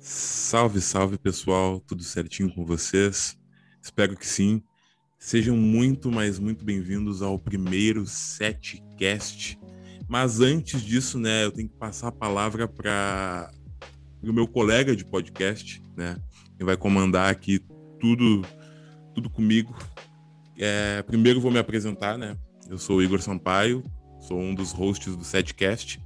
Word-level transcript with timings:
Salve, 0.00 0.80
salve 0.80 1.18
pessoal, 1.18 1.80
tudo 1.80 2.04
certinho 2.04 2.52
com 2.54 2.64
vocês? 2.64 3.36
Espero 3.82 4.16
que 4.16 4.26
sim. 4.26 4.62
Sejam 5.18 5.56
muito, 5.56 6.12
mas 6.12 6.38
muito 6.38 6.64
bem-vindos 6.64 7.20
ao 7.20 7.36
primeiro 7.36 8.06
setcast. 8.06 9.58
Mas 10.08 10.40
antes 10.40 10.82
disso, 10.82 11.18
né, 11.18 11.44
eu 11.44 11.50
tenho 11.50 11.68
que 11.68 11.76
passar 11.76 12.08
a 12.08 12.12
palavra 12.12 12.68
para 12.68 13.50
o 14.22 14.32
meu 14.32 14.46
colega 14.46 14.94
de 14.94 15.04
podcast, 15.04 15.82
né, 15.96 16.16
que 16.56 16.64
vai 16.64 16.76
comandar 16.76 17.30
aqui 17.30 17.58
tudo, 17.98 18.42
tudo 19.14 19.28
comigo. 19.28 19.76
É, 20.56 21.02
primeiro 21.02 21.40
vou 21.40 21.50
me 21.50 21.58
apresentar, 21.58 22.16
né? 22.16 22.36
Eu 22.70 22.78
sou 22.78 22.98
o 22.98 23.02
Igor 23.02 23.20
Sampaio, 23.20 23.82
sou 24.20 24.38
um 24.38 24.54
dos 24.54 24.70
hosts 24.70 25.16
do 25.16 25.24
setcast 25.24 26.00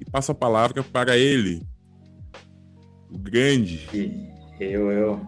e 0.00 0.04
passo 0.10 0.32
a 0.32 0.34
palavra 0.34 0.82
para 0.82 1.18
ele, 1.18 1.62
o 3.12 3.18
grande. 3.18 3.86
Eu, 4.58 4.90
eu, 4.90 5.26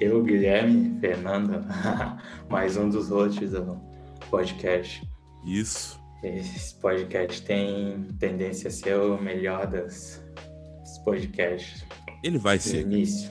eu, 0.00 0.22
Guilherme, 0.22 0.98
Fernanda, 1.00 1.64
mais 2.48 2.76
um 2.76 2.88
dos 2.88 3.08
hosts 3.08 3.52
do 3.52 3.80
podcast. 4.30 5.08
Isso. 5.44 6.00
Esse 6.22 6.74
podcast 6.80 7.42
tem 7.42 8.04
tendência 8.18 8.68
a 8.68 8.70
ser 8.70 8.96
o 8.96 9.20
melhor 9.20 9.66
das, 9.66 10.22
dos 10.80 10.98
podcasts. 10.98 11.84
Ele 12.22 12.38
vai 12.38 12.58
ser. 12.58 12.82
Início. 12.82 13.30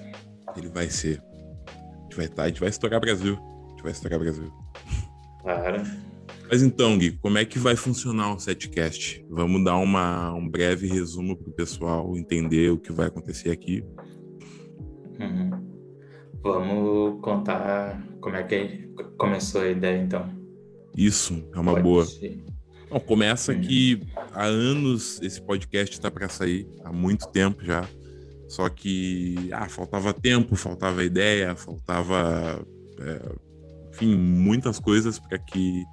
Ele 0.55 0.70
vai 0.70 0.90
ser. 0.90 1.21
A 1.68 2.02
gente 2.04 2.16
vai, 2.16 2.27
tá, 2.27 2.43
a 2.43 2.48
gente 2.48 2.59
vai 2.59 2.70
estourar 2.70 2.99
Brasil. 2.99 3.38
A 3.38 3.70
gente 3.70 3.84
vai 3.84 3.91
estourar 3.91 4.20
Brasil. 4.20 4.52
Claro. 5.41 5.84
Mas 6.52 6.63
então, 6.63 6.98
Gui, 6.98 7.12
como 7.12 7.38
é 7.38 7.45
que 7.45 7.59
vai 7.59 7.76
funcionar 7.76 8.34
o 8.34 8.39
setcast? 8.39 9.23
Vamos 9.30 9.63
dar 9.63 9.77
uma, 9.77 10.34
um 10.34 10.49
breve 10.49 10.88
resumo 10.88 11.38
para 11.38 11.49
o 11.49 11.53
pessoal 11.53 12.17
entender 12.17 12.71
o 12.71 12.77
que 12.80 12.91
vai 12.91 13.07
acontecer 13.07 13.52
aqui. 13.52 13.84
Uhum. 15.20 15.51
Vamos 16.41 17.21
contar 17.21 18.01
como 18.20 18.35
é 18.35 18.43
que 18.43 18.90
começou 19.18 19.62
a 19.62 19.68
ideia, 19.68 20.01
então. 20.01 20.27
Isso, 20.98 21.48
é 21.54 21.60
uma 21.60 21.73
Pode 21.73 21.84
boa. 21.84 22.05
ser. 22.05 22.43
Bom, 22.90 22.99
começa 22.99 23.54
Uhum. 23.54 23.62
que 23.62 24.01
há 24.34 24.45
anos 24.45 25.21
esse 25.21 25.40
podcast 25.40 25.93
está 25.93 26.10
para 26.10 26.27
sair, 26.29 26.68
há 26.84 26.91
muito 26.91 27.27
tempo 27.27 27.63
já. 27.63 27.88
Só 28.48 28.68
que 28.68 29.49
ah, 29.51 29.70
faltava 29.70 30.12
tempo, 30.12 30.55
faltava 30.55 31.04
ideia, 31.04 31.55
faltava, 31.55 32.66
é, 32.99 33.32
enfim, 33.91 34.16
muitas 34.18 34.79
coisas 34.79 35.20
para 35.20 35.38
que 35.38 35.84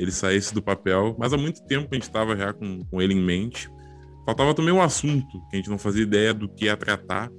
ele 0.00 0.10
saísse 0.10 0.54
do 0.54 0.62
papel. 0.62 1.14
Mas 1.18 1.32
há 1.32 1.36
muito 1.36 1.62
tempo 1.66 1.88
a 1.90 1.94
gente 1.94 2.04
estava 2.04 2.34
já 2.34 2.54
com, 2.54 2.82
com 2.84 3.02
ele 3.02 3.12
em 3.12 3.22
mente. 3.22 3.70
Faltava 4.24 4.54
também 4.54 4.72
um 4.72 4.80
assunto 4.80 5.40
que 5.48 5.56
a 5.56 5.56
gente 5.56 5.68
não 5.68 5.78
fazia 5.78 6.02
ideia 6.02 6.32
do 6.32 6.48
que 6.48 6.64
ia 6.64 6.76
tratar. 6.76 7.30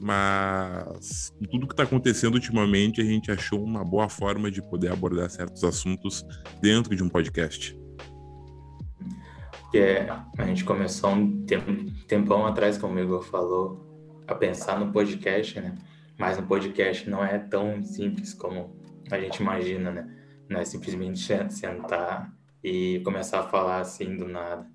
Mas 0.00 1.32
tudo 1.50 1.66
que 1.66 1.72
está 1.72 1.82
acontecendo 1.82 2.34
ultimamente, 2.34 3.00
a 3.00 3.04
gente 3.04 3.32
achou 3.32 3.62
uma 3.64 3.84
boa 3.84 4.08
forma 4.08 4.48
de 4.50 4.62
poder 4.62 4.92
abordar 4.92 5.28
certos 5.28 5.64
assuntos 5.64 6.24
dentro 6.60 6.94
de 6.94 7.02
um 7.02 7.08
podcast. 7.08 7.76
Porque 9.62 10.06
a 10.38 10.46
gente 10.46 10.64
começou 10.64 11.10
um 11.10 11.44
tempão 12.06 12.46
atrás, 12.46 12.78
como 12.78 12.94
o 12.94 13.00
Igor 13.00 13.22
falou, 13.22 14.22
a 14.28 14.34
pensar 14.34 14.78
no 14.78 14.92
podcast, 14.92 15.58
né? 15.60 15.74
Mas 16.16 16.36
no 16.38 16.44
podcast 16.44 17.10
não 17.10 17.24
é 17.24 17.38
tão 17.38 17.82
simples 17.82 18.32
como 18.34 18.76
a 19.10 19.18
gente 19.18 19.38
imagina, 19.38 19.90
né? 19.90 20.23
Não 20.48 20.60
é 20.60 20.64
simplesmente 20.64 21.18
se- 21.18 21.50
sentar 21.50 22.32
e 22.62 23.00
começar 23.04 23.40
a 23.40 23.48
falar 23.48 23.80
assim 23.80 24.16
do 24.16 24.26
nada. 24.26 24.66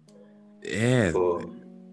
É, 0.64 1.12
Pô, 1.12 1.40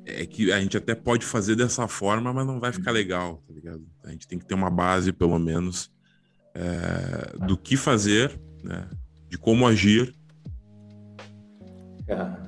é 0.04 0.26
que 0.26 0.52
a 0.52 0.60
gente 0.60 0.76
até 0.76 0.94
pode 0.94 1.24
fazer 1.24 1.56
dessa 1.56 1.86
forma, 1.86 2.32
mas 2.32 2.46
não 2.46 2.60
vai 2.60 2.72
ficar 2.72 2.90
legal, 2.90 3.42
tá 3.46 3.54
ligado? 3.54 3.84
A 4.04 4.10
gente 4.10 4.26
tem 4.26 4.38
que 4.38 4.46
ter 4.46 4.54
uma 4.54 4.70
base, 4.70 5.12
pelo 5.12 5.38
menos, 5.38 5.90
é, 6.54 7.46
do 7.46 7.56
que 7.56 7.76
fazer, 7.76 8.38
né? 8.62 8.88
De 9.28 9.36
como 9.38 9.66
agir 9.66 10.14
ah, 12.08 12.38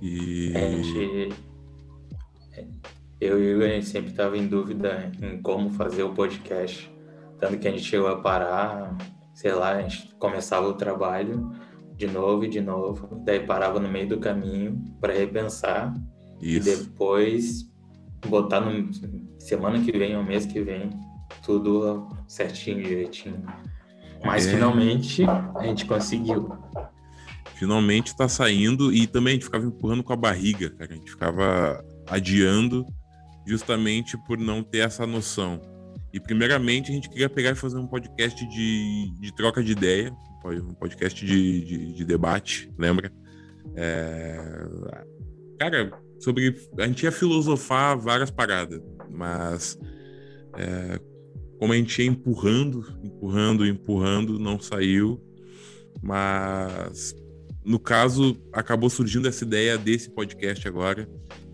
e... 0.00 0.52
a 0.56 0.70
gente, 0.70 1.34
eu 3.20 3.42
e 3.42 3.46
o 3.46 3.56
Igor, 3.56 3.64
a 3.64 3.72
gente 3.72 3.86
sempre 3.86 4.10
estava 4.12 4.38
em 4.38 4.46
dúvida 4.46 5.10
em 5.20 5.42
como 5.42 5.70
fazer 5.70 6.04
o 6.04 6.14
podcast. 6.14 6.90
Tanto 7.40 7.58
que 7.58 7.66
a 7.66 7.70
gente 7.72 7.82
chegou 7.82 8.08
a 8.08 8.20
parar, 8.20 8.96
sei 9.40 9.54
lá, 9.54 9.76
a 9.76 9.80
gente 9.80 10.14
começava 10.18 10.68
o 10.68 10.74
trabalho 10.74 11.50
de 11.96 12.06
novo 12.06 12.44
e 12.44 12.48
de 12.48 12.60
novo, 12.60 13.22
daí 13.24 13.40
parava 13.40 13.80
no 13.80 13.88
meio 13.88 14.06
do 14.06 14.18
caminho 14.18 14.84
para 15.00 15.14
repensar 15.14 15.94
e 16.42 16.58
Isso. 16.58 16.64
depois 16.84 17.70
botar 18.26 18.60
no 18.60 18.90
semana 19.38 19.80
que 19.80 19.92
vem 19.92 20.14
ou 20.14 20.22
mês 20.22 20.44
que 20.44 20.60
vem 20.60 20.90
tudo 21.42 22.06
certinho, 22.28 22.82
direitinho. 22.82 23.42
Mas 24.22 24.46
É. 24.46 24.52
finalmente 24.52 25.24
a 25.24 25.62
gente 25.62 25.86
conseguiu. 25.86 26.52
Finalmente 27.54 28.14
tá 28.14 28.28
saindo 28.28 28.92
e 28.92 29.06
também 29.06 29.32
a 29.32 29.34
gente 29.36 29.44
ficava 29.46 29.64
empurrando 29.64 30.02
com 30.04 30.12
a 30.12 30.16
barriga, 30.16 30.68
cara. 30.68 30.92
A 30.92 30.96
gente 30.96 31.10
ficava 31.10 31.82
adiando 32.06 32.84
justamente 33.46 34.18
por 34.26 34.36
não 34.36 34.62
ter 34.62 34.80
essa 34.80 35.06
noção. 35.06 35.62
E 36.12 36.20
primeiramente 36.20 36.90
a 36.90 36.94
gente 36.94 37.08
queria 37.08 37.28
pegar 37.28 37.50
e 37.50 37.54
fazer 37.54 37.78
um 37.78 37.86
podcast 37.86 38.44
de, 38.48 39.12
de 39.20 39.34
troca 39.34 39.62
de 39.62 39.72
ideia, 39.72 40.12
um 40.44 40.74
podcast 40.74 41.24
de, 41.24 41.64
de, 41.64 41.92
de 41.94 42.04
debate, 42.04 42.72
lembra? 42.78 43.12
É, 43.76 44.66
Cara, 45.60 45.92
sobre. 46.18 46.56
A 46.78 46.86
gente 46.86 47.02
ia 47.02 47.12
filosofar 47.12 47.98
várias 47.98 48.30
paradas, 48.30 48.80
mas 49.10 49.78
é, 50.56 50.98
como 51.58 51.74
a 51.74 51.76
gente 51.76 52.00
ia 52.00 52.08
empurrando, 52.08 52.82
empurrando, 53.04 53.66
empurrando, 53.66 54.38
não 54.38 54.58
saiu. 54.58 55.22
Mas 56.02 57.14
no 57.62 57.78
caso, 57.78 58.40
acabou 58.54 58.88
surgindo 58.88 59.28
essa 59.28 59.44
ideia 59.44 59.76
desse 59.76 60.08
podcast 60.08 60.66
agora, 60.66 61.06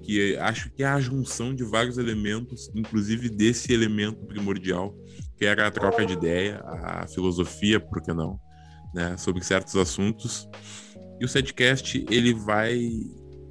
que 0.07 0.37
acho 0.37 0.71
que 0.71 0.85
é 0.85 0.87
a 0.87 1.01
junção 1.01 1.53
de 1.53 1.65
vários 1.65 1.99
elementos, 1.99 2.71
inclusive 2.75 3.29
desse 3.29 3.73
elemento 3.73 4.25
primordial, 4.25 4.95
que 5.37 5.45
era 5.45 5.67
a 5.67 5.71
troca 5.71 6.07
de 6.07 6.13
ideia, 6.13 6.63
a 6.65 7.09
filosofia, 7.09 7.81
por 7.81 8.01
que 8.01 8.13
não, 8.13 8.39
né, 8.95 9.17
sobre 9.17 9.43
certos 9.43 9.75
assuntos. 9.75 10.49
E 11.21 11.25
o 11.25 11.29
setcast, 11.29 12.07
ele 12.09 12.33
vai 12.33 12.89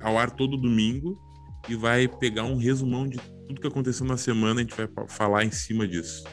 ao 0.02 0.18
ar 0.18 0.32
todo 0.32 0.56
domingo 0.56 1.20
e 1.68 1.76
vai 1.76 2.08
pegar 2.08 2.44
um 2.44 2.56
resumão 2.56 3.08
de 3.08 3.18
tudo 3.48 3.60
que 3.60 3.68
aconteceu 3.68 4.06
na 4.06 4.16
semana, 4.16 4.62
a 4.62 4.64
gente 4.64 4.76
vai 4.76 4.88
falar 5.10 5.44
em 5.44 5.52
cima 5.52 5.86
disso. 5.86 6.24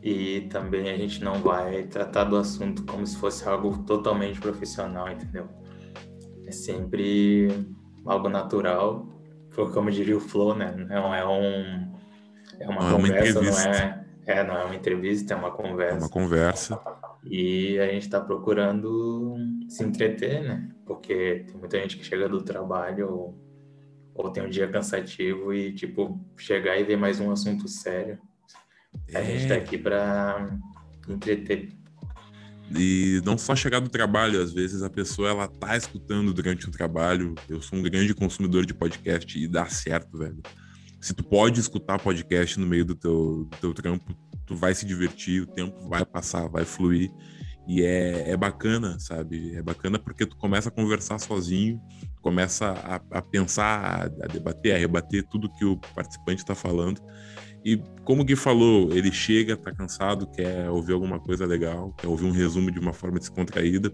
E 0.00 0.42
também 0.42 0.90
a 0.90 0.96
gente 0.96 1.22
não 1.22 1.40
vai 1.40 1.84
tratar 1.84 2.24
do 2.24 2.36
assunto 2.36 2.84
como 2.84 3.06
se 3.06 3.16
fosse 3.16 3.48
algo 3.48 3.82
totalmente 3.84 4.40
profissional, 4.40 5.10
entendeu? 5.10 5.48
É 6.46 6.50
sempre 6.52 7.48
algo 8.04 8.28
natural, 8.28 9.06
foi 9.50 9.70
como 9.72 9.90
diria 9.90 10.16
o 10.16 10.20
Flo, 10.20 10.54
né? 10.54 10.72
Não 10.72 11.14
é 11.14 11.26
um 11.26 11.92
é 12.58 12.68
uma 12.68 12.82
Não 12.82 12.88
é 12.90 12.94
uma 12.94 12.96
conversa, 12.96 13.40
não 13.42 13.58
é, 13.60 14.06
é 14.26 14.44
não 14.44 14.56
é 14.56 14.64
uma 14.64 14.74
entrevista, 14.76 15.34
é 15.34 15.36
uma 15.36 15.48
É 15.48 15.50
conversa. 15.52 15.98
uma 15.98 16.08
conversa. 16.08 16.80
E 17.24 17.78
a 17.78 17.86
gente 17.86 18.02
está 18.02 18.20
procurando 18.20 19.36
se 19.68 19.84
entreter, 19.84 20.42
né? 20.42 20.68
Porque 20.84 21.44
tem 21.46 21.56
muita 21.56 21.78
gente 21.80 21.96
que 21.96 22.04
chega 22.04 22.28
do 22.28 22.42
trabalho 22.42 23.08
ou, 23.10 23.38
ou 24.14 24.30
tem 24.30 24.42
um 24.44 24.50
dia 24.50 24.68
cansativo 24.68 25.54
e 25.54 25.72
tipo 25.74 26.20
chegar 26.36 26.76
e 26.78 26.84
ver 26.84 26.96
mais 26.96 27.20
um 27.20 27.30
assunto 27.30 27.68
sério. 27.68 28.18
A 29.14 29.22
gente 29.22 29.48
tá 29.48 29.54
É, 29.54 29.58
aqui 29.58 29.78
para 29.78 30.58
entreter. 31.08 31.70
E 32.76 33.20
não 33.24 33.36
só 33.36 33.54
chegar 33.54 33.80
do 33.80 33.88
trabalho, 33.88 34.40
às 34.40 34.52
vezes 34.52 34.82
a 34.82 34.90
pessoa 34.90 35.28
ela 35.28 35.48
tá 35.48 35.76
escutando 35.76 36.32
durante 36.32 36.68
o 36.68 36.70
trabalho. 36.70 37.34
Eu 37.48 37.60
sou 37.60 37.78
um 37.78 37.82
grande 37.82 38.14
consumidor 38.14 38.64
de 38.64 38.74
podcast 38.74 39.38
e 39.38 39.46
dá 39.46 39.66
certo, 39.66 40.18
velho. 40.18 40.40
Se 41.00 41.12
tu 41.12 41.24
pode 41.24 41.60
escutar 41.60 41.98
podcast 41.98 42.58
no 42.58 42.66
meio 42.66 42.84
do 42.84 42.94
teu, 42.94 43.48
do 43.50 43.56
teu 43.60 43.74
trampo, 43.74 44.14
tu 44.46 44.54
vai 44.54 44.74
se 44.74 44.86
divertir, 44.86 45.42
o 45.42 45.46
tempo 45.46 45.88
vai 45.88 46.04
passar, 46.04 46.48
vai 46.48 46.64
fluir. 46.64 47.10
E 47.66 47.82
é, 47.82 48.30
é 48.30 48.36
bacana, 48.36 48.98
sabe? 48.98 49.54
É 49.54 49.62
bacana 49.62 49.98
porque 49.98 50.26
tu 50.26 50.36
começa 50.36 50.68
a 50.68 50.72
conversar 50.72 51.18
sozinho, 51.18 51.80
começa 52.20 52.70
a, 52.70 53.18
a 53.18 53.22
pensar, 53.22 53.84
a, 53.84 54.04
a 54.04 54.26
debater, 54.28 54.74
a 54.74 54.78
rebater 54.78 55.24
tudo 55.28 55.52
que 55.52 55.64
o 55.64 55.76
participante 55.94 56.42
está 56.42 56.54
falando. 56.54 57.00
E 57.64 57.80
como 58.04 58.22
o 58.22 58.24
Gui 58.24 58.36
falou, 58.36 58.92
ele 58.92 59.12
chega, 59.12 59.56
tá 59.56 59.72
cansado, 59.72 60.26
quer 60.26 60.68
ouvir 60.68 60.92
alguma 60.92 61.20
coisa 61.20 61.46
legal, 61.46 61.92
quer 61.92 62.08
ouvir 62.08 62.24
um 62.24 62.32
resumo 62.32 62.70
de 62.70 62.78
uma 62.78 62.92
forma 62.92 63.18
descontraída, 63.18 63.92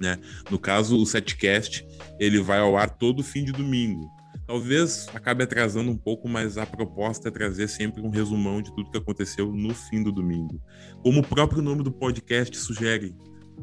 né? 0.00 0.18
No 0.50 0.58
caso, 0.58 0.96
o 1.00 1.06
setcast, 1.06 1.86
ele 2.18 2.40
vai 2.40 2.58
ao 2.58 2.76
ar 2.76 2.90
todo 2.90 3.22
fim 3.22 3.44
de 3.44 3.52
domingo. 3.52 4.08
Talvez 4.46 5.08
acabe 5.14 5.44
atrasando 5.44 5.90
um 5.90 5.96
pouco, 5.96 6.28
mas 6.28 6.58
a 6.58 6.66
proposta 6.66 7.28
é 7.28 7.30
trazer 7.30 7.68
sempre 7.68 8.02
um 8.02 8.10
resumão 8.10 8.60
de 8.60 8.74
tudo 8.74 8.90
que 8.90 8.98
aconteceu 8.98 9.52
no 9.52 9.72
fim 9.74 10.02
do 10.02 10.12
domingo. 10.12 10.60
Como 11.02 11.20
o 11.20 11.26
próprio 11.26 11.62
nome 11.62 11.82
do 11.82 11.92
podcast 11.92 12.56
sugere, 12.56 13.14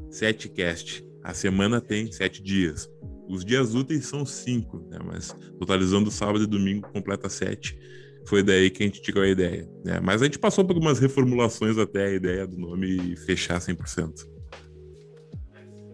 setcast. 0.09 1.05
A 1.23 1.33
semana 1.33 1.81
tem 1.81 2.11
sete 2.11 2.41
dias. 2.41 2.89
Os 3.27 3.45
dias 3.45 3.75
úteis 3.75 4.05
são 4.05 4.25
cinco, 4.25 4.79
né? 4.89 4.97
Mas 5.05 5.35
totalizando 5.59 6.09
sábado 6.09 6.43
e 6.43 6.47
domingo 6.47 6.89
completa 6.91 7.29
sete. 7.29 7.77
Foi 8.25 8.43
daí 8.43 8.69
que 8.69 8.83
a 8.83 8.85
gente 8.85 9.01
tirou 9.01 9.23
a 9.23 9.27
ideia. 9.27 9.67
Né? 9.83 9.99
Mas 10.01 10.21
a 10.21 10.25
gente 10.25 10.37
passou 10.37 10.63
por 10.63 10.73
algumas 10.73 10.99
reformulações 10.99 11.77
até 11.77 12.05
a 12.05 12.11
ideia 12.11 12.45
do 12.45 12.57
nome 12.57 13.15
fechar 13.15 13.59
100%. 13.59 14.27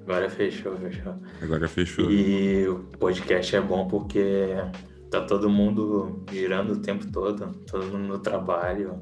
Agora 0.03 0.29
fechou, 0.29 0.77
fechou. 0.77 1.15
Agora 1.41 1.67
fechou. 1.67 2.11
E 2.11 2.67
o 2.67 2.79
podcast 2.99 3.55
é 3.55 3.61
bom 3.61 3.87
porque 3.87 4.53
tá 5.09 5.21
todo 5.21 5.49
mundo 5.49 6.23
girando 6.31 6.73
o 6.73 6.79
tempo 6.79 7.09
todo, 7.11 7.51
todo 7.65 7.85
mundo 7.85 8.07
no 8.07 8.19
trabalho, 8.19 9.01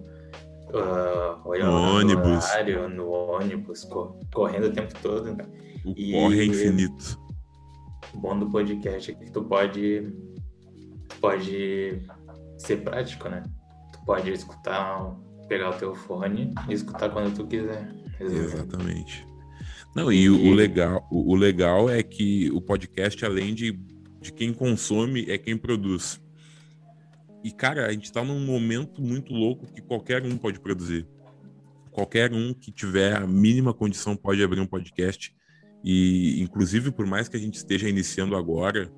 uh, 0.70 1.64
no 1.66 1.98
ônibus, 1.98 2.46
horário, 2.46 2.88
no 2.88 3.10
ônibus, 3.10 3.86
correndo 4.34 4.68
o 4.68 4.72
tempo 4.72 4.94
todo. 5.02 5.36
O 5.86 5.94
e 5.98 6.14
corre 6.14 6.40
é 6.40 6.46
infinito. 6.46 7.20
O 8.14 8.20
bom 8.20 8.40
do 8.40 8.50
podcast 8.50 9.12
é 9.12 9.14
que 9.14 9.30
tu 9.30 9.44
pode, 9.44 10.08
pode 11.20 12.00
ser 12.66 12.78
prático, 12.78 13.30
né? 13.30 13.44
Tu 13.92 14.00
pode 14.06 14.32
escutar, 14.32 15.16
pegar 15.48 15.70
o 15.72 15.78
teu 15.78 15.94
fone 15.94 16.54
e 16.70 16.74
escutar 16.74 17.10
quando 17.10 17.36
tu 17.36 17.46
quiser. 17.46 17.94
Exatamente. 18.20 19.26
Não, 19.96 20.12
e, 20.12 20.24
e... 20.24 20.30
O, 20.30 20.54
legal, 20.54 21.08
o, 21.12 21.34
o 21.34 21.36
legal 21.36 21.90
é 21.90 22.02
que 22.02 22.50
o 22.52 22.62
podcast, 22.62 23.24
além 23.26 23.54
de, 23.54 23.74
de 24.22 24.32
quem 24.32 24.54
consome, 24.54 25.30
é 25.30 25.38
quem 25.38 25.58
produz. 25.58 26.22
E, 27.44 27.52
cara, 27.52 27.88
a 27.88 27.92
gente 27.92 28.06
está 28.06 28.24
num 28.24 28.40
momento 28.40 29.02
muito 29.02 29.34
louco 29.34 29.72
que 29.72 29.82
qualquer 29.82 30.24
um 30.26 30.38
pode 30.38 30.60
produzir. 30.60 31.06
Qualquer 31.92 32.32
um 32.34 32.54
que 32.54 32.72
tiver 32.72 33.16
a 33.16 33.28
mínima 33.28 33.74
condição 33.74 34.16
pode 34.16 34.42
abrir 34.42 34.62
um 34.62 34.66
podcast. 34.66 35.36
E, 35.84 36.42
inclusive, 36.42 36.92
por 36.92 37.06
mais 37.06 37.28
que 37.28 37.36
a 37.36 37.40
gente 37.40 37.56
esteja 37.56 37.90
iniciando 37.90 38.36
agora, 38.36 38.90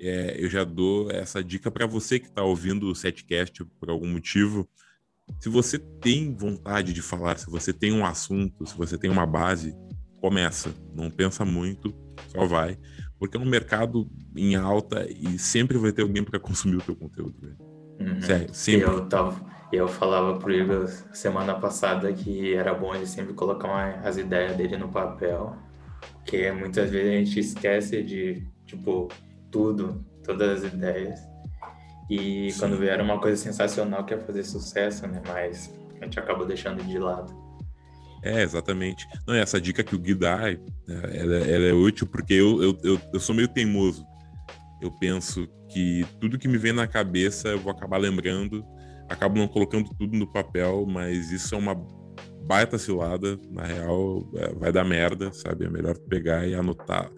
é, 0.00 0.36
eu 0.38 0.48
já 0.48 0.64
dou 0.64 1.10
essa 1.10 1.42
dica 1.42 1.70
para 1.70 1.86
você 1.86 2.18
que 2.18 2.26
está 2.26 2.42
ouvindo 2.42 2.88
o 2.90 2.94
setcast 2.94 3.64
por 3.78 3.90
algum 3.90 4.06
motivo. 4.06 4.68
Se 5.40 5.48
você 5.48 5.78
tem 5.78 6.34
vontade 6.34 6.92
de 6.92 7.02
falar, 7.02 7.38
se 7.38 7.50
você 7.50 7.72
tem 7.72 7.92
um 7.92 8.04
assunto, 8.04 8.66
se 8.66 8.76
você 8.76 8.96
tem 8.96 9.10
uma 9.10 9.26
base, 9.26 9.74
começa. 10.20 10.72
Não 10.94 11.10
pensa 11.10 11.44
muito, 11.44 11.94
só 12.28 12.46
vai. 12.46 12.78
Porque 13.18 13.36
é 13.36 13.40
um 13.40 13.44
mercado 13.44 14.08
em 14.36 14.54
alta 14.54 15.06
e 15.10 15.38
sempre 15.38 15.78
vai 15.78 15.92
ter 15.92 16.02
alguém 16.02 16.22
para 16.22 16.38
consumir 16.38 16.76
o 16.76 16.82
teu 16.82 16.94
conteúdo. 16.94 17.56
Uhum. 17.98 18.20
Sério, 18.20 18.48
sempre. 18.52 18.86
Eu, 18.86 19.06
tava, 19.06 19.40
eu 19.72 19.88
falava 19.88 20.38
pro 20.38 20.52
Igor 20.52 20.86
semana 21.12 21.54
passada 21.54 22.12
que 22.12 22.54
era 22.54 22.74
bom 22.74 22.94
ele 22.94 23.06
sempre 23.06 23.32
colocar 23.32 23.68
uma, 23.68 24.06
as 24.06 24.16
ideias 24.16 24.56
dele 24.56 24.76
no 24.76 24.88
papel 24.88 25.56
porque 26.26 26.50
muitas 26.50 26.90
vezes 26.90 27.08
a 27.08 27.18
gente 27.18 27.40
esquece 27.40 28.02
de, 28.02 28.42
tipo, 28.66 29.08
tudo, 29.50 30.04
todas 30.24 30.64
as 30.64 30.72
ideias. 30.72 31.20
E 32.08 32.50
Sim. 32.50 32.58
quando 32.60 32.78
vier 32.78 33.00
uma 33.00 33.20
coisa 33.20 33.40
sensacional 33.40 34.04
que 34.04 34.14
é 34.14 34.18
fazer 34.18 34.44
sucesso, 34.44 35.06
né? 35.06 35.20
Mas 35.26 35.74
a 36.00 36.04
gente 36.04 36.18
acaba 36.18 36.44
deixando 36.44 36.82
de 36.84 36.98
lado. 36.98 37.34
É, 38.22 38.42
exatamente. 38.42 39.06
Não, 39.26 39.34
essa 39.34 39.60
dica 39.60 39.84
que 39.84 39.94
o 39.94 39.98
Gui 39.98 40.14
dá, 40.14 40.50
ela, 40.88 41.36
ela 41.36 41.66
é 41.66 41.72
útil 41.72 42.06
porque 42.06 42.34
eu, 42.34 42.62
eu, 42.62 42.78
eu, 42.82 43.00
eu, 43.12 43.20
sou 43.20 43.34
meio 43.34 43.48
teimoso. 43.48 44.04
Eu 44.80 44.90
penso 44.98 45.46
que 45.68 46.04
tudo 46.20 46.38
que 46.38 46.48
me 46.48 46.58
vem 46.58 46.72
na 46.72 46.86
cabeça 46.86 47.48
eu 47.48 47.58
vou 47.58 47.72
acabar 47.72 47.98
lembrando, 47.98 48.64
acabo 49.08 49.38
não 49.38 49.48
colocando 49.48 49.90
tudo 49.98 50.16
no 50.16 50.26
papel, 50.26 50.84
mas 50.86 51.30
isso 51.30 51.54
é 51.54 51.58
uma 51.58 51.74
baita 52.46 52.78
cilada, 52.78 53.38
na 53.50 53.64
real, 53.64 54.28
é, 54.36 54.54
vai 54.54 54.72
dar 54.72 54.84
merda, 54.84 55.32
sabe? 55.32 55.64
É 55.64 55.68
melhor 55.68 55.96
pegar 55.98 56.46
e 56.46 56.54
anotar. 56.54 57.10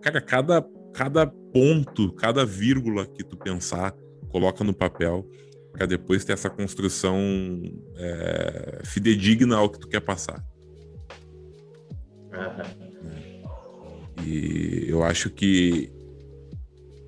Cara, 0.00 0.20
cada, 0.20 0.64
cada 0.96 1.26
ponto, 1.26 2.10
cada 2.14 2.44
vírgula 2.46 3.06
que 3.06 3.22
tu 3.22 3.36
pensar, 3.36 3.94
coloca 4.30 4.64
no 4.64 4.72
papel, 4.72 5.28
para 5.70 5.84
depois 5.84 6.24
ter 6.24 6.32
essa 6.32 6.48
construção 6.48 7.18
é, 7.96 8.80
fidedigna 8.82 9.56
ao 9.56 9.68
que 9.68 9.78
tu 9.78 9.88
quer 9.88 10.00
passar. 10.00 10.42
Uhum. 12.32 14.24
E 14.24 14.86
eu 14.88 15.04
acho 15.04 15.28
que 15.28 15.92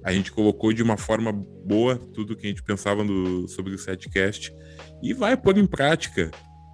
a 0.05 0.13
gente 0.13 0.31
colocou 0.31 0.71
de 0.75 0.83
uma 0.83 0.99
forma 0.99 1.33
boa 1.33 1.97
tudo 1.97 2.37
que 2.37 2.47
a 2.47 2.51
gente 2.51 2.63
pensava 2.63 3.03
no, 3.03 3.49
sobre 3.49 3.75
o 3.75 3.79
setcast 3.79 4.55
e 5.03 5.15
vai 5.15 5.35
pôr 5.35 5.57
em 5.57 5.67
prática. 5.67 6.31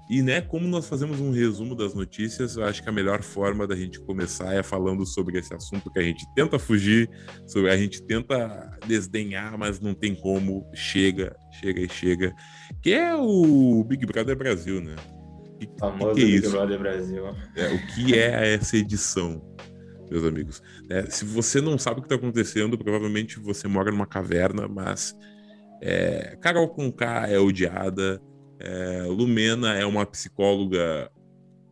E, 0.08 0.20
né, 0.20 0.42
como 0.42 0.68
nós 0.68 0.86
fazemos 0.86 1.18
um 1.18 1.30
resumo 1.30 1.74
das 1.74 1.94
notícias, 1.94 2.56
eu 2.56 2.64
acho 2.64 2.82
que 2.82 2.88
a 2.88 2.92
melhor 2.92 3.22
forma 3.22 3.66
da 3.66 3.74
gente 3.74 3.98
começar 4.00 4.52
é 4.52 4.62
falando 4.62 5.06
sobre 5.06 5.38
esse 5.38 5.54
assunto 5.54 5.90
que 5.90 5.98
a 5.98 6.02
gente 6.02 6.26
tenta 6.34 6.58
fugir, 6.58 7.08
sobre 7.46 7.70
a 7.70 7.76
gente 7.76 8.02
tenta 8.02 8.78
desdenhar, 8.86 9.56
mas 9.56 9.80
não 9.80 9.94
tem 9.94 10.14
como, 10.14 10.70
chega, 10.74 11.34
chega 11.58 11.80
e 11.80 11.88
chega, 11.88 12.34
que 12.82 12.92
é 12.92 13.14
o 13.16 13.82
Big 13.84 14.04
Brother 14.04 14.36
Brasil, 14.36 14.82
né? 14.82 14.94
Que, 15.58 15.68
famoso 15.78 16.14
que 16.14 16.22
é 16.22 16.26
Big 16.26 16.48
Brother 16.48 16.78
Brasil. 16.78 17.24
É, 17.56 17.68
o 17.72 17.86
que 17.94 18.18
é 18.18 18.54
essa 18.54 18.76
edição, 18.76 19.42
meus 20.10 20.24
amigos? 20.24 20.62
É, 20.90 21.08
se 21.08 21.24
você 21.24 21.62
não 21.62 21.78
sabe 21.78 22.00
o 22.00 22.02
que 22.02 22.06
está 22.06 22.16
acontecendo, 22.16 22.76
provavelmente 22.76 23.40
você 23.40 23.66
mora 23.66 23.90
numa 23.90 24.06
caverna, 24.06 24.68
mas 24.68 25.16
é, 25.80 26.36
Carol 26.42 26.68
Conká 26.68 27.26
é 27.26 27.38
odiada, 27.38 28.20
é, 28.58 29.02
Lumena 29.02 29.74
é 29.74 29.84
uma 29.84 30.06
psicóloga 30.06 31.10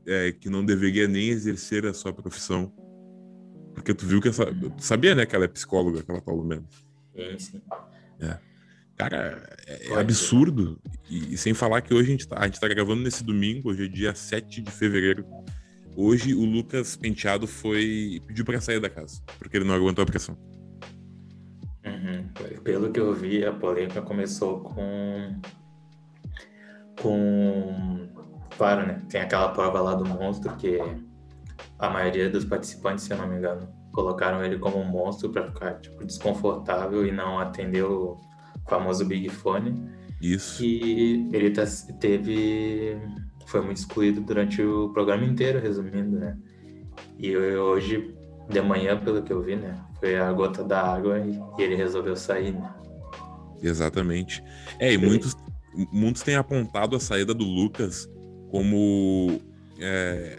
é, 0.07 0.33
que 0.33 0.49
não 0.49 0.65
deveria 0.65 1.07
nem 1.07 1.29
exercer 1.29 1.87
a 1.87 1.95
sua 1.95 2.13
profissão. 2.13 2.73
Porque 3.75 3.95
tu 3.95 4.07
viu 4.07 4.21
que 4.21 4.29
essa. 4.29 4.47
Tu 4.47 4.73
sabia, 4.79 5.15
né, 5.15 5.25
que 5.25 5.35
ela 5.35 5.45
é 5.45 5.49
psicóloga, 5.49 6.01
aquela 6.01 6.21
tal 6.21 6.37
Lumena? 6.37 6.65
Sim, 7.15 7.39
sim. 7.39 7.63
É. 8.21 8.39
Cara, 8.97 9.57
é, 9.67 9.89
é 9.89 9.99
absurdo. 9.99 10.79
E, 11.09 11.35
e, 11.35 11.39
sem 11.39 11.55
falar 11.55 11.81
que 11.81 11.95
hoje 11.95 12.09
a 12.09 12.13
gente, 12.13 12.29
tá, 12.29 12.39
a 12.39 12.47
gente 12.47 12.61
tá 12.61 12.69
gravando 12.69 13.03
nesse 13.03 13.25
domingo, 13.25 13.71
hoje 13.71 13.87
é 13.87 13.89
dia 13.89 14.15
7 14.15 14.61
de 14.61 14.71
fevereiro. 14.71 15.25
Hoje 15.97 16.35
o 16.35 16.45
Lucas 16.45 16.97
Penteado 16.97 17.47
foi. 17.47 18.21
pediu 18.27 18.45
para 18.45 18.61
sair 18.61 18.81
da 18.81 18.89
casa, 18.89 19.23
porque 19.39 19.57
ele 19.57 19.65
não 19.65 19.75
aguentou 19.75 20.03
a 20.03 20.07
pressão. 20.07 20.37
Uhum. 21.85 22.61
Pelo 22.63 22.93
que 22.93 23.01
eu 23.01 23.13
vi, 23.13 23.45
a 23.45 23.53
polêmica 23.53 24.01
começou 24.01 24.61
com 24.61 25.41
com. 27.03 28.09
Claro, 28.57 28.87
né? 28.87 29.03
Tem 29.09 29.21
aquela 29.21 29.49
prova 29.49 29.81
lá 29.81 29.95
do 29.95 30.07
monstro 30.07 30.55
que 30.57 30.79
a 31.79 31.91
maioria 31.91 32.31
dos 32.31 32.45
participantes, 32.45 33.05
se 33.05 33.13
eu 33.13 33.19
não 33.19 33.27
me 33.27 33.37
engano, 33.37 33.69
colocaram 33.93 34.45
ele 34.45 34.59
como 34.59 34.79
um 34.79 34.85
monstro 34.85 35.31
para 35.31 35.47
ficar 35.47 35.75
tipo, 35.81 36.05
desconfortável 36.05 37.07
e 37.07 37.13
não 37.13 37.39
atender 37.39 37.83
o 37.85 38.17
famoso 38.69 39.05
Big 39.05 39.29
Fone. 39.29 39.91
Isso. 40.21 40.63
E 40.63 41.29
ele 41.33 41.51
tá, 41.51 41.65
teve. 41.99 42.97
Foi 43.47 43.61
muito 43.61 43.79
excluído 43.79 44.21
durante 44.21 44.63
o 44.63 44.91
programa 44.91 45.25
inteiro, 45.25 45.61
resumindo, 45.61 46.19
né? 46.19 46.39
E 47.19 47.37
hoje, 47.37 48.15
de 48.49 48.61
manhã, 48.63 48.97
pelo 48.99 49.23
que 49.23 49.33
eu 49.33 49.43
vi, 49.43 49.57
né? 49.57 49.77
Foi 49.99 50.17
a 50.17 50.33
gota 50.33 50.63
da 50.63 50.81
água 50.81 51.19
e 51.19 51.41
ele 51.59 51.75
resolveu 51.75 52.17
sair, 52.17 52.53
né? 52.53 52.73
Exatamente. 53.63 54.43
É, 54.79 54.93
e 54.93 54.99
muitos, 54.99 55.37
muitos 55.93 56.23
têm 56.23 56.37
apontado 56.37 56.97
a 56.97 57.01
saída 57.01 57.33
do 57.33 57.45
Lucas 57.45 58.09
como 58.51 59.41
é, 59.81 60.39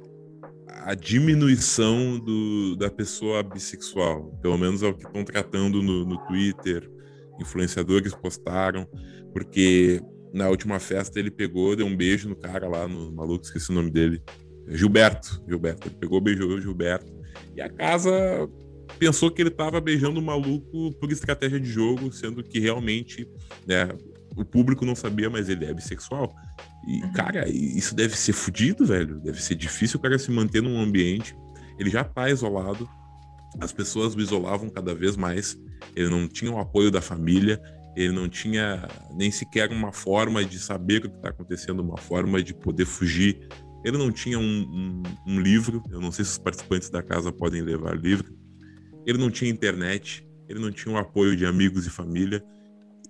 a 0.67 0.93
diminuição 0.93 2.19
do, 2.19 2.75
da 2.75 2.89
pessoa 2.89 3.41
bissexual. 3.41 4.37
Pelo 4.41 4.57
menos 4.57 4.83
é 4.83 4.87
o 4.87 4.93
que 4.93 5.05
estão 5.05 5.23
tratando 5.23 5.81
no, 5.81 6.05
no 6.05 6.17
Twitter. 6.27 6.89
Influenciadores 7.39 8.13
postaram, 8.13 8.87
porque 9.31 10.01
na 10.33 10.49
última 10.49 10.79
festa 10.79 11.19
ele 11.19 11.31
pegou, 11.31 11.75
deu 11.75 11.85
um 11.85 11.95
beijo 11.95 12.29
no 12.29 12.35
cara 12.35 12.67
lá, 12.67 12.87
no 12.87 13.11
maluco, 13.11 13.45
esqueci 13.45 13.71
o 13.71 13.75
nome 13.75 13.91
dele. 13.91 14.21
Gilberto. 14.67 15.43
Gilberto. 15.47 15.87
Ele 15.87 15.95
pegou, 15.95 16.21
beijou 16.21 16.49
o 16.49 16.61
Gilberto. 16.61 17.11
E 17.55 17.61
a 17.61 17.69
casa 17.69 18.11
pensou 18.99 19.31
que 19.31 19.41
ele 19.41 19.49
estava 19.49 19.79
beijando 19.81 20.19
o 20.19 20.23
maluco 20.23 20.93
por 20.99 21.11
estratégia 21.11 21.59
de 21.59 21.69
jogo, 21.69 22.11
sendo 22.11 22.43
que 22.43 22.59
realmente 22.59 23.27
né, 23.67 23.89
o 24.35 24.45
público 24.45 24.85
não 24.85 24.95
sabia, 24.95 25.29
mas 25.29 25.49
ele 25.49 25.65
é 25.65 25.73
bissexual. 25.73 26.35
E, 26.87 27.01
uhum. 27.01 27.13
cara, 27.13 27.47
isso 27.49 27.95
deve 27.95 28.17
ser 28.17 28.33
fodido, 28.33 28.85
velho. 28.85 29.19
Deve 29.19 29.41
ser 29.41 29.55
difícil 29.55 29.99
o 29.99 30.01
cara 30.01 30.17
se 30.17 30.31
manter 30.31 30.61
num 30.61 30.79
ambiente. 30.79 31.35
Ele 31.79 31.89
já 31.89 32.03
tá 32.03 32.29
isolado, 32.29 32.87
as 33.59 33.71
pessoas 33.71 34.15
o 34.15 34.21
isolavam 34.21 34.69
cada 34.69 34.93
vez 34.93 35.15
mais. 35.15 35.57
Ele 35.95 36.09
não 36.09 36.27
tinha 36.27 36.51
o 36.51 36.59
apoio 36.59 36.89
da 36.89 37.01
família, 37.01 37.61
ele 37.95 38.13
não 38.13 38.27
tinha 38.27 38.87
nem 39.15 39.31
sequer 39.31 39.71
uma 39.71 39.91
forma 39.91 40.43
de 40.43 40.59
saber 40.59 40.97
o 40.97 41.09
que 41.09 41.15
está 41.15 41.29
acontecendo, 41.29 41.81
uma 41.81 41.97
forma 41.97 42.41
de 42.41 42.53
poder 42.53 42.85
fugir. 42.85 43.47
Ele 43.83 43.97
não 43.97 44.11
tinha 44.11 44.39
um, 44.39 44.43
um, 44.43 45.03
um, 45.27 45.39
livro, 45.39 45.83
eu 45.91 45.99
não 45.99 46.11
sei 46.11 46.23
se 46.23 46.31
os 46.31 46.37
participantes 46.37 46.89
da 46.89 47.03
casa 47.03 47.31
podem 47.31 47.61
levar 47.61 47.97
livro. 47.97 48.33
Ele 49.05 49.17
não 49.17 49.29
tinha 49.29 49.51
internet, 49.51 50.25
ele 50.47 50.59
não 50.59 50.71
tinha 50.71 50.95
o 50.95 50.97
apoio 50.97 51.35
de 51.35 51.45
amigos 51.45 51.85
e 51.85 51.89
família 51.89 52.43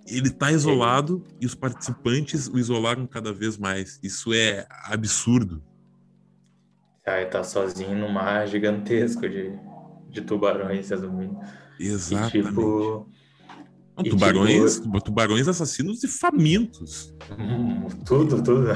ele 0.08 0.28
está 0.28 0.52
isolado 0.52 1.24
e 1.40 1.46
os 1.46 1.56
participantes 1.56 2.48
o 2.48 2.58
isolaram 2.58 3.08
cada 3.08 3.34
vez 3.34 3.58
mais. 3.58 4.00
Isso 4.04 4.34
é 4.34 4.68
absurdo. 4.86 5.64
Ah, 7.06 7.26
tá 7.26 7.44
sozinho 7.44 7.98
no 7.98 8.10
mar 8.10 8.48
gigantesco 8.48 9.28
de, 9.28 9.52
de 10.10 10.22
tubarões, 10.22 10.90
resumindo. 10.90 11.38
Exatamente. 11.80 12.38
E, 12.38 12.44
tipo, 12.44 13.10
não, 13.98 14.04
tubarões, 14.04 14.80
tipo... 14.80 15.02
tubarões 15.02 15.48
assassinos 15.48 16.04
e 16.04 16.08
famintos. 16.08 17.14
Hum, 17.38 17.88
tudo, 18.06 18.42
tudo. 18.42 18.70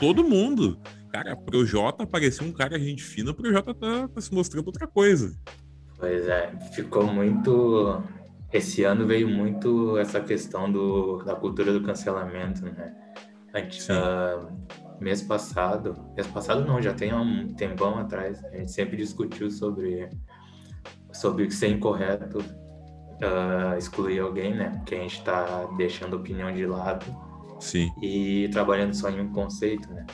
Todo 0.00 0.24
mundo. 0.24 0.78
Cara, 1.12 1.36
pro 1.36 1.66
Jota 1.66 2.06
parecia 2.06 2.46
um 2.46 2.52
cara 2.52 2.78
gente 2.78 3.02
fina, 3.02 3.34
pro 3.34 3.52
Jota 3.52 3.74
tá, 3.74 4.08
tá 4.08 4.20
se 4.20 4.32
mostrando 4.32 4.66
outra 4.66 4.86
coisa. 4.86 5.36
Pois 5.98 6.26
é, 6.28 6.52
ficou 6.72 7.06
muito. 7.06 8.02
Esse 8.52 8.82
ano 8.84 9.06
veio 9.06 9.28
muito 9.28 9.96
essa 9.98 10.20
questão 10.20 10.70
do, 10.70 11.22
da 11.22 11.36
cultura 11.36 11.72
do 11.72 11.82
cancelamento, 11.82 12.64
né? 12.64 12.94
Antes, 13.54 13.88
uh, 13.88 14.48
mês 15.00 15.22
passado, 15.22 15.96
mês 16.14 16.26
passado 16.26 16.64
não, 16.64 16.80
já 16.82 16.92
tem 16.92 17.14
um 17.14 17.48
tempão 17.54 17.98
atrás, 17.98 18.44
a 18.44 18.56
gente 18.56 18.70
sempre 18.70 18.96
discutiu 18.96 19.50
sobre, 19.50 20.08
sobre 21.12 21.50
ser 21.50 21.68
incorreto 21.68 22.38
uh, 23.20 23.76
excluir 23.78 24.20
alguém, 24.20 24.54
né? 24.54 24.70
Porque 24.76 24.94
a 24.94 24.98
gente 24.98 25.18
está 25.18 25.66
deixando 25.76 26.16
opinião 26.16 26.52
de 26.52 26.66
lado. 26.66 27.06
Sim. 27.60 27.90
E 28.02 28.48
trabalhando 28.52 28.94
só 28.94 29.10
em 29.10 29.20
um 29.20 29.32
conceito, 29.32 29.88
né? 29.92 30.06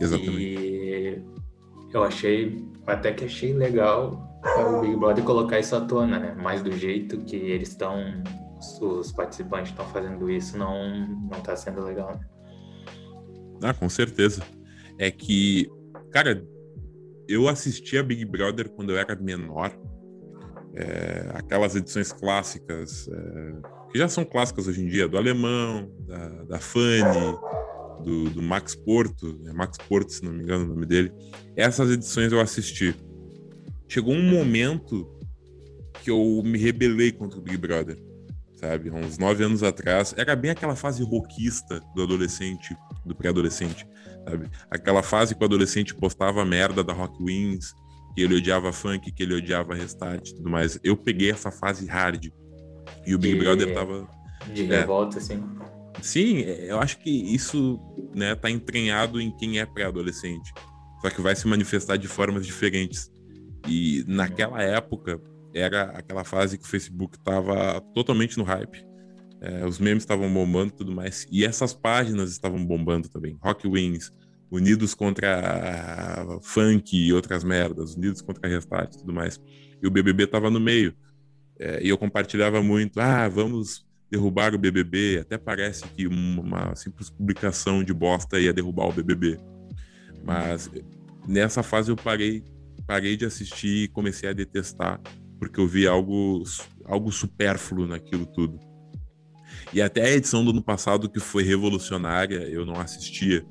Exatamente. 0.00 0.40
E 0.40 1.22
eu 1.92 2.02
achei, 2.02 2.64
até 2.86 3.12
que 3.12 3.24
achei 3.24 3.52
legal 3.52 4.33
o 4.44 4.80
Big 4.80 4.96
Brother 4.96 5.24
colocar 5.24 5.58
isso 5.58 5.74
à 5.74 5.80
tona, 5.80 6.18
né? 6.18 6.36
Mas 6.38 6.62
do 6.62 6.72
jeito 6.72 7.18
que 7.18 7.36
eles 7.36 7.70
estão, 7.70 8.22
os 8.80 9.12
participantes 9.12 9.70
estão 9.70 9.86
fazendo 9.86 10.30
isso, 10.30 10.56
não, 10.56 11.08
não 11.08 11.40
tá 11.40 11.56
sendo 11.56 11.82
legal, 11.82 12.12
né? 12.14 12.20
Ah, 13.62 13.72
com 13.72 13.88
certeza. 13.88 14.42
É 14.98 15.10
que, 15.10 15.68
cara, 16.10 16.44
eu 17.28 17.48
assisti 17.48 17.96
a 17.96 18.02
Big 18.02 18.24
Brother 18.24 18.68
quando 18.68 18.90
eu 18.90 18.98
era 18.98 19.16
menor. 19.16 19.72
É, 20.76 21.30
aquelas 21.34 21.76
edições 21.76 22.12
clássicas, 22.12 23.08
é, 23.08 23.52
que 23.90 23.98
já 23.98 24.08
são 24.08 24.24
clássicas 24.24 24.66
hoje 24.66 24.82
em 24.82 24.88
dia, 24.88 25.08
do 25.08 25.16
Alemão, 25.16 25.88
da, 26.00 26.28
da 26.44 26.58
Fanny, 26.58 27.38
do, 28.02 28.30
do, 28.30 28.42
Max 28.42 28.74
Porto, 28.74 29.40
é 29.46 29.52
Max 29.52 29.78
Porto, 29.88 30.10
se 30.12 30.24
não 30.24 30.32
me 30.32 30.42
engano 30.42 30.64
o 30.64 30.68
nome 30.68 30.84
dele. 30.84 31.12
Essas 31.56 31.90
edições 31.90 32.32
eu 32.32 32.40
assisti. 32.40 32.94
Chegou 33.88 34.14
um 34.14 34.22
momento 34.22 35.08
que 36.02 36.10
eu 36.10 36.42
me 36.44 36.58
rebelei 36.58 37.12
contra 37.12 37.38
o 37.38 37.42
Big 37.42 37.56
Brother, 37.56 37.96
sabe? 38.56 38.90
Uns 38.90 39.18
nove 39.18 39.44
anos 39.44 39.62
atrás. 39.62 40.14
Era 40.16 40.34
bem 40.34 40.50
aquela 40.50 40.76
fase 40.76 41.02
roquista 41.02 41.80
do 41.94 42.02
adolescente, 42.02 42.76
do 43.04 43.14
pré-adolescente, 43.14 43.86
sabe? 44.28 44.50
Aquela 44.70 45.02
fase 45.02 45.34
que 45.34 45.42
o 45.42 45.44
adolescente 45.46 45.94
postava 45.94 46.42
a 46.42 46.44
merda 46.44 46.82
da 46.82 46.92
Rock 46.92 47.22
Wings, 47.22 47.74
que 48.14 48.22
ele 48.22 48.36
odiava 48.36 48.72
funk, 48.72 49.10
que 49.12 49.22
ele 49.22 49.34
odiava 49.34 49.74
restart 49.74 50.28
e 50.28 50.34
tudo 50.34 50.50
mais. 50.50 50.78
Eu 50.82 50.96
peguei 50.96 51.30
essa 51.30 51.50
fase 51.50 51.86
hard. 51.86 52.26
E 53.06 53.14
o 53.14 53.18
Big 53.18 53.38
Brother 53.38 53.74
tava. 53.74 54.08
De 54.52 54.64
revolta, 54.64 55.16
é, 55.16 55.18
assim. 55.18 55.42
Sim, 56.02 56.40
eu 56.40 56.78
acho 56.78 56.98
que 56.98 57.10
isso 57.10 57.80
né, 58.14 58.34
tá 58.34 58.50
entranhado 58.50 59.20
em 59.20 59.34
quem 59.36 59.58
é 59.58 59.66
pré-adolescente. 59.66 60.52
Só 61.00 61.10
que 61.10 61.20
vai 61.20 61.34
se 61.34 61.46
manifestar 61.46 61.96
de 61.96 62.08
formas 62.08 62.46
diferentes. 62.46 63.10
E 63.66 64.04
naquela 64.06 64.62
época, 64.62 65.20
era 65.54 65.84
aquela 65.90 66.24
fase 66.24 66.58
que 66.58 66.64
o 66.64 66.68
Facebook 66.68 67.18
tava 67.20 67.80
totalmente 67.94 68.36
no 68.36 68.44
hype. 68.44 68.84
É, 69.40 69.64
os 69.66 69.78
memes 69.78 70.02
estavam 70.02 70.32
bombando 70.32 70.72
e 70.72 70.76
tudo 70.76 70.92
mais. 70.92 71.26
E 71.30 71.44
essas 71.44 71.72
páginas 71.72 72.30
estavam 72.30 72.64
bombando 72.64 73.08
também. 73.08 73.38
Rock 73.42 73.68
Wings, 73.68 74.10
Unidos 74.50 74.94
contra 74.94 76.38
Funk 76.42 76.96
e 76.96 77.12
outras 77.12 77.44
merdas, 77.44 77.94
Unidos 77.94 78.20
contra 78.20 78.48
Restart 78.48 78.94
e 78.94 78.98
tudo 78.98 79.12
mais. 79.12 79.40
E 79.82 79.86
o 79.86 79.90
BBB 79.90 80.26
tava 80.26 80.50
no 80.50 80.58
meio. 80.58 80.94
É, 81.58 81.84
e 81.84 81.88
eu 81.88 81.96
compartilhava 81.96 82.62
muito, 82.62 82.98
ah, 82.98 83.28
vamos 83.28 83.86
derrubar 84.10 84.54
o 84.54 84.58
BBB. 84.58 85.18
Até 85.20 85.38
parece 85.38 85.84
que 85.88 86.06
uma 86.06 86.74
simples 86.74 87.10
publicação 87.10 87.84
de 87.84 87.92
bosta 87.92 88.40
ia 88.40 88.52
derrubar 88.52 88.88
o 88.88 88.92
BBB. 88.92 89.38
Mas 90.24 90.70
nessa 91.28 91.62
fase 91.62 91.90
eu 91.90 91.96
parei, 91.96 92.42
parei 92.86 93.16
de 93.16 93.24
assistir 93.24 93.84
e 93.84 93.88
comecei 93.88 94.28
a 94.28 94.32
detestar, 94.32 95.00
porque 95.38 95.60
eu 95.60 95.66
vi 95.66 95.86
algo, 95.86 96.42
algo 96.84 97.10
supérfluo 97.10 97.86
naquilo 97.86 98.26
tudo. 98.26 98.58
E 99.72 99.82
até 99.82 100.02
a 100.02 100.10
edição 100.10 100.44
do 100.44 100.50
ano 100.50 100.62
passado, 100.62 101.08
que 101.08 101.20
foi 101.20 101.42
revolucionária, 101.42 102.40
eu 102.48 102.64
não 102.64 102.80
assistia. 102.80 103.44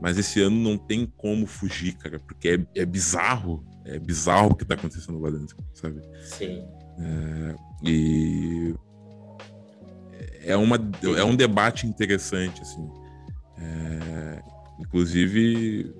Mas 0.00 0.18
esse 0.18 0.40
ano 0.40 0.56
não 0.56 0.76
tem 0.76 1.06
como 1.06 1.46
fugir, 1.46 1.96
cara, 1.96 2.18
porque 2.18 2.48
é, 2.48 2.80
é 2.82 2.84
bizarro. 2.84 3.64
É 3.84 3.98
bizarro 3.98 4.50
o 4.50 4.54
que 4.54 4.64
tá 4.64 4.74
acontecendo 4.74 5.18
lá 5.20 5.30
dentro, 5.30 5.56
sabe? 5.74 6.00
Sim. 6.24 6.64
É, 6.98 7.54
e 7.84 8.74
é, 10.44 10.56
uma, 10.56 10.76
é 11.16 11.24
um 11.24 11.34
debate 11.34 11.86
interessante, 11.86 12.60
assim. 12.62 12.88
É, 13.58 14.42
inclusive, 14.80 15.94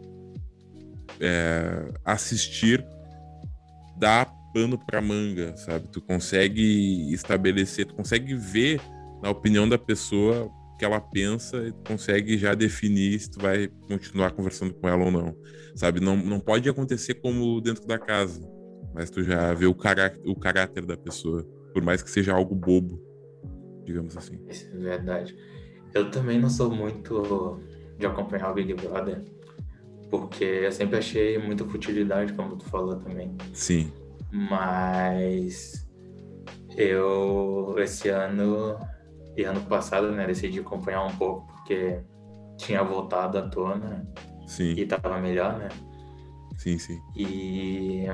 é, 1.22 1.92
assistir 2.04 2.84
dá 3.96 4.26
pano 4.52 4.78
para 4.78 5.00
manga, 5.00 5.56
sabe? 5.56 5.88
Tu 5.88 6.00
consegue 6.02 7.12
estabelecer, 7.12 7.86
tu 7.86 7.94
consegue 7.94 8.34
ver 8.34 8.80
na 9.22 9.30
opinião 9.30 9.68
da 9.68 9.78
pessoa 9.78 10.50
que 10.78 10.84
ela 10.84 11.00
pensa 11.00 11.56
e 11.68 11.72
consegue 11.86 12.36
já 12.36 12.54
definir 12.54 13.18
se 13.20 13.30
tu 13.30 13.40
vai 13.40 13.68
continuar 13.86 14.32
conversando 14.32 14.74
com 14.74 14.88
ela 14.88 15.04
ou 15.04 15.10
não, 15.10 15.36
sabe? 15.76 16.00
Não, 16.00 16.16
não 16.16 16.40
pode 16.40 16.68
acontecer 16.68 17.14
como 17.14 17.60
dentro 17.60 17.86
da 17.86 17.98
casa, 17.98 18.40
mas 18.92 19.08
tu 19.08 19.22
já 19.22 19.54
vê 19.54 19.66
o, 19.66 19.74
cará 19.74 20.12
o 20.26 20.34
caráter 20.34 20.84
da 20.84 20.96
pessoa, 20.96 21.44
por 21.72 21.82
mais 21.82 22.02
que 22.02 22.10
seja 22.10 22.34
algo 22.34 22.54
bobo, 22.54 23.00
digamos 23.84 24.16
assim. 24.16 24.38
Isso 24.48 24.68
é 24.74 24.76
verdade. 24.76 25.36
Eu 25.94 26.10
também 26.10 26.40
não 26.40 26.50
sou 26.50 26.70
muito 26.70 27.60
de 27.98 28.06
acompanhar 28.06 28.50
o 28.50 28.54
Big 28.54 28.74
Brother, 28.74 29.22
porque 30.12 30.44
eu 30.44 30.70
sempre 30.70 30.98
achei 30.98 31.38
muita 31.38 31.64
futilidade, 31.64 32.34
como 32.34 32.54
tu 32.56 32.66
falou 32.66 32.96
também. 32.96 33.34
Sim. 33.54 33.90
Mas 34.30 35.88
eu 36.76 37.74
esse 37.78 38.10
ano 38.10 38.78
e 39.34 39.42
ano 39.42 39.62
passado, 39.62 40.12
né, 40.12 40.26
decidi 40.26 40.60
acompanhar 40.60 41.02
um 41.06 41.16
pouco 41.16 41.46
porque 41.46 41.98
tinha 42.58 42.82
voltado 42.82 43.38
à 43.38 43.48
tona 43.48 44.06
sim. 44.46 44.74
e 44.76 44.84
tava 44.84 45.18
melhor, 45.18 45.58
né? 45.58 45.70
Sim, 46.58 46.76
sim. 46.76 47.00
E 47.16 48.04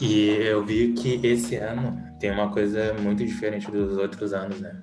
e 0.00 0.30
eu 0.30 0.64
vi 0.64 0.94
que 0.94 1.24
esse 1.24 1.54
ano 1.54 1.96
tem 2.18 2.32
uma 2.32 2.50
coisa 2.50 2.92
muito 2.94 3.24
diferente 3.24 3.70
dos 3.70 3.96
outros 3.96 4.32
anos, 4.32 4.60
né? 4.60 4.82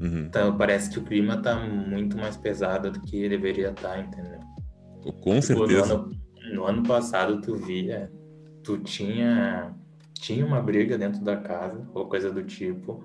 Uhum. 0.00 0.26
Então 0.26 0.56
parece 0.56 0.90
que 0.90 0.98
o 0.98 1.04
clima 1.04 1.40
tá 1.40 1.56
muito 1.56 2.16
mais 2.16 2.36
pesado 2.36 2.90
do 2.90 3.00
que 3.00 3.28
deveria 3.28 3.70
estar, 3.70 3.90
tá, 3.90 4.00
entendeu? 4.00 4.40
Com 5.22 5.40
tipo, 5.40 5.42
certeza. 5.42 5.86
No 5.86 5.94
ano, 5.94 6.10
no 6.52 6.64
ano 6.64 6.82
passado 6.82 7.40
tu 7.40 7.56
via, 7.56 8.10
tu 8.62 8.78
tinha 8.78 9.74
tinha 10.14 10.44
uma 10.44 10.60
briga 10.60 10.96
dentro 10.96 11.22
da 11.22 11.36
casa 11.36 11.86
ou 11.92 12.08
coisa 12.08 12.30
do 12.30 12.42
tipo, 12.42 13.04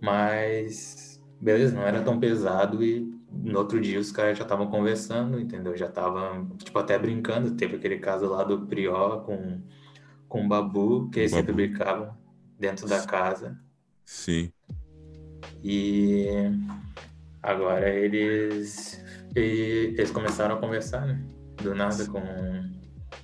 mas 0.00 1.20
beleza, 1.40 1.76
não 1.76 1.82
era 1.82 2.00
tão 2.02 2.18
pesado 2.18 2.82
e 2.82 3.12
no 3.30 3.58
outro 3.58 3.80
dia 3.80 3.98
os 3.98 4.10
caras 4.12 4.38
já 4.38 4.44
estavam 4.44 4.68
conversando, 4.68 5.38
entendeu? 5.38 5.76
Já 5.76 5.86
estavam, 5.86 6.48
tipo, 6.56 6.78
até 6.78 6.98
brincando. 6.98 7.54
Teve 7.56 7.76
aquele 7.76 7.98
caso 7.98 8.26
lá 8.26 8.44
do 8.44 8.66
Prió 8.66 9.20
com, 9.20 9.60
com 10.28 10.44
o 10.44 10.48
Babu, 10.48 11.10
que 11.10 11.20
eles 11.20 11.32
sempre 11.32 11.52
brincavam 11.52 12.16
dentro 12.58 12.88
da 12.88 13.04
casa. 13.04 13.58
Sim. 14.04 14.52
E 15.62 16.26
agora 17.42 17.88
eles, 17.88 19.02
eles 19.34 20.10
começaram 20.10 20.56
a 20.56 20.58
conversar, 20.58 21.06
né? 21.06 21.20
Do 21.62 21.74
nada, 21.74 22.04
com, 22.06 22.20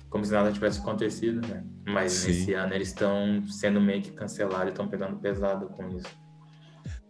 como 0.09 0.25
se 0.25 0.31
nada 0.31 0.51
tivesse 0.51 0.79
acontecido, 0.79 1.45
né? 1.47 1.63
Mas 1.85 2.11
Sim. 2.13 2.27
nesse 2.29 2.53
ano 2.53 2.73
eles 2.73 2.89
estão 2.89 3.43
sendo 3.47 3.79
meio 3.81 4.01
que 4.01 4.11
cancelados 4.11 4.67
e 4.67 4.69
estão 4.69 4.87
pegando 4.87 5.17
pesado 5.17 5.67
com 5.67 5.87
isso. 5.89 6.21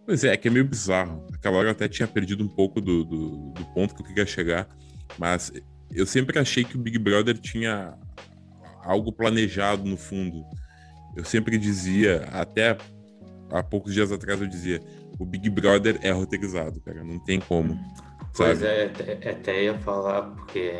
Pois 0.05 0.23
é, 0.23 0.33
é 0.33 0.37
que 0.37 0.47
é 0.47 0.51
meio 0.51 0.65
bizarro. 0.65 1.25
Aquela 1.33 1.57
hora 1.57 1.67
eu 1.67 1.71
até 1.71 1.87
tinha 1.87 2.07
perdido 2.07 2.43
um 2.43 2.47
pouco 2.47 2.81
do, 2.81 3.05
do, 3.05 3.51
do, 3.51 3.65
ponto 3.73 3.93
que 3.93 4.01
eu 4.01 4.05
queria 4.05 4.25
chegar, 4.25 4.67
mas 5.17 5.51
eu 5.91 6.05
sempre 6.05 6.39
achei 6.39 6.63
que 6.63 6.75
o 6.75 6.79
Big 6.79 6.97
Brother 6.97 7.37
tinha 7.37 7.93
algo 8.83 9.11
planejado 9.11 9.85
no 9.85 9.97
fundo. 9.97 10.43
Eu 11.15 11.23
sempre 11.23 11.57
dizia, 11.57 12.27
até 12.31 12.77
há 13.51 13.61
poucos 13.61 13.93
dias 13.93 14.11
atrás 14.11 14.41
eu 14.41 14.47
dizia, 14.47 14.81
o 15.19 15.25
Big 15.25 15.49
Brother 15.49 15.99
é 16.01 16.11
roteirizado, 16.11 16.79
cara, 16.81 17.03
não 17.03 17.19
tem 17.19 17.39
como. 17.39 17.79
Pois 18.35 18.59
sabe? 18.59 18.71
é, 18.71 19.29
até, 19.29 19.63
ia 19.63 19.77
falar, 19.79 20.23
porque 20.31 20.73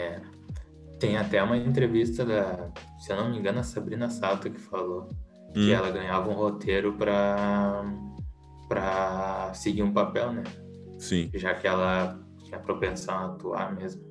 tem 0.99 1.17
até 1.17 1.41
uma 1.43 1.57
entrevista 1.57 2.25
da, 2.25 2.69
se 2.99 3.11
eu 3.11 3.17
não 3.17 3.29
me 3.29 3.37
engano, 3.37 3.59
a 3.59 3.63
Sabrina 3.63 4.09
Sato 4.09 4.49
que 4.49 4.59
falou 4.59 5.09
hum. 5.49 5.53
que 5.53 5.71
ela 5.71 5.91
ganhava 5.91 6.29
um 6.29 6.33
roteiro 6.33 6.93
para 6.93 7.83
para 8.67 9.53
seguir 9.53 9.83
um 9.83 9.91
papel, 9.91 10.31
né? 10.31 10.43
Sim. 10.97 11.29
Já 11.33 11.53
que 11.53 11.67
ela 11.67 12.17
tinha 12.45 12.57
propensão 12.57 13.13
a 13.13 13.25
atuar 13.25 13.75
mesmo. 13.75 14.01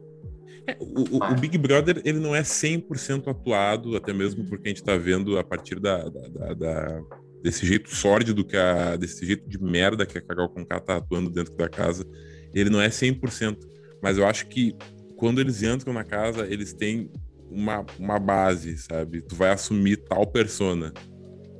É, 0.67 0.77
o, 0.79 1.17
o, 1.17 1.33
o, 1.33 1.35
Big 1.41 1.57
Brother 1.57 2.03
ele 2.05 2.19
não 2.19 2.35
é 2.35 2.43
100% 2.43 3.29
atuado, 3.29 3.97
até 3.97 4.13
mesmo 4.13 4.45
porque 4.45 4.69
a 4.69 4.71
gente 4.71 4.83
está 4.83 4.97
vendo 4.99 5.39
a 5.39 5.45
partir 5.45 5.81
da, 5.81 6.09
da, 6.09 6.29
da, 6.29 6.55
da, 6.55 7.03
desse 7.43 7.67
jeito 7.67 7.95
sórdido, 7.95 8.45
que 8.45 8.57
a, 8.57 8.97
desse 8.97 9.25
jeito 9.25 9.49
de 9.49 9.63
merda 9.63 10.07
que 10.07 10.19
a 10.19 10.21
Carol 10.21 10.49
Conká 10.49 10.81
tá 10.81 10.97
atuando 10.97 11.31
dentro 11.31 11.55
da 11.55 11.69
casa. 11.69 12.07
Ele 12.55 12.71
não 12.71 12.81
é 12.81 12.89
100%. 12.89 13.59
Mas 14.03 14.19
eu 14.19 14.27
acho 14.27 14.47
que 14.47 14.75
quando 15.17 15.41
eles 15.41 15.63
entram 15.63 15.93
na 15.93 16.05
casa, 16.05 16.47
eles 16.47 16.73
têm 16.73 17.11
uma, 17.51 17.85
uma 17.99 18.19
base, 18.19 18.79
sabe? 18.79 19.21
Tu 19.23 19.35
vai 19.35 19.51
assumir 19.51 19.97
tal 19.99 20.27
persona. 20.27 20.93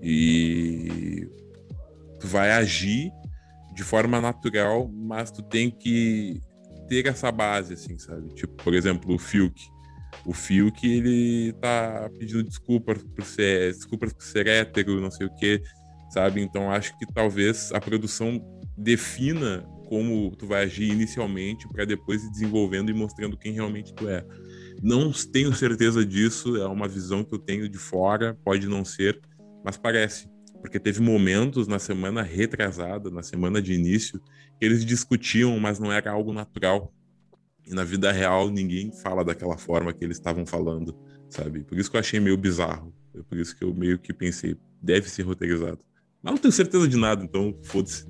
E 0.03 1.29
tu 2.19 2.27
vai 2.27 2.53
agir 2.53 3.11
de 3.75 3.83
forma 3.83 4.21
natural, 4.21 4.89
mas 4.89 5.31
tu 5.31 5.43
tem 5.43 5.71
que 5.71 6.41
ter 6.89 7.07
essa 7.07 7.31
base, 7.31 7.75
assim, 7.75 7.99
sabe? 7.99 8.29
Tipo, 8.35 8.55
por 8.63 8.75
exemplo, 8.75 9.15
o 9.15 9.19
Fiuk. 9.19 9.61
O 10.25 10.33
Fiuk, 10.33 10.87
ele 10.87 11.53
tá 11.55 12.11
pedindo 12.19 12.43
desculpas 12.43 13.03
por 13.03 13.25
ser, 13.25 13.73
desculpas 13.73 14.13
por 14.13 14.23
ser 14.23 14.47
hétero, 14.47 15.01
não 15.01 15.11
sei 15.11 15.27
o 15.27 15.35
quê, 15.35 15.63
sabe? 16.11 16.41
Então 16.41 16.71
acho 16.71 16.97
que 16.99 17.07
talvez 17.13 17.73
a 17.73 17.81
produção 17.81 18.41
defina 18.77 19.65
como 19.91 20.31
tu 20.37 20.47
vai 20.47 20.63
agir 20.65 20.89
inicialmente 20.89 21.67
para 21.69 21.85
depois 21.85 22.23
ir 22.23 22.31
desenvolvendo 22.31 22.91
e 22.91 22.95
mostrando 22.95 23.37
quem 23.37 23.53
realmente 23.53 23.93
tu 23.93 24.09
é. 24.09 24.25
Não 24.81 25.11
tenho 25.13 25.53
certeza 25.53 26.07
disso, 26.07 26.57
é 26.57 26.67
uma 26.67 26.87
visão 26.87 27.25
que 27.25 27.35
eu 27.35 27.39
tenho 27.39 27.69
de 27.69 27.77
fora, 27.77 28.39
pode 28.45 28.69
não 28.69 28.85
ser, 28.85 29.21
mas 29.65 29.77
parece. 29.77 30.29
Porque 30.61 30.79
teve 30.79 31.01
momentos 31.01 31.67
na 31.67 31.79
semana 31.79 32.23
retrasada, 32.23 33.11
na 33.11 33.23
semana 33.23 33.61
de 33.61 33.73
início, 33.73 34.21
que 34.59 34.65
eles 34.65 34.85
discutiam, 34.85 35.59
mas 35.59 35.81
não 35.81 35.93
era 35.93 36.13
algo 36.13 36.33
natural. 36.33 36.95
E 37.71 37.75
na 37.75 37.85
vida 37.85 38.11
real 38.11 38.51
ninguém 38.51 38.91
fala 38.91 39.25
daquela 39.25 39.57
forma 39.57 39.93
que 39.93 40.05
eles 40.05 40.17
estavam 40.17 40.45
falando, 40.45 40.99
sabe? 41.29 41.63
Por 41.63 41.79
isso 41.79 41.89
que 41.89 41.97
eu 41.97 42.01
achei 42.01 42.19
meio 42.19 42.37
bizarro. 42.37 42.93
É 43.15 43.23
por 43.23 43.39
isso 43.39 43.57
que 43.57 43.65
eu 43.65 43.73
meio 43.73 43.97
que 43.97 44.13
pensei, 44.13 44.57
deve 44.83 45.09
ser 45.09 45.23
roteirizado. 45.23 45.79
Mas 46.21 46.35
não 46.35 46.41
tenho 46.41 46.53
certeza 46.53 46.89
de 46.89 46.97
nada, 46.97 47.23
então 47.25 47.57
foda-se. 47.63 48.07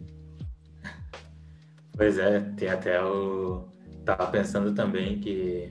Pois 1.95 2.19
é, 2.19 2.41
tem 2.57 2.69
até 2.69 3.03
o. 3.05 3.69
Tava 4.07 4.27
pensando 4.29 4.75
também 4.75 5.21
que 5.21 5.71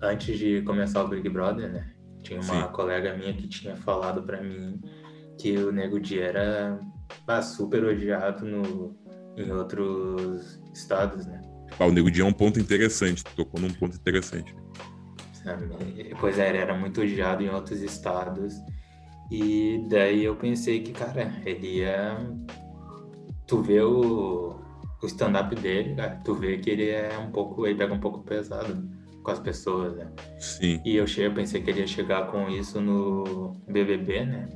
antes 0.00 0.38
de 0.38 0.62
começar 0.62 1.02
o 1.02 1.08
Big 1.08 1.28
Brother, 1.28 1.72
né? 1.72 1.92
Tinha 2.22 2.40
uma 2.40 2.66
Sim. 2.66 2.72
colega 2.72 3.16
minha 3.16 3.34
que 3.34 3.48
tinha 3.48 3.76
falado 3.76 4.22
para 4.22 4.40
mim 4.40 4.80
que 5.36 5.58
o 5.58 5.72
Nego 5.72 5.98
Di 5.98 6.20
era 6.20 6.78
ah, 7.26 7.42
super 7.42 7.84
odiado 7.84 8.46
no, 8.46 8.96
em 9.36 9.50
outros 9.50 10.60
estados, 10.72 11.26
né? 11.26 11.45
Ah, 11.78 11.86
o 11.86 11.92
Nego 11.92 12.10
Di 12.10 12.20
é 12.20 12.24
um 12.24 12.32
ponto 12.32 12.58
interessante, 12.58 13.24
tocou 13.24 13.60
num 13.60 13.72
ponto 13.72 13.96
interessante. 13.96 14.54
Pois 16.20 16.38
é, 16.38 16.48
ele 16.48 16.58
era 16.58 16.74
muito 16.74 17.00
odiado 17.00 17.42
em 17.42 17.48
outros 17.48 17.80
estados. 17.80 18.54
E 19.30 19.84
daí 19.88 20.24
eu 20.24 20.36
pensei 20.36 20.82
que, 20.82 20.92
cara, 20.92 21.32
ele 21.44 21.78
ia. 21.78 22.18
Tu 23.46 23.62
vê 23.62 23.80
o, 23.80 24.60
o 25.02 25.06
stand-up 25.06 25.54
dele, 25.54 25.94
cara, 25.94 26.20
tu 26.24 26.34
vê 26.34 26.58
que 26.58 26.70
ele 26.70 26.90
é 26.90 27.16
um 27.18 27.30
pouco. 27.30 27.66
Ele 27.66 27.76
pega 27.76 27.94
um 27.94 28.00
pouco 28.00 28.22
pesado 28.22 28.88
com 29.22 29.30
as 29.30 29.38
pessoas, 29.38 29.96
né? 29.96 30.10
Sim. 30.38 30.80
E 30.84 30.96
eu, 30.96 31.06
cheguei, 31.06 31.26
eu 31.26 31.34
pensei 31.34 31.60
que 31.60 31.70
ele 31.70 31.80
ia 31.80 31.86
chegar 31.86 32.30
com 32.30 32.48
isso 32.48 32.80
no 32.80 33.52
BBB, 33.68 34.24
né? 34.24 34.48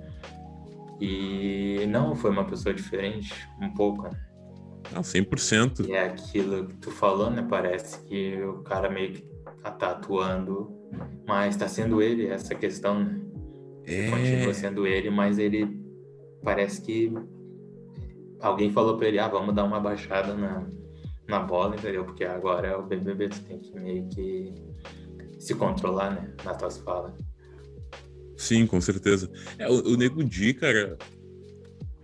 E 1.00 1.84
não, 1.88 2.14
foi 2.14 2.30
uma 2.30 2.44
pessoa 2.44 2.74
diferente, 2.74 3.34
um 3.60 3.72
pouco, 3.72 4.02
né? 4.02 4.10
Não, 4.92 5.02
100%. 5.02 5.86
E 5.86 5.92
é 5.92 6.04
aquilo 6.04 6.66
que 6.66 6.76
tu 6.76 6.90
falou, 6.90 7.30
né? 7.30 7.46
Parece 7.48 8.00
que 8.06 8.40
o 8.42 8.62
cara 8.62 8.90
meio 8.90 9.12
que 9.12 9.22
tá, 9.62 9.70
tá 9.70 9.90
atuando, 9.92 10.70
mas 11.26 11.56
tá 11.56 11.68
sendo 11.68 12.02
ele 12.02 12.26
essa 12.26 12.54
questão, 12.54 13.04
né? 13.04 13.20
É... 13.86 14.10
Continua 14.10 14.54
sendo 14.54 14.86
ele, 14.86 15.10
mas 15.10 15.38
ele 15.38 15.80
parece 16.42 16.82
que 16.82 17.12
alguém 18.40 18.70
falou 18.70 18.96
pra 18.96 19.08
ele, 19.08 19.18
ah, 19.18 19.28
vamos 19.28 19.54
dar 19.54 19.64
uma 19.64 19.80
baixada 19.80 20.34
na, 20.34 20.66
na 21.28 21.40
bola, 21.40 21.76
entendeu? 21.76 22.04
Porque 22.04 22.24
agora 22.24 22.68
é 22.68 22.76
o 22.76 22.82
BBB, 22.82 23.28
tu 23.28 23.40
tem 23.42 23.58
que 23.58 23.78
meio 23.78 24.08
que 24.08 24.54
se 25.38 25.54
controlar, 25.54 26.10
né? 26.10 26.34
Nas 26.44 26.56
tuas 26.56 26.78
falas. 26.78 27.12
Sim, 28.36 28.66
com 28.66 28.80
certeza. 28.80 29.30
É, 29.58 29.68
o, 29.68 29.92
o 29.92 29.96
Nego 29.96 30.24
Di, 30.24 30.54
cara, 30.54 30.96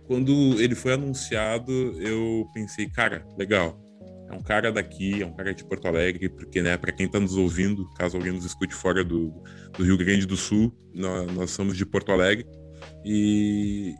quando 0.07 0.59
ele 0.59 0.73
foi 0.73 0.93
anunciado, 0.93 1.71
eu 2.01 2.47
pensei, 2.53 2.89
cara, 2.89 3.25
legal. 3.37 3.77
É 4.29 4.33
um 4.33 4.41
cara 4.41 4.71
daqui, 4.71 5.21
é 5.21 5.25
um 5.25 5.33
cara 5.33 5.53
de 5.53 5.63
Porto 5.63 5.87
Alegre, 5.87 6.27
porque, 6.29 6.61
né, 6.61 6.77
para 6.77 6.91
quem 6.91 7.07
tá 7.07 7.19
nos 7.19 7.37
ouvindo, 7.37 7.87
caso 7.93 8.17
alguém 8.17 8.33
nos 8.33 8.45
escute 8.45 8.73
fora 8.73 9.03
do, 9.03 9.31
do 9.77 9.83
Rio 9.83 9.97
Grande 9.97 10.25
do 10.25 10.35
Sul, 10.35 10.75
nós, 10.93 11.31
nós 11.33 11.51
somos 11.51 11.77
de 11.77 11.85
Porto 11.85 12.11
Alegre 12.11 12.45
e 13.05 13.95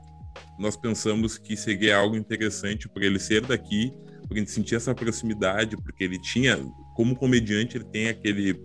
nós 0.60 0.76
pensamos 0.76 1.38
que 1.38 1.56
seria 1.56 1.98
algo 1.98 2.16
interessante 2.16 2.90
por 2.90 3.04
ele 3.04 3.20
ser 3.20 3.42
daqui, 3.42 3.92
porque 4.22 4.36
a 4.36 4.40
gente 4.40 4.52
sentia 4.52 4.78
essa 4.78 4.94
proximidade, 4.94 5.78
porque 5.78 6.04
ele 6.04 6.20
tinha, 6.20 6.58
como 6.96 7.16
comediante, 7.16 7.78
ele 7.78 7.86
tem 7.86 8.10
aquele 8.10 8.60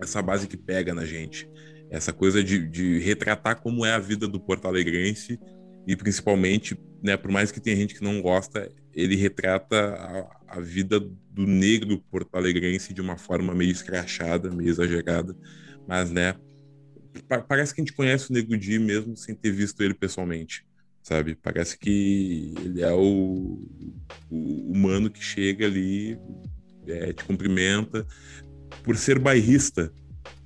essa 0.00 0.20
base 0.20 0.46
que 0.46 0.56
pega 0.56 0.92
na 0.92 1.06
gente 1.06 1.48
essa 1.90 2.12
coisa 2.12 2.42
de, 2.42 2.66
de 2.68 2.98
retratar 2.98 3.60
como 3.60 3.84
é 3.84 3.92
a 3.92 3.98
vida 3.98 4.26
do 4.26 4.40
Porto 4.40 4.66
Alegrense 4.66 5.38
e 5.86 5.94
principalmente, 5.94 6.76
né, 7.02 7.16
por 7.16 7.30
mais 7.30 7.52
que 7.52 7.60
tenha 7.60 7.76
gente 7.76 7.94
que 7.94 8.02
não 8.02 8.20
gosta, 8.20 8.70
ele 8.92 9.14
retrata 9.14 9.94
a, 9.94 10.56
a 10.56 10.60
vida 10.60 10.98
do 10.98 11.46
negro 11.46 12.02
porto-alegrense 12.10 12.92
de 12.92 13.00
uma 13.00 13.16
forma 13.16 13.54
meio 13.54 13.70
escrachada, 13.70 14.50
meio 14.50 14.70
exagerada, 14.70 15.36
mas, 15.86 16.10
né, 16.10 16.34
pa 17.28 17.40
parece 17.40 17.74
que 17.74 17.80
a 17.80 17.84
gente 17.84 17.94
conhece 17.94 18.30
o 18.30 18.32
Nego 18.32 18.56
Di 18.56 18.78
mesmo 18.78 19.16
sem 19.16 19.34
ter 19.34 19.52
visto 19.52 19.80
ele 19.82 19.94
pessoalmente, 19.94 20.66
sabe? 21.02 21.36
Parece 21.36 21.78
que 21.78 22.52
ele 22.64 22.82
é 22.82 22.92
o, 22.92 23.60
o 24.28 24.72
humano 24.72 25.08
que 25.08 25.22
chega 25.22 25.66
ali, 25.66 26.18
é, 26.86 27.12
te 27.12 27.24
cumprimenta, 27.24 28.04
por 28.82 28.96
ser 28.96 29.18
bairrista, 29.18 29.92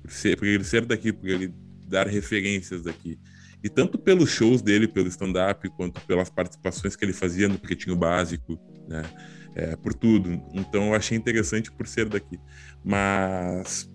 por, 0.01 0.11
ser, 0.11 0.37
por 0.37 0.47
ele 0.47 0.63
ser 0.63 0.85
daqui, 0.85 1.11
por 1.11 1.27
ele 1.27 1.53
dar 1.87 2.07
referências 2.07 2.83
daqui. 2.83 3.19
E 3.63 3.69
tanto 3.69 3.97
pelos 3.97 4.29
shows 4.29 4.61
dele, 4.61 4.87
pelo 4.87 5.07
stand-up, 5.07 5.69
quanto 5.71 6.01
pelas 6.01 6.29
participações 6.29 6.95
que 6.95 7.05
ele 7.05 7.13
fazia 7.13 7.47
no 7.47 7.59
Pretinho 7.59 7.95
Básico, 7.95 8.59
né? 8.87 9.03
É, 9.53 9.75
por 9.75 9.93
tudo. 9.93 10.41
Então 10.53 10.87
eu 10.87 10.95
achei 10.95 11.17
interessante 11.17 11.71
por 11.71 11.85
ser 11.85 12.07
daqui. 12.07 12.39
Mas, 12.83 13.89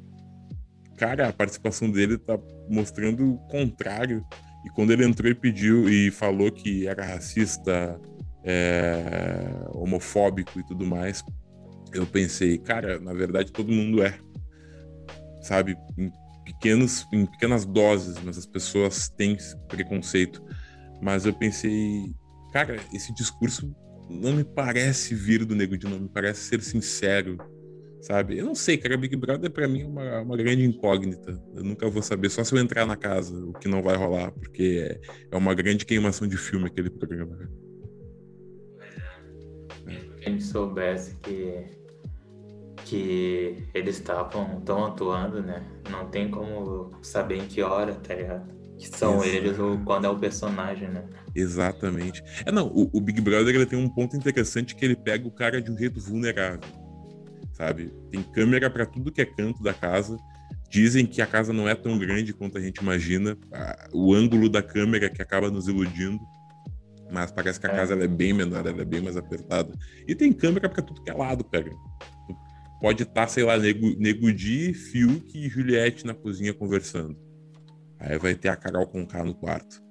cara, 0.96 1.28
a 1.28 1.32
participação 1.32 1.90
dele 1.90 2.18
tá 2.18 2.38
mostrando 2.68 3.32
o 3.32 3.38
contrário. 3.48 4.24
E 4.66 4.70
quando 4.70 4.92
ele 4.92 5.04
entrou 5.04 5.30
e 5.30 5.34
pediu 5.34 5.88
e 5.88 6.10
falou 6.10 6.52
que 6.52 6.86
era 6.86 7.04
racista, 7.04 7.98
é, 8.44 9.48
homofóbico 9.72 10.60
e 10.60 10.66
tudo 10.66 10.84
mais, 10.84 11.24
eu 11.92 12.06
pensei, 12.06 12.58
cara, 12.58 12.98
na 13.00 13.14
verdade 13.14 13.50
todo 13.50 13.72
mundo 13.72 14.02
é 14.02 14.18
sabe? 15.46 15.76
Pequenos, 16.46 17.06
em 17.12 17.26
pequenas 17.26 17.66
doses, 17.66 18.16
mas 18.24 18.38
as 18.38 18.46
pessoas 18.46 19.08
têm 19.10 19.36
preconceito. 19.68 20.42
Mas 21.02 21.26
eu 21.26 21.34
pensei, 21.34 22.14
cara, 22.52 22.80
esse 22.94 23.12
discurso 23.12 23.70
não 24.08 24.32
me 24.32 24.44
parece 24.44 25.14
vir 25.14 25.44
do 25.44 25.54
Nego 25.54 25.76
de 25.76 25.86
não 25.86 25.98
me 25.98 26.08
parece 26.08 26.42
ser 26.42 26.62
sincero, 26.62 27.36
sabe? 28.00 28.38
Eu 28.38 28.46
não 28.46 28.54
sei, 28.54 28.78
cara, 28.78 28.96
Big 28.96 29.16
Brother 29.16 29.50
para 29.50 29.66
mim 29.66 29.82
é 29.82 29.86
uma, 29.86 30.20
uma 30.20 30.36
grande 30.36 30.64
incógnita. 30.64 31.42
Eu 31.54 31.64
nunca 31.64 31.88
vou 31.90 32.02
saber, 32.02 32.30
só 32.30 32.44
se 32.44 32.54
eu 32.54 32.58
entrar 32.58 32.86
na 32.86 32.96
casa, 32.96 33.36
o 33.36 33.52
que 33.52 33.68
não 33.68 33.82
vai 33.82 33.96
rolar, 33.96 34.30
porque 34.30 34.88
é, 34.88 35.00
é 35.32 35.36
uma 35.36 35.54
grande 35.54 35.84
queimação 35.84 36.26
de 36.28 36.36
filme 36.36 36.66
aquele 36.66 36.90
programa. 36.90 37.36
Né? 37.36 37.48
Se 40.18 40.24
a 40.24 40.30
gente 40.30 40.44
soubesse 40.44 41.16
que 41.16 41.64
que 42.86 43.68
eles 43.74 43.96
estavam 43.96 44.60
tão 44.60 44.86
atuando, 44.86 45.42
né? 45.42 45.62
Não 45.90 46.08
tem 46.08 46.30
como 46.30 46.92
saber 47.02 47.38
em 47.38 47.46
que 47.46 47.60
hora, 47.60 47.92
tá 47.94 48.14
ligado? 48.14 48.54
Que 48.78 48.86
são 48.88 49.24
eles 49.24 49.58
ou 49.58 49.76
quando 49.78 50.04
é 50.04 50.08
o 50.08 50.18
personagem, 50.18 50.88
né? 50.88 51.04
Exatamente. 51.34 52.22
É, 52.44 52.52
não, 52.52 52.68
o, 52.68 52.88
o, 52.92 53.00
Big 53.00 53.20
Brother 53.20 53.54
ele 53.54 53.66
tem 53.66 53.78
um 53.78 53.88
ponto 53.88 54.16
interessante 54.16 54.76
que 54.76 54.84
ele 54.84 54.94
pega 54.94 55.26
o 55.26 55.32
cara 55.32 55.60
de 55.60 55.70
um 55.70 55.76
jeito 55.76 56.00
vulnerável, 56.00 56.60
sabe? 57.52 57.92
Tem 58.12 58.22
câmera 58.22 58.70
para 58.70 58.86
tudo 58.86 59.10
que 59.10 59.20
é 59.20 59.26
canto 59.26 59.62
da 59.62 59.74
casa. 59.74 60.16
Dizem 60.70 61.06
que 61.06 61.20
a 61.20 61.26
casa 61.26 61.52
não 61.52 61.68
é 61.68 61.74
tão 61.74 61.98
grande 61.98 62.32
quanto 62.32 62.56
a 62.56 62.60
gente 62.60 62.78
imagina. 62.78 63.36
O 63.92 64.14
ângulo 64.14 64.48
da 64.48 64.62
câmera 64.62 65.10
que 65.10 65.20
acaba 65.20 65.50
nos 65.50 65.66
iludindo. 65.66 66.20
Mas 67.10 67.32
parece 67.32 67.58
que 67.58 67.66
a 67.66 67.70
é. 67.70 67.76
casa 67.76 67.94
é 67.94 68.08
bem 68.08 68.32
menor, 68.32 68.66
ela 68.66 68.82
é 68.82 68.84
bem 68.84 69.00
mais 69.00 69.16
apertada. 69.16 69.72
E 70.06 70.14
tem 70.14 70.32
câmera 70.32 70.68
para 70.68 70.82
tudo 70.82 71.02
que 71.02 71.10
é 71.10 71.14
lado, 71.14 71.44
cara 71.44 71.70
pode 72.80 73.02
estar, 73.02 73.22
tá, 73.22 73.26
sei 73.26 73.44
lá, 73.44 73.58
Nego, 73.58 73.98
Nego 73.98 74.32
Di, 74.32 74.72
Fiuk 74.74 75.38
e 75.38 75.48
Juliette 75.48 76.06
na 76.06 76.14
cozinha 76.14 76.52
conversando. 76.52 77.16
Aí 77.98 78.18
vai 78.18 78.34
ter 78.34 78.48
a 78.48 78.56
Carol 78.56 78.86
Conká 78.86 79.24
no 79.24 79.34
quarto. 79.34 79.82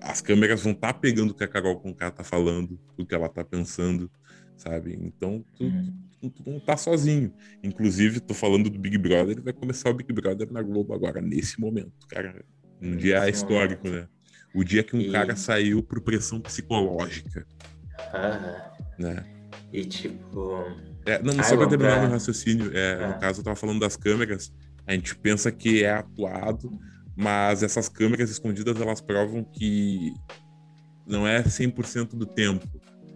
As 0.00 0.20
câmeras 0.20 0.62
vão 0.62 0.72
estar 0.72 0.92
tá 0.92 0.98
pegando 0.98 1.30
o 1.30 1.34
que 1.34 1.44
a 1.44 1.48
Carol 1.48 1.80
Conká 1.80 2.10
tá 2.10 2.24
falando, 2.24 2.78
o 2.98 3.06
que 3.06 3.14
ela 3.14 3.28
tá 3.28 3.44
pensando, 3.44 4.10
sabe? 4.56 4.98
Então, 5.00 5.44
tu, 5.56 5.64
uhum. 5.64 5.94
tu, 6.20 6.30
tu, 6.30 6.50
não 6.50 6.60
tá 6.60 6.76
sozinho. 6.76 7.32
Inclusive, 7.62 8.20
tô 8.20 8.34
falando 8.34 8.68
do 8.68 8.78
Big 8.78 8.98
Brother, 8.98 9.42
vai 9.42 9.52
começar 9.52 9.90
o 9.90 9.94
Big 9.94 10.12
Brother 10.12 10.50
na 10.52 10.62
Globo 10.62 10.92
agora, 10.92 11.20
nesse 11.20 11.60
momento, 11.60 11.92
cara. 12.08 12.44
Um 12.82 12.96
dia 12.96 13.28
histórico, 13.30 13.88
né? 13.88 14.06
O 14.54 14.62
dia 14.62 14.84
que 14.84 14.94
um 14.94 15.00
e... 15.00 15.10
cara 15.10 15.34
saiu 15.36 15.82
por 15.82 16.00
pressão 16.00 16.40
psicológica. 16.40 17.46
Ah, 18.12 18.72
né? 18.98 19.24
E 19.72 19.84
tipo. 19.84 20.66
É, 21.06 21.22
não, 21.22 21.32
só 21.42 21.56
pra 21.56 21.66
terminar 21.66 22.00
meu 22.00 22.10
raciocínio, 22.10 22.76
é, 22.76 22.94
ah. 22.94 23.08
no 23.08 23.20
caso 23.20 23.40
eu 23.40 23.44
tava 23.44 23.56
falando 23.56 23.80
das 23.80 23.96
câmeras, 23.96 24.52
a 24.86 24.92
gente 24.92 25.14
pensa 25.16 25.52
que 25.52 25.84
é 25.84 25.92
atuado, 25.92 26.70
mas 27.16 27.62
essas 27.62 27.88
câmeras 27.88 28.30
escondidas 28.30 28.80
elas 28.80 29.00
provam 29.00 29.44
que 29.44 30.12
não 31.06 31.26
é 31.26 31.42
100% 31.42 32.10
do 32.16 32.26
tempo. 32.26 32.66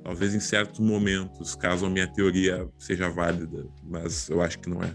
Talvez 0.05 0.35
em 0.35 0.40
certos 0.40 0.81
momentos, 0.81 1.55
caso 1.55 1.87
a 1.87 1.90
minha 1.90 2.07
teoria 2.07 2.68
seja 2.79 3.11
válida, 3.11 3.66
mas 3.83 4.29
eu 4.29 4.40
acho 4.40 4.59
que 4.59 4.70
não 4.70 4.83
é. 4.83 4.94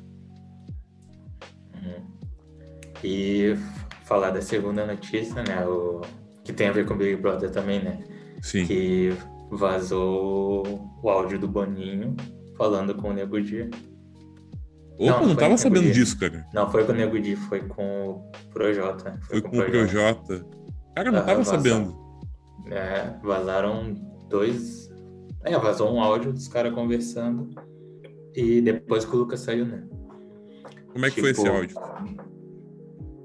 Uhum. 1.75 2.03
E 3.03 3.55
falar 4.05 4.31
da 4.31 4.41
segunda 4.41 4.85
notícia, 4.85 5.43
né? 5.43 5.65
O, 5.65 6.01
que 6.43 6.51
tem 6.51 6.67
a 6.67 6.71
ver 6.71 6.85
com 6.85 6.93
o 6.93 6.97
Big 6.97 7.15
Brother 7.15 7.51
também, 7.51 7.83
né? 7.83 8.03
Sim. 8.41 8.65
Que 8.65 9.15
vazou 9.51 10.89
o 11.01 11.09
áudio 11.09 11.37
do 11.39 11.47
Boninho 11.47 12.15
falando 12.63 12.95
com 12.95 13.09
o 13.09 13.13
Nego 13.13 13.41
Di. 13.41 13.69
Opa, 14.97 15.19
não, 15.19 15.27
não 15.27 15.35
tava 15.35 15.57
sabendo 15.57 15.91
disso, 15.91 16.17
cara. 16.17 16.45
Não, 16.53 16.69
foi 16.71 16.85
com 16.85 16.93
o 16.93 16.95
Nego 16.95 17.19
Di, 17.19 17.35
foi 17.35 17.59
com 17.59 18.09
o 18.09 18.31
Projota. 18.53 19.19
Foi, 19.23 19.41
foi 19.41 19.41
com, 19.41 19.49
com, 19.49 19.59
o 19.59 19.65
Projota. 19.65 20.45
Cara, 20.95 21.11
não 21.11 21.25
tava 21.25 21.43
sabendo. 21.43 21.93
É, 22.71 23.13
vazaram 23.21 23.93
dois. 24.29 24.89
É, 25.43 25.57
vazou 25.59 25.93
um 25.93 26.01
áudio 26.01 26.31
dos 26.31 26.47
caras 26.47 26.73
conversando. 26.73 27.49
E 28.33 28.61
depois 28.61 29.03
que 29.03 29.13
o 29.13 29.19
Lucas 29.19 29.41
saiu, 29.41 29.65
né? 29.65 29.83
Como 30.93 31.05
é 31.05 31.09
que 31.09 31.21
tipo, 31.21 31.21
foi 31.21 31.31
esse 31.31 31.43
tipo, 31.67 31.85
áudio? 31.85 32.17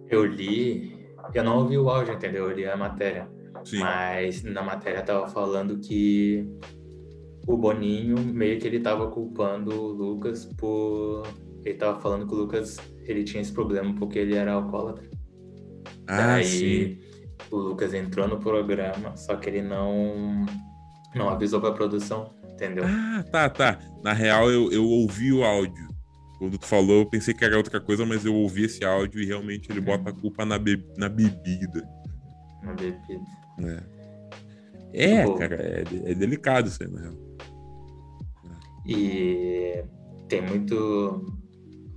Eu 0.08 0.24
li. 0.24 0.98
Eu 1.32 1.44
não 1.44 1.58
ouvi 1.58 1.78
o 1.78 1.88
áudio, 1.88 2.14
entendeu? 2.14 2.50
Eu 2.50 2.56
li 2.56 2.66
a 2.66 2.76
matéria. 2.76 3.28
Sim. 3.64 3.78
Mas 3.78 4.42
na 4.42 4.62
matéria 4.62 5.02
tava 5.02 5.28
falando 5.28 5.78
que 5.78 6.48
o 7.48 7.56
Boninho 7.56 8.18
meio 8.18 8.60
que 8.60 8.66
ele 8.66 8.80
tava 8.80 9.10
culpando 9.10 9.72
o 9.72 9.92
Lucas 9.92 10.44
por. 10.44 11.26
Ele 11.64 11.74
tava 11.74 12.00
falando 12.00 12.26
que 12.26 12.34
o 12.34 12.36
Lucas 12.36 12.78
ele 13.04 13.24
tinha 13.24 13.40
esse 13.40 13.52
problema 13.52 13.94
porque 13.94 14.18
ele 14.18 14.34
era 14.34 14.52
alcoólatra. 14.52 15.08
Ah, 16.06 16.36
Daí, 16.36 16.44
sim 16.44 17.08
o 17.50 17.56
Lucas 17.56 17.94
entrou 17.94 18.28
no 18.28 18.38
programa, 18.38 19.16
só 19.16 19.36
que 19.36 19.48
ele 19.48 19.62
não 19.62 20.44
não 21.14 21.28
avisou 21.28 21.60
pra 21.60 21.72
produção, 21.72 22.34
entendeu? 22.50 22.84
Ah, 22.86 23.24
tá, 23.30 23.48
tá. 23.48 23.78
Na 24.02 24.12
real, 24.12 24.50
eu, 24.50 24.70
eu 24.70 24.84
ouvi 24.84 25.32
o 25.32 25.42
áudio. 25.42 25.88
Quando 26.38 26.58
tu 26.58 26.66
falou, 26.66 27.00
eu 27.00 27.06
pensei 27.06 27.34
que 27.34 27.44
era 27.44 27.56
outra 27.56 27.80
coisa, 27.80 28.04
mas 28.06 28.24
eu 28.24 28.34
ouvi 28.34 28.64
esse 28.64 28.84
áudio 28.84 29.20
e 29.20 29.26
realmente 29.26 29.70
ele 29.72 29.80
bota 29.80 30.10
a 30.10 30.12
culpa 30.12 30.44
na, 30.44 30.58
be 30.58 30.84
na 30.96 31.08
bebida. 31.08 31.88
Na 32.62 32.74
bebida. 32.74 33.86
É, 34.92 35.12
é 35.12 35.34
cara, 35.36 35.56
é, 35.56 35.84
é, 36.04 36.14
delicado 36.14 36.68
isso 36.68 36.82
aí, 36.82 36.90
na 36.90 37.00
real. 37.00 37.27
E 38.88 39.84
tem 40.28 40.40
muito. 40.40 41.26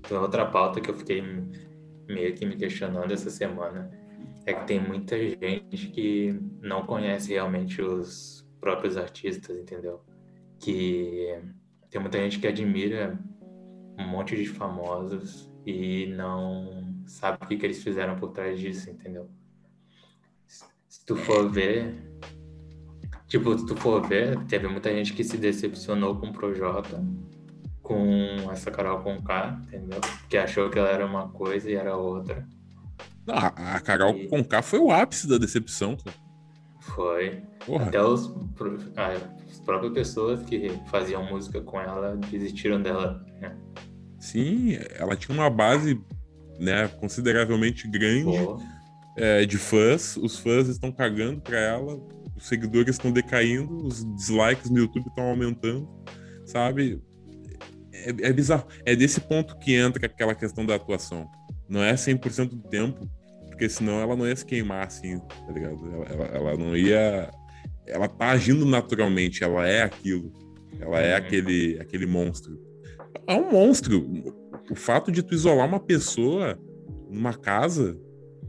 Tem 0.07 0.17
outra 0.17 0.45
pauta 0.45 0.81
que 0.81 0.89
eu 0.89 0.95
fiquei 0.95 1.23
meio 2.07 2.35
que 2.35 2.45
me 2.45 2.57
questionando 2.57 3.11
essa 3.11 3.29
semana 3.29 3.89
é 4.45 4.53
que 4.53 4.65
tem 4.65 4.79
muita 4.79 5.17
gente 5.17 5.87
que 5.87 6.37
não 6.59 6.85
conhece 6.85 7.31
realmente 7.31 7.81
os 7.81 8.45
próprios 8.59 8.97
artistas, 8.97 9.57
entendeu? 9.57 10.01
Que 10.59 11.39
tem 11.89 12.01
muita 12.01 12.17
gente 12.17 12.39
que 12.39 12.47
admira 12.47 13.17
um 13.97 14.07
monte 14.07 14.35
de 14.35 14.47
famosos 14.47 15.51
e 15.65 16.07
não 16.07 17.03
sabe 17.05 17.37
o 17.41 17.47
que, 17.47 17.57
que 17.57 17.65
eles 17.65 17.83
fizeram 17.83 18.15
por 18.15 18.31
trás 18.31 18.59
disso, 18.59 18.89
entendeu? 18.89 19.29
Se 20.47 21.05
tu 21.05 21.15
for 21.15 21.49
ver, 21.49 22.10
tipo, 23.31 23.57
se 23.57 23.65
tu 23.65 23.77
for 23.77 24.05
ver, 24.05 24.37
teve 24.43 24.67
muita 24.67 24.93
gente 24.93 25.13
que 25.13 25.23
se 25.23 25.37
decepcionou 25.37 26.17
com 26.17 26.27
o 26.27 26.33
Projota, 26.33 27.01
com 27.81 28.51
essa 28.51 28.69
Carol 28.69 29.01
K, 29.23 29.57
entendeu? 29.67 30.01
Que 30.29 30.35
achou 30.35 30.69
que 30.69 30.77
ela 30.77 30.89
era 30.89 31.05
uma 31.05 31.29
coisa 31.29 31.71
e 31.71 31.75
era 31.75 31.95
outra. 31.95 32.45
A, 33.29 33.75
a 33.75 33.79
Carol 33.79 34.17
e... 34.17 34.27
Conká 34.27 34.61
foi 34.61 34.79
o 34.79 34.91
ápice 34.91 35.29
da 35.29 35.37
decepção. 35.37 35.95
Foi. 36.81 37.41
Porra. 37.65 37.85
Até 37.85 38.03
os, 38.03 38.35
as 38.97 39.59
próprias 39.61 39.93
pessoas 39.93 40.43
que 40.43 40.69
faziam 40.87 41.23
música 41.23 41.61
com 41.61 41.79
ela 41.79 42.17
desistiram 42.29 42.81
dela, 42.81 43.25
né? 43.39 43.55
Sim, 44.19 44.77
ela 44.99 45.15
tinha 45.15 45.37
uma 45.37 45.49
base 45.49 46.03
né, 46.59 46.89
consideravelmente 46.99 47.87
grande 47.87 48.37
é, 49.15 49.45
de 49.45 49.57
fãs. 49.57 50.17
Os 50.17 50.37
fãs 50.37 50.67
estão 50.67 50.91
cagando 50.91 51.39
pra 51.39 51.57
ela, 51.57 51.97
os 52.41 52.47
seguidores 52.47 52.95
estão 52.95 53.11
decaindo, 53.11 53.85
os 53.85 54.03
dislikes 54.15 54.69
no 54.69 54.79
YouTube 54.79 55.07
estão 55.07 55.25
aumentando, 55.25 55.87
sabe? 56.45 56.99
É, 57.93 58.09
é 58.29 58.33
bizarro. 58.33 58.65
É 58.83 58.95
desse 58.95 59.21
ponto 59.21 59.57
que 59.59 59.75
entra 59.75 60.07
aquela 60.07 60.33
questão 60.33 60.65
da 60.65 60.75
atuação. 60.75 61.29
Não 61.69 61.83
é 61.83 61.93
100% 61.93 62.49
do 62.49 62.67
tempo, 62.67 63.07
porque 63.47 63.69
senão 63.69 64.01
ela 64.01 64.15
não 64.15 64.27
ia 64.27 64.35
se 64.35 64.45
queimar 64.45 64.87
assim, 64.87 65.19
tá 65.19 65.51
ligado? 65.53 65.77
Ela, 65.93 66.05
ela, 66.05 66.25
ela 66.25 66.57
não 66.57 66.75
ia. 66.75 67.29
Ela 67.85 68.07
tá 68.07 68.31
agindo 68.31 68.65
naturalmente, 68.65 69.43
ela 69.43 69.67
é 69.67 69.83
aquilo. 69.83 70.33
Ela 70.79 70.99
é 70.99 71.11
uhum. 71.11 71.17
aquele, 71.17 71.79
aquele 71.79 72.07
monstro. 72.07 72.59
É 73.27 73.35
um 73.35 73.51
monstro. 73.51 74.35
O 74.69 74.75
fato 74.75 75.11
de 75.11 75.21
tu 75.21 75.35
isolar 75.35 75.67
uma 75.67 75.79
pessoa 75.79 76.59
numa 77.07 77.33
casa 77.33 77.99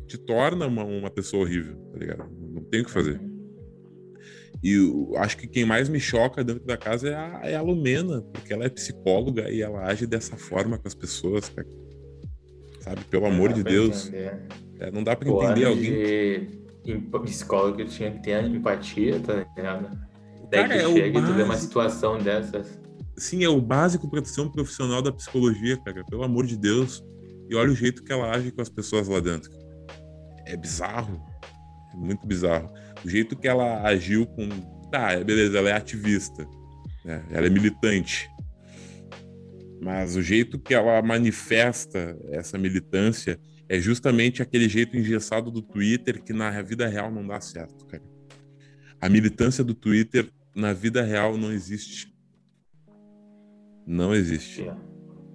te 0.07 0.17
torna 0.17 0.67
uma, 0.67 0.85
uma 0.85 1.11
pessoa 1.11 1.43
horrível, 1.43 1.77
tá 1.93 1.99
ligado? 1.99 2.31
Não 2.41 2.63
tem 2.65 2.81
o 2.81 2.85
que 2.85 2.91
fazer. 2.91 3.21
E 4.63 4.75
eu 4.75 5.13
acho 5.17 5.37
que 5.37 5.47
quem 5.47 5.65
mais 5.65 5.89
me 5.89 5.99
choca 5.99 6.45
dentro 6.45 6.65
da 6.65 6.77
casa 6.77 7.09
é 7.09 7.15
a, 7.15 7.41
é 7.45 7.57
a 7.57 7.63
Lumena, 7.63 8.23
porque 8.23 8.53
ela 8.53 8.65
é 8.65 8.69
psicóloga 8.69 9.51
e 9.51 9.61
ela 9.61 9.85
age 9.85 10.07
dessa 10.07 10.37
forma 10.37 10.79
com 10.79 10.87
as 10.87 10.95
pessoas, 10.95 11.49
cara 11.49 11.67
sabe? 12.83 13.05
Pelo 13.05 13.27
amor 13.27 13.53
de 13.53 13.63
Deus. 13.63 14.13
É, 14.13 14.91
não 14.93 15.03
dá 15.03 15.15
para 15.17 15.29
entender 15.29 15.65
alguém. 15.65 16.63
De 16.85 16.99
psicólogo 17.25 17.77
que 17.77 17.85
tinha 17.85 18.11
que 18.11 18.23
ter 18.23 18.45
empatia, 18.45 19.21
tá 19.21 19.47
ligado? 19.57 19.89
Daí 20.51 20.63
cara, 20.63 20.69
que 20.69 20.75
é 20.75 20.93
chega 20.93 21.19
e 21.19 21.25
tu 21.25 21.33
vê 21.33 21.43
uma 21.45 21.57
situação 21.57 22.19
dessas. 22.19 22.79
Sim, 23.17 23.45
é 23.45 23.49
o 23.49 23.61
básico 23.61 24.11
para 24.11 24.25
ser 24.25 24.41
um 24.41 24.49
profissional 24.49 25.01
da 25.01 25.13
psicologia, 25.13 25.77
cara. 25.79 26.05
Pelo 26.05 26.25
amor 26.25 26.45
de 26.45 26.57
Deus. 26.57 27.03
E 27.49 27.55
olha 27.55 27.71
o 27.71 27.75
jeito 27.75 28.03
que 28.03 28.13
ela 28.13 28.31
age 28.35 28.51
com 28.51 28.61
as 28.61 28.69
pessoas 28.69 29.07
lá 29.07 29.21
dentro. 29.21 29.51
É 30.45 30.57
bizarro. 30.57 31.23
É 31.95 31.97
muito 31.97 32.27
bizarro. 32.27 32.69
O 33.05 33.09
jeito 33.09 33.37
que 33.37 33.49
ela 33.49 33.83
agiu 33.83 34.27
com. 34.27 34.49
Tá, 34.91 35.17
beleza, 35.23 35.59
ela 35.59 35.71
é 35.71 35.73
ativista. 35.73 36.47
Né? 37.05 37.25
Ela 37.31 37.47
é 37.47 37.51
militante. 37.51 38.29
Mas 39.81 40.15
o 40.15 40.23
jeito 40.23 40.59
que 40.59 40.75
ela 40.75 41.03
manifesta 41.03 42.17
essa 42.31 42.57
militância 42.57 43.41
é 43.69 43.81
justamente 43.81 44.43
aquele 44.43 44.69
jeito 44.69 44.97
engessado 44.97 45.51
do 45.51 45.63
Twitter 45.63 46.23
que 46.23 46.33
na 46.33 46.63
vida 46.63 46.87
real 46.87 47.11
não 47.11 47.27
dá 47.27 47.41
certo, 47.41 47.87
cara. 47.87 48.03
A 49.01 49.09
militância 49.09 49.65
do 49.65 49.75
Twitter 49.75 50.31
na 50.55 50.73
vida 50.73 51.03
real 51.03 51.37
não 51.37 51.51
existe. 51.51 52.15
Não 53.85 54.15
existe. 54.15 54.65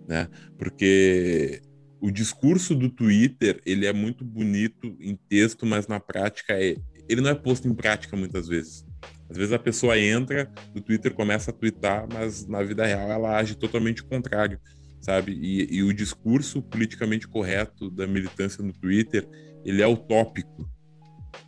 Né? 0.08 0.30
Porque 0.58 1.62
o 2.00 2.10
discurso 2.10 2.76
do 2.76 2.90
Twitter, 2.90 3.60
ele 3.66 3.86
é 3.86 3.92
muito 3.92 4.24
bonito 4.24 4.96
em 5.02 5.16
texto, 5.28 5.66
mas 5.66 5.88
na 5.88 6.00
prática 6.00 6.54
é, 6.54 6.76
ele 7.10 7.22
não 7.22 7.30
é 7.30 7.36
posto 7.36 7.68
em 7.68 7.74
prática 7.74 8.16
muitas 8.16 8.48
vezes. 8.48 8.86
Às 9.30 9.38
vezes 9.38 9.54
a 9.54 9.60
pessoa 9.60 10.00
entra 10.00 10.50
no 10.74 10.82
Twitter, 10.82 11.14
começa 11.14 11.52
a 11.52 11.54
twittar, 11.54 12.08
mas 12.12 12.48
na 12.48 12.64
vida 12.64 12.86
real 12.86 13.12
ela 13.12 13.38
age 13.38 13.56
totalmente 13.56 14.04
contrário, 14.04 14.60
sabe? 15.02 15.34
E, 15.34 15.78
e 15.78 15.84
o 15.84 15.94
discurso 15.94 16.62
politicamente 16.62 17.28
correto 17.28 17.90
da 17.90 18.08
militância 18.08 18.64
no 18.64 18.72
Twitter, 18.72 19.28
ele 19.66 19.82
é 19.82 19.88
utópico. 19.88 20.70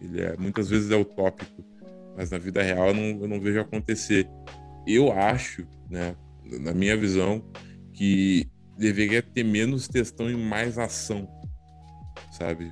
Ele 0.02 0.22
é, 0.22 0.36
muitas 0.38 0.70
vezes 0.70 0.92
é 0.92 0.96
utópico, 0.96 1.66
mas 2.18 2.30
na 2.30 2.38
vida 2.38 2.62
real 2.62 2.90
eu 2.90 2.94
não, 2.94 3.22
eu 3.22 3.28
não 3.28 3.40
vejo 3.40 3.62
acontecer. 3.62 4.28
Eu 4.86 5.12
acho, 5.12 5.66
né, 5.90 6.16
na 6.60 6.74
minha 6.74 6.98
visão, 6.98 7.44
que 7.94 8.50
deveria 8.78 9.22
ter 9.22 9.44
menos 9.44 9.88
textão 9.88 10.30
e 10.30 10.36
mais 10.36 10.78
ação, 10.78 11.30
sabe? 12.32 12.72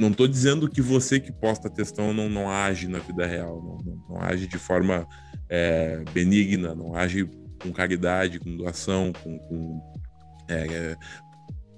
Não 0.00 0.08
estou 0.08 0.26
dizendo 0.26 0.68
que 0.68 0.80
você 0.80 1.20
que 1.20 1.30
posta 1.30 1.68
textão 1.68 2.14
não, 2.14 2.28
não 2.28 2.50
age 2.50 2.88
na 2.88 2.98
vida 2.98 3.26
real, 3.26 3.62
não, 3.62 3.76
não, 3.84 4.04
não 4.08 4.20
age 4.22 4.46
de 4.46 4.58
forma 4.58 5.06
é, 5.46 6.02
benigna, 6.12 6.74
não 6.74 6.94
age 6.94 7.28
com 7.62 7.70
caridade, 7.70 8.40
com 8.40 8.56
doação, 8.56 9.12
com, 9.22 9.38
com 9.38 9.80
é, 10.48 10.66
é, 10.66 10.96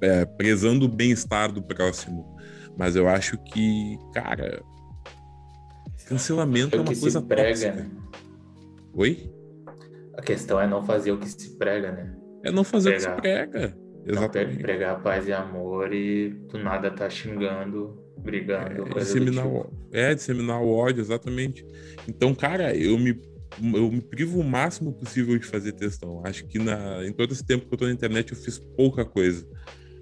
é 0.03 0.25
prezando 0.25 0.87
o 0.87 0.89
bem-estar 0.89 1.51
do 1.51 1.61
próximo. 1.61 2.37
Mas 2.79 2.95
eu 2.95 3.09
acho 3.09 3.37
que, 3.39 3.99
cara, 4.15 4.63
cancelamento 6.07 6.77
é, 6.77 6.79
é 6.79 6.83
uma 6.83 6.95
coisa 6.95 7.21
prega, 7.21 7.73
né? 7.73 7.91
Oi? 8.95 9.33
A 10.17 10.23
questão 10.23 10.61
é 10.61 10.67
não 10.67 10.85
fazer 10.85 11.11
o 11.11 11.19
que 11.19 11.29
se 11.29 11.59
prega, 11.59 11.91
né? 11.91 12.17
É 12.45 12.53
não 12.53 12.63
fazer 12.63 12.97
pregar, 12.97 13.19
o 13.19 13.21
que 13.21 13.29
se 13.29 13.35
prega. 13.35 13.79
Exatamente. 14.07 14.55
Não 14.55 14.63
pregar 14.63 15.03
paz 15.03 15.27
e 15.27 15.33
amor 15.33 15.93
e 15.93 16.31
do 16.31 16.59
nada 16.59 16.91
tá 16.91 17.11
xingando, 17.11 18.02
brigando. 18.19 18.99
É, 18.99 19.01
disseminar, 19.01 19.45
tipo. 19.45 19.57
o, 19.57 19.71
é, 19.93 20.15
disseminar 20.15 20.63
o 20.63 20.71
ódio, 20.71 21.01
exatamente. 21.01 21.65
Então, 22.09 22.35
cara, 22.35 22.75
eu 22.77 22.99
me, 22.99 23.21
eu 23.75 23.91
me 23.91 24.01
privo 24.01 24.41
o 24.41 24.45
máximo 24.45 24.93
possível 24.93 25.39
de 25.39 25.47
fazer 25.47 25.73
textão. 25.73 26.23
Acho 26.25 26.47
que 26.47 26.59
na, 26.59 27.07
em 27.07 27.13
todo 27.13 27.33
esse 27.33 27.45
tempo 27.45 27.67
que 27.67 27.75
eu 27.75 27.79
tô 27.79 27.87
na 27.87 27.93
internet 27.93 28.33
eu 28.33 28.39
fiz 28.39 28.59
pouca 28.59 29.05
coisa, 29.05 29.47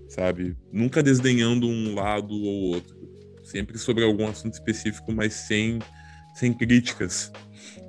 sabe? 0.09 0.57
Nunca 0.73 1.03
desdenhando 1.03 1.67
um 1.67 1.95
lado 1.95 2.35
ou 2.35 2.75
outro. 2.75 2.99
Sempre 3.43 3.79
sobre 3.79 4.05
algum 4.05 4.29
assunto 4.29 4.55
específico, 4.55 5.11
mas 5.13 5.35
sem, 5.35 5.79
sem 6.35 6.53
críticas. 6.53 7.33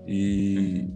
E 0.08 0.88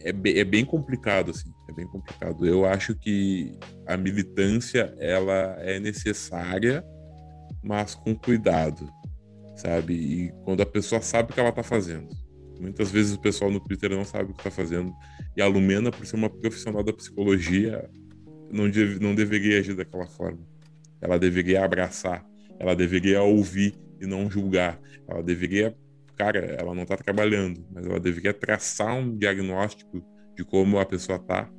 é, 0.00 0.10
é 0.10 0.44
bem 0.44 0.64
complicado, 0.64 1.30
assim 1.30 1.52
é 1.72 1.74
bem 1.74 1.86
complicado. 1.86 2.46
Eu 2.46 2.64
acho 2.64 2.94
que 2.94 3.58
a 3.86 3.96
militância 3.96 4.94
ela 4.98 5.56
é 5.60 5.80
necessária, 5.80 6.84
mas 7.62 7.94
com 7.94 8.14
cuidado, 8.14 8.90
sabe? 9.56 9.94
E 9.94 10.32
quando 10.44 10.62
a 10.62 10.66
pessoa 10.66 11.00
sabe 11.00 11.30
o 11.30 11.34
que 11.34 11.40
ela 11.40 11.50
está 11.50 11.62
fazendo. 11.62 12.08
Muitas 12.60 12.90
vezes 12.90 13.14
o 13.14 13.20
pessoal 13.20 13.50
no 13.50 13.60
Twitter 13.60 13.90
não 13.90 14.04
sabe 14.04 14.30
o 14.30 14.34
que 14.34 14.40
está 14.40 14.50
fazendo. 14.50 14.92
E 15.36 15.42
a 15.42 15.46
Lumena, 15.46 15.90
por 15.90 16.06
ser 16.06 16.16
uma 16.16 16.30
profissional 16.30 16.82
da 16.82 16.92
psicologia, 16.92 17.90
não, 18.52 18.70
deve, 18.70 19.00
não 19.00 19.14
deveria 19.14 19.58
agir 19.58 19.74
daquela 19.74 20.06
forma. 20.06 20.40
Ela 21.00 21.18
deveria 21.18 21.64
abraçar, 21.64 22.24
ela 22.60 22.76
deveria 22.76 23.22
ouvir 23.22 23.74
e 24.00 24.06
não 24.06 24.30
julgar. 24.30 24.80
Ela 25.08 25.22
deveria, 25.22 25.76
cara, 26.16 26.38
ela 26.38 26.74
não 26.74 26.82
está 26.82 26.96
trabalhando, 26.96 27.66
mas 27.72 27.84
ela 27.84 27.98
deveria 27.98 28.32
traçar 28.32 28.94
um 28.94 29.16
diagnóstico 29.16 30.00
de 30.36 30.44
como 30.44 30.78
a 30.78 30.86
pessoa 30.86 31.18
tá 31.18 31.50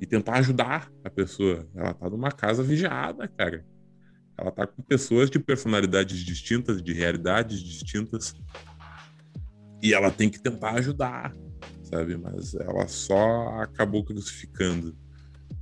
e 0.00 0.06
tentar 0.06 0.34
ajudar 0.34 0.90
a 1.02 1.10
pessoa. 1.10 1.66
Ela 1.74 1.92
tá 1.94 2.08
numa 2.08 2.30
casa 2.30 2.62
vigiada, 2.62 3.26
cara. 3.26 3.64
Ela 4.38 4.50
tá 4.50 4.66
com 4.66 4.82
pessoas 4.82 5.30
de 5.30 5.38
personalidades 5.38 6.18
distintas, 6.18 6.82
de 6.82 6.92
realidades 6.92 7.60
distintas. 7.60 8.34
E 9.82 9.92
ela 9.92 10.10
tem 10.10 10.30
que 10.30 10.40
tentar 10.40 10.72
ajudar, 10.72 11.34
sabe? 11.82 12.16
Mas 12.16 12.54
ela 12.54 12.86
só 12.88 13.60
acabou 13.60 14.04
crucificando. 14.04 14.96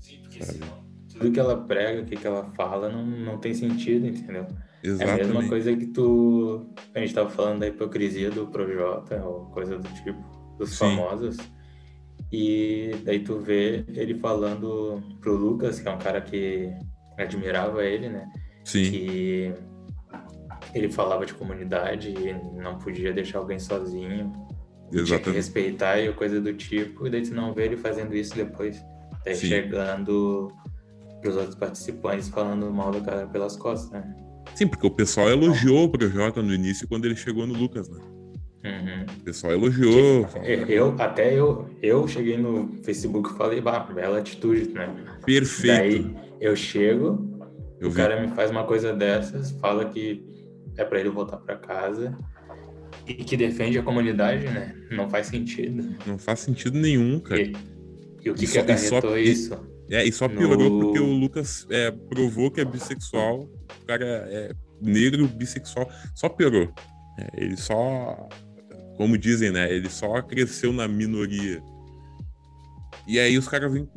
Sim, 0.00 0.20
porque 0.22 0.44
senão, 0.44 0.84
tudo 1.12 1.32
que 1.32 1.40
ela 1.40 1.64
prega, 1.64 2.02
o 2.02 2.04
que, 2.04 2.26
ela 2.26 2.52
fala, 2.54 2.90
não, 2.90 3.04
não 3.04 3.38
tem 3.38 3.54
sentido, 3.54 4.06
entendeu? 4.06 4.46
Exatamente. 4.82 5.20
É 5.20 5.24
a 5.24 5.26
mesma 5.26 5.48
coisa 5.48 5.76
que 5.76 5.86
tu. 5.86 6.66
A 6.94 7.00
gente 7.00 7.14
tava 7.14 7.30
falando 7.30 7.60
da 7.60 7.68
hipocrisia 7.68 8.30
do 8.30 8.46
Projota, 8.46 9.22
ou 9.24 9.46
coisa 9.46 9.78
do 9.78 9.88
tipo, 9.94 10.22
dos 10.58 10.70
Sim. 10.70 10.76
famosos 10.76 11.36
e 12.32 12.90
daí 13.04 13.20
tu 13.20 13.38
vê 13.38 13.84
ele 13.94 14.14
falando 14.18 15.02
pro 15.20 15.36
Lucas, 15.36 15.80
que 15.80 15.88
é 15.88 15.90
um 15.90 15.98
cara 15.98 16.20
que 16.20 16.72
admirava 17.16 17.84
ele, 17.84 18.08
né? 18.08 18.28
Sim. 18.66 18.90
Que 18.90 19.54
ele 20.74 20.90
falava 20.90 21.24
de 21.24 21.32
comunidade 21.32 22.10
e 22.10 22.60
não 22.60 22.78
podia 22.78 23.12
deixar 23.12 23.38
alguém 23.38 23.60
sozinho. 23.60 24.32
Exatamente. 24.92 25.06
Tinha 25.06 25.18
que 25.20 25.30
respeitar 25.30 26.00
e 26.00 26.12
coisa 26.12 26.40
do 26.40 26.52
tipo. 26.52 27.06
E 27.06 27.10
daí 27.10 27.22
tu 27.22 27.32
não 27.32 27.54
vê 27.54 27.66
ele 27.66 27.76
fazendo 27.76 28.14
isso 28.14 28.34
depois. 28.34 28.84
Daí 29.24 29.36
Sim. 29.36 29.46
chegando 29.46 30.52
pros 31.20 31.36
outros 31.36 31.54
participantes 31.54 32.28
falando 32.28 32.68
mal 32.72 32.90
do 32.90 33.00
cara 33.00 33.28
pelas 33.28 33.56
costas, 33.56 33.90
né? 33.90 34.14
Sim, 34.54 34.66
porque 34.66 34.86
o 34.86 34.90
pessoal 34.90 35.28
elogiou 35.28 35.84
o 35.84 35.88
Projota 35.88 36.42
no 36.42 36.52
início 36.52 36.88
quando 36.88 37.04
ele 37.04 37.16
chegou 37.16 37.46
no 37.46 37.54
Lucas, 37.54 37.88
né? 37.88 38.00
Uhum. 38.64 39.06
O 39.20 39.22
pessoal 39.22 39.52
elogiou. 39.52 40.28
Eu, 40.68 40.94
até 40.98 41.32
eu, 41.32 41.70
eu 41.80 42.06
cheguei 42.08 42.36
no 42.36 42.80
Facebook 42.82 43.32
e 43.32 43.36
falei, 43.36 43.60
bah, 43.60 43.78
bela 43.80 44.18
atitude, 44.18 44.70
né? 44.70 44.92
Perfeito. 45.24 45.76
Daí 45.76 46.16
eu 46.40 46.56
chego, 46.56 47.35
eu 47.80 47.88
o 47.88 47.90
vi. 47.90 47.96
cara 47.96 48.20
me 48.20 48.28
faz 48.34 48.50
uma 48.50 48.64
coisa 48.64 48.92
dessas, 48.92 49.52
fala 49.52 49.84
que 49.86 50.24
é 50.76 50.84
para 50.84 51.00
ele 51.00 51.10
voltar 51.10 51.38
para 51.38 51.56
casa 51.56 52.16
e 53.06 53.14
que 53.14 53.36
defende 53.36 53.78
a 53.78 53.82
comunidade, 53.82 54.44
né? 54.44 54.74
Não 54.90 55.08
faz 55.08 55.28
sentido. 55.28 55.96
Não 56.06 56.18
faz 56.18 56.40
sentido 56.40 56.78
nenhum, 56.78 57.20
cara. 57.20 57.40
E, 57.40 57.52
e 58.24 58.30
o 58.30 58.34
que, 58.34 58.44
e 58.44 58.48
que 58.48 58.58
acarretou 58.58 59.00
só, 59.00 59.16
isso? 59.16 59.58
É, 59.88 60.04
e 60.04 60.10
só 60.10 60.28
piorou 60.28 60.70
no... 60.70 60.80
porque 60.80 60.98
o 60.98 61.12
Lucas 61.12 61.66
é, 61.70 61.90
provou 61.90 62.50
que 62.50 62.60
é 62.60 62.64
bissexual, 62.64 63.40
o 63.40 63.86
cara 63.86 64.04
é 64.04 64.50
negro, 64.80 65.28
bissexual, 65.28 65.88
só 66.14 66.28
piorou. 66.28 66.72
É, 67.18 67.44
ele 67.44 67.56
só 67.56 68.28
como 68.96 69.16
dizem, 69.16 69.50
né? 69.50 69.72
Ele 69.72 69.88
só 69.88 70.20
cresceu 70.22 70.72
na 70.72 70.88
minoria. 70.88 71.62
E 73.06 73.20
aí 73.20 73.38
os 73.38 73.46
caras 73.46 73.72
vêm 73.72 73.88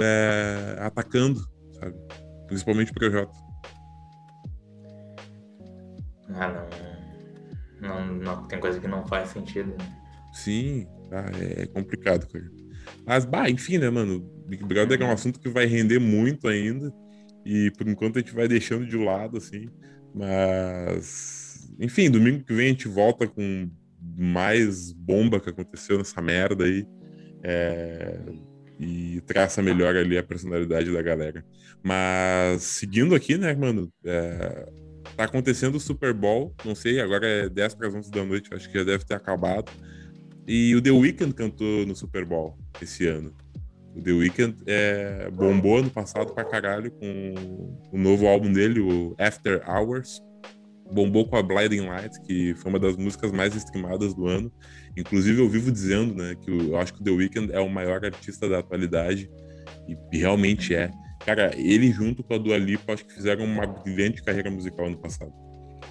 é, 0.00 0.76
atacando, 0.80 1.40
sabe? 1.78 1.94
Principalmente 2.52 2.90
o 2.90 2.94
Projota. 2.94 3.32
Ah, 6.34 6.68
não. 7.80 7.88
não. 7.88 8.14
Não, 8.14 8.46
tem 8.46 8.60
coisa 8.60 8.78
que 8.78 8.86
não 8.86 9.06
faz 9.06 9.30
sentido. 9.30 9.74
Sim, 10.34 10.86
tá, 11.08 11.24
é 11.40 11.66
complicado, 11.66 12.26
cara. 12.30 12.44
Mas, 13.06 13.24
bah, 13.24 13.48
enfim, 13.48 13.78
né, 13.78 13.88
mano? 13.88 14.20
Big 14.46 14.62
Brother 14.64 15.00
é 15.00 15.04
um 15.06 15.10
assunto 15.10 15.40
que 15.40 15.48
vai 15.48 15.64
render 15.64 15.98
muito 15.98 16.46
ainda. 16.46 16.92
E 17.42 17.70
por 17.70 17.88
enquanto 17.88 18.18
a 18.18 18.20
gente 18.20 18.34
vai 18.34 18.46
deixando 18.46 18.86
de 18.86 18.98
lado, 18.98 19.38
assim. 19.38 19.70
Mas 20.14 21.72
enfim, 21.80 22.10
domingo 22.10 22.44
que 22.44 22.52
vem 22.52 22.66
a 22.66 22.70
gente 22.70 22.86
volta 22.86 23.26
com 23.26 23.70
mais 23.98 24.92
bomba 24.92 25.40
que 25.40 25.48
aconteceu 25.48 25.96
nessa 25.96 26.20
merda 26.20 26.64
aí. 26.64 26.86
É, 27.42 28.20
e 28.82 29.20
traça 29.22 29.62
melhor 29.62 29.96
ali 29.96 30.18
a 30.18 30.22
personalidade 30.22 30.92
da 30.92 31.00
galera. 31.00 31.44
Mas 31.82 32.62
seguindo 32.62 33.14
aqui, 33.14 33.38
né, 33.38 33.54
mano? 33.54 33.88
É, 34.04 34.68
tá 35.16 35.24
acontecendo 35.24 35.76
o 35.76 35.80
Super 35.80 36.12
Bowl, 36.12 36.54
não 36.64 36.74
sei, 36.74 37.00
agora 37.00 37.26
é 37.26 37.48
10 37.48 37.74
para 37.74 37.88
as 37.88 37.94
11 37.94 38.10
da 38.10 38.24
noite, 38.24 38.52
acho 38.52 38.68
que 38.70 38.78
já 38.78 38.84
deve 38.84 39.04
ter 39.04 39.14
acabado. 39.14 39.70
E 40.46 40.74
o 40.74 40.82
The 40.82 40.90
Weeknd 40.90 41.34
cantou 41.34 41.86
no 41.86 41.94
Super 41.94 42.24
Bowl 42.24 42.58
esse 42.80 43.06
ano. 43.06 43.32
O 43.94 44.02
The 44.02 44.12
Weeknd 44.12 44.56
é, 44.66 45.30
bombou 45.30 45.82
no 45.82 45.90
passado 45.90 46.34
pra 46.34 46.44
caralho 46.44 46.90
com 46.90 47.34
o 47.92 47.98
novo 47.98 48.26
álbum 48.26 48.52
dele, 48.52 48.80
o 48.80 49.14
After 49.18 49.62
Hours 49.68 50.20
bombou 50.92 51.26
com 51.26 51.36
a 51.36 51.42
Blinding 51.42 51.86
Lights, 51.86 52.18
que 52.18 52.54
foi 52.54 52.70
uma 52.70 52.78
das 52.78 52.96
músicas 52.96 53.32
mais 53.32 53.54
streamadas 53.54 54.14
do 54.14 54.26
ano. 54.26 54.52
Inclusive, 54.96 55.40
eu 55.40 55.48
vivo 55.48 55.70
dizendo, 55.70 56.14
né, 56.14 56.34
que 56.34 56.50
eu 56.50 56.76
acho 56.76 56.94
que 56.94 57.00
o 57.00 57.04
The 57.04 57.10
Weeknd 57.10 57.52
é 57.52 57.60
o 57.60 57.68
maior 57.68 58.04
artista 58.04 58.48
da 58.48 58.58
atualidade, 58.58 59.30
e 60.12 60.18
realmente 60.18 60.74
é. 60.74 60.90
Cara, 61.24 61.52
ele 61.56 61.90
junto 61.92 62.22
com 62.22 62.34
a 62.34 62.38
Dua 62.38 62.58
Lipa, 62.58 62.92
acho 62.92 63.04
que 63.04 63.14
fizeram 63.14 63.44
uma 63.44 63.66
brilhante 63.66 64.22
carreira 64.22 64.50
musical 64.50 64.90
no 64.90 64.98
passado. 64.98 65.32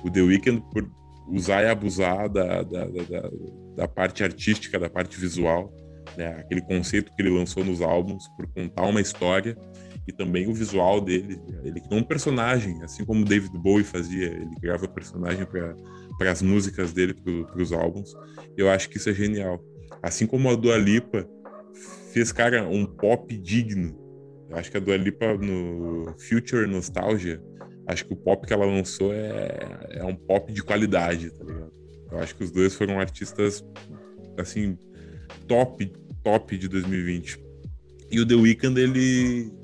O 0.03 0.09
The 0.09 0.21
Weeknd, 0.21 0.61
por 0.71 0.89
usar 1.29 1.63
e 1.63 1.69
abusar 1.69 2.29
da, 2.29 2.61
da, 2.63 2.85
da, 2.85 3.29
da 3.75 3.87
parte 3.87 4.23
artística, 4.23 4.77
da 4.77 4.89
parte 4.89 5.19
visual, 5.19 5.73
né, 6.17 6.27
aquele 6.39 6.61
conceito 6.61 7.11
que 7.15 7.21
ele 7.21 7.29
lançou 7.29 7.63
nos 7.63 7.81
álbuns, 7.81 8.27
por 8.35 8.47
contar 8.47 8.83
uma 8.83 9.01
história, 9.01 9.57
e 10.11 10.13
também 10.13 10.47
o 10.47 10.53
visual 10.53 10.99
dele. 10.99 11.41
Ele 11.63 11.79
criou 11.79 12.01
um 12.01 12.03
personagem, 12.03 12.83
assim 12.83 13.05
como 13.05 13.23
David 13.23 13.57
Bowie 13.57 13.83
fazia, 13.83 14.27
ele 14.27 14.55
criava 14.59 14.87
personagem 14.87 15.45
para 15.45 16.31
as 16.31 16.41
músicas 16.41 16.91
dele, 16.91 17.13
para 17.13 17.61
os 17.61 17.71
álbuns. 17.71 18.13
Eu 18.57 18.69
acho 18.69 18.89
que 18.89 18.97
isso 18.97 19.09
é 19.09 19.13
genial. 19.13 19.63
Assim 20.03 20.27
como 20.27 20.49
a 20.49 20.55
Dua 20.55 20.77
Lipa 20.77 21.27
fez, 22.11 22.31
cara, 22.31 22.67
um 22.67 22.85
pop 22.85 23.35
digno. 23.37 23.97
Eu 24.49 24.57
acho 24.57 24.69
que 24.69 24.77
a 24.77 24.81
Dua 24.81 24.97
Lipa 24.97 25.33
no 25.37 26.13
Future 26.27 26.67
Nostalgia, 26.67 27.41
acho 27.87 28.05
que 28.05 28.13
o 28.13 28.17
pop 28.17 28.45
que 28.45 28.53
ela 28.53 28.65
lançou 28.65 29.13
é, 29.13 29.87
é 29.91 30.03
um 30.03 30.15
pop 30.15 30.51
de 30.51 30.61
qualidade, 30.61 31.31
tá 31.31 31.43
ligado? 31.43 31.71
Eu 32.11 32.19
acho 32.19 32.35
que 32.35 32.43
os 32.43 32.51
dois 32.51 32.75
foram 32.75 32.99
artistas, 32.99 33.63
assim, 34.37 34.77
top, 35.47 35.89
top 36.21 36.57
de 36.57 36.67
2020. 36.67 37.39
E 38.11 38.19
o 38.19 38.27
The 38.27 38.35
Weeknd, 38.35 38.77
ele 38.77 39.60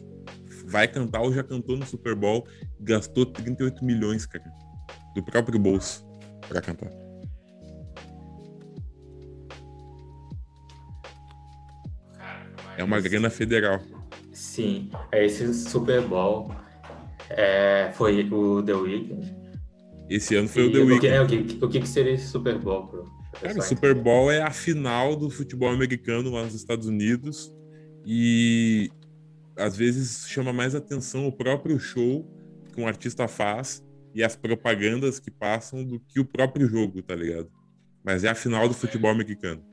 vai 0.68 0.88
cantar 0.88 1.22
ou 1.22 1.34
já 1.34 1.44
cantou 1.44 1.78
no 1.78 1.86
Super 1.86 2.14
Bowl 2.14 2.46
e 2.80 2.84
gastou 2.84 3.26
38 3.26 3.84
milhões, 3.84 4.26
cara, 4.26 4.44
do 5.16 5.24
próprio 5.24 5.58
bolso 5.58 6.06
para 6.48 6.62
cantar. 6.62 6.92
É 12.78 12.84
uma 12.84 13.00
grana 13.02 13.30
federal. 13.30 13.82
Sim, 14.32 14.92
é 15.12 15.26
esse 15.26 15.52
Super 15.54 16.02
Bowl 16.02 16.52
é, 17.30 17.92
foi 17.94 18.24
o 18.30 18.62
The 18.62 18.74
Weeknd. 18.74 19.36
Esse 20.10 20.36
ano 20.36 20.48
foi 20.48 20.64
e 20.64 20.68
o 20.68 20.72
The 20.72 20.80
Weeknd. 20.80 21.08
É, 21.08 21.22
o, 21.22 21.28
que, 21.28 21.66
o 21.66 21.70
que 21.70 21.88
seria 21.88 22.14
esse 22.14 22.28
Super 22.28 22.60
Bowl? 22.60 22.86
Pro, 22.86 23.06
Cara, 23.42 23.58
o 23.58 23.62
Super 23.62 23.96
Bowl 23.96 24.32
é 24.32 24.42
a 24.42 24.52
final 24.52 25.16
do 25.16 25.30
futebol 25.30 25.70
americano 25.70 26.32
lá 26.32 26.44
nos 26.44 26.54
Estados 26.54 26.88
Unidos. 26.88 27.52
E 28.06 28.90
às 29.58 29.76
vezes 29.76 30.28
chama 30.28 30.54
mais 30.54 30.76
atenção 30.76 31.28
o 31.28 31.32
próprio 31.32 31.80
show 31.80 32.26
que 32.74 32.80
um 32.82 32.88
artista 32.88 33.28
faz 33.28 33.84
e 34.14 34.24
as 34.24 34.36
propagandas 34.36 35.20
que 35.20 35.30
passam 35.32 35.84
do 35.84 36.00
que 36.00 36.20
o 36.20 36.26
próprio 36.26 36.68
jogo, 36.68 37.02
tá 37.04 37.16
ligado? 37.16 37.50
Mas 38.04 38.24
é 38.24 38.30
a 38.30 38.36
final 38.36 38.68
do 38.68 38.74
futebol 38.74 39.12
americano. 39.12 39.64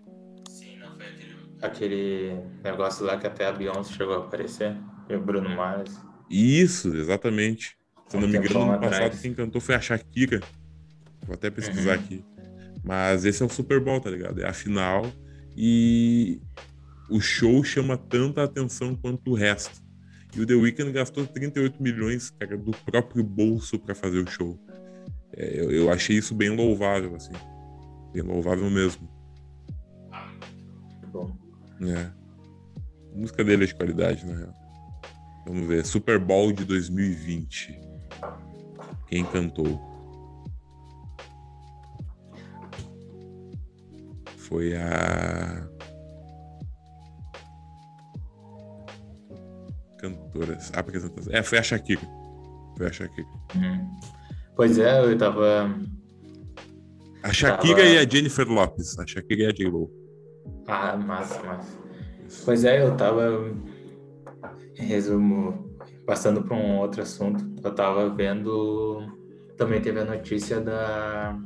Sim, 0.48 0.76
não 0.80 0.96
foi 0.98 1.06
aquele 1.62 2.40
negócio 2.62 3.04
lá 3.04 3.16
que 3.16 3.26
até 3.26 3.46
a 3.46 3.52
Beyoncé 3.52 3.92
chegou 3.92 4.14
a 4.14 4.18
aparecer, 4.18 4.76
e 5.08 5.14
o 5.14 5.20
Bruno 5.20 5.48
Mars. 5.50 6.00
Isso, 6.28 6.94
exatamente. 6.96 7.76
Se 8.08 8.16
eu 8.16 8.20
não 8.20 8.28
Um 8.28 8.30
me 8.32 8.38
engano, 8.38 8.54
no 8.72 8.80
passado 8.80 9.04
atrás. 9.04 9.20
quem 9.20 9.34
cantou 9.34 9.60
foi 9.60 9.74
a 9.74 9.80
Shakira. 9.80 10.40
Vou 11.26 11.34
até 11.34 11.50
pesquisar 11.50 11.92
Uhum. 11.92 12.00
aqui. 12.04 12.24
Mas 12.84 13.24
esse 13.24 13.42
é 13.42 13.46
o 13.46 13.48
Super 13.48 13.80
Bowl, 13.80 14.00
tá 14.00 14.10
ligado? 14.10 14.40
É 14.42 14.46
a 14.46 14.52
final 14.52 15.06
e 15.56 16.40
o 17.08 17.20
show 17.20 17.62
chama 17.62 17.96
tanta 17.96 18.42
atenção 18.42 18.96
quanto 18.96 19.30
o 19.30 19.34
resto. 19.34 19.82
E 20.34 20.40
o 20.40 20.46
The 20.46 20.54
Weeknd 20.54 20.92
gastou 20.92 21.26
38 21.26 21.80
milhões, 21.82 22.30
cara, 22.30 22.56
do 22.56 22.72
próprio 22.72 23.22
bolso 23.22 23.78
para 23.78 23.94
fazer 23.94 24.18
o 24.18 24.26
show. 24.26 24.58
É, 25.36 25.60
eu, 25.60 25.70
eu 25.70 25.90
achei 25.90 26.16
isso 26.16 26.34
bem 26.34 26.50
louvável, 26.50 27.14
assim. 27.14 27.32
Bem 28.12 28.22
louvável 28.22 28.68
mesmo. 28.70 29.08
Bom, 31.12 31.36
É. 31.82 32.10
A 33.12 33.16
música 33.16 33.44
dele 33.44 33.62
é 33.62 33.66
de 33.68 33.74
qualidade, 33.74 34.26
na 34.26 34.34
real. 34.34 34.54
Vamos 35.46 35.68
ver. 35.68 35.86
Super 35.86 36.18
Bowl 36.18 36.52
de 36.52 36.64
2020. 36.64 37.78
Quem 39.06 39.24
cantou? 39.24 39.80
Foi 44.36 44.74
a. 44.76 45.68
Cantoras. 50.08 50.70
Apresentação. 50.74 51.32
É, 51.32 51.42
foi 51.42 51.58
a 51.58 51.62
Shakira. 51.62 52.00
Foi 52.76 52.86
a 52.86 52.92
Shakira. 52.92 53.26
uhum. 53.54 53.90
Pois 54.56 54.78
é, 54.78 55.00
eu 55.02 55.16
tava. 55.18 55.74
A 57.22 57.32
Shakira 57.32 57.76
Tava- 57.76 57.88
e 57.88 57.98
a 57.98 58.08
Jennifer 58.08 58.46
Lopes. 58.48 58.98
A 58.98 59.06
Shakira 59.06 59.42
e 59.42 59.46
a 59.46 59.52
J-Lo. 59.52 59.90
Ah, 60.68 60.96
massa, 60.96 61.42
massa. 61.42 61.78
Pois 62.44 62.64
é, 62.64 62.82
eu 62.82 62.96
tava. 62.96 63.50
Em 64.78 64.84
resumo, 64.86 65.70
passando 66.06 66.42
para 66.42 66.56
um 66.56 66.78
outro 66.78 67.00
assunto, 67.02 67.44
eu 67.64 67.74
tava 67.74 68.10
vendo. 68.10 69.00
Também 69.56 69.80
teve 69.80 70.00
a 70.00 70.04
notícia 70.04 70.60
da. 70.60 71.38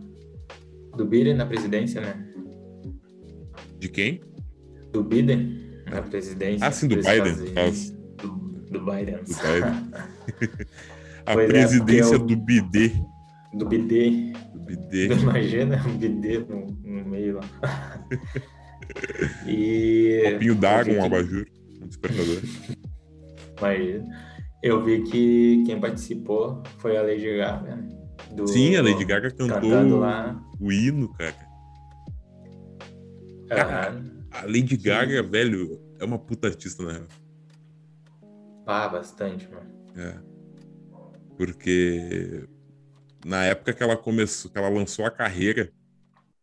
Do 0.97 1.05
Biden 1.07 1.35
na 1.35 1.47
presidência, 1.47 2.01
né? 2.01 2.27
De 3.79 3.89
quem? 3.89 4.21
Do 4.93 5.05
Biden 5.05 5.83
na 5.91 6.03
presidência. 6.03 6.67
Ah, 6.67 6.73
sim, 6.73 6.89
do 6.89 6.97
Biden, 6.97 7.45
Estados. 7.45 7.95
Do, 8.21 8.29
do 8.71 8.85
Biden. 8.85 9.19
Do 9.25 9.35
Biden. 9.35 10.67
A 11.27 11.35
Pois 11.35 11.45
é, 11.45 11.53
presidência 11.53 12.15
eu- 12.15 12.19
do 12.27 12.37
bidê. 12.37 12.93
Do 13.55 13.67
BD. 13.67 14.33
Do 14.55 14.61
bidê. 14.61 15.07
Imagina 15.15 15.83
um 15.87 15.99
BD 15.99 16.39
no, 16.41 16.67
no 16.67 17.05
meio 17.09 17.37
lá. 17.37 17.45
e. 19.47 20.31
Copinho 20.33 20.55
d'água, 20.55 20.93
eu 20.93 20.99
um 20.99 21.01
que- 21.01 21.07
abajur, 21.07 21.47
um 21.83 21.87
despertador. 21.87 22.41
Imagina. 23.59 24.29
Eu 24.63 24.83
vi 24.85 25.03
que 25.05 25.63
quem 25.67 25.79
participou 25.81 26.63
foi 26.79 26.97
a 26.97 27.03
Lady 27.03 27.37
Gaga, 27.37 27.77
né? 27.77 27.89
Do- 28.35 28.47
Sim, 28.49 28.75
a 28.77 28.83
Lady 28.83 29.05
Gaga 29.05 29.31
cantou 29.31 29.99
lá. 30.01 30.43
o 30.59 30.73
hino, 30.73 31.13
cara. 31.15 31.35
Aham. 33.51 34.05
A 34.31 34.43
Lady 34.47 34.77
Gaga, 34.77 35.23
velho, 35.23 35.81
é 36.01 36.05
uma 36.05 36.19
puta 36.19 36.49
artista, 36.49 36.83
na 36.83 36.93
real. 36.93 37.07
Ah, 38.69 38.87
bastante, 38.87 39.49
mano. 39.51 39.67
É. 39.97 40.15
Porque 41.39 42.45
na 43.25 43.45
época 43.47 43.73
que 43.73 43.83
ela 43.83 43.97
começou, 43.97 44.51
que 44.51 44.59
ela 44.59 44.69
lançou 44.69 45.07
a 45.07 45.11
carreira, 45.11 45.73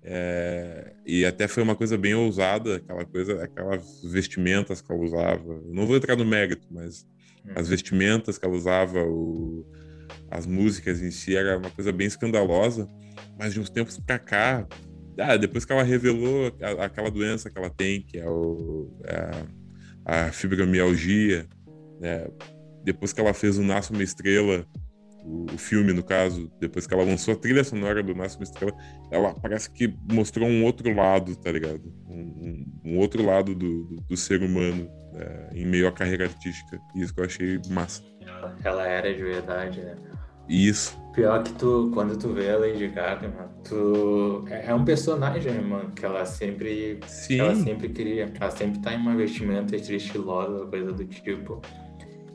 é, 0.02 0.96
e 1.06 1.24
até 1.24 1.48
foi 1.48 1.62
uma 1.62 1.76
coisa 1.76 1.98
bem 1.98 2.16
ousada, 2.16 2.78
aquela 2.78 3.06
coisa, 3.06 3.44
aquelas 3.44 4.02
vestimentas 4.04 4.82
que 4.82 4.92
ela 4.92 5.02
usava. 5.04 5.62
Não 5.68 5.86
vou 5.86 5.96
entrar 5.96 6.16
no 6.16 6.26
mérito, 6.26 6.68
mas 6.72 7.06
as 7.56 7.68
vestimentas 7.70 8.40
que 8.40 8.46
ela 8.46 8.56
usava, 8.56 9.04
o- 9.04 9.64
as 10.32 10.48
músicas 10.48 11.02
em 11.04 11.12
si, 11.12 11.36
era 11.36 11.60
uma 11.60 11.70
coisa 11.70 11.92
bem 11.92 12.08
escandalosa. 12.08 12.88
Mas 13.38 13.54
de 13.54 13.60
uns 13.60 13.70
tempos 13.70 14.00
pra 14.00 14.18
cá, 14.18 14.68
ah, 15.20 15.38
depois 15.38 15.64
que 15.64 15.72
ela 15.72 15.84
revelou 15.84 16.52
a- 16.60 16.86
aquela 16.86 17.12
doença 17.12 17.52
que 17.52 17.58
ela 17.58 17.70
tem, 17.70 18.02
que 18.02 18.18
é, 18.18 18.28
o, 18.28 18.90
é 19.04 19.30
a, 20.06 20.28
a 20.28 20.32
fibromialgia, 20.32 21.48
né? 22.00 22.28
depois 22.84 23.12
que 23.14 23.20
ela 23.20 23.34
fez 23.34 23.58
o 23.58 23.64
Nasce 23.64 23.92
uma 23.92 24.04
Estrela, 24.04 24.66
o, 25.24 25.46
o 25.54 25.58
filme, 25.58 25.92
no 25.92 26.04
caso, 26.04 26.52
depois 26.60 26.86
que 26.86 26.94
ela 26.94 27.04
lançou 27.04 27.34
a 27.34 27.38
trilha 27.38 27.64
sonora 27.64 28.04
do 28.04 28.14
Nasce 28.14 28.38
uma 28.38 28.44
Estrela, 28.44 28.74
ela 29.12 29.34
parece 29.34 29.72
que 29.72 29.92
mostrou 30.12 30.48
um 30.48 30.64
outro 30.64 30.94
lado, 30.96 31.36
tá 31.36 31.52
ligado? 31.52 31.82
Um, 32.08 32.14
um- 32.14 32.66
um 32.92 32.98
outro 33.00 33.26
lado 33.26 33.56
do, 33.56 33.86
do, 33.86 33.96
do 34.08 34.16
ser 34.18 34.44
humano 34.44 34.88
né? 35.14 35.50
em 35.56 35.66
meio 35.66 35.88
à 35.88 35.92
carreira 35.92 36.26
artística. 36.26 36.80
Isso 36.96 37.14
que 37.14 37.20
eu 37.22 37.26
achei 37.26 37.60
massa. 37.72 38.04
Ela 38.64 38.88
era 38.88 39.12
de 39.14 39.24
verdade, 39.24 39.82
né? 39.82 39.96
Isso. 40.48 40.96
Pior 41.16 41.42
que 41.42 41.52
tu, 41.54 41.90
quando 41.92 42.16
tu 42.20 42.32
vê 42.32 42.52
a 42.52 42.58
Lady 42.60 42.88
Gaga, 42.90 43.28
mano, 43.30 43.50
tu. 43.64 44.46
É 44.48 44.68
é 44.68 44.76
um 44.76 44.86
personagem, 44.86 45.52
né, 45.54 45.62
mano, 45.62 45.90
que 45.92 46.06
ela 46.06 46.24
sempre. 46.26 47.00
Sim. 47.08 47.40
Ela 47.40 47.56
sempre 47.56 47.90
queria. 47.90 48.32
Ela 48.40 48.52
sempre 48.52 48.80
tá 48.80 48.94
em 48.94 48.98
uma 48.98 49.16
vestimenta 49.16 49.76
estilosa, 49.76 50.68
coisa 50.68 50.92
do 50.92 51.04
tipo. 51.06 51.60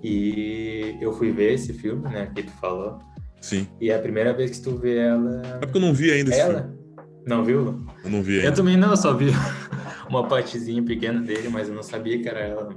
E 0.02 0.96
eu 1.00 1.12
fui 1.12 1.30
ver 1.30 1.54
esse 1.54 1.72
filme, 1.72 2.02
né, 2.08 2.30
que 2.34 2.42
tu 2.42 2.52
falou. 2.52 2.98
Sim. 3.40 3.66
E 3.80 3.90
é 3.90 3.94
a 3.96 3.98
primeira 3.98 4.32
vez 4.32 4.50
que 4.58 4.62
tu 4.62 4.76
vê 4.76 4.96
ela. 4.98 5.42
É 5.56 5.58
porque 5.58 5.76
eu 5.76 5.80
não 5.80 5.92
vi 5.94 6.10
ainda 6.10 6.30
esse 6.30 6.40
filme. 6.40 6.54
Ela. 6.58 6.78
Não 7.26 7.44
viu? 7.44 7.84
Eu 8.04 8.10
não 8.10 8.22
vi 8.22 8.36
Eu 8.36 8.40
ainda. 8.42 8.52
também 8.56 8.76
não, 8.76 8.96
só 8.96 9.14
vi 9.14 9.26
uma 10.08 10.26
partezinha 10.26 10.82
pequena 10.82 11.20
dele, 11.20 11.48
mas 11.48 11.68
eu 11.68 11.74
não 11.74 11.82
sabia 11.82 12.18
que 12.20 12.28
era 12.28 12.40
ela. 12.40 12.74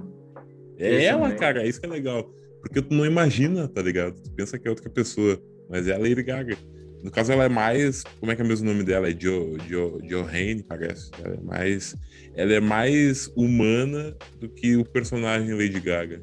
É 0.77 0.95
Esse 0.95 1.05
ela, 1.05 1.21
também. 1.23 1.37
cara, 1.37 1.65
isso 1.65 1.79
que 1.79 1.85
é 1.85 1.89
legal. 1.89 2.29
Porque 2.61 2.81
tu 2.81 2.93
não 2.93 3.05
imagina, 3.05 3.67
tá 3.67 3.81
ligado? 3.81 4.15
Tu 4.21 4.31
pensa 4.31 4.57
que 4.57 4.67
é 4.67 4.71
outra 4.71 4.89
pessoa, 4.89 5.37
mas 5.69 5.87
é 5.87 5.93
a 5.93 5.97
Lady 5.97 6.23
Gaga. 6.23 6.57
No 7.03 7.11
caso, 7.11 7.33
ela 7.33 7.43
é 7.45 7.49
mais. 7.49 8.03
Como 8.19 8.31
é 8.31 8.35
que 8.35 8.41
é 8.41 8.45
mesmo 8.45 8.69
o 8.69 8.71
nome 8.73 8.85
dela? 8.85 9.09
É 9.09 9.11
Jo, 9.11 9.57
jo, 9.67 9.99
Johanne, 10.07 10.63
parece. 10.63 11.11
Ela 11.21 11.35
é, 11.35 11.41
mais, 11.41 11.95
ela 12.33 12.53
é 12.53 12.59
mais 12.61 13.27
humana 13.35 14.15
do 14.39 14.47
que 14.47 14.77
o 14.77 14.85
personagem 14.85 15.53
Lady 15.53 15.81
Gaga 15.81 16.21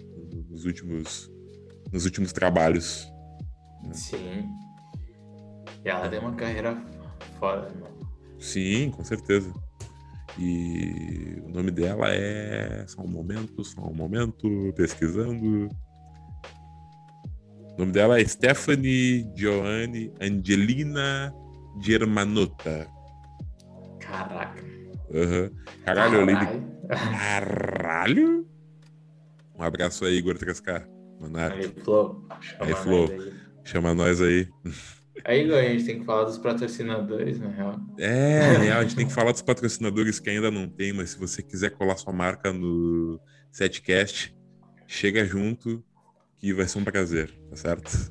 nos 0.51 0.65
últimos, 0.65 1.31
nos 1.93 2.05
últimos 2.05 2.33
trabalhos. 2.33 3.09
Sim. 3.93 4.49
E 5.85 5.89
ela 5.89 6.09
tem 6.09 6.19
uma 6.19 6.35
carreira 6.35 6.77
foda, 7.39 7.71
mano. 7.81 8.11
Sim, 8.39 8.91
com 8.91 9.05
certeza. 9.05 9.53
E 10.39 11.41
o 11.45 11.49
nome 11.51 11.71
dela 11.71 12.07
é. 12.09 12.85
Só 12.87 13.03
um 13.03 13.09
momento, 13.09 13.65
só 13.65 13.83
um 13.83 13.95
momento, 13.95 14.49
pesquisando. 14.77 15.69
O 17.75 17.79
nome 17.79 17.93
dela 17.93 18.21
é 18.21 18.25
Stephanie 18.25 19.27
Joanne 19.35 20.13
Angelina 20.21 21.33
Germanotta. 21.81 22.87
Caraca. 23.99 24.63
Aham. 25.15 25.51
Caralho, 25.85 26.15
eu 26.17 26.25
li. 26.27 26.35
Caralho. 26.89 28.47
Um 29.61 29.63
abraço 29.63 30.07
aí, 30.07 30.15
Igor 30.17 30.39
3K. 30.39 30.87
Monark. 31.21 31.59
Aí, 31.59 31.69
Flo. 31.85 32.27
chama 32.41 32.65
Aí, 32.65 32.73
nós. 32.73 33.11
Aí. 33.11 33.33
Chama 33.63 33.95
nós 33.95 34.23
aí. 34.23 34.49
aí, 35.23 35.45
Igor, 35.45 35.59
a 35.59 35.63
gente 35.65 35.85
tem 35.85 35.99
que 36.01 36.07
falar 36.07 36.25
dos 36.25 36.39
patrocinadores, 36.39 37.39
na 37.39 37.51
real. 37.51 37.79
É, 37.99 38.57
real, 38.57 38.79
a 38.81 38.83
gente 38.83 38.97
tem 38.97 39.07
que 39.07 39.13
falar 39.13 39.33
dos 39.33 39.43
patrocinadores 39.43 40.19
que 40.19 40.31
ainda 40.31 40.51
não 40.51 40.67
tem, 40.67 40.95
mas 40.95 41.11
se 41.11 41.19
você 41.19 41.43
quiser 41.43 41.71
colar 41.73 41.99
sua 41.99 42.11
marca 42.11 42.55
no 42.55 43.21
Setcast, 43.53 44.35
chega 44.87 45.27
junto 45.27 45.85
que 46.39 46.55
vai 46.55 46.67
ser 46.67 46.79
um 46.79 46.85
prazer, 46.85 47.31
tá 47.51 47.57
certo? 47.57 48.11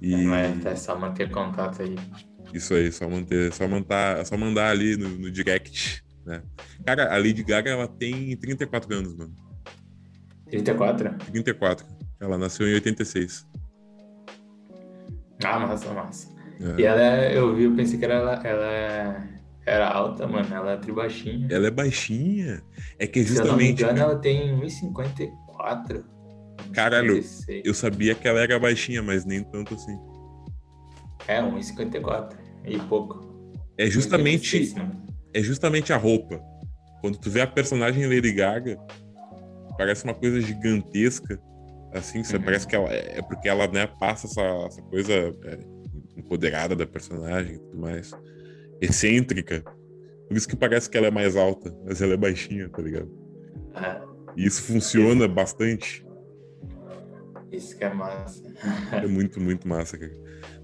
E 0.00 0.16
Mas 0.24 0.64
é 0.64 0.76
só 0.76 0.98
manter 0.98 1.30
contato 1.30 1.82
aí. 1.82 1.94
isso 2.54 2.72
aí, 2.72 2.90
só 2.90 3.06
manter, 3.06 3.52
só 3.52 3.68
mandar, 3.68 4.24
só 4.24 4.34
mandar 4.36 4.70
ali 4.70 4.96
no, 4.96 5.10
no 5.10 5.30
direct, 5.30 6.02
né? 6.24 6.42
Cara, 6.86 7.14
a 7.14 7.18
Lady 7.18 7.42
Gaga 7.42 7.70
ela 7.70 7.86
tem 7.86 8.34
34 8.34 8.94
anos, 8.94 9.14
mano. 9.14 9.34
34? 10.58 11.14
34. 11.32 11.86
Ela 12.20 12.38
nasceu 12.38 12.68
em 12.68 12.74
86. 12.74 13.46
Ah, 15.44 15.58
massa, 15.58 15.92
massa. 15.92 16.28
É. 16.60 16.80
E 16.80 16.84
ela, 16.84 17.00
é- 17.02 17.36
eu 17.36 17.54
vi, 17.54 17.64
eu 17.64 17.74
pensei 17.74 17.98
que 17.98 18.04
ela, 18.04 18.34
ela 18.44 18.66
é- 18.66 19.28
era 19.66 19.88
alta, 19.88 20.26
mano. 20.26 20.46
Ela 20.54 20.72
é 20.72 20.76
tribaixinha. 20.76 21.48
Ela 21.50 21.66
é 21.66 21.70
baixinha. 21.70 22.62
É 22.98 23.06
que 23.06 23.24
Se 23.24 23.38
eu 23.38 23.44
não 23.46 23.56
me 23.56 23.64
justamente. 23.68 23.82
engano, 23.82 23.98
ela 23.98 24.18
tem 24.18 24.54
1,54. 24.60 26.04
Caralho, 26.72 27.14
16. 27.14 27.62
Eu 27.64 27.74
sabia 27.74 28.14
que 28.14 28.26
ela 28.28 28.40
era 28.40 28.58
baixinha, 28.58 29.02
mas 29.02 29.24
nem 29.24 29.42
tanto 29.42 29.74
assim. 29.74 29.98
É, 31.26 31.40
1,54. 31.42 32.36
E 32.64 32.78
pouco. 32.78 33.32
É 33.76 33.86
justamente, 33.90 34.56
1,56, 34.56 34.74
né? 34.74 34.90
é 35.34 35.42
justamente 35.42 35.92
a 35.92 35.96
roupa. 35.96 36.40
Quando 37.00 37.18
tu 37.18 37.28
vê 37.28 37.40
a 37.42 37.46
personagem 37.46 38.06
Lady 38.06 38.32
Gaga, 38.32 38.78
parece 39.76 40.04
uma 40.04 40.14
coisa 40.14 40.40
gigantesca. 40.40 41.40
Assim, 41.92 42.18
Uhum. 42.18 42.42
parece 42.42 42.66
que 42.66 42.74
ela 42.74 42.92
é 42.92 43.18
é 43.18 43.22
porque 43.22 43.48
ela 43.48 43.68
né, 43.68 43.86
passa 43.86 44.26
essa, 44.26 44.40
essa 44.66 44.82
coisa 44.82 45.12
é, 45.12 45.58
empoderada 46.16 46.74
da 46.74 46.86
personagem 46.86 47.54
e 47.54 47.58
tudo 47.58 47.78
mais. 47.78 48.10
Excêntrica. 48.80 49.62
Por 50.28 50.36
isso 50.36 50.48
que 50.48 50.56
parece 50.56 50.90
que 50.90 50.96
ela 50.98 51.06
é 51.06 51.10
mais 51.10 51.36
alta, 51.36 51.72
mas 51.84 52.02
ela 52.02 52.14
é 52.14 52.16
baixinha, 52.16 52.68
tá 52.68 52.82
ligado? 52.82 53.10
É. 53.74 54.02
E 54.36 54.44
isso 54.46 54.62
funciona 54.62 55.24
isso. 55.24 55.34
bastante. 55.34 56.04
Isso 57.52 57.76
que 57.78 57.84
é 57.84 57.94
massa. 57.94 58.42
é 58.92 59.06
muito, 59.06 59.40
muito 59.40 59.68
massa, 59.68 59.96
cara. 59.96 60.12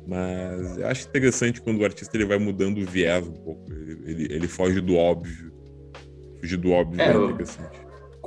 Mas 0.07 0.79
eu 0.79 0.87
acho 0.89 1.07
interessante 1.09 1.61
quando 1.61 1.81
o 1.81 1.85
artista 1.85 2.17
ele 2.17 2.25
vai 2.25 2.39
mudando 2.39 2.79
o 2.79 2.87
viés 2.87 3.27
um 3.29 3.33
pouco. 3.33 3.73
Ele, 3.73 4.11
ele, 4.11 4.35
ele 4.35 4.49
foge 4.49 4.81
do 4.81 4.97
óbvio. 4.97 5.53
Fugir 6.41 6.57
do 6.57 6.73
óbvio 6.73 7.01
é, 7.01 7.13
é 7.13 7.17
interessante. 7.17 7.80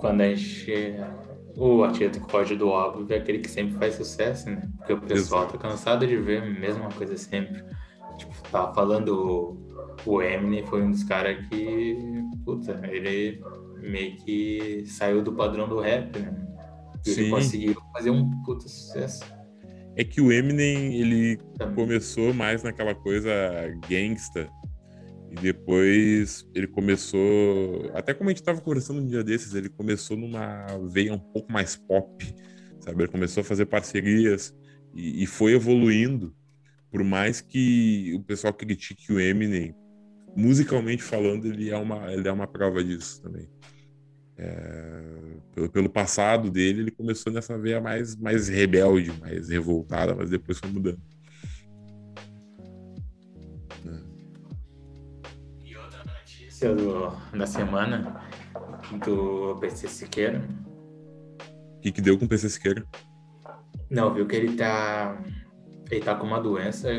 Quando 0.03 0.19
a 0.19 0.35
gente. 0.35 0.97
O 1.55 1.81
artista 1.81 2.19
que 2.19 2.29
foge 2.29 2.57
do 2.57 2.67
óbvio 2.67 3.07
é 3.15 3.19
aquele 3.19 3.39
que 3.39 3.49
sempre 3.49 3.77
faz 3.77 3.95
sucesso, 3.95 4.49
né? 4.49 4.69
Porque 4.77 4.91
o 4.91 4.99
pessoal 4.99 5.43
Exato. 5.43 5.57
tá 5.57 5.69
cansado 5.69 6.05
de 6.05 6.17
ver 6.17 6.41
a 6.41 6.45
mesma 6.45 6.89
coisa 6.89 7.15
sempre. 7.15 7.63
Tipo, 8.17 8.33
tava 8.51 8.73
falando 8.73 9.57
o 10.05 10.21
Eminem 10.21 10.65
foi 10.65 10.81
um 10.83 10.91
dos 10.91 11.05
caras 11.05 11.47
que. 11.47 11.97
Puta, 12.43 12.81
ele 12.91 13.41
meio 13.77 14.17
que 14.17 14.83
saiu 14.87 15.21
do 15.21 15.31
padrão 15.31 15.69
do 15.69 15.79
rap, 15.79 16.19
né? 16.19 16.35
E 17.05 17.09
Sim. 17.09 17.21
ele 17.21 17.29
conseguiu 17.29 17.75
fazer 17.93 18.09
um 18.09 18.29
puta 18.43 18.67
sucesso. 18.67 19.23
É 19.95 20.03
que 20.03 20.19
o 20.19 20.33
Eminem, 20.33 20.95
ele 20.95 21.37
Também. 21.57 21.75
começou 21.75 22.33
mais 22.33 22.61
naquela 22.61 22.93
coisa 22.93 23.31
gangsta. 23.87 24.49
E 25.33 25.35
depois 25.35 26.47
ele 26.53 26.67
começou. 26.67 27.89
Até 27.95 28.13
como 28.13 28.29
a 28.29 28.33
gente 28.33 28.43
tava 28.43 28.61
conversando 28.61 29.01
um 29.01 29.07
dia 29.07 29.23
desses, 29.23 29.55
ele 29.55 29.67
começou 29.67 30.15
numa 30.15 30.67
veia 30.87 31.11
um 31.11 31.17
pouco 31.19 31.51
mais 31.51 31.75
pop, 31.75 32.23
sabe? 32.79 33.01
Ele 33.01 33.11
começou 33.11 33.41
a 33.41 33.43
fazer 33.43 33.65
parcerias 33.65 34.55
e, 34.93 35.23
e 35.23 35.25
foi 35.25 35.53
evoluindo. 35.53 36.35
Por 36.91 37.03
mais 37.03 37.41
que 37.41 38.13
o 38.15 38.21
pessoal 38.21 38.53
critique 38.53 39.11
o 39.11 39.19
Eminem, 39.19 39.75
musicalmente 40.35 41.01
falando, 41.01 41.47
ele 41.47 41.71
é 41.71 41.77
uma, 41.77 42.13
ele 42.13 42.27
é 42.27 42.31
uma 42.31 42.45
prova 42.45 42.83
disso 42.83 43.19
também. 43.23 43.49
É, 44.37 45.03
pelo, 45.55 45.69
pelo, 45.71 45.89
passado 45.89 46.51
dele, 46.51 46.81
ele 46.81 46.91
começou 46.91 47.33
nessa 47.33 47.57
veia 47.57 47.81
mais, 47.81 48.15
mais 48.15 48.47
rebelde, 48.47 49.11
mais 49.19 49.49
revoltada, 49.49 50.13
mas 50.13 50.29
depois 50.29 50.59
foi 50.59 50.69
mudando. 50.69 51.01
Notícia 56.63 56.75
do, 56.75 57.37
da 57.37 57.45
semana 57.45 58.21
do 59.05 59.57
PC 59.59 59.87
Siqueira. 59.87 60.41
O 61.77 61.81
que, 61.81 61.91
que 61.91 62.01
deu 62.01 62.17
com 62.17 62.25
o 62.25 62.27
PC 62.27 62.49
Siqueira? 62.49 62.85
Não, 63.89 64.13
viu 64.13 64.25
que 64.25 64.35
ele 64.35 64.55
tá. 64.55 65.21
Ele 65.91 66.01
tá 66.01 66.15
com 66.15 66.25
uma 66.25 66.39
doença 66.39 66.89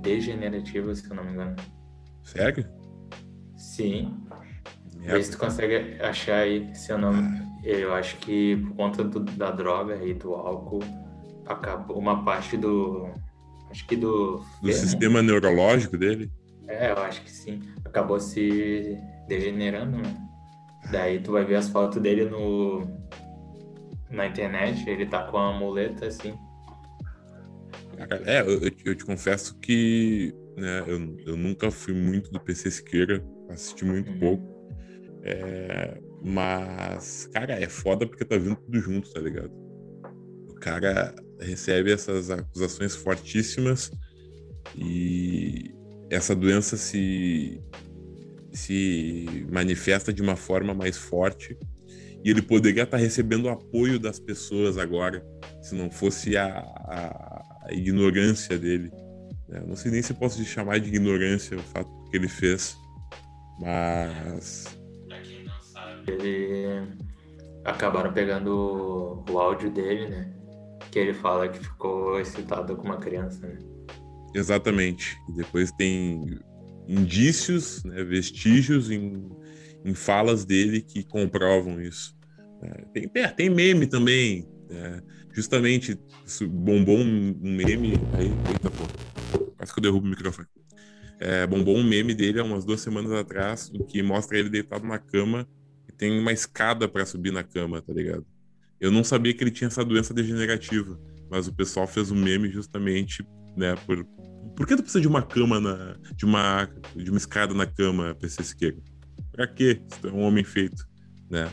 degenerativa, 0.00 0.94
se 0.94 1.08
eu 1.08 1.14
não 1.14 1.24
me 1.24 1.32
engano. 1.32 1.54
Sério? 2.24 2.66
Sim. 3.56 4.16
Vê 4.98 5.22
se 5.22 5.32
tu 5.32 5.38
consegue 5.38 6.00
achar 6.00 6.38
aí 6.38 6.74
seu 6.74 6.96
nome. 6.96 7.42
Eu 7.62 7.92
acho 7.94 8.16
que 8.18 8.56
por 8.56 8.76
conta 8.76 9.04
do, 9.04 9.20
da 9.20 9.50
droga 9.50 10.04
e 10.04 10.14
do 10.14 10.34
álcool, 10.34 10.80
acabou 11.46 11.98
uma 11.98 12.24
parte 12.24 12.56
do. 12.56 13.10
Acho 13.70 13.86
que 13.86 13.96
do. 13.96 14.38
Do 14.60 14.66
né? 14.66 14.72
sistema 14.72 15.22
neurológico 15.22 15.96
dele? 15.96 16.30
É, 16.68 16.90
eu 16.90 16.98
acho 16.98 17.22
que 17.22 17.30
sim. 17.30 17.60
Acabou 17.84 18.20
se 18.20 18.98
degenerando, 19.28 19.98
né? 19.98 20.28
Daí 20.90 21.20
tu 21.20 21.32
vai 21.32 21.44
ver 21.44 21.56
as 21.56 21.68
fotos 21.68 22.00
dele 22.02 22.24
no. 22.24 22.86
Na 24.10 24.26
internet, 24.26 24.88
ele 24.88 25.06
tá 25.06 25.24
com 25.24 25.38
a 25.38 25.52
muleta 25.52 26.06
assim. 26.06 26.34
É, 28.26 28.40
eu, 28.40 28.60
eu 28.84 28.94
te 28.94 29.04
confesso 29.04 29.58
que 29.58 30.34
né, 30.56 30.84
eu, 30.86 31.16
eu 31.26 31.36
nunca 31.36 31.70
fui 31.70 31.94
muito 31.94 32.30
do 32.30 32.40
PC 32.40 32.70
Siqueira, 32.70 33.24
assisti 33.48 33.84
muito 33.84 34.10
uhum. 34.12 34.18
pouco. 34.18 34.52
É, 35.22 35.98
mas, 36.22 37.28
cara, 37.32 37.54
é 37.54 37.68
foda 37.68 38.06
porque 38.06 38.24
tá 38.24 38.36
vindo 38.36 38.56
tudo 38.56 38.78
junto, 38.78 39.10
tá 39.12 39.20
ligado? 39.20 39.52
O 40.50 40.54
cara 40.54 41.14
recebe 41.40 41.92
essas 41.92 42.30
acusações 42.30 42.94
fortíssimas 42.94 43.90
e 44.76 45.74
essa 46.12 46.34
doença 46.36 46.76
se, 46.76 47.60
se 48.52 49.46
manifesta 49.50 50.12
de 50.12 50.20
uma 50.20 50.36
forma 50.36 50.74
mais 50.74 50.96
forte 50.96 51.56
e 52.24 52.30
ele 52.30 52.42
poderia 52.42 52.82
estar 52.82 52.98
recebendo 52.98 53.46
o 53.46 53.48
apoio 53.48 53.98
das 53.98 54.20
pessoas 54.20 54.78
agora, 54.78 55.24
se 55.60 55.74
não 55.74 55.90
fosse 55.90 56.36
a, 56.36 56.46
a, 56.46 57.66
a 57.66 57.72
ignorância 57.72 58.58
dele. 58.58 58.92
Né? 59.48 59.62
Não 59.66 59.74
sei 59.74 59.90
nem 59.90 60.02
se 60.02 60.14
posso 60.14 60.44
chamar 60.44 60.78
de 60.78 60.88
ignorância 60.88 61.56
o 61.56 61.62
fato 61.62 61.90
que 62.10 62.16
ele 62.16 62.28
fez, 62.28 62.76
mas 63.58 64.66
ele 66.06 66.86
acabaram 67.64 68.12
pegando 68.12 69.24
o, 69.28 69.38
áudio 69.38 69.70
dele, 69.70 70.08
né? 70.08 70.32
Que 70.90 70.98
ele 70.98 71.14
fala 71.14 71.48
que 71.48 71.58
ficou 71.58 72.20
excitado 72.20 72.76
com 72.76 72.84
uma 72.84 72.98
criança, 72.98 73.46
né? 73.46 73.58
Exatamente. 74.34 75.16
E 75.28 75.32
depois 75.32 75.70
tem 75.72 76.38
indícios, 76.88 77.84
né, 77.84 78.02
vestígios 78.04 78.90
em, 78.90 79.28
em 79.84 79.94
falas 79.94 80.44
dele 80.44 80.80
que 80.82 81.02
comprovam 81.04 81.80
isso. 81.80 82.16
É, 82.62 82.84
tem, 82.92 83.08
tem 83.36 83.50
meme 83.50 83.86
também. 83.86 84.48
É, 84.70 85.02
justamente 85.32 85.98
bombou 86.48 86.98
um, 86.98 87.34
meme. 87.42 87.94
Aí, 88.14 88.32
eita 88.50 88.70
pô, 88.70 89.46
quase 89.56 89.72
que 89.72 89.78
eu 89.78 89.82
derrubo 89.82 90.06
o 90.06 90.10
microfone. 90.10 90.48
É, 91.20 91.46
bombou 91.46 91.76
um 91.76 91.84
meme 91.84 92.14
dele 92.14 92.40
há 92.40 92.44
umas 92.44 92.64
duas 92.64 92.80
semanas 92.80 93.12
atrás, 93.12 93.70
que 93.88 94.02
mostra 94.02 94.38
ele 94.38 94.48
deitado 94.48 94.86
na 94.86 94.98
cama 94.98 95.46
tem 96.02 96.18
uma 96.18 96.32
escada 96.32 96.88
para 96.88 97.06
subir 97.06 97.32
na 97.32 97.44
cama, 97.44 97.80
tá 97.80 97.92
ligado? 97.92 98.26
Eu 98.80 98.90
não 98.90 99.04
sabia 99.04 99.32
que 99.32 99.44
ele 99.44 99.52
tinha 99.52 99.68
essa 99.68 99.84
doença 99.84 100.12
degenerativa, 100.12 100.98
mas 101.30 101.46
o 101.46 101.54
pessoal 101.54 101.86
fez 101.86 102.10
um 102.10 102.16
meme 102.16 102.50
justamente, 102.50 103.24
né, 103.56 103.76
por 103.86 104.04
por 104.56 104.66
que 104.66 104.76
tu 104.76 104.82
precisa 104.82 105.00
de 105.00 105.08
uma 105.08 105.22
cama 105.22 105.60
na 105.60 105.96
de 106.14 106.24
uma 106.24 106.68
de 106.94 107.10
uma 107.10 107.18
escada 107.18 107.54
na 107.54 107.66
cama, 107.66 108.14
PC 108.14 108.42
Siqueira? 108.44 108.78
Pra 109.32 109.46
quê? 109.46 109.80
Você 109.88 110.08
é 110.08 110.12
um 110.12 110.22
homem 110.22 110.44
feito, 110.44 110.86
né? 111.30 111.50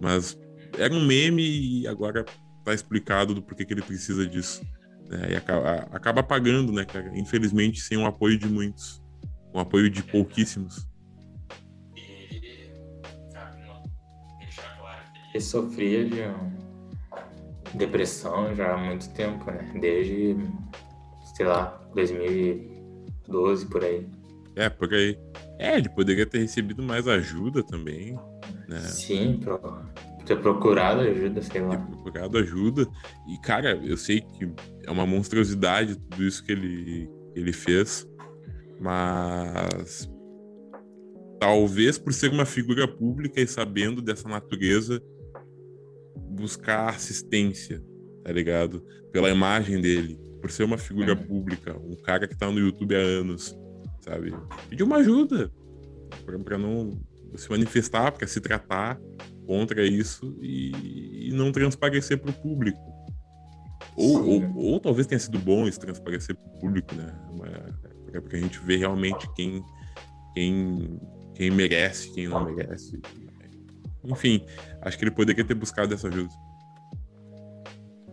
Mas 0.00 0.38
era 0.78 0.92
um 0.92 1.04
meme 1.04 1.42
e 1.42 1.86
agora 1.86 2.24
tá 2.64 2.74
explicado 2.74 3.34
do 3.34 3.42
porquê 3.42 3.64
que 3.64 3.72
ele 3.72 3.82
precisa 3.82 4.26
disso. 4.26 4.62
Né? 5.08 5.32
E 5.32 5.36
acaba, 5.36 5.88
acaba 5.92 6.22
pagando, 6.22 6.72
né, 6.72 6.84
cara? 6.84 7.16
Infelizmente, 7.16 7.80
sem 7.80 7.96
o 7.96 8.06
apoio 8.06 8.36
de 8.36 8.48
muitos. 8.48 9.00
Com 9.52 9.58
o 9.58 9.60
apoio 9.60 9.88
de 9.88 10.02
pouquíssimos. 10.02 10.86
ele 15.36 15.40
sofria 15.40 16.04
de 16.04 16.22
depressão 17.74 18.54
já 18.54 18.72
há 18.72 18.76
muito 18.76 19.08
tempo, 19.10 19.50
né? 19.50 19.70
Desde, 19.78 20.36
sei 21.36 21.44
lá, 21.44 21.78
2012 21.94 23.66
por 23.66 23.84
aí. 23.84 24.06
É, 24.56 24.70
por 24.70 24.92
aí. 24.94 25.18
É, 25.58 25.76
ele 25.76 25.88
poderia 25.90 26.24
ter 26.24 26.38
recebido 26.38 26.82
mais 26.82 27.06
ajuda 27.06 27.62
também, 27.62 28.18
né? 28.66 28.78
Sim, 28.80 29.38
pro, 29.42 29.60
ter 30.24 30.40
procurado 30.40 31.02
ajuda, 31.02 31.42
sei 31.42 31.60
lá. 31.60 31.76
Ter 31.76 31.86
procurado 31.90 32.38
ajuda. 32.38 32.88
E, 33.28 33.38
cara, 33.42 33.76
eu 33.84 33.98
sei 33.98 34.22
que 34.22 34.50
é 34.86 34.90
uma 34.90 35.06
monstruosidade 35.06 35.96
tudo 35.96 36.24
isso 36.24 36.42
que 36.42 36.52
ele, 36.52 37.10
ele 37.34 37.52
fez, 37.52 38.08
mas 38.80 40.10
talvez 41.38 41.98
por 41.98 42.14
ser 42.14 42.30
uma 42.30 42.46
figura 42.46 42.88
pública 42.88 43.42
e 43.42 43.46
sabendo 43.46 44.00
dessa 44.00 44.26
natureza, 44.26 45.02
buscar 46.30 46.88
assistência, 46.88 47.84
tá 48.24 48.32
ligado? 48.32 48.82
Pela 49.12 49.28
imagem 49.28 49.82
dele, 49.82 50.18
por 50.46 50.52
ser 50.52 50.62
uma 50.62 50.78
figura 50.78 51.14
uhum. 51.14 51.24
pública, 51.24 51.76
um 51.76 51.96
cara 51.96 52.28
que 52.28 52.36
tá 52.36 52.48
no 52.48 52.60
YouTube 52.60 52.94
há 52.94 53.00
anos, 53.00 53.58
sabe? 54.00 54.32
Pedir 54.68 54.84
uma 54.84 54.98
ajuda 54.98 55.50
para 56.44 56.56
não 56.56 56.92
se 57.34 57.50
manifestar, 57.50 58.12
para 58.12 58.28
se 58.28 58.40
tratar 58.40 58.96
contra 59.44 59.84
isso 59.84 60.38
e, 60.40 61.30
e 61.30 61.32
não 61.32 61.50
transparecer 61.50 62.18
para 62.18 62.30
o 62.30 62.32
público. 62.32 62.78
Ou, 63.96 64.24
ou, 64.24 64.56
ou, 64.56 64.78
talvez 64.78 65.08
tenha 65.08 65.18
sido 65.18 65.36
bom 65.40 65.66
isso 65.66 65.80
transparecer 65.80 66.36
para 66.36 66.46
o 66.46 66.60
público, 66.60 66.94
né? 66.94 67.12
Para 68.12 68.38
a 68.38 68.40
gente 68.40 68.60
ver 68.60 68.76
realmente 68.76 69.28
quem, 69.34 69.64
quem, 70.32 71.00
quem 71.34 71.50
merece, 71.50 72.12
quem 72.14 72.28
não 72.28 72.44
merece. 72.44 73.00
Enfim, 74.04 74.46
acho 74.80 74.96
que 74.96 75.02
ele 75.02 75.10
poderia 75.10 75.44
ter 75.44 75.54
buscado 75.54 75.92
essa 75.92 76.06
ajuda. 76.06 76.30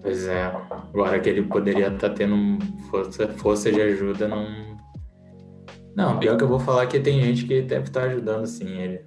Pois 0.04 0.28
é, 0.28 0.44
agora 0.44 1.18
que 1.18 1.30
ele 1.30 1.44
poderia 1.44 1.88
estar 1.88 2.10
tá 2.10 2.14
tendo 2.14 2.36
força, 2.90 3.28
força 3.30 3.72
de 3.72 3.82
ajuda, 3.82 4.28
não. 4.28 4.78
Não, 5.96 6.20
pior 6.20 6.36
que 6.38 6.44
eu 6.44 6.48
vou 6.48 6.60
falar 6.60 6.88
que 6.88 7.00
tem 7.00 7.22
gente 7.22 7.46
que 7.46 7.62
deve 7.62 7.86
estar 7.86 8.02
tá 8.02 8.08
ajudando 8.08 8.46
sim 8.46 8.68
ele. 8.68 9.02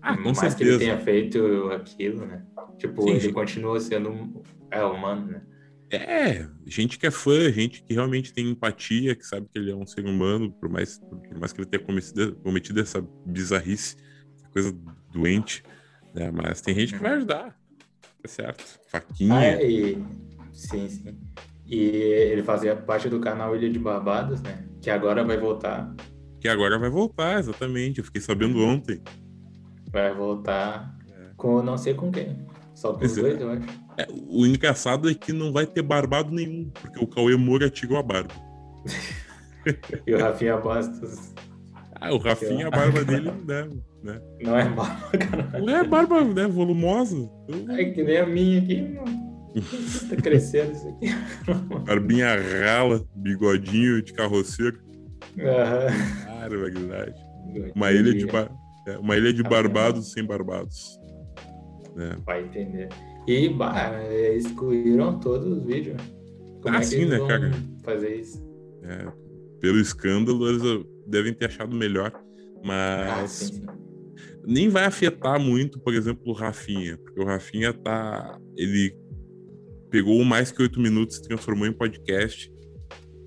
Ah, 0.00 0.16
com 0.16 0.22
Mais 0.22 0.38
certeza. 0.38 0.56
que 0.56 0.64
ele 0.64 0.78
tenha 0.78 0.98
feito 0.98 1.68
aquilo, 1.72 2.24
né? 2.24 2.44
Tipo, 2.78 3.02
sim, 3.02 3.10
ele 3.10 3.20
sim. 3.20 3.32
continua 3.32 3.80
sendo 3.80 4.40
é, 4.70 4.84
humano, 4.84 5.26
né? 5.26 5.42
É, 5.90 6.46
gente 6.64 6.96
que 6.96 7.08
é 7.08 7.10
fã, 7.10 7.50
gente 7.50 7.82
que 7.82 7.94
realmente 7.94 8.32
tem 8.32 8.48
empatia, 8.48 9.16
que 9.16 9.26
sabe 9.26 9.48
que 9.52 9.58
ele 9.58 9.72
é 9.72 9.74
um 9.74 9.86
ser 9.86 10.04
humano, 10.04 10.52
por 10.52 10.68
mais, 10.68 10.98
por 10.98 11.38
mais 11.38 11.52
que 11.52 11.60
ele 11.60 11.68
tenha 11.68 11.82
cometido, 11.82 12.36
cometido 12.36 12.80
essa 12.80 13.04
bizarrice, 13.24 13.96
essa 14.36 14.48
coisa 14.50 14.76
doente 15.12 15.64
É, 16.14 16.30
mas 16.30 16.60
tem 16.60 16.74
gente 16.74 16.94
que 16.94 17.00
vai 17.00 17.14
ajudar. 17.14 17.56
É 18.22 18.28
certo. 18.28 18.78
Faquinha. 18.88 19.34
Ah, 19.34 19.62
e... 19.62 19.98
Sim, 20.56 20.88
sim. 20.88 21.18
E 21.66 21.76
ele 21.76 22.42
fazia 22.42 22.74
parte 22.74 23.08
do 23.08 23.20
canal 23.20 23.54
Ilha 23.54 23.68
de 23.68 23.78
Barbados, 23.78 24.40
né? 24.40 24.64
Que 24.80 24.88
agora 24.88 25.22
vai 25.22 25.36
voltar. 25.36 25.94
Que 26.40 26.48
agora 26.48 26.78
vai 26.78 26.88
voltar, 26.88 27.38
exatamente. 27.38 27.98
Eu 27.98 28.04
fiquei 28.04 28.22
sabendo 28.22 28.64
ontem. 28.64 29.02
Vai 29.92 30.14
voltar 30.14 30.96
é. 31.08 31.34
com 31.36 31.62
não 31.62 31.76
sei 31.76 31.92
com 31.92 32.10
quem. 32.10 32.46
Só 32.74 32.94
com 32.94 33.04
os 33.04 33.16
é. 33.18 33.20
dois, 33.20 33.40
eu 33.40 33.50
acho. 33.50 33.66
É, 33.98 34.06
o 34.10 34.46
engraçado 34.46 35.10
é 35.10 35.14
que 35.14 35.32
não 35.32 35.52
vai 35.52 35.66
ter 35.66 35.82
barbado 35.82 36.32
nenhum, 36.32 36.70
porque 36.70 37.02
o 37.02 37.06
Cauê 37.06 37.36
Moura 37.36 37.68
tirou 37.68 37.98
a 37.98 38.02
barba. 38.02 38.34
e 40.06 40.14
o 40.14 40.18
Rafinha 40.18 40.56
Bastos. 40.56 41.34
Ah, 41.98 42.12
o 42.12 42.18
Rafinha, 42.18 42.68
a 42.68 42.70
barba 42.70 43.04
dele, 43.04 43.32
né? 43.46 43.68
né? 44.02 44.20
Não 44.42 44.56
é 44.56 44.68
barba, 44.68 45.18
cara. 45.18 45.60
Não 45.60 45.76
é 45.76 45.84
barba, 45.84 46.24
né? 46.24 46.46
Volumosa. 46.46 47.28
É 47.70 47.84
que 47.86 48.02
nem 48.02 48.18
a 48.18 48.26
minha 48.26 48.58
aqui, 48.60 48.82
mano. 48.82 49.25
Tá 50.08 50.16
crescendo 50.16 50.72
isso 50.72 50.88
aqui. 50.88 51.06
Barbinha 51.86 52.28
rala, 52.64 53.04
bigodinho 53.14 54.02
de 54.02 54.12
carroceiro. 54.12 54.78
Uhum. 55.36 56.48
verdade. 56.48 57.14
Uma 57.74 57.92
ilha 57.92 58.14
de, 58.14 58.26
bar... 58.26 58.50
É, 58.86 58.98
uma 58.98 59.16
ilha 59.16 59.32
de 59.32 59.42
barbados 59.42 60.12
sem 60.12 60.24
barbados. 60.24 60.98
É. 61.98 62.16
Vai 62.24 62.44
entender. 62.44 62.88
E 63.26 63.48
bah, 63.48 63.92
excluíram 64.34 65.18
todos 65.18 65.46
os 65.46 65.64
vídeos. 65.64 66.00
Como 66.62 66.76
ah, 66.76 66.80
é 66.80 66.82
sim, 66.82 67.06
né, 67.06 67.18
cara? 67.26 67.50
Fazer 67.82 68.16
isso. 68.16 68.44
É, 68.82 69.06
pelo 69.60 69.80
escândalo, 69.80 70.48
eles 70.48 70.84
devem 71.06 71.32
ter 71.32 71.46
achado 71.46 71.74
melhor. 71.74 72.12
Mas. 72.62 73.08
Ah, 73.08 73.26
sim, 73.26 73.54
sim. 73.54 73.66
Nem 74.46 74.68
vai 74.68 74.84
afetar 74.84 75.40
muito, 75.40 75.80
por 75.80 75.92
exemplo, 75.94 76.22
o 76.26 76.32
Rafinha. 76.32 76.96
Porque 76.98 77.20
o 77.20 77.24
Rafinha 77.24 77.72
tá. 77.72 78.38
Ele 78.56 78.94
pegou 79.90 80.24
mais 80.24 80.50
que 80.50 80.62
oito 80.62 80.80
minutos 80.80 81.16
e 81.16 81.22
transformou 81.22 81.66
em 81.66 81.72
podcast. 81.72 82.50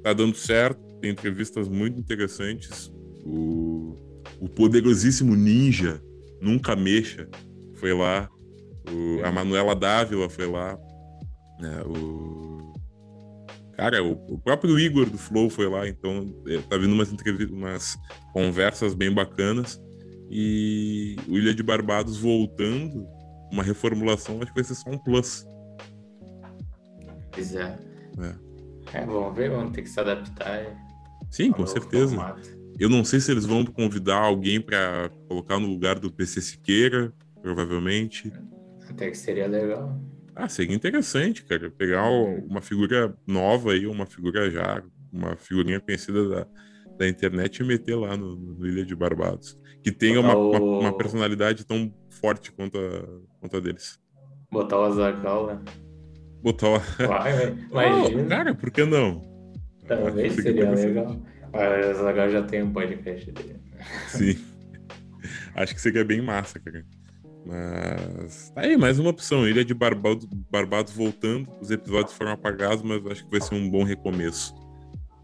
Tá 0.04 0.14
dando 0.14 0.36
certo, 0.36 0.82
tem 1.02 1.12
entrevistas 1.12 1.68
muito 1.68 2.00
interessantes. 2.00 2.92
O, 3.26 3.96
o 4.40 4.50
poderosíssimo 4.50 5.36
Ninja, 5.36 6.02
Nunca 6.42 6.76
Mexa, 6.76 7.28
foi 7.76 7.94
lá. 7.94 8.30
O, 8.90 9.24
a 9.26 9.32
Manuela 9.32 9.76
Dávila 9.76 10.30
foi 10.30 10.48
lá. 10.48 10.78
Né, 11.60 11.82
o, 11.86 12.74
cara, 13.76 14.04
o, 14.04 14.14
o, 14.34 14.40
próprio 14.40 14.80
Igor 14.80 15.10
do 15.10 15.18
Flow 15.18 15.50
foi 15.50 15.68
lá, 15.68 15.88
então 15.88 16.34
é, 16.48 16.58
tá 16.60 16.78
vindo 16.78 16.94
umas 16.94 17.12
umas 17.52 17.98
conversas 18.34 18.94
bem 18.94 19.12
bacanas. 19.12 19.82
E 20.32 21.16
o 21.28 21.38
Ilha 21.38 21.54
de 21.54 21.64
Barbados 21.64 22.18
voltando, 22.18 23.06
uma 23.52 23.64
reformulação, 23.64 24.38
acho 24.42 24.54
que 24.54 24.56
vai 24.56 24.64
ser 24.64 24.76
só 24.76 24.90
um 24.90 24.98
plus. 24.98 25.46
Pois 27.32 27.56
é. 27.56 27.78
É, 28.94 28.98
é 29.00 29.06
vamos 29.06 29.36
ver, 29.36 29.50
vamos 29.50 29.72
ter 29.72 29.82
que 29.82 29.90
se 29.90 30.00
adaptar. 30.00 30.76
Sim, 31.30 31.52
com 31.52 31.66
certeza. 31.66 32.16
Formato. 32.16 32.60
Eu 32.80 32.90
não 32.90 33.04
sei 33.04 33.20
se 33.20 33.30
eles 33.30 33.46
vão 33.46 33.66
convidar 33.66 34.20
alguém 34.20 34.62
para 34.62 35.12
colocar 35.28 35.60
no 35.60 35.68
lugar 35.68 36.00
do 36.00 36.12
PC 36.12 36.42
Siqueira, 36.42 37.14
provavelmente. 37.42 38.32
Até 38.90 39.10
que 39.10 39.18
seria 39.18 39.48
legal. 39.48 40.02
Ah, 40.34 40.48
seria 40.48 40.76
interessante, 40.76 41.44
cara. 41.44 41.70
Pegar 41.70 42.10
uma 42.10 42.62
figura 42.62 43.14
nova 43.28 43.74
aí, 43.74 43.86
uma 43.86 44.06
figura 44.06 44.50
já, 44.50 44.82
uma 45.12 45.36
figurinha 45.36 45.82
conhecida 45.82 46.30
da, 46.30 46.48
da 46.98 47.10
internet 47.10 47.60
e 47.60 47.66
meter 47.66 47.96
lá 47.96 48.16
no, 48.16 48.38
no 48.38 48.66
Ilha 48.66 48.86
de 48.86 48.96
Barbados. 48.96 49.60
Que 49.84 49.92
tenha 49.92 50.22
uma, 50.22 50.36
o... 50.36 50.52
uma, 50.52 50.60
uma, 50.60 50.98
personalidade 50.98 51.66
tão 51.66 51.94
forte 52.10 52.52
quanto 52.54 52.78
a, 52.78 53.40
quanto 53.42 53.58
a 53.58 53.60
deles. 53.60 54.00
Botar 54.50 54.80
o 54.80 54.86
Azaghal, 54.86 55.48
né? 55.48 55.62
Botar 56.42 56.70
o... 56.70 56.80
Vai, 57.08 57.56
imagina. 57.72 58.24
Cara, 58.30 58.56
por 58.56 58.72
que 58.72 58.86
não? 58.86 59.22
Talvez 59.88 60.38
ah, 60.38 60.42
seria 60.42 60.70
legal. 60.70 61.22
Mas 61.52 62.00
Azaghal 62.00 62.30
já 62.30 62.44
tem 62.44 62.64
um 62.64 62.72
podcast 62.72 63.32
dele. 63.32 63.60
Sim. 64.08 64.38
Acho 65.56 65.74
que 65.74 65.82
seria 65.82 66.06
bem 66.06 66.22
massa, 66.22 66.60
cara. 66.60 66.86
Mas 67.46 68.52
tá 68.52 68.62
aí, 68.62 68.78
mais 68.78 69.00
uma 69.00 69.10
opção. 69.10 69.48
Ilha 69.48 69.66
de 69.66 69.74
Barbados, 69.74 70.28
Barbados 70.52 70.94
voltando. 70.94 71.50
Os 71.60 71.72
episódios 71.72 72.14
foram 72.14 72.32
apagados, 72.32 72.84
mas 72.84 73.06
acho 73.08 73.26
que 73.26 73.32
vai 73.32 73.42
ser 73.42 73.56
um 73.56 73.70
bom 73.70 73.84
recomeço. 73.84 74.54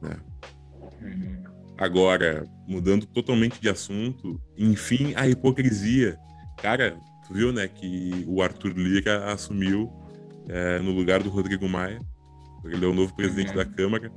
Né? 0.01 0.17
Uhum. 1.01 1.43
Agora, 1.77 2.45
mudando 2.67 3.05
totalmente 3.05 3.61
de 3.61 3.69
assunto, 3.69 4.41
enfim, 4.57 5.13
a 5.15 5.27
hipocrisia. 5.27 6.17
Cara, 6.57 6.97
tu 7.27 7.33
viu, 7.33 7.51
né, 7.51 7.67
que 7.67 8.23
o 8.27 8.41
Arthur 8.41 8.73
Lira 8.75 9.31
assumiu 9.31 9.91
é, 10.47 10.79
no 10.79 10.91
lugar 10.91 11.21
do 11.21 11.29
Rodrigo 11.29 11.67
Maia. 11.67 11.99
Ele 12.65 12.83
é 12.83 12.87
o 12.87 12.93
novo 12.93 13.15
presidente 13.15 13.49
uhum. 13.49 13.57
da 13.57 13.65
Câmara. 13.65 14.11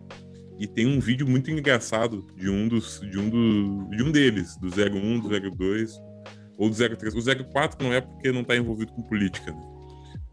E 0.59 0.67
tem 0.67 0.87
um 0.87 0.99
vídeo 0.99 1.29
muito 1.29 1.51
engraçado 1.51 2.27
de 2.35 2.51
um 2.51 2.67
dos 2.67 3.01
de 3.01 3.19
um 3.19 3.29
do, 3.29 3.97
de 3.97 4.03
um 4.03 4.11
deles, 4.11 4.57
do 4.57 4.69
01, 4.69 5.21
do 5.21 5.29
02 5.57 5.93
ou 6.59 6.69
do 6.69 6.75
03. 6.75 7.15
O 7.15 7.45
04 7.53 7.87
não 7.87 7.93
é 7.93 8.01
porque 8.01 8.33
não 8.33 8.41
está 8.41 8.57
envolvido 8.57 8.93
com 8.93 9.03
política, 9.03 9.53
né? 9.53 9.63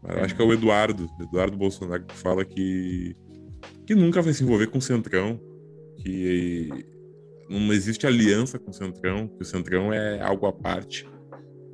Mas 0.02 0.18
acho 0.18 0.36
que 0.36 0.42
é 0.42 0.44
o 0.44 0.52
Eduardo, 0.52 1.08
Eduardo 1.20 1.56
Bolsonaro, 1.56 2.04
que 2.04 2.16
fala 2.16 2.44
que 2.44 3.14
que 3.86 3.94
nunca 3.94 4.20
vai 4.20 4.32
se 4.32 4.42
envolver 4.42 4.66
com 4.66 4.78
o 4.78 4.82
Centrão, 4.82 5.40
que 5.98 6.68
não 7.48 7.72
existe 7.72 8.06
aliança 8.06 8.58
com 8.58 8.70
o 8.70 8.74
Centrão, 8.74 9.28
que 9.28 9.42
o 9.42 9.44
Centrão 9.44 9.92
é 9.92 10.20
algo 10.20 10.46
à 10.46 10.52
parte. 10.52 11.08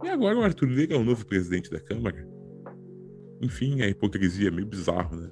E 0.04 0.08
agora 0.08 0.38
o 0.38 0.42
Arthur 0.42 0.68
Lira 0.68 0.94
é 0.94 0.98
o 0.98 1.04
novo 1.04 1.24
presidente 1.24 1.70
da 1.70 1.80
Câmara. 1.80 2.31
Enfim, 3.42 3.82
a 3.82 3.88
hipocrisia 3.88 4.48
é 4.48 4.50
meio 4.50 4.66
bizarro, 4.66 5.16
né? 5.16 5.28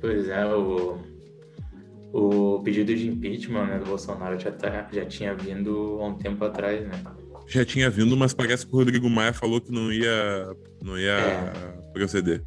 Pois 0.00 0.28
é, 0.28 0.46
o, 0.46 0.98
o 2.12 2.60
pedido 2.62 2.94
de 2.94 3.08
impeachment 3.08 3.66
né, 3.66 3.78
do 3.78 3.86
Bolsonaro 3.86 4.38
já, 4.38 4.52
tá, 4.52 4.88
já 4.92 5.06
tinha 5.06 5.34
vindo 5.34 5.98
há 6.00 6.06
um 6.06 6.14
tempo 6.14 6.44
atrás, 6.44 6.86
né? 6.86 6.92
Já 7.46 7.64
tinha 7.64 7.88
vindo, 7.88 8.16
mas 8.16 8.34
parece 8.34 8.66
que 8.66 8.74
o 8.74 8.78
Rodrigo 8.78 9.08
Maia 9.08 9.32
falou 9.32 9.60
que 9.60 9.72
não 9.72 9.92
ia, 9.92 10.54
não 10.82 10.98
ia 10.98 11.12
é. 11.12 11.52
proceder. 11.92 12.42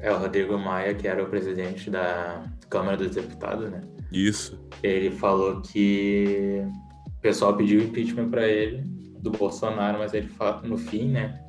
É, 0.00 0.12
o 0.12 0.18
Rodrigo 0.18 0.58
Maia, 0.58 0.94
que 0.94 1.06
era 1.06 1.22
o 1.22 1.28
presidente 1.28 1.90
da 1.90 2.42
Câmara 2.68 2.96
dos 2.96 3.10
Deputados, 3.10 3.70
né? 3.70 3.80
Isso. 4.12 4.60
Ele 4.82 5.10
falou 5.10 5.60
que 5.62 6.62
o 7.06 7.20
pessoal 7.20 7.56
pediu 7.56 7.82
impeachment 7.82 8.28
para 8.28 8.46
ele, 8.46 8.82
do 9.20 9.30
Bolsonaro, 9.30 9.98
mas 9.98 10.12
ele 10.12 10.28
no 10.64 10.76
fim, 10.76 11.08
né? 11.08 11.43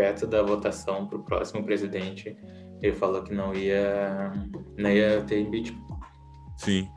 Perto 0.00 0.26
da 0.26 0.42
votação 0.42 1.06
para 1.06 1.18
o 1.18 1.22
próximo 1.22 1.62
presidente, 1.62 2.34
ele 2.80 2.94
falou 2.94 3.22
que 3.22 3.34
não 3.34 3.54
ia, 3.54 4.32
não 4.78 4.88
ia 4.88 5.20
ter 5.24 5.40
impeachment. 5.40 5.78
Sim. 6.56 6.88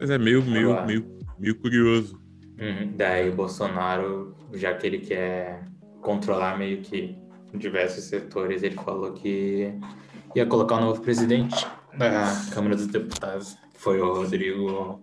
Mas 0.00 0.08
é 0.08 0.16
meio, 0.16 0.42
meio, 0.42 0.86
meio, 0.86 1.18
meio 1.38 1.54
curioso. 1.60 2.18
Uhum. 2.58 2.94
Daí 2.96 3.28
o 3.28 3.34
Bolsonaro, 3.34 4.34
já 4.54 4.72
que 4.72 4.86
ele 4.86 5.00
quer 5.00 5.66
controlar 6.00 6.56
meio 6.56 6.80
que 6.80 7.14
diversos 7.52 8.04
setores, 8.04 8.62
ele 8.62 8.76
falou 8.76 9.12
que 9.12 9.70
ia 10.34 10.46
colocar 10.46 10.76
o 10.76 10.78
um 10.78 10.84
novo 10.86 11.02
presidente 11.02 11.66
da 11.98 12.24
Câmara 12.54 12.74
dos 12.74 12.86
Deputados. 12.86 13.58
Foi 13.74 14.00
o 14.00 14.14
Rodrigo. 14.14 14.98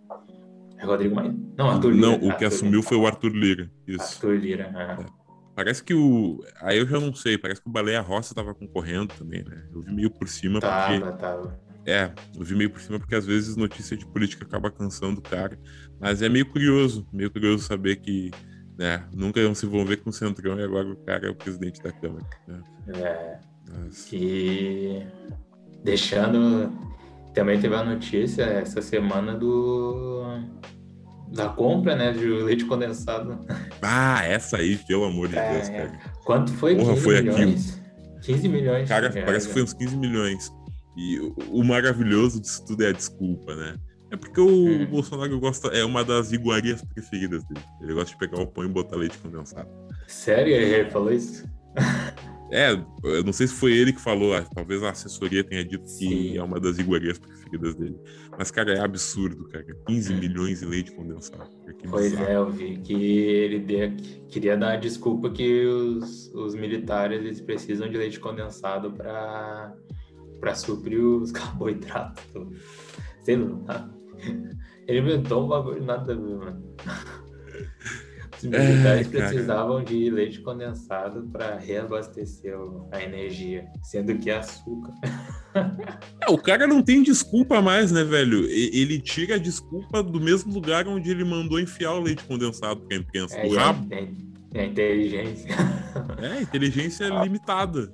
É 0.80 0.86
Rodrigo 0.88 1.13
Maia? 1.13 1.36
Não, 1.55 1.69
Arthur 1.69 1.91
Lira. 1.91 2.07
Não, 2.07 2.15
o 2.15 2.19
que 2.19 2.30
Arthur 2.32 2.47
assumiu 2.47 2.80
Lira. 2.80 2.89
foi 2.89 2.97
o 2.97 3.05
Arthur 3.05 3.32
Lira. 3.32 3.72
Isso. 3.86 4.01
Arthur 4.01 4.39
Lira, 4.39 4.74
é. 4.76 5.03
é. 5.03 5.20
Parece 5.56 5.84
que 5.84 5.93
o. 5.93 6.43
Aí 6.62 6.78
eu 6.78 6.88
já 6.88 6.99
não 6.99 7.14
sei, 7.14 7.38
parece 7.38 7.62
que 7.62 7.70
o 7.70 7.72
Baleia 7.72 8.02
Roça 8.02 8.34
tava 8.34 8.54
concorrendo 8.54 9.14
também, 9.14 9.43
né? 9.43 9.66
Eu 9.74 9.82
vi 9.82 9.93
meio 9.93 10.10
por 10.10 10.28
cima. 10.28 10.60
Tava, 10.60 10.99
porque... 10.99 11.18
tava. 11.18 11.60
É, 11.86 12.12
eu 12.38 12.45
vi 12.45 12.56
meio 12.56 12.70
por 12.70 12.80
cima 12.80 12.99
porque 12.99 13.16
às 13.16 13.26
vezes 13.26 13.56
notícia 13.56 13.97
de 13.97 14.06
política 14.06 14.45
acaba 14.45 14.70
cansando 14.70 15.20
o 15.20 15.24
cara. 15.24 15.60
Mas 15.99 16.22
é 16.22 16.30
meio 16.30 16.45
curioso, 16.45 17.08
meio 17.12 17.32
curioso 17.32 17.64
saber 17.64 17.97
que 17.97 18.32
né, 18.78 19.04
nunca 19.14 19.39
iam 19.39 19.54
se 19.54 19.66
envolver 19.66 19.97
com 19.97 20.10
o 20.10 20.14
Centrão 20.14 20.60
e 20.60 20.64
agora 20.64 20.88
o 20.88 20.95
cara 20.97 21.28
é 21.28 21.30
o 21.30 21.36
presidente 21.36 21.82
da 21.82 21.91
Câmara. 21.91 22.26
Né? 22.47 22.62
É. 22.95 23.39
E 24.12 25.06
deixando. 25.84 26.72
Também 27.34 27.60
teve 27.60 27.74
a 27.76 27.84
notícia 27.84 28.43
essa 28.43 28.82
semana 28.82 29.34
do. 29.34 30.24
Da 31.32 31.48
compra, 31.48 31.96
né, 31.96 32.12
de 32.12 32.26
leite 32.26 32.66
condensado. 32.66 33.40
Ah, 33.82 34.24
essa 34.26 34.58
aí, 34.58 34.78
pelo 34.78 35.06
amor 35.06 35.30
de 35.30 35.38
é, 35.38 35.54
Deus, 35.54 35.70
cara. 35.70 36.00
Quanto 36.26 36.52
foi? 36.54 36.76
Porra, 36.76 36.94
15 36.94 37.04
foi 37.04 37.22
milhões? 37.22 37.70
Aquilo. 37.70 37.82
15 38.22 38.50
milhões. 38.50 38.90
Cara, 38.90 39.10
parece 39.10 39.48
que 39.48 39.54
foi 39.54 39.64
uns 39.64 39.74
15 39.74 39.98
milhões. 39.98 40.52
E 40.96 41.20
o, 41.20 41.36
o 41.52 41.64
maravilhoso 41.64 42.40
disso 42.42 42.66
tudo 42.66 42.84
é 42.84 42.90
a 42.90 42.92
desculpa, 42.92 43.56
né? 43.56 43.76
É 44.12 44.18
porque 44.18 44.42
o 44.42 44.46
hum. 44.46 44.86
Bolsonaro 44.88 45.40
gosta, 45.40 45.70
é 45.70 45.86
uma 45.86 46.04
das 46.04 46.34
iguarias 46.34 46.84
preferidas 46.84 47.44
dele. 47.46 47.66
Ele 47.82 47.94
gosta 47.94 48.12
de 48.12 48.18
pegar 48.18 48.42
o 48.42 48.46
pão 48.46 48.66
e 48.66 48.68
botar 48.68 48.98
leite 48.98 49.18
condensado. 49.18 49.70
Sério? 50.06 50.54
Ele 50.54 50.90
falou 50.90 51.14
isso? 51.14 51.46
É, 52.52 52.72
eu 53.04 53.24
não 53.24 53.32
sei 53.32 53.47
se 53.47 53.54
foi 53.54 53.74
ele 53.74 53.93
que 53.93 54.02
falou, 54.02 54.34
ah, 54.36 54.43
talvez 54.54 54.84
a 54.84 54.89
assessoria 54.89 55.43
tenha 55.43 55.64
dito 55.64 55.88
Sim. 55.88 56.10
que 56.10 56.38
é 56.38 56.43
uma 56.43 56.60
das 56.60 56.78
iguarias 56.80 57.18
preferidas 57.18 57.76
dele. 57.76 57.97
Mas, 58.38 58.52
cara, 58.52 58.74
é 58.74 58.80
absurdo, 58.80 59.47
cara. 59.47 59.66
15 59.88 60.14
Hum. 60.14 60.18
milhões 60.20 60.62
em 60.62 60.66
leite 60.68 60.91
condensado. 60.91 61.49
Pois 61.89 62.12
bizarro. 62.12 62.30
é, 62.30 62.36
eu 62.36 62.49
vi 62.52 62.78
que 62.78 62.93
ele 62.93 63.95
queria 64.30 64.58
dar 64.58 64.74
a 64.74 64.76
desculpa 64.76 65.30
que 65.30 65.66
os, 65.66 66.30
os 66.34 66.54
militares 66.56 67.20
eles 67.22 67.39
precisam 67.41 67.89
de 67.89 67.97
leite 67.97 68.20
condensado 68.20 68.91
para 68.91 69.74
para 70.39 70.56
suprir 70.56 70.99
os 71.06 71.32
carboidratos. 71.32 72.26
Sei 73.24 73.36
lá. 73.38 73.89
Ele 74.88 74.99
inventou 74.99 75.45
um 75.45 75.47
bagulho 75.47 75.84
nada 75.84 76.12
a 76.14 76.16
ver, 76.16 76.36
mano. 76.38 76.76
Os 78.44 78.50
militares 78.50 79.08
cara. 79.08 79.28
precisavam 79.28 79.84
de 79.84 80.10
leite 80.10 80.42
condensado 80.42 81.28
para 81.32 81.58
reabastecer 81.58 82.56
a 82.92 83.02
energia, 83.02 83.66
sendo 83.84 84.18
que 84.18 84.30
é 84.30 84.38
açúcar. 84.38 84.94
É, 86.22 86.30
o 86.32 86.38
cara 86.38 86.66
não 86.66 86.82
tem 86.82 87.04
desculpa 87.04 87.62
mais, 87.62 87.92
né, 87.92 88.04
velho? 88.04 88.46
Ele 88.46 89.00
tira 89.00 89.36
a 89.36 89.38
desculpa 89.38 90.02
do 90.02 90.20
mesmo 90.20 90.54
lugar 90.54 90.88
onde 90.88 91.12
ele 91.12 91.24
mandou 91.24 91.60
enfiar 91.60 91.94
o 91.94 92.00
leite 92.00 92.24
condensado 92.24 92.82
pra 92.82 92.98
imprensa. 92.98 93.38
É, 93.38 93.48
é, 93.48 94.08
é 94.54 94.66
inteligência. 94.66 95.50
É, 96.22 96.42
inteligência 96.42 97.08
limitada. 97.24 97.88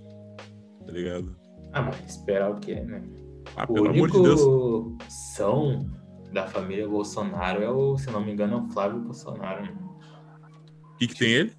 Tá 0.86 0.92
ligado? 0.92 1.36
Ah, 1.74 1.82
mas 1.82 1.98
esperar 2.08 2.52
o 2.52 2.60
quê, 2.60 2.76
né? 2.76 3.02
Ah, 3.56 3.66
O 3.68 3.74
pelo 3.74 3.90
amor 3.90 4.10
de 4.12 4.18
único 4.18 4.24
Deus. 4.24 5.04
são 5.36 5.86
da 6.32 6.46
família 6.48 6.88
Bolsonaro 6.88 7.64
é 7.64 7.70
o, 7.70 7.98
se 7.98 8.10
não 8.12 8.24
me 8.24 8.32
engano, 8.32 8.54
é 8.54 8.62
o 8.62 8.68
Flávio 8.70 9.00
Bolsonaro. 9.00 9.64
né? 9.64 9.74
O 10.98 11.00
que, 11.00 11.08
que 11.08 11.16
tem 11.20 11.30
ele? 11.32 11.54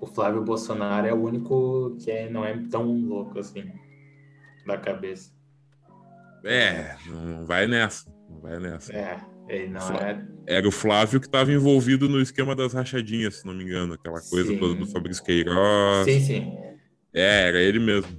O 0.00 0.06
Flávio 0.06 0.42
Bolsonaro 0.42 1.06
é 1.06 1.14
o 1.14 1.22
único 1.22 1.96
que 2.00 2.10
é- 2.10 2.28
não 2.28 2.44
é 2.44 2.58
tão 2.70 2.84
louco 2.92 3.38
assim 3.38 3.64
da 4.66 4.76
cabeça. 4.76 5.32
É, 6.44 6.96
não 7.06 7.46
vai 7.46 7.66
nessa. 7.68 8.10
Não 8.28 8.40
vai 8.40 8.58
nessa. 8.58 8.92
É, 8.92 9.18
ele 9.48 9.68
não 9.68 9.80
Flá- 9.80 10.10
é. 10.10 10.24
Era 10.46 10.68
o 10.68 10.72
Flávio 10.72 11.20
que 11.20 11.26
estava 11.26 11.52
envolvido 11.52 12.08
no 12.08 12.20
esquema 12.20 12.54
das 12.56 12.72
rachadinhas, 12.74 13.36
se 13.36 13.46
não 13.46 13.54
me 13.54 13.62
engano. 13.64 13.94
Aquela 13.94 14.20
coisa 14.20 14.48
Sim. 14.50 14.58
toda 14.58 14.74
do 14.74 14.86
Fabrício 14.86 15.24
Queiroz. 15.24 16.04
Sim, 16.04 16.20
sim. 16.20 16.52
É, 17.14 17.48
era 17.48 17.60
ele 17.62 17.78
mesmo. 17.78 18.10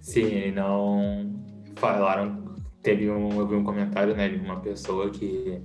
Sim, 0.00 0.24
ele 0.24 0.52
não. 0.52 1.42
Falaram. 1.76 2.54
Teve 2.82 3.10
um. 3.10 3.38
Eu 3.40 3.46
vi 3.48 3.54
um 3.56 3.64
comentário, 3.64 4.14
né, 4.14 4.28
de 4.28 4.36
uma 4.36 4.60
pessoa 4.60 5.10
que 5.10 5.60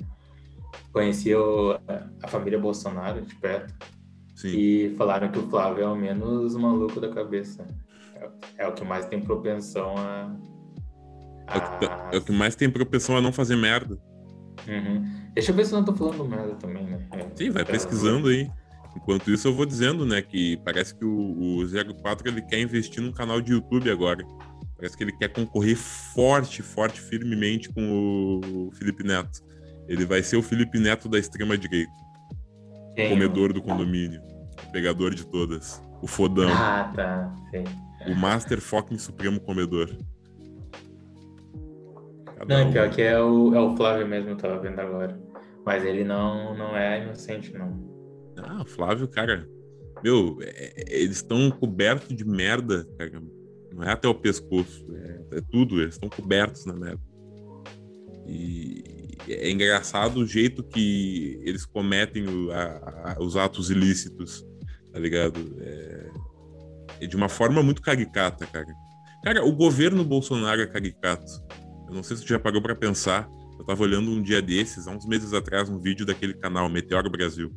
conhecia 0.91 1.37
a 2.23 2.27
família 2.27 2.59
Bolsonaro 2.59 3.21
de 3.21 3.35
perto. 3.35 3.73
Sim. 4.35 4.49
E 4.49 4.95
falaram 4.97 5.31
que 5.31 5.39
o 5.39 5.47
Flávio 5.49 5.83
é 5.83 5.87
o 5.87 5.95
menos 5.95 6.55
maluco 6.55 6.99
da 6.99 7.09
cabeça. 7.09 7.65
É, 8.15 8.29
é 8.65 8.67
o 8.67 8.73
que 8.73 8.83
mais 8.83 9.05
tem 9.05 9.21
propensão 9.21 9.95
a. 9.97 10.35
É 11.47 11.57
o, 11.57 11.79
que, 11.79 11.85
a- 11.85 12.09
é 12.13 12.17
o 12.17 12.21
que 12.21 12.31
mais 12.31 12.55
tem 12.55 12.69
propensão 12.69 13.15
a 13.15 13.21
não 13.21 13.31
fazer 13.31 13.55
merda. 13.55 13.97
Uhum. 14.67 15.05
Deixa 15.33 15.51
eu 15.51 15.55
ver 15.55 15.65
se 15.65 15.73
eu 15.73 15.77
não 15.79 15.85
tô 15.85 15.93
falando 15.93 16.25
merda 16.25 16.55
também, 16.55 16.85
né? 16.85 17.07
É, 17.11 17.27
Sim, 17.35 17.49
vai 17.51 17.61
é, 17.61 17.65
pesquisando 17.65 18.29
aí. 18.29 18.49
Enquanto 18.95 19.29
isso, 19.29 19.47
eu 19.47 19.53
vou 19.53 19.65
dizendo, 19.65 20.05
né, 20.05 20.21
que 20.21 20.55
parece 20.63 20.95
que 20.95 21.03
o, 21.03 21.59
o 21.61 21.67
04 22.01 22.29
ele 22.29 22.41
quer 22.41 22.61
investir 22.61 23.03
num 23.03 23.11
canal 23.11 23.41
de 23.41 23.51
YouTube 23.51 23.91
agora. 23.91 24.25
Parece 24.77 24.97
que 24.97 25.03
ele 25.03 25.11
quer 25.11 25.27
concorrer 25.29 25.75
forte, 25.75 26.61
forte, 26.61 27.01
firmemente 27.01 27.69
com 27.73 28.39
o 28.41 28.71
Felipe 28.73 29.03
Neto. 29.03 29.41
Ele 29.87 30.05
vai 30.05 30.23
ser 30.23 30.37
o 30.37 30.41
Felipe 30.41 30.79
Neto 30.79 31.07
da 31.07 31.17
extrema-direita. 31.19 31.91
quem? 32.95 33.09
Comedor 33.09 33.53
do 33.53 33.61
condomínio. 33.61 34.21
O 34.67 34.71
pegador 34.71 35.13
de 35.13 35.25
todas. 35.27 35.81
O 36.01 36.07
fodão. 36.07 36.49
Ah, 36.51 36.91
tá. 36.95 37.35
O 38.07 38.15
Master 38.15 38.59
Fucking 38.61 38.97
Supremo 38.97 39.39
Comedor. 39.39 39.89
Cada 42.37 42.45
Não, 42.45 42.61
é 42.61 42.65
um. 42.65 42.71
pior 42.71 42.89
que 42.89 43.01
é 43.01 43.19
o, 43.19 43.53
é 43.55 43.59
o 43.59 43.75
Flávio 43.75 44.07
mesmo, 44.07 44.29
eu 44.31 44.37
tava 44.37 44.59
vendo 44.59 44.79
agora. 44.79 45.19
Mas 45.65 45.83
ele 45.83 46.03
não, 46.03 46.55
não 46.57 46.75
é 46.77 47.03
inocente, 47.03 47.53
não. 47.53 47.73
Ah, 48.37 48.61
o 48.61 48.65
Flávio, 48.65 49.07
cara. 49.07 49.47
Meu, 50.03 50.37
é- 50.41 50.73
é- 50.81 51.01
eles 51.01 51.17
estão 51.17 51.49
cobertos 51.49 52.15
de 52.15 52.25
merda, 52.25 52.85
cara. 52.97 53.21
Não 53.73 53.83
é 53.83 53.91
até 53.91 54.07
o 54.07 54.13
pescoço, 54.15 54.85
é, 54.95 55.37
é 55.37 55.41
tudo, 55.51 55.81
eles 55.81 55.95
estão 55.95 56.09
cobertos 56.09 56.65
na 56.65 56.73
merda. 56.73 57.01
E 58.27 58.83
é 59.27 59.49
engraçado 59.51 60.17
o 60.17 60.27
jeito 60.27 60.63
que 60.63 61.39
eles 61.43 61.65
cometem 61.65 62.27
o- 62.27 62.51
a- 62.51 63.13
a- 63.17 63.23
os 63.23 63.35
atos 63.35 63.69
ilícitos, 63.69 64.45
tá 64.91 64.99
ligado? 64.99 65.39
É, 65.59 66.09
é 67.01 67.07
de 67.07 67.15
uma 67.15 67.29
forma 67.29 67.61
muito 67.63 67.81
caricata, 67.81 68.45
cara. 68.45 68.67
Cara, 69.23 69.43
o 69.45 69.51
governo 69.51 70.03
Bolsonaro 70.03 70.61
é 70.61 70.67
caricato. 70.67 71.25
Eu 71.87 71.93
não 71.95 72.03
sei 72.03 72.17
se 72.17 72.23
tu 72.23 72.29
já 72.29 72.39
parou 72.39 72.61
pra 72.61 72.75
pensar. 72.75 73.27
Eu 73.57 73.65
tava 73.65 73.83
olhando 73.83 74.11
um 74.11 74.21
dia 74.21 74.41
desses, 74.41 74.87
há 74.87 74.91
uns 74.91 75.05
meses 75.07 75.33
atrás, 75.33 75.69
um 75.69 75.79
vídeo 75.79 76.05
daquele 76.05 76.33
canal, 76.35 76.69
Meteoro 76.69 77.09
Brasil. 77.09 77.51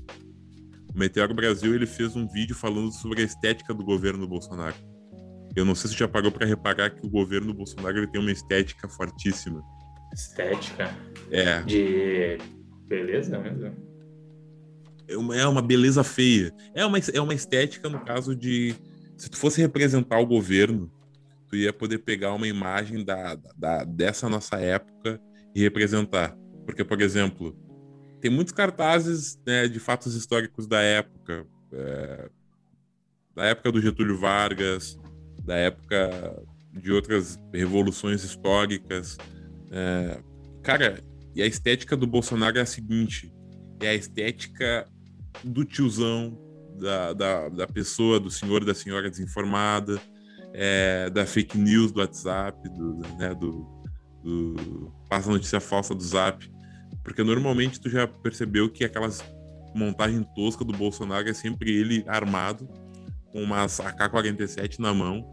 O 0.95 0.99
Meteoro 0.99 1.35
Brasil 1.35 1.75
ele 1.75 1.87
fez 1.87 2.16
um 2.16 2.27
vídeo 2.29 2.55
falando 2.55 2.91
sobre 2.93 3.21
a 3.21 3.25
estética 3.25 3.75
do 3.75 3.85
governo 3.85 4.27
Bolsonaro. 4.27 4.77
Eu 5.57 5.64
não 5.64 5.75
sei 5.75 5.91
se 5.91 5.97
tu 5.97 5.99
já 5.99 6.09
parou 6.09 6.31
pra 6.31 6.47
reparar 6.47 6.91
que 6.91 7.05
o 7.07 7.11
governo 7.11 7.53
Bolsonaro 7.53 7.99
ele 7.99 8.07
tem 8.07 8.21
uma 8.21 8.31
estética 8.31 8.89
fortíssima. 8.89 9.61
Estética. 10.13 10.95
É, 11.31 11.63
De. 11.63 12.39
Beleza 12.87 13.39
mesmo? 13.39 13.89
é 15.09 15.17
uma, 15.17 15.37
é 15.37 15.47
uma 15.47 15.63
beleza 15.63 16.05
feia. 16.05 16.53
É 16.75 16.85
uma, 16.85 16.99
é 16.99 17.21
uma 17.21 17.35
estética, 17.35 17.89
no 17.89 18.01
caso 18.01 18.37
de. 18.37 18.75
Se 19.17 19.29
tu 19.29 19.37
fosse 19.37 19.61
representar 19.61 20.21
o 20.21 20.27
governo, 20.27 20.93
tu 21.49 21.57
ia 21.57 21.73
poder 21.73 21.99
pegar 21.99 22.35
uma 22.35 22.47
imagem 22.47 23.05
da, 23.05 23.37
da, 23.57 23.83
dessa 23.83 24.29
nossa 24.29 24.61
época 24.61 25.21
e 25.55 25.61
representar. 25.61 26.37
Porque, 26.65 26.85
por 26.85 27.01
exemplo, 27.01 27.57
tem 28.21 28.31
muitos 28.31 28.53
cartazes 28.53 29.41
né, 29.47 29.67
de 29.67 29.81
fatos 29.81 30.15
históricos 30.15 30.67
da 30.67 30.81
época. 30.81 31.47
é, 31.73 32.31
da 33.35 33.45
época 33.45 33.71
do 33.71 33.81
Getúlio 33.81 34.19
Vargas, 34.19 34.99
da 35.45 35.55
época 35.55 36.43
de 36.73 36.93
outras 36.93 37.39
revoluções 37.53 38.25
históricas. 38.25 39.17
É, 39.71 40.19
cara, 40.62 41.03
e 41.35 41.43
a 41.43 41.47
estética 41.47 41.97
do 41.97 42.07
Bolsonaro 42.07 42.59
é 42.59 42.62
a 42.62 42.66
seguinte: 42.66 43.33
é 43.81 43.89
a 43.89 43.95
estética 43.95 44.87
do 45.45 45.64
tiozão, 45.64 46.37
da, 46.79 47.12
da, 47.12 47.49
da 47.49 47.66
pessoa, 47.66 48.19
do 48.19 48.31
senhor 48.31 48.64
da 48.64 48.75
senhora 48.75 49.11
desinformada, 49.11 50.01
é, 50.53 51.11
da 51.11 51.27
fake 51.27 51.59
news 51.59 51.93
do 51.93 52.01
WhatsApp, 52.01 52.69
do, 52.71 52.99
né, 53.19 53.35
do, 53.35 53.66
do 54.23 54.93
passa 55.09 55.31
notícia 55.31 55.61
falsa 55.61 55.95
do 55.95 56.03
Zap. 56.03 56.51
Porque 57.05 57.23
normalmente 57.23 57.81
tu 57.81 57.89
já 57.89 58.07
percebeu 58.07 58.69
que 58.69 58.85
aquelas 58.85 59.25
montagem 59.75 60.23
tosca 60.35 60.64
do 60.64 60.73
Bolsonaro 60.73 61.29
é 61.29 61.35
sempre 61.35 61.71
ele 61.71 62.05
armado, 62.07 62.69
com 63.33 63.43
uma 63.43 63.64
AK-47 63.64 64.79
na 64.79 64.93
mão, 64.93 65.31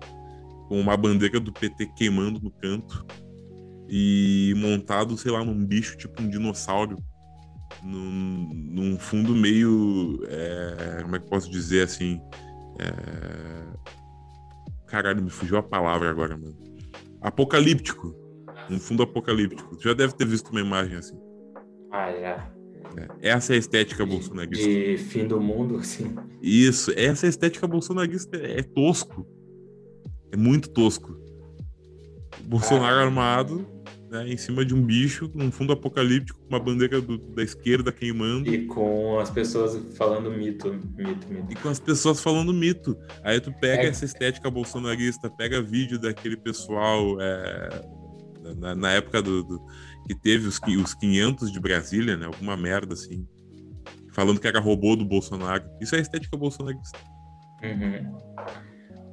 com 0.67 0.79
uma 0.79 0.95
bandeira 0.95 1.39
do 1.39 1.51
PT 1.51 1.87
queimando 1.95 2.39
no 2.39 2.51
canto 2.51 3.05
e 3.87 4.53
montado, 4.57 5.17
sei 5.17 5.31
lá, 5.31 5.43
num 5.43 5.65
bicho 5.65 5.97
tipo 5.97 6.21
um 6.21 6.29
dinossauro, 6.29 6.97
num, 7.83 8.49
num 8.53 8.99
fundo 8.99 9.35
meio. 9.35 10.19
é, 10.27 10.99
como 11.03 11.15
é 11.15 11.19
que 11.19 11.29
posso 11.29 11.49
dizer 11.51 11.83
assim? 11.83 12.19
É... 12.79 13.65
Caralho, 14.87 15.21
me 15.23 15.29
fugiu 15.29 15.57
a 15.57 15.63
palavra 15.63 16.09
agora, 16.09 16.37
mano. 16.37 16.55
Apocalíptico. 17.21 18.15
Um 18.69 18.79
fundo 18.79 19.03
apocalíptico. 19.03 19.75
Tu 19.77 19.83
já 19.83 19.93
deve 19.93 20.13
ter 20.13 20.25
visto 20.25 20.49
uma 20.49 20.61
imagem 20.61 20.95
assim. 20.97 21.17
Ah, 21.91 22.11
já. 22.11 22.51
né? 22.95 23.07
Essa 23.21 23.53
é 23.53 23.55
a 23.55 23.59
estética 23.59 24.05
bolsonarista. 24.05 24.63
De 24.67 24.97
fim 24.97 25.27
do 25.27 25.39
mundo, 25.39 25.77
assim. 25.77 26.15
Isso, 26.41 26.91
essa 26.95 27.27
estética 27.27 27.67
bolsonarista 27.67 28.37
é 28.37 28.61
tosco. 28.63 29.25
É 30.31 30.37
muito 30.37 30.69
tosco. 30.69 31.11
O 32.39 32.47
Bolsonaro 32.47 32.95
Ah. 32.97 33.03
armado, 33.03 33.65
né, 34.23 34.31
em 34.31 34.37
cima 34.37 34.63
de 34.63 34.73
um 34.73 34.81
bicho, 34.81 35.29
num 35.35 35.51
fundo 35.51 35.73
apocalíptico, 35.73 36.39
com 36.39 36.47
uma 36.47 36.59
bandeira 36.59 37.01
do- 37.01 37.17
da 37.17 37.43
esquerda 37.43 37.91
queimando, 37.91 38.49
E 38.53 38.65
com 38.65 39.19
as 39.19 39.29
pessoas 39.29 39.77
falando 39.97 40.31
mito, 40.31 40.73
mito, 40.95 41.27
mito. 41.27 41.47
e 41.51 41.55
com 41.55 41.69
as 41.69 41.79
pessoas 41.79 42.21
falando 42.21 42.53
mito. 42.53 42.97
Aí 43.23 43.39
tu 43.41 43.51
pega 43.59 43.83
É. 43.83 43.87
essa 43.87 44.05
estética 44.05 44.49
bolsonarista, 44.49 45.29
pega 45.29 45.61
vídeo 45.61 45.99
daquele 45.99 46.37
pessoal 46.37 47.17
é, 47.19 47.69
na, 48.57 48.75
na 48.75 48.91
época 48.91 49.21
do, 49.21 49.43
do- 49.43 49.61
que 50.07 50.15
teve 50.15 50.47
os, 50.47 50.59
os 50.83 50.93
500 50.93 51.51
de 51.51 51.59
Brasília, 51.59 52.15
né? 52.15 52.25
Alguma 52.27 52.55
merda 52.55 52.93
assim. 52.93 53.25
Falando 54.13 54.39
que 54.39 54.47
era 54.47 54.59
robô 54.59 54.95
do 54.95 55.03
Bolsonaro. 55.03 55.63
Isso 55.81 55.95
é 55.95 55.99
estética 55.99 56.37
bolsonarista. 56.37 56.97
Uhum. 57.63 58.15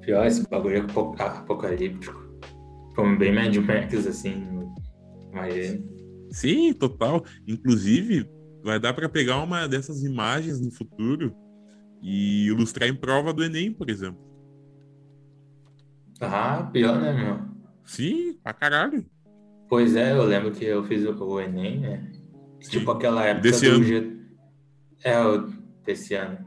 Pior, 0.02 0.26
esse 0.26 0.46
bagulho 0.48 0.76
é 0.76 0.80
apo- 0.80 1.14
apocalíptico. 1.18 2.20
Como 2.94 3.16
bem 3.18 3.32
Mad 3.34 3.56
Max, 3.56 4.06
assim. 4.06 4.46
Imagina. 5.32 5.82
Sim, 6.30 6.72
total. 6.72 7.24
Inclusive, 7.46 8.28
vai 8.62 8.78
dar 8.78 8.92
para 8.92 9.08
pegar 9.08 9.42
uma 9.42 9.66
dessas 9.66 10.02
imagens 10.04 10.60
no 10.60 10.70
futuro 10.70 11.34
e 12.02 12.46
ilustrar 12.46 12.88
em 12.88 12.94
prova 12.94 13.32
do 13.32 13.42
Enem, 13.44 13.72
por 13.72 13.88
exemplo. 13.90 14.20
Ah, 16.20 16.68
pior, 16.72 17.00
né, 17.00 17.12
meu? 17.12 17.40
Sim, 17.84 18.34
pra 18.42 18.52
caralho. 18.52 19.04
Pois 19.68 19.96
é, 19.96 20.12
eu 20.12 20.24
lembro 20.24 20.52
que 20.52 20.64
eu 20.64 20.84
fiz 20.84 21.04
o 21.04 21.40
Enem, 21.40 21.80
né? 21.80 22.12
Sim. 22.60 22.70
Tipo 22.78 22.92
aquela 22.92 23.24
época 23.24 23.42
Desse 23.42 23.68
do 23.68 23.76
ano. 23.76 23.84
G... 23.84 24.16
É, 25.02 25.20
o 25.20 25.48
desse 25.84 26.14
ano. 26.14 26.38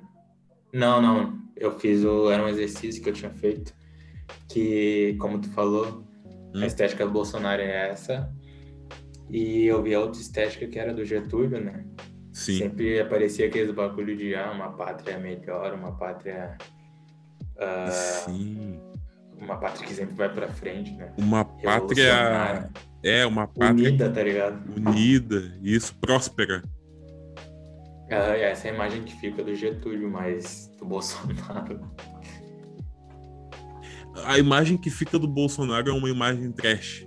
Não, 0.74 1.02
não. 1.02 1.38
Eu 1.56 1.78
fiz 1.78 2.04
o. 2.04 2.30
Era 2.30 2.44
um 2.44 2.48
exercício 2.48 3.02
que 3.04 3.10
eu 3.10 3.14
tinha 3.14 3.32
feito. 3.32 3.74
Que, 4.48 5.16
como 5.20 5.40
tu 5.40 5.50
falou, 5.50 6.06
Hum. 6.56 6.62
a 6.62 6.66
estética 6.66 7.06
do 7.06 7.12
Bolsonaro 7.12 7.62
é 7.62 7.90
essa. 7.90 8.34
E 9.30 9.66
eu 9.66 9.82
vi 9.82 9.94
a 9.96 10.00
outra 10.00 10.22
estética 10.22 10.68
que 10.68 10.78
era 10.78 10.94
do 10.94 11.04
Getúlio, 11.04 11.60
né? 11.60 11.86
Sim. 12.32 12.58
Sempre 12.60 13.00
aparecia 13.00 13.48
aqueles 13.48 13.74
bagulho 13.74 14.16
de 14.16 14.36
ah, 14.36 14.52
uma 14.52 14.74
pátria 14.74 15.18
melhor, 15.18 15.74
uma 15.74 15.94
pátria. 15.94 16.58
ah, 17.58 17.90
Sim. 17.90 18.80
uma 19.40 19.58
pátria 19.58 19.88
que 19.88 19.94
sempre 19.94 20.16
vai 20.16 20.32
pra 20.34 20.50
frente, 20.50 20.92
né? 20.92 21.14
Uma 21.18 21.46
pátria. 21.46 22.70
É, 23.02 23.26
uma 23.26 23.48
pátria 23.48 23.90
Unida, 23.90 24.10
tá 24.10 24.22
ligado? 24.24 24.60
unida, 24.76 25.58
isso, 25.62 25.96
próspera. 25.96 26.62
Ah, 28.12 28.36
essa 28.38 28.68
é 28.68 28.72
a 28.72 28.74
imagem 28.74 29.04
que 29.04 29.16
fica 29.16 29.44
do 29.44 29.56
Getúlio, 29.56 30.10
mas 30.12 30.70
do 30.78 30.86
Bolsonaro. 30.86 31.80
A 34.26 34.38
imagem 34.38 34.78
que 34.78 34.90
fica 34.90 35.18
do 35.18 35.28
Bolsonaro 35.28 35.90
é 35.90 35.94
uma 35.94 36.10
imagem 36.10 36.52
trash. 36.52 37.06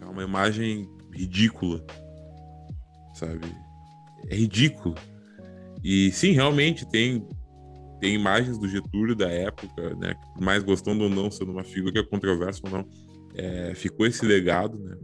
É 0.00 0.04
uma 0.04 0.22
imagem 0.22 0.88
ridícula. 1.16 1.84
Sabe? 3.14 3.46
É 4.28 4.34
ridículo. 4.34 4.94
E 5.82 6.10
sim, 6.12 6.32
realmente 6.32 6.86
tem 6.88 7.26
tem 7.98 8.14
imagens 8.14 8.58
do 8.58 8.68
Getúlio 8.68 9.16
da 9.16 9.28
época, 9.30 9.94
né? 9.96 10.14
que 10.36 10.44
Mais 10.44 10.62
gostando 10.62 11.04
ou 11.04 11.10
não, 11.10 11.30
sendo 11.30 11.50
uma 11.50 11.64
figura 11.64 12.04
controversa 12.06 12.60
ou 12.64 12.70
não, 12.70 12.86
é, 13.34 13.74
ficou 13.74 14.06
esse 14.06 14.24
legado, 14.26 14.78
né? 14.78 14.98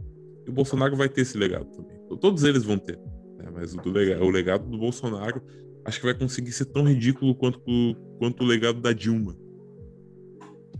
E 0.45 0.49
o 0.49 0.53
Bolsonaro 0.53 0.95
vai 0.95 1.09
ter 1.09 1.21
esse 1.21 1.35
legado 1.35 1.65
também. 1.71 1.97
Todos 2.21 2.43
eles 2.43 2.63
vão 2.63 2.77
ter. 2.77 2.97
né? 3.39 3.49
Mas 3.51 3.73
o, 3.73 3.77
do 3.77 3.89
o 3.89 4.29
legado 4.29 4.69
do 4.69 4.77
Bolsonaro 4.77 5.41
acho 5.85 5.99
que 5.99 6.05
vai 6.05 6.13
conseguir 6.13 6.51
ser 6.51 6.65
tão 6.65 6.83
ridículo 6.87 7.33
quanto, 7.33 7.59
o- 7.67 7.95
quanto 8.19 8.43
o 8.43 8.45
legado 8.45 8.79
da 8.79 8.93
Dilma. 8.93 9.35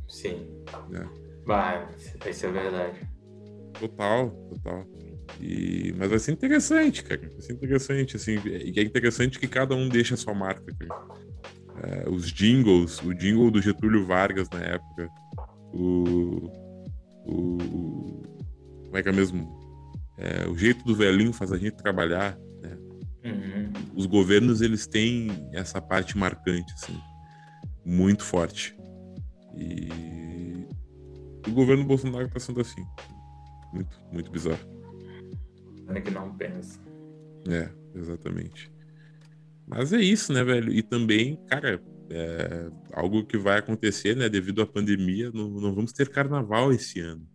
Sim. 0.07 0.47
É. 0.93 1.05
Vai, 1.45 1.88
isso 2.29 2.45
é 2.45 2.51
verdade. 2.51 3.09
Total, 3.79 4.29
total. 4.49 4.86
E, 5.41 5.93
mas 5.97 6.09
vai 6.09 6.19
ser 6.19 6.31
interessante, 6.31 7.03
cara. 7.03 7.21
Vai 7.21 7.41
ser 7.41 7.53
interessante, 7.53 8.15
assim. 8.15 8.39
E 8.45 8.79
é 8.79 8.84
interessante 8.84 9.39
que 9.39 9.47
cada 9.47 9.75
um 9.75 9.89
deixa 9.89 10.13
a 10.13 10.17
sua 10.17 10.34
marca, 10.34 10.73
cara. 10.79 11.03
É, 11.84 12.09
os 12.09 12.31
jingles, 12.31 13.01
o 13.01 13.13
jingle 13.13 13.49
do 13.49 13.61
Getúlio 13.61 14.05
Vargas 14.05 14.49
na 14.49 14.59
época, 14.59 15.09
o. 15.73 16.49
o, 17.25 18.21
como 18.86 18.97
é 18.97 19.03
que 19.03 19.09
é 19.09 19.11
mesmo? 19.11 19.61
É, 20.17 20.47
o 20.47 20.55
jeito 20.55 20.86
do 20.86 20.95
velhinho 20.95 21.34
faz 21.34 21.51
a 21.51 21.57
gente 21.57 21.75
trabalhar. 21.75 22.38
né? 22.61 22.77
Uhum. 23.25 23.73
Os 23.95 24.05
governos, 24.05 24.61
eles 24.61 24.86
têm 24.86 25.49
essa 25.51 25.81
parte 25.81 26.17
marcante, 26.17 26.71
assim, 26.73 26.97
muito 27.84 28.23
forte. 28.23 28.77
E 29.57 30.67
o 31.47 31.51
governo 31.51 31.84
Bolsonaro 31.84 32.29
tá 32.29 32.39
sendo 32.39 32.61
assim. 32.61 32.86
Muito, 33.73 33.99
muito 34.11 34.31
bizarro. 34.31 34.82
Olha 35.88 36.01
que 36.01 36.11
não 36.11 36.36
pensa. 36.36 36.79
É, 37.47 37.69
exatamente. 37.97 38.71
Mas 39.67 39.93
é 39.93 39.97
isso, 39.99 40.34
né, 40.34 40.43
velho? 40.43 40.71
E 40.73 40.81
também, 40.81 41.38
cara, 41.47 41.81
é 42.09 42.69
algo 42.93 43.25
que 43.25 43.38
vai 43.38 43.59
acontecer, 43.59 44.15
né, 44.15 44.27
devido 44.29 44.61
à 44.61 44.67
pandemia, 44.67 45.31
não, 45.34 45.49
não 45.49 45.73
vamos 45.73 45.91
ter 45.93 46.09
carnaval 46.09 46.71
esse 46.71 46.99
ano. 46.99 47.27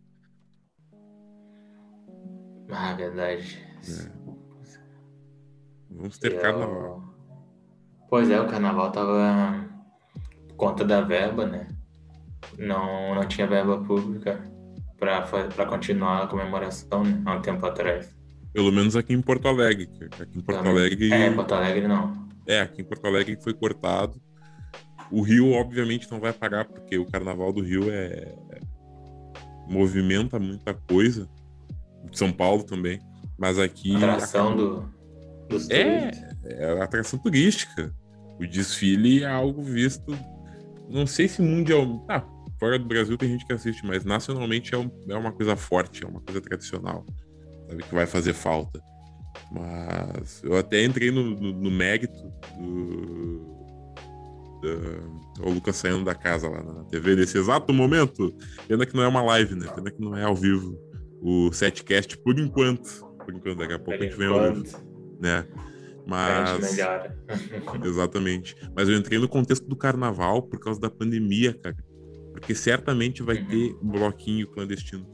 Ah, 2.70 2.92
verdade. 2.94 3.59
Não 5.90 5.96
vamos 5.99 6.18
ter 6.18 6.32
Eu- 6.32 6.40
carnaval. 6.40 7.03
Pois 8.11 8.30
é, 8.30 8.40
o 8.40 8.49
carnaval 8.49 8.90
tava 8.92 9.68
por 10.49 10.57
conta 10.57 10.84
da 10.84 11.01
verba, 11.03 11.46
né? 11.46 11.68
Não, 12.59 13.14
não 13.14 13.26
tinha 13.28 13.46
verba 13.46 13.82
pública 13.84 14.42
pra 14.99 15.66
continuar 15.66 16.24
a 16.24 16.26
comemoração, 16.26 17.05
né? 17.05 17.22
Há 17.26 17.34
um 17.36 17.42
tempo 17.42 17.64
atrás. 17.66 18.18
Pelo 18.59 18.72
menos 18.72 18.96
aqui 18.96 19.12
em 19.14 19.22
Porto 19.22 19.46
Alegre. 19.46 19.88
Aqui 20.20 20.36
em 20.36 20.40
Porto 20.40 20.66
Alegre. 20.66 21.12
É, 21.12 21.30
Porto 21.30 21.54
Alegre 21.54 21.86
não. 21.86 22.26
É, 22.44 22.62
aqui 22.62 22.82
em 22.82 22.84
Porto 22.84 23.06
Alegre 23.06 23.38
foi 23.40 23.54
cortado. 23.54 24.20
O 25.12 25.22
Rio, 25.22 25.52
obviamente, 25.52 26.11
não 26.11 26.18
vai 26.18 26.32
pagar, 26.32 26.64
porque 26.64 26.98
o 26.98 27.06
carnaval 27.06 27.52
do 27.52 27.61
Rio 27.62 27.88
é. 27.88 28.34
movimenta 29.68 30.40
muita 30.40 30.74
coisa. 30.74 31.28
São 32.11 32.32
Paulo 32.32 32.64
também. 32.64 32.98
Mas 33.38 33.61
aqui. 33.61 33.94
Atração 33.94 34.56
do, 34.56 34.88
dos 35.48 35.70
É, 35.70 36.11
é 36.46 36.82
atração 36.82 37.16
turística. 37.16 37.94
O 38.40 38.44
desfile 38.44 39.22
é 39.22 39.30
algo 39.30 39.62
visto. 39.62 40.18
Não 40.88 41.06
sei 41.06 41.28
se 41.28 41.40
mundial. 41.40 42.00
Tá, 42.09 42.26
fora 42.59 42.76
do 42.76 42.86
Brasil 42.86 43.16
tem 43.16 43.28
gente 43.28 43.46
que 43.46 43.52
assiste, 43.52 43.86
mas 43.86 44.04
nacionalmente 44.04 44.74
é, 44.74 44.78
um- 44.78 44.90
é 45.09 45.16
uma 45.16 45.30
coisa 45.30 45.54
forte, 45.54 46.02
é 46.02 46.09
uma 46.09 46.20
coisa 46.20 46.40
tradicional. 46.40 47.06
Sabe, 47.69 47.83
que 47.83 47.95
vai 47.95 48.07
fazer 48.07 48.33
falta. 48.33 48.81
Mas 49.53 50.43
eu 50.43 50.57
até 50.57 50.85
entrei 50.85 51.11
no, 51.11 51.23
no- 51.31 51.53
no 51.53 51.71
mérito 51.71 52.12
do. 52.59 53.47
da- 54.62 55.45
o 55.47 55.51
Lucas 55.51 55.77
saindo 55.77 56.05
da 56.05 56.14
casa 56.14 56.49
lá 56.49 56.62
na 56.62 56.85
TV 56.85 57.14
nesse 57.16 57.39
exato 57.39 57.73
momento. 57.73 58.35
Pena 58.66 58.85
que 58.85 58.95
não 58.97 59.03
é 59.05 59.09
uma 59.09 59.23
live, 59.23 59.55
né? 59.55 59.66
Pena 59.75 59.91
que 59.91 60.01
não 60.01 60.16
é 60.16 60.25
ao 60.25 60.35
vivo. 60.35 60.77
O 61.23 61.53
setcast, 61.53 62.16
por 62.19 62.39
enquanto. 62.39 63.07
Por 63.25 63.35
enquanto, 63.35 63.59
daqui 63.59 63.73
a 63.75 63.79
pouco 63.79 64.01
a 64.03 64.05
gente 64.05 64.16
vem 64.16 64.27
ao 64.29 64.53
vivo, 64.55 64.66
Enquanto 64.66 65.21
né? 65.21 65.47
a 65.47 65.69
Mas. 66.07 66.79
Exatamente. 67.85 68.57
Mas 68.75 68.89
eu 68.89 68.97
entrei 68.97 69.19
no 69.19 69.29
contexto 69.29 69.66
do 69.69 69.77
carnaval 69.77 70.43
por 70.43 70.59
causa 70.59 70.81
da 70.81 70.91
pandemia, 70.91 71.53
cara. 71.55 71.77
Porque 72.33 72.55
certamente 72.55 73.23
vai 73.23 73.37
Uhum. 73.39 73.47
ter 73.47 73.75
bloquinho 73.83 74.47
clandestino. 74.49 75.07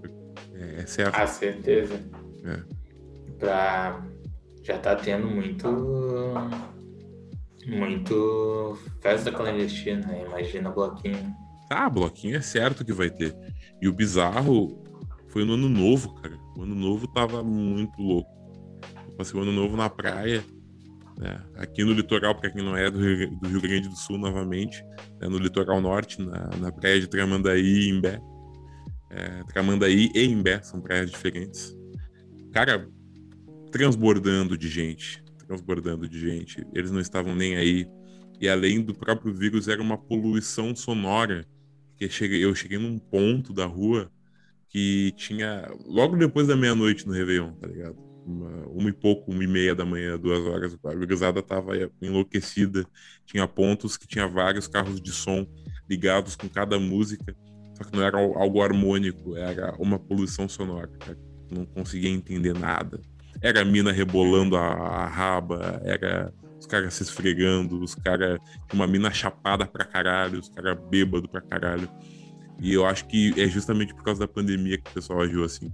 É, 0.54 0.82
é 0.82 0.86
certo. 0.86 1.14
Ah, 1.16 1.26
certeza. 1.26 2.00
É. 2.44 2.62
Pra... 3.38 4.02
Já 4.62 4.78
tá 4.78 4.96
tendo 4.96 5.26
muito. 5.26 5.66
Muito 7.66 8.78
festa 9.00 9.32
clandestina, 9.32 10.06
né? 10.06 10.24
Imagina 10.26 10.70
bloquinho. 10.70 11.34
Tá, 11.68 11.88
bloquinho 11.88 12.36
é 12.36 12.40
certo 12.40 12.84
que 12.84 12.92
vai 12.92 13.08
ter. 13.08 13.34
E 13.80 13.88
o 13.88 13.92
bizarro 13.92 14.82
foi 15.28 15.44
no 15.44 15.54
ano 15.54 15.68
novo, 15.68 16.14
cara. 16.14 16.36
O 16.56 16.62
ano 16.62 16.74
novo 16.74 17.06
tava 17.08 17.42
muito 17.42 18.00
louco. 18.00 18.30
Eu 19.08 19.14
passei 19.16 19.38
o 19.38 19.42
ano 19.42 19.52
novo 19.52 19.76
na 19.76 19.88
praia, 19.88 20.44
né? 21.18 21.42
Aqui 21.56 21.84
no 21.84 21.92
litoral, 21.92 22.34
pra 22.34 22.50
quem 22.50 22.62
não 22.62 22.76
é 22.76 22.90
do 22.90 22.98
Rio, 22.98 23.30
do 23.38 23.48
Rio 23.48 23.60
Grande 23.60 23.88
do 23.88 23.96
Sul, 23.96 24.18
novamente, 24.18 24.84
né? 25.20 25.28
no 25.28 25.38
litoral 25.38 25.80
norte, 25.80 26.20
na, 26.20 26.50
na 26.60 26.72
praia 26.72 27.00
de 27.00 27.08
Tramandaí 27.08 27.62
e 27.62 27.88
Imbé. 27.90 28.20
É, 29.10 29.42
Tramandaí 29.44 30.10
e 30.14 30.24
Imbé 30.24 30.62
são 30.62 30.80
praias 30.80 31.10
diferentes. 31.10 31.74
Cara, 32.54 32.88
transbordando 33.72 34.56
de 34.56 34.68
gente. 34.68 35.20
Transbordando 35.44 36.08
de 36.08 36.20
gente. 36.20 36.64
Eles 36.72 36.92
não 36.92 37.00
estavam 37.00 37.34
nem 37.34 37.56
aí. 37.56 37.84
E 38.40 38.48
além 38.48 38.80
do 38.80 38.94
próprio 38.94 39.34
vírus, 39.34 39.66
era 39.66 39.82
uma 39.82 39.98
poluição 39.98 40.74
sonora. 40.76 41.44
Que 41.96 42.04
eu 42.04 42.54
cheguei, 42.54 42.78
num 42.78 42.96
ponto 42.96 43.52
da 43.52 43.66
rua 43.66 44.08
que 44.68 45.12
tinha. 45.16 45.68
Logo 45.84 46.16
depois 46.16 46.46
da 46.46 46.54
meia-noite 46.54 47.08
no 47.08 47.12
Réveillon, 47.12 47.54
tá 47.54 47.66
ligado? 47.66 47.96
Uma, 48.24 48.66
uma 48.68 48.88
e 48.88 48.92
pouco, 48.92 49.32
uma 49.32 49.42
e 49.42 49.48
meia 49.48 49.74
da 49.74 49.84
manhã, 49.84 50.16
duas 50.16 50.44
horas, 50.44 50.78
a 50.84 50.94
gurizada 50.94 51.42
tava 51.42 51.72
enlouquecida. 52.00 52.86
Tinha 53.26 53.48
pontos 53.48 53.96
que 53.96 54.06
tinha 54.06 54.28
vários 54.28 54.68
carros 54.68 55.00
de 55.00 55.10
som 55.10 55.44
ligados 55.90 56.36
com 56.36 56.48
cada 56.48 56.78
música. 56.78 57.36
Só 57.76 57.82
que 57.82 57.96
não 57.96 58.04
era 58.04 58.16
algo 58.16 58.62
harmônico, 58.62 59.36
era 59.36 59.74
uma 59.76 59.98
poluição 59.98 60.48
sonora. 60.48 60.86
Cara. 61.00 61.33
Não 61.50 61.64
conseguia 61.64 62.10
entender 62.10 62.52
nada. 62.58 63.00
Era 63.40 63.62
a 63.62 63.64
mina 63.64 63.92
rebolando 63.92 64.56
a, 64.56 64.66
a 64.66 65.06
raba, 65.06 65.80
era 65.84 66.32
os 66.58 66.66
caras 66.66 66.94
se 66.94 67.02
esfregando, 67.02 67.80
os 67.82 67.94
caras. 67.94 68.38
Uma 68.72 68.86
mina 68.86 69.10
chapada 69.10 69.66
pra 69.66 69.84
caralho, 69.84 70.40
os 70.40 70.48
caras 70.48 70.78
bêbado 70.90 71.28
pra 71.28 71.40
caralho. 71.40 71.88
E 72.60 72.72
eu 72.72 72.86
acho 72.86 73.06
que 73.06 73.38
é 73.40 73.46
justamente 73.48 73.94
por 73.94 74.02
causa 74.02 74.20
da 74.20 74.28
pandemia 74.28 74.78
que 74.78 74.90
o 74.90 74.94
pessoal 74.94 75.22
agiu 75.22 75.44
assim. 75.44 75.72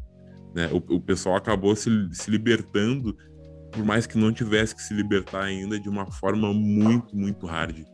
Né? 0.54 0.68
O, 0.72 0.96
o 0.96 1.00
pessoal 1.00 1.36
acabou 1.36 1.76
se, 1.76 1.90
se 2.12 2.30
libertando, 2.30 3.16
por 3.70 3.84
mais 3.84 4.06
que 4.06 4.18
não 4.18 4.32
tivesse 4.32 4.74
que 4.74 4.82
se 4.82 4.94
libertar 4.94 5.44
ainda, 5.44 5.78
de 5.78 5.88
uma 5.88 6.10
forma 6.10 6.52
muito, 6.52 7.16
muito 7.16 7.46
hard. 7.46 7.84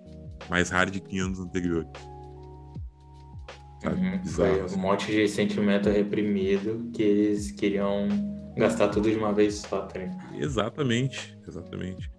Mais 0.48 0.70
hard 0.70 0.98
que 1.00 1.18
anos 1.18 1.38
anteriores. 1.38 1.90
Uhum. 3.90 4.18
Bizarro, 4.18 4.52
Foi 4.54 4.60
assim. 4.60 4.76
um 4.76 4.80
monte 4.80 5.12
de 5.12 5.28
sentimento 5.28 5.88
reprimido 5.88 6.90
que 6.92 7.02
eles 7.02 7.50
queriam 7.52 8.08
gastar 8.56 8.88
tudo 8.88 9.10
de 9.10 9.16
uma 9.16 9.32
vez 9.32 9.56
só, 9.56 9.82
tá? 9.82 10.00
Exatamente, 10.34 11.38
exatamente. 11.46 12.10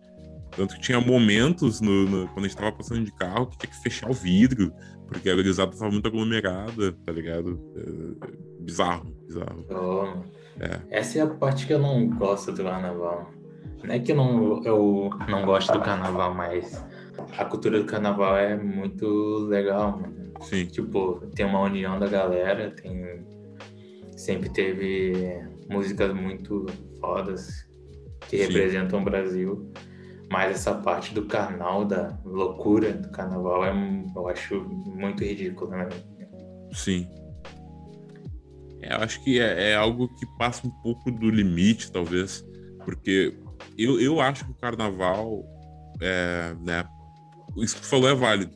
Tanto 0.55 0.75
que 0.75 0.81
tinha 0.81 0.99
momentos 0.99 1.81
no, 1.81 2.05
no, 2.05 2.27
quando 2.29 2.45
a 2.45 2.47
gente 2.47 2.57
tava 2.57 2.71
passando 2.71 3.03
de 3.03 3.11
carro 3.11 3.47
que 3.47 3.57
tinha 3.57 3.71
que 3.71 3.81
fechar 3.83 4.09
o 4.09 4.13
vidro, 4.13 4.71
porque 5.07 5.29
a 5.29 5.35
gurizada 5.35 5.71
tava 5.71 5.91
muito 5.91 6.07
aglomerada, 6.07 6.93
tá 7.05 7.11
ligado? 7.11 7.59
É, 7.75 8.63
bizarro, 8.63 9.05
bizarro. 9.25 9.65
Oh, 9.69 10.63
é. 10.63 10.81
Essa 10.89 11.19
é 11.19 11.21
a 11.21 11.27
parte 11.27 11.67
que 11.67 11.73
eu 11.73 11.79
não 11.79 12.09
gosto 12.09 12.51
do 12.51 12.63
carnaval. 12.63 13.31
Não 13.83 13.93
é 13.93 13.99
que 13.99 14.11
eu 14.11 14.15
não, 14.15 14.63
eu 14.63 15.09
não 15.29 15.45
gosto 15.45 15.71
do 15.71 15.81
carnaval, 15.81 16.33
mas 16.33 16.83
a 17.37 17.45
cultura 17.45 17.79
do 17.79 17.85
carnaval 17.85 18.37
é 18.37 18.55
muito 18.55 19.05
legal, 19.47 19.99
mano. 19.99 20.31
Sim. 20.41 20.65
Tipo, 20.65 21.21
tem 21.35 21.45
uma 21.45 21.61
união 21.61 21.99
da 21.99 22.07
galera, 22.07 22.71
tem. 22.71 23.25
Sempre 24.15 24.49
teve 24.49 25.43
músicas 25.69 26.13
muito 26.13 26.65
fodas 26.99 27.67
que 28.27 28.37
Sim. 28.37 28.43
representam 28.43 29.01
o 29.01 29.03
Brasil. 29.03 29.71
Mas 30.29 30.55
essa 30.55 30.73
parte 30.75 31.13
do 31.13 31.25
canal, 31.25 31.85
da 31.85 32.19
loucura 32.25 32.91
do 32.93 33.09
carnaval, 33.09 33.63
é, 33.65 33.71
eu 34.15 34.27
acho 34.27 34.61
muito 34.85 35.23
ridículo, 35.23 35.71
né? 35.71 35.87
Sim. 36.73 37.07
É, 38.81 38.93
eu 38.93 38.97
acho 38.97 39.23
que 39.23 39.39
é, 39.39 39.71
é, 39.71 39.75
algo 39.75 40.07
que 40.15 40.25
passa 40.37 40.67
um 40.67 40.71
pouco 40.81 41.09
do 41.11 41.29
limite, 41.29 41.91
talvez, 41.91 42.43
porque 42.83 43.37
eu, 43.77 44.01
eu 44.01 44.19
acho 44.19 44.45
que 44.45 44.51
o 44.51 44.55
carnaval, 44.55 45.45
é, 46.01 46.53
né, 46.65 46.83
isso 47.63 47.75
que 47.75 47.81
tu 47.81 47.87
falou 47.87 48.09
é 48.09 48.15
válido, 48.15 48.55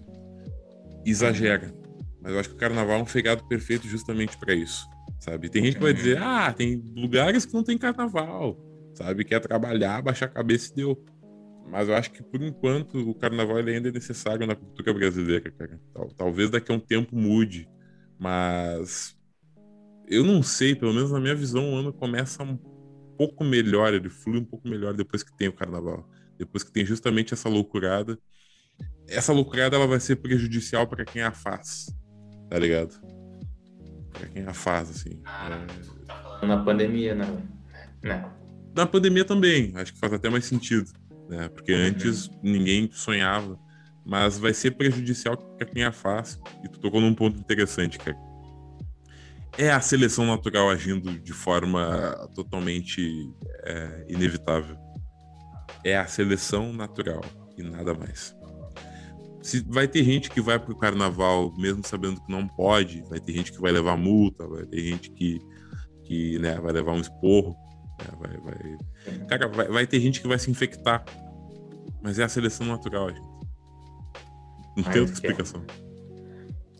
exagera, 1.05 1.73
mas 2.21 2.33
eu 2.33 2.39
acho 2.39 2.49
que 2.49 2.55
o 2.55 2.59
carnaval 2.59 2.99
é 2.99 3.01
um 3.01 3.05
feriado 3.05 3.47
perfeito 3.47 3.87
justamente 3.87 4.37
para 4.37 4.53
isso, 4.53 4.85
sabe? 5.19 5.49
Tem 5.49 5.63
gente 5.63 5.75
que 5.75 5.83
vai 5.83 5.93
dizer, 5.93 6.21
ah, 6.21 6.53
tem 6.53 6.83
lugares 6.95 7.45
que 7.45 7.53
não 7.53 7.63
tem 7.63 7.77
carnaval, 7.77 8.57
sabe? 8.93 9.23
Quer 9.23 9.39
trabalhar, 9.39 10.01
baixar 10.01 10.25
a 10.25 10.29
cabeça 10.29 10.71
e 10.71 10.75
deu. 10.75 11.03
Mas 11.69 11.87
eu 11.87 11.95
acho 11.95 12.11
que, 12.11 12.21
por 12.21 12.41
enquanto, 12.41 12.97
o 12.97 13.15
carnaval 13.15 13.57
ainda 13.57 13.89
é 13.89 13.91
necessário 13.91 14.45
na 14.45 14.55
cultura 14.55 14.93
brasileira, 14.93 15.49
cara. 15.51 15.79
Talvez 16.17 16.49
daqui 16.49 16.71
a 16.71 16.75
um 16.75 16.79
tempo 16.79 17.15
mude. 17.15 17.69
Mas 18.19 19.17
eu 20.07 20.23
não 20.23 20.43
sei, 20.43 20.75
pelo 20.75 20.93
menos 20.93 21.11
na 21.11 21.19
minha 21.19 21.33
visão, 21.33 21.73
o 21.73 21.77
ano 21.77 21.93
começa 21.93 22.43
um 22.43 22.57
pouco 23.17 23.43
melhor, 23.43 23.93
ele 23.93 24.09
flui 24.09 24.39
um 24.39 24.43
pouco 24.43 24.67
melhor 24.67 24.93
depois 24.93 25.23
que 25.23 25.35
tem 25.37 25.47
o 25.47 25.53
carnaval. 25.53 26.09
Depois 26.37 26.63
que 26.63 26.71
tem 26.71 26.85
justamente 26.85 27.33
essa 27.33 27.47
loucurada. 27.47 28.19
Essa 29.11 29.33
loucurada 29.33 29.75
ela 29.75 29.87
vai 29.87 29.99
ser 29.99 30.15
prejudicial 30.17 30.87
para 30.87 31.05
quem 31.05 31.21
a 31.21 31.31
faz. 31.31 31.87
Tá 32.49 32.57
ligado? 32.57 32.99
Pra 34.13 34.27
quem 34.27 34.43
a 34.45 34.53
faz, 34.53 34.89
assim. 34.89 35.21
É... 36.41 36.45
Na 36.45 36.63
pandemia, 36.63 37.13
né? 37.13 37.25
né? 38.03 38.31
Na 38.75 38.85
pandemia 38.85 39.25
também, 39.25 39.73
acho 39.75 39.93
que 39.93 39.99
faz 39.99 40.13
até 40.13 40.29
mais 40.29 40.45
sentido 40.45 40.91
né? 41.31 41.47
Porque 41.47 41.71
antes 41.71 42.29
ninguém 42.43 42.89
sonhava. 42.91 43.57
Mas 44.05 44.37
vai 44.37 44.53
ser 44.53 44.71
prejudicial 44.71 45.37
para 45.37 45.65
quem 45.65 45.83
a 45.83 45.91
faz. 45.91 46.37
E 46.63 46.67
tu 46.67 46.79
tocou 46.79 46.99
num 46.99 47.15
ponto 47.15 47.39
interessante, 47.39 47.97
cara. 47.97 48.17
É 49.57 49.71
a 49.71 49.79
seleção 49.79 50.25
natural 50.25 50.69
agindo 50.69 51.19
de 51.19 51.33
forma 51.33 52.29
totalmente 52.35 53.01
é, 53.63 54.05
inevitável. 54.09 54.75
É 55.83 55.97
a 55.97 56.07
seleção 56.07 56.73
natural 56.73 57.21
e 57.57 57.63
nada 57.63 57.93
mais. 57.93 58.35
Se, 59.41 59.65
vai 59.67 59.87
ter 59.87 60.03
gente 60.03 60.29
que 60.29 60.39
vai 60.39 60.59
pro 60.59 60.75
carnaval 60.75 61.51
mesmo 61.57 61.85
sabendo 61.85 62.21
que 62.21 62.31
não 62.31 62.47
pode, 62.47 63.01
vai 63.09 63.19
ter 63.19 63.33
gente 63.33 63.51
que 63.51 63.59
vai 63.59 63.71
levar 63.71 63.97
multa, 63.97 64.47
vai 64.47 64.65
ter 64.65 64.79
gente 64.79 65.11
que, 65.11 65.39
que 66.03 66.37
né, 66.39 66.59
vai 66.59 66.71
levar 66.71 66.93
um 66.93 67.01
esporro, 67.01 67.55
né, 67.99 68.07
vai, 68.19 68.37
vai... 68.37 69.27
Cara, 69.27 69.47
vai, 69.47 69.67
vai 69.67 69.87
ter 69.87 69.99
gente 69.99 70.21
que 70.21 70.27
vai 70.27 70.37
se 70.37 70.51
infectar 70.51 71.03
mas 72.01 72.17
é 72.17 72.23
a 72.23 72.29
seleção 72.29 72.65
natural, 72.65 73.09
gente. 73.09 73.31
Não 74.75 74.83
tem 74.83 75.01
outra 75.01 75.13
explicação. 75.13 75.63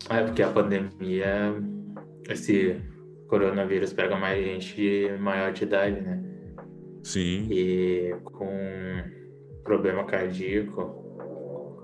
É 0.10 0.24
porque 0.24 0.42
a 0.42 0.50
pandemia, 0.50 1.54
esse 2.28 2.82
coronavírus 3.28 3.94
pega 3.94 4.16
mais 4.18 4.44
gente 4.44 5.10
maior 5.20 5.54
de 5.54 5.64
idade, 5.64 6.02
né? 6.02 6.24
Sim. 7.04 7.48
E 7.52 8.16
com 8.24 8.50
problema 9.64 10.04
cardíaco. 10.06 11.01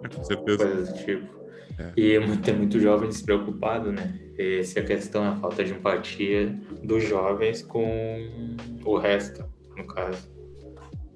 Com 0.15 0.23
certeza. 0.23 0.57
Coisas 0.57 0.89
do 0.89 1.05
tipo. 1.05 1.37
É. 1.79 1.91
E 1.95 2.37
tem 2.37 2.55
muito 2.55 2.79
jovem 2.79 3.09
despreocupado, 3.09 3.91
né? 3.91 4.19
Essa 4.37 4.79
é 4.79 4.83
a 4.83 4.85
questão, 4.85 5.23
a 5.23 5.35
falta 5.35 5.63
de 5.63 5.73
empatia 5.73 6.55
dos 6.83 7.07
jovens 7.07 7.61
com 7.61 8.57
o 8.83 8.97
resto, 8.97 9.45
no 9.75 9.85
caso. 9.85 10.27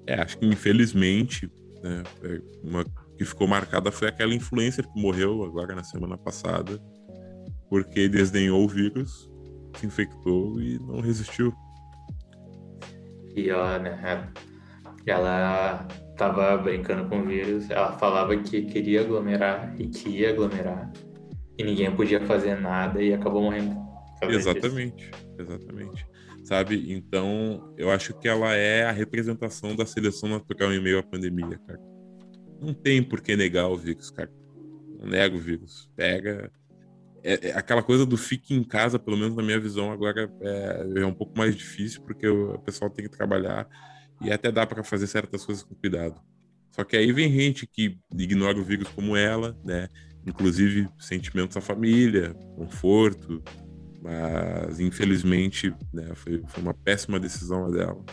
É, 0.06 0.14
acho 0.20 0.38
que 0.38 0.46
infelizmente 0.46 1.50
né? 1.82 2.02
É, 2.22 2.40
uma 2.62 2.84
que 3.18 3.24
ficou 3.24 3.46
marcada 3.46 3.90
foi 3.90 4.08
aquela 4.08 4.34
influencer 4.34 4.86
que 4.86 5.00
morreu 5.00 5.44
agora 5.44 5.74
na 5.74 5.82
semana 5.82 6.16
passada, 6.16 6.80
porque 7.68 8.08
desdenhou 8.08 8.64
o 8.64 8.68
vírus, 8.68 9.28
se 9.76 9.86
infectou 9.86 10.60
e 10.60 10.78
não 10.78 11.00
resistiu. 11.00 11.52
Pior, 13.34 13.80
né? 13.80 14.30
Ela 15.06 15.86
tava 16.22 16.56
brincando 16.56 17.08
com 17.08 17.20
o 17.20 17.26
vírus, 17.26 17.68
ela 17.70 17.92
falava 17.92 18.36
que 18.36 18.62
queria 18.62 19.00
aglomerar 19.00 19.74
e 19.78 19.88
que 19.88 20.08
ia 20.08 20.30
aglomerar, 20.30 20.92
e 21.58 21.64
ninguém 21.64 21.90
podia 21.94 22.20
fazer 22.20 22.60
nada 22.60 23.02
e 23.02 23.12
acabou 23.12 23.42
morrendo. 23.42 23.76
Exatamente, 24.22 25.10
disso. 25.10 25.34
exatamente 25.38 26.06
sabe? 26.44 26.92
Então, 26.92 27.72
eu 27.76 27.90
acho 27.90 28.12
que 28.14 28.28
ela 28.28 28.54
é 28.54 28.84
a 28.84 28.92
representação 28.92 29.74
da 29.74 29.86
seleção 29.86 30.28
natural 30.28 30.72
em 30.72 30.82
meio 30.82 30.98
à 30.98 31.02
pandemia, 31.02 31.58
cara. 31.66 31.80
Não 32.60 32.74
tem 32.74 33.02
por 33.02 33.20
que 33.20 33.36
negar 33.36 33.68
o 33.68 33.76
vírus, 33.76 34.10
cara. 34.10 34.30
Não 34.98 35.08
nega 35.08 35.34
o 35.34 35.38
vírus. 35.38 35.90
Pega. 35.96 36.50
É, 37.24 37.48
é 37.48 37.52
aquela 37.56 37.82
coisa 37.82 38.04
do 38.04 38.16
fique 38.16 38.54
em 38.54 38.64
casa, 38.64 38.98
pelo 38.98 39.16
menos 39.16 39.34
na 39.34 39.42
minha 39.42 39.58
visão, 39.58 39.92
agora 39.92 40.30
é, 40.40 40.86
é 40.96 41.06
um 41.06 41.14
pouco 41.14 41.36
mais 41.38 41.56
difícil, 41.56 42.02
porque 42.02 42.28
o 42.28 42.58
pessoal 42.58 42.90
tem 42.90 43.04
que 43.04 43.16
trabalhar 43.16 43.66
e 44.22 44.32
até 44.32 44.50
dá 44.50 44.66
para 44.66 44.82
fazer 44.82 45.06
certas 45.06 45.44
coisas 45.44 45.64
com 45.64 45.74
cuidado. 45.74 46.20
Só 46.70 46.84
que 46.84 46.96
aí 46.96 47.12
vem 47.12 47.30
gente 47.30 47.66
que 47.66 47.98
ignora 48.16 48.58
o 48.58 48.64
vírus 48.64 48.88
como 48.88 49.16
ela, 49.16 49.56
né? 49.64 49.88
Inclusive 50.26 50.88
sentimentos 50.98 51.54
da 51.54 51.60
família, 51.60 52.34
conforto, 52.56 53.42
mas, 54.02 54.80
infelizmente, 54.80 55.72
né, 55.92 56.12
foi, 56.14 56.42
foi, 56.48 56.62
uma 56.62 56.74
péssima 56.74 57.20
decisão 57.20 57.70
dela. 57.70 58.04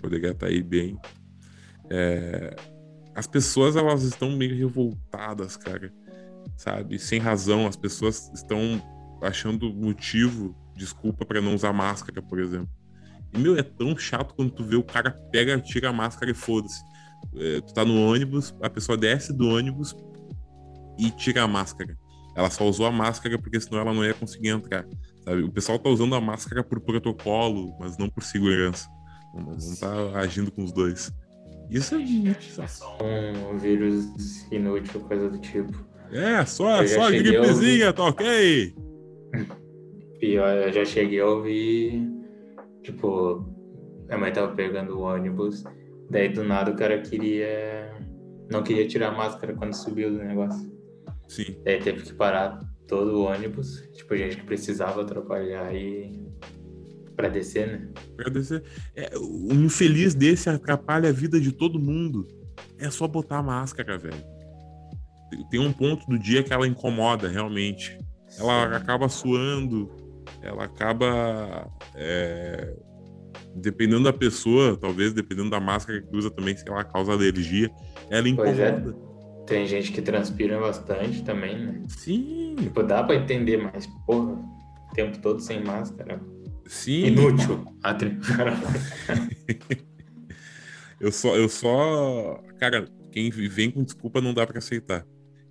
Poderia 0.00 0.30
estar 0.30 0.46
aí 0.46 0.62
bem. 0.62 0.98
É, 1.90 2.56
as 3.14 3.26
pessoas, 3.26 3.76
elas 3.76 4.02
estão 4.04 4.30
meio 4.30 4.56
revoltadas, 4.56 5.56
cara. 5.56 5.92
Sabe? 6.56 6.98
Sem 6.98 7.18
razão. 7.18 7.66
As 7.66 7.76
pessoas 7.76 8.30
estão 8.34 8.82
achando 9.22 9.72
motivo, 9.72 10.56
desculpa 10.76 11.26
para 11.26 11.42
não 11.42 11.54
usar 11.54 11.72
máscara, 11.72 12.22
por 12.22 12.38
exemplo. 12.38 12.70
E, 13.34 13.38
meu, 13.38 13.56
é 13.56 13.62
tão 13.62 13.96
chato 13.96 14.34
quando 14.34 14.50
tu 14.50 14.64
vê 14.64 14.76
o 14.76 14.82
cara 14.82 15.10
pega, 15.32 15.60
tira 15.60 15.90
a 15.90 15.92
máscara 15.92 16.30
e 16.30 16.34
foda-se. 16.34 16.82
É, 17.36 17.60
tu 17.60 17.74
tá 17.74 17.84
no 17.84 18.08
ônibus, 18.08 18.54
a 18.62 18.70
pessoa 18.70 18.96
desce 18.96 19.32
do 19.32 19.48
ônibus 19.48 19.94
e 20.98 21.10
tira 21.10 21.42
a 21.42 21.48
máscara. 21.48 21.96
Ela 22.36 22.50
só 22.50 22.64
usou 22.64 22.86
a 22.86 22.92
máscara 22.92 23.38
porque 23.38 23.60
senão 23.60 23.80
ela 23.80 23.94
não 23.94 24.04
ia 24.04 24.14
conseguir 24.14 24.48
entrar. 24.48 24.84
Sabe? 25.24 25.42
O 25.42 25.50
pessoal 25.50 25.78
tá 25.78 25.88
usando 25.88 26.14
a 26.14 26.20
máscara 26.20 26.62
por 26.62 26.80
protocolo, 26.80 27.76
mas 27.78 27.96
não 27.96 28.08
por 28.08 28.22
segurança. 28.22 28.88
Não, 29.34 29.44
não 29.44 29.76
tá 29.76 30.18
agindo 30.18 30.50
com 30.50 30.64
os 30.64 30.72
dois. 30.72 31.12
Isso 31.70 31.94
é 31.94 31.98
muito 31.98 32.38
Um 33.02 33.58
vírus 33.58 34.06
inútil, 34.52 35.00
coisa 35.00 35.30
do 35.30 35.38
tipo. 35.38 35.72
É, 36.12 36.44
só, 36.44 36.86
só 36.86 37.08
gripezinha, 37.10 37.86
ouvir... 37.86 37.92
tá 37.92 38.04
ok? 38.04 38.74
Pior, 40.20 40.56
eu 40.56 40.72
já 40.72 40.84
cheguei 40.84 41.20
a 41.20 41.26
ouvir, 41.26 42.08
tipo, 42.84 43.44
minha 44.06 44.18
mãe 44.18 44.32
tava 44.32 44.54
pegando 44.54 44.96
o 44.96 45.00
ônibus, 45.00 45.64
daí 46.08 46.28
do 46.28 46.44
nada 46.44 46.70
o 46.70 46.76
cara 46.76 47.00
queria. 47.00 47.92
Não 48.50 48.62
queria 48.62 48.86
tirar 48.86 49.08
a 49.08 49.16
máscara 49.16 49.54
quando 49.54 49.74
subiu 49.74 50.10
do 50.10 50.18
negócio. 50.18 50.70
Sim. 51.26 51.56
Daí 51.64 51.80
teve 51.80 52.02
que 52.02 52.12
parar 52.12 52.60
todo 52.86 53.16
o 53.16 53.24
ônibus, 53.24 53.80
tipo, 53.94 54.14
gente 54.14 54.36
que 54.36 54.44
precisava 54.44 55.04
trabalhar 55.04 55.74
e 55.74 56.22
para 57.16 57.28
descer, 57.28 57.66
né? 57.66 57.88
Pra 58.16 58.28
descer. 58.28 58.62
É, 58.94 59.16
um 59.18 59.64
infeliz 59.64 60.14
desse 60.14 60.50
atrapalha 60.50 61.08
a 61.08 61.12
vida 61.12 61.40
de 61.40 61.50
todo 61.50 61.80
mundo. 61.80 62.28
É 62.78 62.90
só 62.90 63.08
botar 63.08 63.38
a 63.38 63.42
máscara, 63.42 63.96
velho. 63.96 64.22
Tem 65.50 65.58
um 65.58 65.72
ponto 65.72 66.06
do 66.06 66.18
dia 66.18 66.42
que 66.42 66.52
ela 66.52 66.66
incomoda, 66.66 67.28
realmente. 67.28 67.98
Ela 68.38 68.68
Sim. 68.68 68.74
acaba 68.74 69.08
suando, 69.08 69.90
ela 70.44 70.64
acaba. 70.64 71.70
É, 71.94 72.76
dependendo 73.56 74.04
da 74.04 74.12
pessoa, 74.12 74.76
talvez 74.76 75.12
dependendo 75.12 75.50
da 75.50 75.60
máscara 75.60 76.02
que 76.02 76.16
usa 76.16 76.30
também, 76.30 76.56
se 76.56 76.68
ela 76.68 76.84
causa 76.84 77.12
alergia, 77.12 77.70
ela 78.10 78.28
incomoda. 78.28 78.62
É. 78.62 79.04
Tem 79.46 79.66
gente 79.66 79.92
que 79.92 80.00
transpira 80.00 80.58
bastante 80.58 81.22
também, 81.22 81.58
né? 81.58 81.82
Sim. 81.88 82.56
Tipo, 82.58 82.82
dá 82.82 83.02
pra 83.02 83.16
entender, 83.16 83.58
mas, 83.58 83.86
porra, 84.06 84.32
o 84.32 84.94
tempo 84.94 85.18
todo 85.18 85.40
sem 85.40 85.62
máscara. 85.62 86.20
Sim. 86.66 87.06
Inútil. 87.06 87.64
eu 90.98 91.12
só, 91.12 91.36
eu 91.36 91.48
só. 91.48 92.42
Cara, 92.58 92.86
quem 93.12 93.28
vem 93.30 93.70
com 93.70 93.84
desculpa 93.84 94.20
não 94.20 94.32
dá 94.32 94.46
para 94.46 94.58
aceitar. 94.58 95.04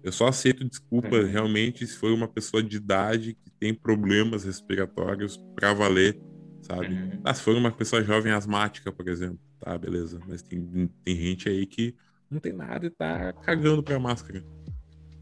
Eu 0.03 0.11
só 0.11 0.27
aceito 0.27 0.67
desculpa 0.67 1.15
uhum. 1.15 1.25
realmente 1.25 1.87
se 1.87 1.97
for 1.97 2.11
uma 2.11 2.27
pessoa 2.27 2.61
de 2.61 2.75
idade 2.75 3.35
que 3.35 3.49
tem 3.51 3.73
problemas 3.73 4.43
respiratórios 4.43 5.37
para 5.55 5.73
valer, 5.73 6.19
sabe? 6.61 6.87
Uhum. 6.87 7.21
Ah, 7.23 7.33
se 7.33 7.41
for 7.41 7.55
uma 7.55 7.71
pessoa 7.71 8.03
jovem 8.03 8.33
asmática, 8.33 8.91
por 8.91 9.07
exemplo, 9.07 9.39
tá, 9.59 9.77
beleza. 9.77 10.19
Mas 10.27 10.41
tem, 10.41 10.89
tem 11.03 11.15
gente 11.15 11.47
aí 11.47 11.65
que 11.65 11.95
não 12.29 12.39
tem 12.39 12.51
nada 12.51 12.85
e 12.85 12.89
tá 12.89 13.31
cagando 13.31 13.81
pra 13.81 13.97
máscara. 13.97 14.43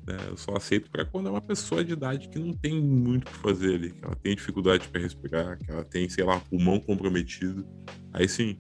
É, 0.07 0.29
eu 0.29 0.37
só 0.37 0.55
aceito 0.55 0.89
para 0.89 1.05
quando 1.05 1.27
é 1.27 1.31
uma 1.31 1.41
pessoa 1.41 1.83
de 1.83 1.93
idade 1.93 2.27
que 2.27 2.39
não 2.39 2.53
tem 2.53 2.81
muito 2.81 3.27
o 3.27 3.31
que 3.31 3.37
fazer 3.37 3.75
ali, 3.75 3.91
que 3.91 4.03
ela 4.03 4.15
tem 4.15 4.35
dificuldade 4.35 4.87
para 4.87 4.99
respirar, 4.99 5.59
que 5.59 5.69
ela 5.69 5.83
tem, 5.83 6.09
sei 6.09 6.23
lá, 6.23 6.39
pulmão 6.39 6.79
comprometido. 6.79 7.67
Aí 8.11 8.27
sim. 8.27 8.57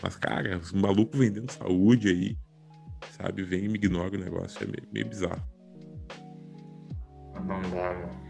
Mas, 0.00 0.16
cara, 0.16 0.58
os 0.58 0.72
malucos 0.72 1.18
vendendo 1.18 1.50
saúde 1.50 2.08
aí, 2.08 2.38
sabe? 3.12 3.42
Vem 3.42 3.64
e 3.64 3.68
me 3.68 3.76
ignora 3.76 4.16
o 4.16 4.20
negócio, 4.20 4.62
é 4.62 4.66
meio, 4.66 4.88
meio 4.92 5.08
bizarro. 5.08 5.42
Não 7.34 7.62
dá, 7.62 7.94
mano. 7.94 8.24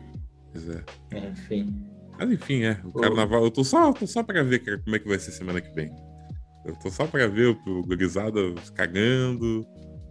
Pois 0.53 0.69
é. 0.69 0.85
Enfim. 1.29 1.75
Mas 2.19 2.31
enfim, 2.31 2.63
é. 2.63 2.81
O 2.85 2.93
carnaval, 2.93 3.45
eu 3.45 3.51
tô 3.51 3.65
só, 3.65 3.93
tô 3.93 4.07
só 4.07 4.23
pra 4.23 4.43
ver 4.43 4.61
cara, 4.61 4.79
como 4.79 4.97
é 4.97 4.99
que 4.99 5.09
vai 5.09 5.19
ser 5.19 5.33
semana 5.33 5.61
que 5.61 5.75
vem. 5.75 5.91
Eu 6.65 6.75
tô 6.77 6.91
só 6.91 7.07
pra 7.07 7.27
ver 7.27 7.49
o 7.67 7.83
gurizada 7.83 8.41
cagando, 8.75 9.67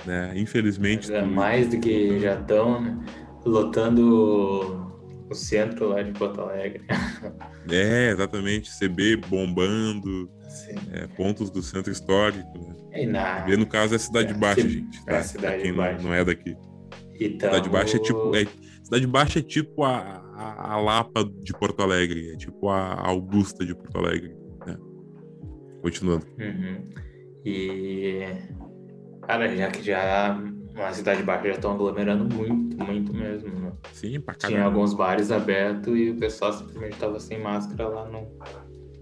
né? 0.05 0.33
Infelizmente. 0.35 1.11
É 1.11 1.23
mais 1.23 1.69
do 1.69 1.79
que 1.79 2.19
já 2.19 2.39
estão 2.39 2.81
né? 2.81 3.05
lotando 3.45 4.82
o 5.33 5.35
centro 5.35 5.89
lá 5.89 6.01
de 6.01 6.11
Porto 6.11 6.41
Alegre. 6.41 6.83
É, 7.69 8.09
exatamente. 8.09 8.69
CB 8.77 9.17
bombando, 9.27 10.29
é, 10.91 11.07
pontos 11.07 11.49
do 11.49 11.61
centro 11.61 11.91
histórico. 11.91 12.59
Né? 12.59 13.03
E 13.03 13.05
na... 13.05 13.47
no 13.47 13.65
caso 13.65 13.95
é 13.95 13.97
Cidade 13.97 14.33
é, 14.33 14.37
Baixa, 14.37 14.67
gente. 14.67 15.05
Tá? 15.05 15.15
É 15.15 15.23
cidade 15.23 15.63
quem 15.63 15.73
Baixa. 15.73 15.97
Não, 15.97 16.09
não, 16.09 16.13
é 16.13 16.25
daqui. 16.25 16.55
Então... 17.19 17.49
Cidade 17.49 17.69
Baixa 17.69 17.97
é 17.97 17.99
tipo. 17.99 18.35
É, 18.35 18.45
cidade 18.83 19.07
Baixa 19.07 19.39
é 19.39 19.41
tipo 19.41 19.83
a, 19.83 19.97
a, 20.35 20.73
a, 20.73 20.77
Lapa 20.81 21.23
de 21.23 21.53
Porto 21.53 21.81
Alegre, 21.81 22.31
é 22.33 22.35
tipo 22.35 22.69
a 22.69 23.07
Augusta 23.07 23.65
de 23.65 23.73
Porto 23.73 23.97
Alegre. 23.97 24.35
Né? 24.65 24.77
Continuando. 25.81 26.25
Uhum. 26.37 26.89
E. 27.45 28.25
Cara, 29.25 29.55
já 29.55 29.71
que 29.71 29.81
já 29.81 30.37
na 30.73 30.91
Cidade 30.91 31.23
Baixa 31.23 31.47
já 31.47 31.53
estão 31.53 31.71
aglomerando 31.71 32.25
muito, 32.33 32.83
muito 32.83 33.13
mesmo. 33.13 33.49
Né? 33.49 33.71
Sim, 33.91 34.19
pra 34.19 34.33
caramba. 34.33 34.57
Tinha 34.57 34.65
alguns 34.65 34.93
bares 34.93 35.31
abertos 35.31 35.95
e 35.95 36.09
o 36.09 36.17
pessoal 36.17 36.53
simplesmente 36.53 36.97
tava 36.97 37.19
sem 37.19 37.39
máscara 37.39 37.87
lá 37.87 38.05
no. 38.09 38.27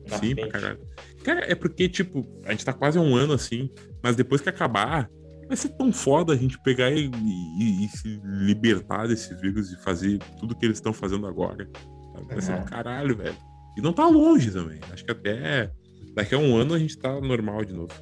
Na 0.10 0.18
Sim, 0.18 0.34
frente. 0.34 0.42
pra 0.42 0.60
caralho. 0.60 0.80
Cara, 1.24 1.52
é 1.52 1.56
porque, 1.56 1.88
tipo, 1.88 2.28
a 2.46 2.52
gente 2.52 2.66
tá 2.66 2.74
quase 2.74 3.00
um 3.00 3.16
ano 3.16 3.34
assim, 3.34 3.70
mas 4.04 4.16
depois 4.16 4.42
que 4.42 4.50
acabar, 4.50 5.10
vai 5.48 5.56
ser 5.56 5.70
tão 5.70 5.94
foda 5.94 6.34
a 6.34 6.36
gente 6.36 6.60
pegar 6.62 6.90
e, 6.92 7.10
e, 7.10 7.86
e 7.86 7.90
se 7.90 8.22
libertar 8.24 9.08
desse 9.08 9.34
vírus 9.36 9.72
e 9.72 9.78
fazer 9.82 10.18
tudo 10.40 10.56
que 10.56 10.66
eles 10.66 10.78
estão 10.78 10.92
fazendo 10.92 11.28
agora. 11.28 11.70
Vai 12.28 12.42
ser 12.42 12.60
do 12.60 12.66
caralho, 12.66 13.16
velho. 13.16 13.36
E 13.78 13.82
não 13.82 13.94
tá 13.94 14.08
longe 14.08 14.52
também. 14.52 14.80
Acho 14.92 15.06
que 15.06 15.12
até 15.12 15.72
daqui 16.14 16.36
a 16.36 16.38
um 16.38 16.56
ano 16.58 16.74
a 16.74 16.80
gente 16.80 16.98
tá 16.98 17.22
normal 17.22 17.64
de 17.64 17.74
novo. 17.74 17.94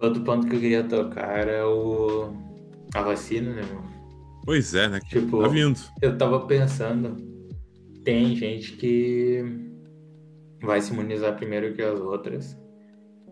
Outro 0.00 0.22
ponto 0.22 0.46
que 0.46 0.56
eu 0.56 0.60
queria 0.60 0.84
tocar 0.84 1.48
é 1.48 1.64
o... 1.64 2.32
a 2.94 3.02
vacina, 3.02 3.52
né, 3.52 3.62
mano? 3.62 3.88
Pois 4.44 4.74
é, 4.74 4.88
né? 4.88 5.00
Tipo, 5.00 5.42
tá 5.42 5.48
vindo. 5.48 5.78
Eu 6.00 6.16
tava 6.16 6.46
pensando, 6.46 7.16
tem 8.04 8.34
gente 8.36 8.72
que 8.72 9.44
vai 10.62 10.80
se 10.80 10.92
imunizar 10.92 11.36
primeiro 11.36 11.74
que 11.74 11.82
as 11.82 12.00
outras 12.00 12.56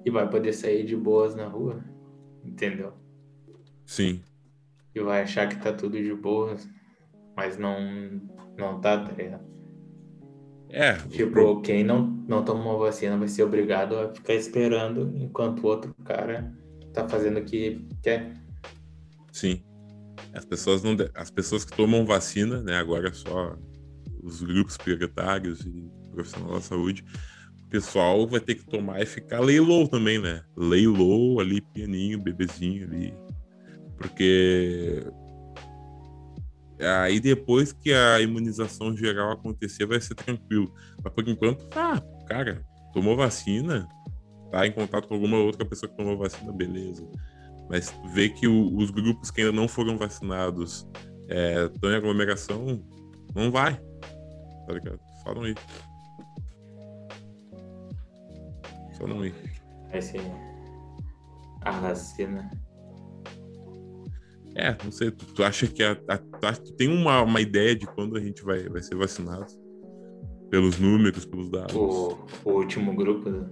e 0.05 0.11
vai 0.11 0.29
poder 0.29 0.53
sair 0.53 0.85
de 0.85 0.97
boas 0.97 1.35
na 1.35 1.47
rua, 1.47 1.83
entendeu? 2.45 2.93
Sim. 3.85 4.21
E 4.95 5.01
vai 5.01 5.23
achar 5.23 5.49
que 5.49 5.57
tá 5.57 5.73
tudo 5.73 6.01
de 6.03 6.15
boas, 6.15 6.69
mas 7.37 7.57
não, 7.57 8.21
não 8.57 8.81
tá, 8.81 9.03
tá 9.03 9.13
ligado? 9.13 9.56
É. 10.71 10.95
Tipo, 11.09 11.61
quem 11.61 11.85
não, 11.85 12.07
não 12.29 12.45
tomou 12.45 12.79
vacina 12.79 13.17
vai 13.17 13.29
ser 13.29 13.43
obrigado 13.43 13.97
a 13.97 14.15
ficar 14.15 14.35
esperando 14.35 15.13
enquanto 15.17 15.63
o 15.63 15.67
outro 15.67 15.95
cara 16.05 16.53
tá 16.93 17.09
fazendo 17.09 17.39
o 17.39 17.45
que 17.45 17.87
quer. 18.03 18.33
Sim. 19.33 19.63
As 20.33 20.45
pessoas 20.45 20.83
não 20.83 20.97
as 21.15 21.31
pessoas 21.31 21.65
que 21.65 21.77
tomam 21.77 22.05
vacina, 22.05 22.63
né, 22.63 22.77
agora 22.77 23.13
só 23.13 23.57
os 24.23 24.43
grupos 24.43 24.77
prioritários 24.77 25.61
e 25.61 25.91
profissional 26.11 26.55
da 26.55 26.61
saúde, 26.61 27.05
o 27.65 27.69
pessoal 27.69 28.27
vai 28.27 28.41
ter 28.41 28.57
que 28.57 28.65
tomar 28.65 29.03
e 29.03 29.07
ficar 29.07 29.41
lay 29.41 29.61
low 29.61 29.87
também, 29.87 30.19
né? 30.19 30.43
Lay 30.57 30.87
low 30.87 31.41
ali, 31.41 31.61
pianinho, 31.61 32.19
bebezinho 32.19 32.87
ali. 32.87 33.15
Porque 33.97 35.05
Aí 36.79 37.19
depois 37.21 37.73
que 37.73 37.93
a 37.93 38.21
imunização 38.21 38.97
geral 38.97 39.33
acontecer, 39.33 39.87
vai 39.87 40.01
ser 40.01 40.15
tranquilo. 40.15 40.73
Mas 41.03 41.13
por 41.13 41.27
enquanto, 41.29 41.67
tá, 41.69 42.03
cara, 42.27 42.65
tomou 42.93 43.17
vacina, 43.17 43.89
tá 44.51 44.67
em 44.67 44.73
contato 44.73 45.09
com 45.09 45.15
alguma 45.15 45.39
outra 45.39 45.65
pessoa 45.65 45.91
que 45.91 45.97
tomou 45.97 46.19
vacina, 46.19 46.53
beleza. 46.53 47.09
Mas 47.69 47.93
ver 48.13 48.31
que 48.31 48.47
o, 48.47 48.77
os 48.77 48.91
grupos 48.91 49.31
que 49.31 49.41
ainda 49.41 49.53
não 49.53 49.67
foram 49.67 49.97
vacinados 49.97 50.87
estão 51.75 51.91
é, 51.91 51.95
em 51.95 51.97
aglomeração, 51.97 52.83
não 53.35 53.51
vai. 53.51 53.75
Tá 54.67 54.73
ligado? 54.73 55.01
Ir. 55.49 55.57
Só 58.97 59.07
não 59.07 59.27
ir. 59.27 59.35
Vai 59.91 60.01
ser 60.01 60.21
a 61.63 61.73
vacina 61.73 62.49
é, 64.57 64.77
não 64.83 64.91
sei, 64.91 65.11
tu, 65.11 65.27
tu 65.27 65.45
acha 65.45 65.67
que 65.67 65.83
a, 65.83 65.93
a, 66.09 66.53
tu 66.53 66.73
tem 66.73 66.89
uma, 66.89 67.21
uma 67.21 67.41
ideia 67.43 67.77
de 67.77 67.87
quando 67.87 68.17
a 68.17 68.21
gente 68.21 68.43
vai, 68.43 68.67
vai 68.71 68.83
ser 68.83 68.95
vacinado? 68.95 69.47
Pelos 70.51 70.79
números, 70.79 71.27
pelos 71.27 71.51
dados? 71.51 71.75
O, 71.75 72.17
o 72.43 72.53
último 72.53 72.95
grupo, 72.95 73.29
né? 73.29 73.47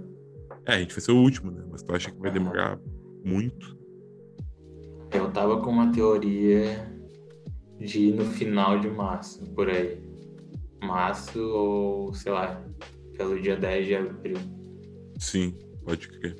É, 0.66 0.76
a 0.76 0.78
gente 0.78 0.94
vai 0.94 1.00
ser 1.02 1.12
o 1.12 1.20
último, 1.20 1.50
né? 1.50 1.62
Mas 1.70 1.82
tu 1.82 1.94
acha 1.94 2.10
que 2.10 2.18
vai 2.18 2.30
demorar 2.30 2.80
muito? 3.22 3.76
Eu 5.12 5.30
tava 5.30 5.60
com 5.60 5.70
uma 5.70 5.92
teoria 5.92 6.90
de 7.78 8.08
ir 8.08 8.14
no 8.14 8.24
final 8.24 8.78
de 8.78 8.88
março, 8.88 9.44
por 9.50 9.68
aí. 9.68 10.02
Março 10.82 11.38
ou, 11.38 12.14
sei 12.14 12.32
lá, 12.32 12.64
pelo 13.16 13.38
dia 13.40 13.56
10 13.56 13.86
de 13.86 13.94
abril. 13.94 14.36
Sim, 15.18 15.54
pode 15.84 16.08
crer. 16.08 16.36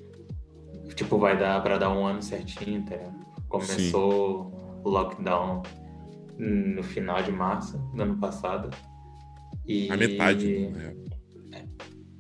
Tipo, 0.95 1.19
vai 1.19 1.39
dar 1.39 1.63
pra 1.63 1.77
dar 1.77 1.91
um 1.91 2.07
ano 2.07 2.23
certinho, 2.23 2.83
tá 2.85 2.97
ligado? 2.97 3.34
Começou 3.49 4.51
Sim. 4.51 4.81
o 4.85 4.89
lockdown 4.89 5.63
no 6.39 6.83
final 6.83 7.23
de 7.23 7.31
março 7.31 7.79
do 7.95 8.03
ano 8.03 8.17
passado. 8.19 8.71
E... 9.67 9.91
A 9.91 9.97
metade, 9.97 10.69
né? 10.69 10.95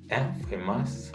É, 0.08 0.32
foi 0.48 0.58
março? 0.58 1.12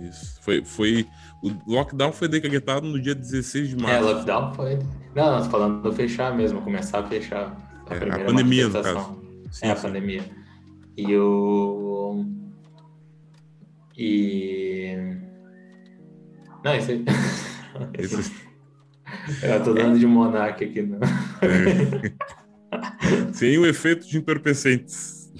Isso. 0.00 0.40
Foi, 0.42 0.64
foi... 0.64 1.06
O 1.42 1.72
lockdown 1.72 2.12
foi 2.12 2.28
decretado 2.28 2.86
no 2.86 3.00
dia 3.00 3.14
16 3.14 3.70
de 3.70 3.76
março. 3.76 3.96
É, 3.96 4.00
lockdown 4.00 4.54
foi. 4.54 4.78
Não, 5.14 5.26
nós 5.26 5.46
falando 5.46 5.82
do 5.82 5.92
fechar 5.92 6.34
mesmo, 6.34 6.62
começar 6.62 7.00
a 7.00 7.04
fechar. 7.04 7.56
A, 7.88 7.94
é, 7.94 8.22
a 8.22 8.24
pandemia, 8.24 8.68
no 8.68 8.82
caso. 8.82 9.22
Sim, 9.50 9.66
é, 9.66 9.70
a 9.72 9.76
sim. 9.76 9.82
pandemia. 9.82 10.24
E 10.96 11.16
o. 11.16 12.24
E. 13.96 14.96
Não, 16.64 16.74
isso 16.76 16.90
aí. 16.90 17.04
Eu 19.42 19.62
tô 19.62 19.74
dando 19.74 19.98
de 19.98 20.06
monarca 20.06 20.64
aqui, 20.64 20.82
não. 20.82 20.98
É. 21.42 22.12
Sem 23.32 23.58
o 23.58 23.66
efeito 23.66 24.06
de 24.06 24.18
entorpecentes. 24.18 25.32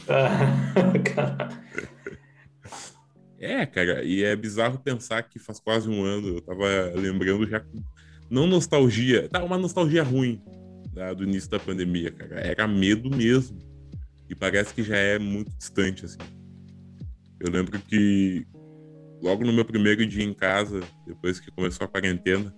é, 3.39 3.67
cara, 3.67 4.03
e 4.05 4.23
é 4.23 4.35
bizarro 4.37 4.79
pensar 4.79 5.23
que 5.23 5.39
faz 5.39 5.61
quase 5.61 5.89
um 5.89 6.03
ano, 6.05 6.29
eu 6.29 6.41
tava 6.41 6.67
lembrando 6.95 7.47
já, 7.49 7.63
não 8.31 8.47
nostalgia, 8.47 9.29
tá, 9.29 9.43
uma 9.43 9.59
nostalgia 9.59 10.03
ruim 10.03 10.43
né, 10.95 11.15
do 11.15 11.25
início 11.25 11.51
da 11.51 11.59
pandemia, 11.59 12.11
cara, 12.11 12.41
era 12.41 12.67
medo 12.67 13.11
mesmo, 13.15 13.59
e 14.29 14.35
parece 14.35 14.75
que 14.75 14.83
já 14.83 14.97
é 14.97 15.19
muito 15.19 15.51
distante, 15.57 16.05
assim. 16.05 16.19
Eu 17.41 17.51
lembro 17.51 17.79
que 17.81 18.47
logo 19.23 19.45
no 19.45 19.53
meu 19.53 19.65
primeiro 19.65 20.07
dia 20.07 20.25
em 20.25 20.35
casa, 20.35 20.81
depois 21.07 21.39
que 21.39 21.51
começou 21.51 21.85
a 21.85 21.89
quarentena, 21.89 22.55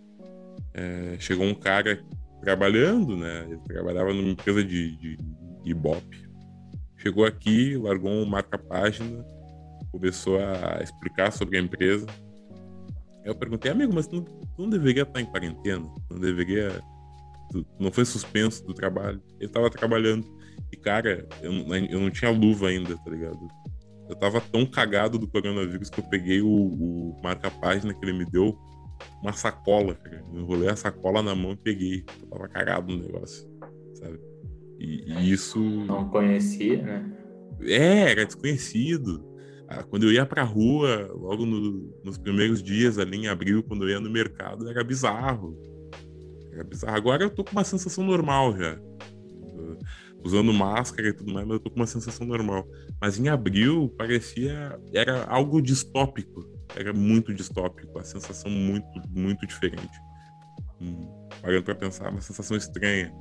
é, 0.74 1.16
chegou 1.18 1.46
um 1.46 1.54
cara 1.54 2.02
trabalhando, 2.40 3.16
né? 3.16 3.46
Ele 3.48 3.60
trabalhava 3.66 4.12
numa 4.12 4.28
empresa 4.28 4.62
de, 4.62 4.96
de, 4.96 5.16
de 5.16 5.70
Ibope. 5.70 6.28
Chegou 6.96 7.24
aqui, 7.24 7.76
largou 7.76 8.10
um 8.10 8.26
marca-página, 8.26 9.24
começou 9.90 10.38
a 10.38 10.82
explicar 10.82 11.32
sobre 11.32 11.58
a 11.58 11.60
empresa. 11.60 12.06
Eu 13.24 13.34
perguntei, 13.34 13.70
amigo, 13.70 13.94
mas 13.94 14.06
tu 14.06 14.16
não, 14.16 14.24
tu 14.24 14.62
não 14.62 14.68
deveria 14.68 15.02
estar 15.02 15.20
em 15.20 15.26
quarentena? 15.26 15.86
Não 16.10 16.18
deveria. 16.18 16.82
Tu, 17.50 17.64
não 17.80 17.90
foi 17.90 18.04
suspenso 18.04 18.64
do 18.66 18.74
trabalho? 18.74 19.22
Ele 19.38 19.46
estava 19.46 19.70
trabalhando. 19.70 20.26
E, 20.70 20.76
cara, 20.76 21.26
eu, 21.40 21.52
eu 21.52 22.00
não 22.00 22.10
tinha 22.10 22.30
luva 22.30 22.68
ainda, 22.68 22.96
tá 22.96 23.10
ligado? 23.10 23.38
Eu 24.08 24.16
tava 24.16 24.40
tão 24.40 24.66
cagado 24.66 25.18
do 25.18 25.26
coronavírus 25.26 25.88
que 25.88 26.00
eu 26.00 26.04
peguei 26.04 26.42
o, 26.42 26.48
o 26.48 27.20
marca-página 27.22 27.94
que 27.94 28.04
ele 28.04 28.18
me 28.18 28.26
deu 28.26 28.58
uma 29.22 29.32
sacola, 29.32 29.94
cara. 29.94 30.22
Enrolei 30.32 30.68
a 30.68 30.76
sacola 30.76 31.22
na 31.22 31.34
mão 31.34 31.52
e 31.52 31.56
peguei. 31.56 32.04
Eu 32.22 32.28
tava 32.28 32.48
cagado 32.48 32.94
no 32.94 33.02
negócio, 33.02 33.48
sabe? 33.94 34.18
E, 34.78 35.12
e 35.12 35.32
isso. 35.32 35.58
Não 35.58 36.08
conhecia, 36.08 36.82
né? 36.82 37.12
É, 37.62 38.10
era 38.10 38.26
desconhecido. 38.26 39.24
Ah, 39.66 39.82
quando 39.82 40.04
eu 40.04 40.12
ia 40.12 40.26
pra 40.26 40.42
rua, 40.42 41.10
logo 41.14 41.46
no, 41.46 41.90
nos 42.04 42.18
primeiros 42.18 42.62
dias 42.62 42.98
ali 42.98 43.16
em 43.16 43.28
abril, 43.28 43.62
quando 43.62 43.84
eu 43.84 43.90
ia 43.90 44.00
no 44.00 44.10
mercado, 44.10 44.68
era 44.68 44.84
bizarro. 44.84 45.58
Era 46.52 46.62
bizarro. 46.62 46.96
Agora 46.96 47.24
eu 47.24 47.30
tô 47.30 47.42
com 47.42 47.52
uma 47.52 47.64
sensação 47.64 48.04
normal 48.04 48.56
já. 48.56 48.78
Usando 50.22 50.52
máscara 50.52 51.08
e 51.08 51.12
tudo 51.12 51.32
mais, 51.32 51.46
mas 51.46 51.54
eu 51.54 51.60
tô 51.60 51.70
com 51.70 51.76
uma 51.76 51.86
sensação 51.86 52.26
normal. 52.26 52.66
Mas 53.00 53.18
em 53.18 53.28
abril 53.28 53.92
parecia. 53.96 54.78
Era 54.92 55.24
algo 55.24 55.60
distópico. 55.60 56.53
Era 56.76 56.92
muito 56.92 57.32
distópico. 57.34 57.98
A 57.98 58.04
sensação 58.04 58.50
muito, 58.50 58.86
muito 59.10 59.46
diferente. 59.46 59.98
Hum, 60.80 61.08
parando 61.40 61.62
pra 61.62 61.74
pensar, 61.74 62.10
uma 62.10 62.20
sensação 62.20 62.56
estranha. 62.56 63.12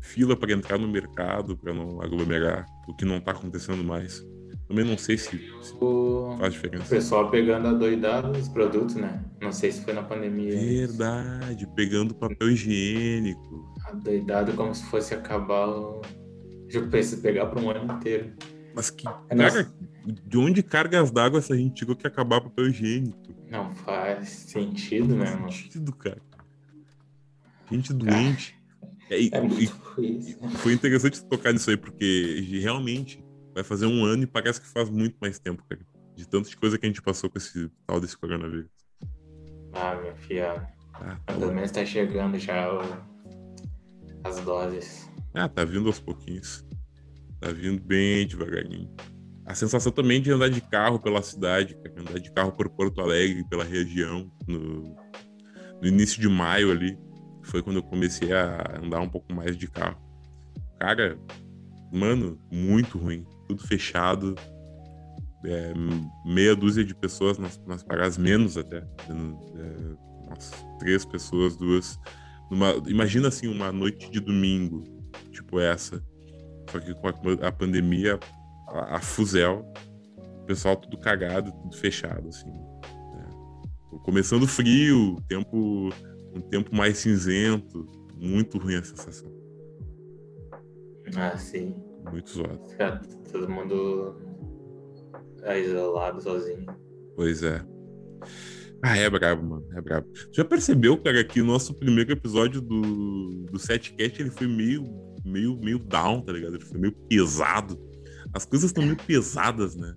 Fila 0.00 0.36
para 0.36 0.52
entrar 0.52 0.78
no 0.78 0.88
mercado, 0.88 1.56
para 1.56 1.74
não 1.74 2.00
aglomerar, 2.00 2.64
o 2.88 2.94
que 2.94 3.04
não 3.04 3.20
tá 3.20 3.32
acontecendo 3.32 3.82
mais. 3.84 4.24
Também 4.68 4.84
não 4.84 4.96
sei 4.96 5.18
se, 5.18 5.36
se 5.60 5.74
O 5.80 6.36
faz 6.38 6.52
diferença. 6.52 6.84
pessoal 6.88 7.28
pegando 7.28 7.66
a 7.66 7.72
doidada 7.72 8.30
os 8.30 8.48
produtos, 8.48 8.94
né? 8.94 9.24
Não 9.40 9.50
sei 9.50 9.72
se 9.72 9.82
foi 9.82 9.92
na 9.92 10.02
pandemia. 10.04 10.52
Verdade, 10.56 11.66
pegando 11.74 12.14
papel 12.14 12.50
higiênico. 12.50 13.74
Adoidado 13.86 14.52
como 14.52 14.72
se 14.74 14.84
fosse 14.84 15.12
acabar 15.12 15.68
o. 15.68 16.00
Eu 16.72 16.88
pensei 16.88 17.18
pegar 17.18 17.46
para 17.46 17.60
um 17.60 17.68
ano 17.68 17.92
inteiro. 17.92 18.32
Mas 18.74 18.90
que. 18.90 19.06
É. 19.08 19.12
Cara, 19.36 19.72
de 20.04 20.38
onde 20.38 20.62
cargas 20.62 21.10
d'água 21.10 21.38
essa 21.38 21.56
gente 21.56 21.74
tirou 21.74 21.96
que 21.96 22.06
ia 22.06 22.10
acabar 22.10 22.40
papel 22.40 22.68
higiênico? 22.68 23.18
Não 23.50 23.74
faz 23.74 24.28
sentido, 24.28 25.14
né, 25.16 25.24
Não 25.24 25.40
mano? 25.40 25.42
faz 25.52 25.56
sentido, 25.62 25.92
cara. 25.96 26.22
Gente 27.70 27.92
doente. 27.92 28.56
É, 29.08 29.20
e- 29.20 29.30
É 29.34 29.38
e- 29.38 29.40
muito 29.40 30.02
isso. 30.02 30.38
foi 30.58 30.72
interessante 30.72 31.24
tocar 31.24 31.52
nisso 31.52 31.70
aí, 31.70 31.76
porque 31.76 32.40
realmente 32.60 33.24
vai 33.54 33.64
fazer 33.64 33.86
um 33.86 34.04
ano 34.04 34.22
e 34.22 34.26
parece 34.26 34.60
que 34.60 34.66
faz 34.68 34.88
muito 34.88 35.16
mais 35.20 35.38
tempo, 35.38 35.64
cara. 35.68 35.80
De 36.16 36.26
tantas 36.28 36.54
coisas 36.54 36.78
que 36.78 36.86
a 36.86 36.88
gente 36.88 37.02
passou 37.02 37.28
com 37.30 37.38
esse 37.38 37.70
tal 37.86 38.00
desse 38.00 38.16
coronavírus. 38.16 38.70
Ah, 39.72 39.96
minha 39.96 40.14
filha. 40.14 40.68
Ah, 40.94 41.16
tá 41.26 41.34
Pelo 41.34 41.52
menos 41.52 41.70
tá 41.70 41.84
chegando 41.84 42.38
já 42.38 42.72
o- 42.72 42.80
as 44.24 44.38
doses. 44.40 45.08
Ah, 45.34 45.48
tá 45.48 45.64
vindo 45.64 45.86
aos 45.86 45.98
pouquinhos. 46.00 46.64
Tá 47.40 47.50
vindo 47.50 47.82
bem 47.82 48.26
devagarinho. 48.26 48.90
A 49.46 49.54
sensação 49.54 49.90
também 49.90 50.20
de 50.20 50.30
andar 50.30 50.48
de 50.48 50.60
carro 50.60 51.00
pela 51.00 51.22
cidade, 51.22 51.74
cara, 51.82 52.00
andar 52.00 52.20
de 52.20 52.30
carro 52.32 52.52
por 52.52 52.68
Porto 52.68 53.00
Alegre, 53.00 53.44
pela 53.48 53.64
região, 53.64 54.30
no, 54.46 54.94
no 55.80 55.88
início 55.88 56.20
de 56.20 56.28
maio 56.28 56.70
ali, 56.70 56.96
foi 57.42 57.62
quando 57.62 57.76
eu 57.76 57.82
comecei 57.82 58.32
a 58.32 58.78
andar 58.82 59.00
um 59.00 59.08
pouco 59.08 59.32
mais 59.34 59.56
de 59.56 59.66
carro. 59.66 59.98
Cara, 60.78 61.18
mano, 61.92 62.38
muito 62.52 62.98
ruim. 62.98 63.24
Tudo 63.48 63.66
fechado. 63.66 64.34
É, 65.44 65.72
meia 66.24 66.54
dúzia 66.54 66.84
de 66.84 66.94
pessoas 66.94 67.38
nas, 67.38 67.58
nas 67.66 67.82
paradas, 67.82 68.18
menos 68.18 68.56
até. 68.58 68.76
É, 68.78 70.26
umas 70.26 70.52
três 70.78 71.04
pessoas, 71.04 71.56
duas. 71.56 71.98
Numa- 72.50 72.74
imagina 72.86 73.28
assim, 73.28 73.48
uma 73.48 73.72
noite 73.72 74.10
de 74.10 74.20
domingo, 74.20 74.84
tipo 75.32 75.58
essa. 75.58 76.04
Só 76.70 76.78
que 76.80 76.94
com 76.94 77.08
a, 77.08 77.48
a 77.48 77.52
pandemia, 77.52 78.18
a, 78.68 78.96
a 78.96 79.00
fuzel, 79.00 79.64
o 80.42 80.44
pessoal 80.46 80.76
tudo 80.76 80.98
cagado, 80.98 81.52
tudo 81.52 81.76
fechado, 81.76 82.28
assim. 82.28 82.50
né? 82.50 83.28
Começando 84.04 84.46
frio, 84.46 85.16
tempo, 85.28 85.90
um 86.34 86.40
tempo 86.40 86.74
mais 86.74 86.98
cinzento, 86.98 87.86
muito 88.16 88.58
ruim 88.58 88.76
a 88.76 88.82
sensação. 88.82 89.30
Ah, 91.16 91.36
sim. 91.36 91.74
Muito 92.10 92.30
zoado. 92.30 92.60
Todo 93.32 93.48
mundo 93.50 94.16
é, 95.42 95.60
isolado, 95.60 96.20
sozinho. 96.20 96.66
Pois 97.16 97.42
é. 97.42 97.62
Ah, 98.82 98.96
é 98.96 99.10
brabo, 99.10 99.42
mano. 99.42 99.66
É 99.74 99.80
brabo. 99.80 100.08
Já 100.32 100.44
percebeu, 100.44 100.96
cara, 100.96 101.22
que 101.24 101.40
o 101.40 101.44
nosso 101.44 101.74
primeiro 101.74 102.12
episódio 102.12 102.60
do, 102.60 103.44
do 103.50 103.58
Setcast 103.58 104.20
ele 104.20 104.30
foi 104.30 104.46
meio, 104.46 104.84
meio, 105.24 105.56
meio 105.60 105.78
down, 105.78 106.22
tá 106.22 106.32
ligado? 106.32 106.54
Ele 106.56 106.64
foi 106.64 106.78
meio 106.78 106.92
pesado. 107.08 107.78
As 108.32 108.44
coisas 108.44 108.70
estão 108.70 108.84
meio 108.84 108.96
pesadas, 108.96 109.74
né? 109.76 109.94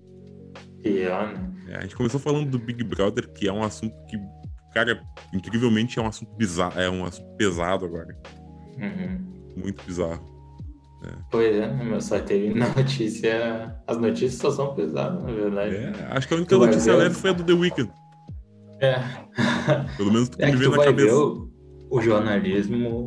Pior, 0.82 1.34
né? 1.34 1.54
É, 1.70 1.76
a 1.78 1.82
gente 1.82 1.96
começou 1.96 2.20
falando 2.20 2.50
do 2.50 2.60
Big 2.60 2.84
Brother, 2.84 3.32
que 3.32 3.48
é 3.48 3.54
um 3.54 3.64
assunto 3.64 3.94
que, 4.08 4.18
cara, 4.74 5.02
incrivelmente 5.34 5.98
é 5.98 6.02
um 6.02 6.08
assunto 6.08 6.36
bizarro, 6.36 6.80
é 6.80 6.90
um 6.90 7.06
assunto 7.06 7.36
pesado 7.38 7.86
agora. 7.86 8.18
Uhum. 8.78 9.34
Muito 9.56 9.84
bizarro. 9.86 10.32
Pois 11.30 11.54
é, 11.54 11.68
né, 11.68 11.84
mas 11.84 12.06
só 12.06 12.18
teve 12.20 12.54
notícia. 12.58 13.76
As 13.86 13.98
notícias 13.98 14.36
só 14.36 14.50
são 14.52 14.74
pesadas, 14.74 15.22
na 15.22 15.32
verdade. 15.32 15.76
É, 15.76 15.92
acho 16.12 16.28
que 16.28 16.34
a 16.34 16.38
única 16.38 16.56
Tu 16.56 16.66
notícia 16.66 16.96
leve 16.96 17.14
foi 17.16 17.30
a 17.30 17.34
do 17.34 17.44
The 17.44 17.54
Weeknd. 17.54 17.92
É. 18.80 18.96
Pelo 19.98 20.12
menos 20.14 20.30
tu 20.30 20.42
É 20.42 20.46
me 20.46 20.52
que 20.54 20.58
vê 20.60 20.66
tu 20.66 20.72
na 20.72 20.84
cabeça. 20.84 21.16
o, 21.16 21.50
o 21.92 22.02
jornalismo. 22.02 23.04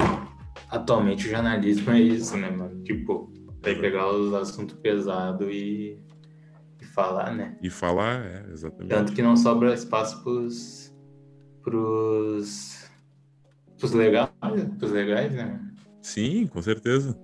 Atualmente 0.76 1.26
o 1.26 1.30
jornalismo 1.30 1.90
é 1.90 2.00
isso, 2.00 2.36
né, 2.36 2.50
mano? 2.50 2.82
Tipo, 2.82 3.32
vai 3.62 3.74
pegar 3.74 4.08
os 4.08 4.34
assuntos 4.34 4.76
pesados 4.76 5.48
e, 5.50 5.98
e 6.80 6.84
falar, 6.84 7.34
né? 7.34 7.56
E 7.62 7.70
falar, 7.70 8.26
é, 8.26 8.46
exatamente. 8.52 8.90
Tanto 8.90 9.12
que 9.12 9.22
não 9.22 9.36
sobra 9.36 9.72
espaço 9.72 10.22
pros. 10.22 10.94
pros. 11.62 12.90
pros 13.78 13.92
legais, 13.92 14.28
pros 14.78 14.92
legais, 14.92 15.32
né? 15.32 15.60
Sim, 16.02 16.46
com 16.46 16.60
certeza. 16.60 17.18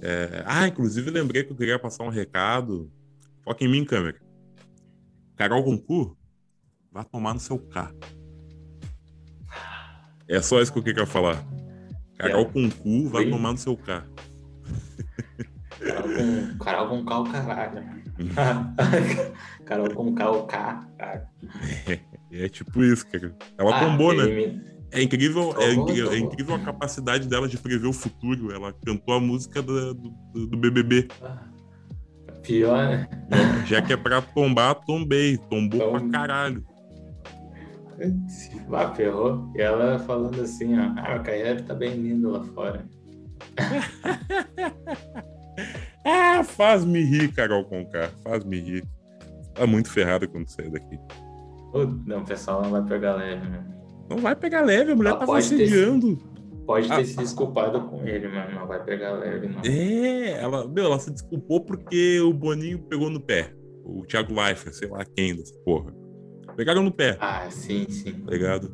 É, 0.00 0.42
Ah, 0.46 0.66
inclusive 0.66 1.10
lembrei 1.10 1.44
que 1.44 1.52
eu 1.52 1.56
queria 1.56 1.78
passar 1.78 2.04
um 2.04 2.08
recado. 2.08 2.90
Foca 3.42 3.62
em 3.62 3.68
mim, 3.68 3.84
câmera. 3.84 4.18
Carol 5.36 5.62
Concu, 5.62 6.16
vá 6.90 7.04
tomar 7.04 7.34
no 7.34 7.40
seu 7.40 7.58
K. 7.58 7.92
É 10.26 10.40
só 10.40 10.60
isso 10.62 10.72
que 10.72 10.78
eu 10.78 10.82
queria 10.82 11.06
falar. 11.06 11.44
Carol 12.18 12.42
É. 12.42 12.44
Concu, 12.46 13.08
vá 13.08 13.18
Oi? 13.18 13.30
tomar 13.30 13.52
no 13.52 13.58
seu 13.58 13.76
K. 13.76 14.04
Carol 16.58 16.88
com, 16.88 17.04
com 17.04 17.04
K 17.04 17.18
o 17.20 17.24
caralho. 17.30 17.84
Carol 19.64 19.90
com 19.94 20.14
K 20.14 20.30
o 20.30 20.46
K. 20.46 20.86
cara. 20.98 21.28
É 22.32 22.48
tipo 22.48 22.82
isso, 22.82 23.06
cara. 23.06 23.34
Ela 23.58 23.76
Ah, 23.76 23.84
tombou, 23.84 24.14
né? 24.14 24.24
elimi- 24.24 24.62
É 24.92 25.02
incrível, 25.02 25.54
é, 25.60 25.72
incrível, 25.74 26.12
é 26.12 26.18
incrível 26.18 26.54
a 26.54 26.58
capacidade 26.60 27.28
dela 27.28 27.48
de 27.48 27.58
prever 27.58 27.86
o 27.88 27.92
futuro. 27.92 28.52
Ela 28.54 28.72
cantou 28.84 29.14
a 29.14 29.20
música 29.20 29.60
do, 29.60 29.92
do, 29.94 30.46
do 30.46 30.56
BBB. 30.56 31.08
Ah, 31.22 31.42
Pior, 32.42 32.86
né? 32.88 33.08
Já 33.66 33.82
que 33.82 33.92
é 33.92 33.96
pra 33.96 34.22
tombar, 34.22 34.76
tombei. 34.86 35.36
Tombou 35.50 35.80
Tom- 35.80 35.90
pra 35.90 36.08
caralho. 36.08 36.64
Se 38.28 38.58
vá, 38.68 38.92
ferrou. 38.94 39.50
E 39.54 39.60
ela 39.60 39.98
falando 40.00 40.40
assim, 40.40 40.78
ó. 40.78 40.92
Ah, 40.96 41.14
a 41.16 41.18
carreira 41.20 41.62
tá 41.62 41.74
bem 41.74 41.94
linda 41.94 42.28
lá 42.28 42.42
fora. 42.44 42.84
Ah, 46.04 46.44
faz-me 46.44 47.02
rir, 47.02 47.32
Carol 47.32 47.64
Conká. 47.64 48.10
Faz-me 48.22 48.60
rir. 48.60 48.84
Tá 49.54 49.66
muito 49.66 49.90
ferrado 49.90 50.28
quando 50.28 50.48
sair 50.48 50.70
daqui. 50.70 50.98
Não, 52.06 52.20
o 52.20 52.24
pessoal 52.24 52.62
não 52.62 52.70
vai 52.70 52.84
pegar 52.84 53.14
leve, 53.16 53.48
né? 53.48 53.64
Não 54.08 54.18
vai 54.18 54.36
pegar 54.36 54.62
leve, 54.62 54.92
a 54.92 54.96
mulher 54.96 55.10
Ela 55.10 55.18
tava 55.18 55.32
pode 55.32 55.48
ter 55.48 55.64
assediando. 55.64 56.16
Pode 56.64 56.88
ter 56.88 56.94
Ah. 56.94 57.04
se 57.04 57.16
desculpado 57.16 57.80
com 57.88 58.06
ele, 58.06 58.28
mas 58.28 58.54
não 58.54 58.66
vai 58.66 58.84
pegar 58.84 59.12
leve, 59.14 59.48
não. 59.48 59.60
É, 59.64 60.30
ela, 60.40 60.68
meu, 60.68 60.84
ela 60.84 60.98
se 60.98 61.10
desculpou 61.10 61.64
porque 61.64 62.20
o 62.20 62.32
Boninho 62.32 62.78
pegou 62.80 63.10
no 63.10 63.20
pé. 63.20 63.52
O 63.84 64.04
Thiago 64.06 64.32
Leifert, 64.34 64.74
sei 64.74 64.88
lá 64.88 65.04
quem 65.16 65.34
dessa 65.34 65.58
porra. 65.64 65.92
Pegaram 66.56 66.82
no 66.82 66.90
pé, 66.92 67.16
Ah, 67.20 67.48
sim, 67.50 67.86
sim. 67.90 68.12
tá 68.12 68.30
ligado? 68.30 68.72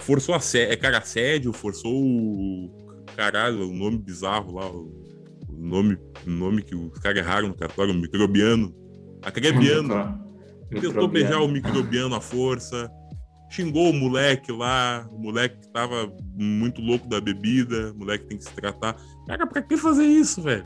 Forçou 0.00 0.34
a 0.34 0.40
sé- 0.40 0.70
é 0.72 0.76
cara 0.76 0.98
assédio, 0.98 1.52
forçou 1.52 1.92
o 1.94 2.70
caralho, 3.16 3.68
o 3.68 3.72
nome 3.74 3.98
bizarro 3.98 4.54
lá, 4.54 4.70
o, 4.70 4.90
nome, 5.48 5.98
nome 6.26 6.62
que 6.62 6.74
os 6.74 6.98
caras 6.98 7.18
erraram 7.18 7.48
no 7.48 7.54
cartório, 7.54 7.92
o 7.92 7.96
microbiano. 7.96 8.74
Acrebiano. 9.22 10.18
Tentou 10.70 11.08
beijar 11.08 11.40
o 11.42 11.48
microbiano 11.48 12.14
à 12.14 12.20
força. 12.20 12.90
Xingou 13.50 13.90
o 13.90 13.92
moleque 13.92 14.52
lá, 14.52 15.08
o 15.10 15.18
moleque 15.18 15.58
que 15.60 15.68
tava 15.72 16.10
muito 16.36 16.80
louco 16.80 17.08
da 17.08 17.20
bebida, 17.20 17.92
o 17.92 17.98
moleque 17.98 18.26
tem 18.26 18.38
que 18.38 18.44
se 18.44 18.52
tratar. 18.54 18.96
Cara, 19.26 19.44
pra 19.46 19.60
que 19.60 19.76
fazer 19.76 20.04
isso, 20.04 20.40
velho? 20.40 20.64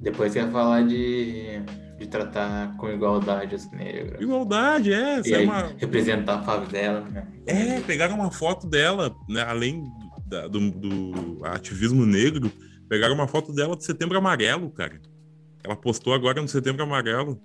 Depois 0.00 0.34
ia 0.34 0.50
falar 0.50 0.82
de, 0.86 1.60
de 1.98 2.06
tratar 2.06 2.76
com 2.76 2.88
igualdade 2.90 3.54
os 3.54 3.70
negros. 3.70 4.20
Igualdade, 4.20 4.92
é. 4.92 5.20
E 5.24 5.32
é, 5.32 5.40
uma... 5.40 5.72
representar 5.78 6.40
a 6.40 6.42
favela, 6.42 7.00
né? 7.00 7.26
é, 7.46 7.80
pegaram 7.80 8.14
uma 8.16 8.30
foto 8.30 8.66
dela, 8.66 9.14
né, 9.28 9.42
além 9.42 9.84
da- 10.26 10.46
do, 10.46 10.70
do 10.70 11.40
ativismo 11.44 12.04
negro, 12.04 12.50
pegaram 12.88 13.14
uma 13.14 13.26
foto 13.26 13.52
dela 13.52 13.76
de 13.76 13.84
Setembro 13.84 14.18
Amarelo, 14.18 14.70
cara. 14.70 15.00
Ela 15.64 15.76
postou 15.76 16.12
agora 16.14 16.40
no 16.40 16.48
Setembro 16.48 16.82
Amarelo. 16.82 17.40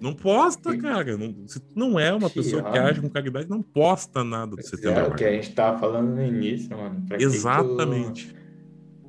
Não 0.00 0.12
posta, 0.12 0.76
cara. 0.76 1.16
Não, 1.16 1.34
se 1.46 1.60
não 1.74 1.98
é 1.98 2.12
uma 2.12 2.28
pessoa 2.28 2.62
que 2.62 2.78
age 2.78 3.00
com 3.00 3.08
caridade, 3.08 3.48
não 3.48 3.62
posta 3.62 4.22
nada 4.22 4.54
do 4.54 4.62
setembro 4.62 5.00
É 5.00 5.08
o 5.08 5.14
que 5.14 5.24
a 5.24 5.32
gente 5.32 5.52
tava 5.52 5.78
falando 5.78 6.14
no 6.14 6.22
início, 6.22 6.76
mano. 6.76 7.02
Pra 7.08 7.16
que 7.16 7.24
Exatamente. 7.24 8.28
Tu, 8.28 8.36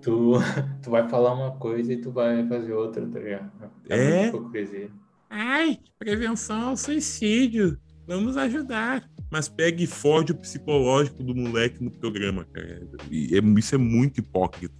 tu, 0.07 0.33
tu 0.81 0.89
vai 0.89 1.07
falar 1.09 1.33
uma 1.33 1.51
coisa 1.57 1.91
e 1.91 1.97
tu 1.97 2.11
vai 2.11 2.47
fazer 2.47 2.71
outra, 2.71 3.05
tá 3.05 3.19
ligado? 3.19 3.51
É? 3.89 4.21
muita 4.23 4.37
hipocrisia. 4.37 4.89
Ai, 5.29 5.77
prevenção 5.99 6.69
ao 6.69 6.77
suicídio. 6.77 7.77
Vamos 8.07 8.37
ajudar. 8.37 9.09
Mas 9.29 9.49
pega 9.49 9.83
e 9.83 9.87
fode 9.87 10.31
o 10.31 10.35
psicológico 10.37 11.21
do 11.21 11.35
moleque 11.35 11.83
no 11.83 11.91
programa, 11.91 12.45
cara. 12.45 12.87
E 13.11 13.37
é- 13.37 13.59
isso 13.59 13.75
é 13.75 13.77
muito 13.77 14.19
hipócrita. 14.21 14.73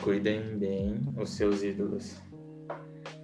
Cuidem 0.00 0.56
bem 0.56 1.00
os 1.16 1.30
seus 1.30 1.64
ídolos. 1.64 2.22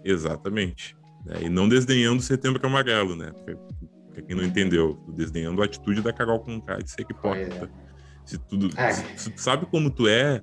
Exatamente. 0.04 0.96
É, 1.28 1.44
e 1.44 1.48
não 1.48 1.68
desdenhando 1.68 2.18
o 2.18 2.22
setembro 2.22 2.66
amarelo, 2.66 3.14
né? 3.14 3.30
Pra, 3.44 3.54
pra 4.12 4.22
quem 4.22 4.36
não 4.36 4.42
entendeu, 4.42 4.98
desdenhando 5.14 5.62
a 5.62 5.66
atitude 5.66 6.02
da 6.02 6.12
Carol 6.12 6.40
Conká 6.40 6.78
de 6.78 6.90
ser 6.90 7.02
hipócrita. 7.08 7.70
Se 8.24 8.38
tudo. 8.38 8.70
É. 8.78 8.92
Se, 8.92 9.30
tu 9.30 9.40
sabe 9.40 9.66
como 9.66 9.90
tu 9.90 10.06
é. 10.08 10.40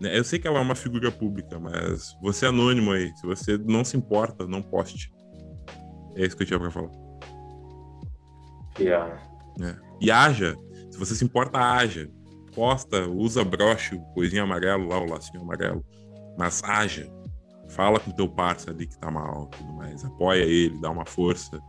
né? 0.00 0.16
Eu 0.16 0.24
sei 0.24 0.38
que 0.38 0.46
ela 0.46 0.58
é 0.58 0.62
uma 0.62 0.74
figura 0.74 1.10
pública, 1.10 1.58
mas 1.58 2.16
você 2.22 2.46
é 2.46 2.48
anônimo 2.48 2.92
aí. 2.92 3.10
Se 3.16 3.26
você 3.26 3.58
não 3.58 3.84
se 3.84 3.96
importa, 3.96 4.46
não 4.46 4.62
poste. 4.62 5.12
É 6.16 6.24
isso 6.26 6.36
que 6.36 6.42
eu 6.42 6.46
tinha 6.46 6.58
pra 6.58 6.70
falar. 6.70 6.90
Pior. 8.74 9.20
né? 9.58 9.76
E 10.00 10.10
haja. 10.10 10.56
Se 10.90 10.98
você 10.98 11.14
se 11.14 11.24
importa, 11.24 11.58
haja. 11.58 12.08
Posta, 12.54 13.06
usa 13.08 13.44
broche, 13.44 13.94
o 13.94 14.00
coisinho 14.14 14.42
amarelo 14.42 14.88
lá, 14.88 14.98
o 14.98 15.08
lacinho 15.08 15.42
amarelo. 15.42 15.84
Mas 16.36 16.62
haja. 16.64 17.08
Fala 17.68 18.00
com 18.00 18.10
teu 18.10 18.28
parceiro 18.28 18.74
ali 18.76 18.86
que 18.86 18.98
tá 18.98 19.10
mal 19.10 19.46
tudo 19.46 19.72
mais. 19.74 20.04
Apoia 20.04 20.42
ele, 20.42 20.80
dá 20.80 20.90
uma 20.90 21.04
força. 21.04 21.60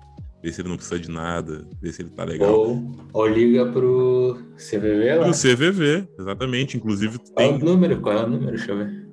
Vê 0.42 0.52
se 0.54 0.62
ele 0.62 0.70
não 0.70 0.78
precisa 0.78 1.00
de 1.00 1.10
nada. 1.10 1.68
Vê 1.82 1.92
se 1.92 2.02
ele 2.02 2.10
tá 2.12 2.24
legal. 2.24 2.54
Ou, 2.54 2.96
ou 3.12 3.28
liga 3.28 3.66
pro 3.72 4.38
CVV 4.56 5.16
lá. 5.16 5.28
E 5.28 5.32
o 5.32 5.34
CVV, 5.34 6.08
exatamente. 6.18 6.78
Inclusive, 6.78 7.18
tu 7.20 7.32
Qual 7.34 7.46
é 7.46 7.50
tem. 7.50 7.62
o 7.62 7.66
número? 7.66 8.00
Qual 8.02 8.18
é 8.18 8.24
o 8.24 8.28
número? 8.30 8.56
Deixa 8.56 8.72
eu 8.72 8.78
ver. 8.78 9.08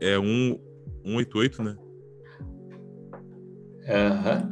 É 0.00 0.18
um 0.18 0.58
188, 1.04 1.62
né? 1.62 1.76
Aham. 3.88 4.50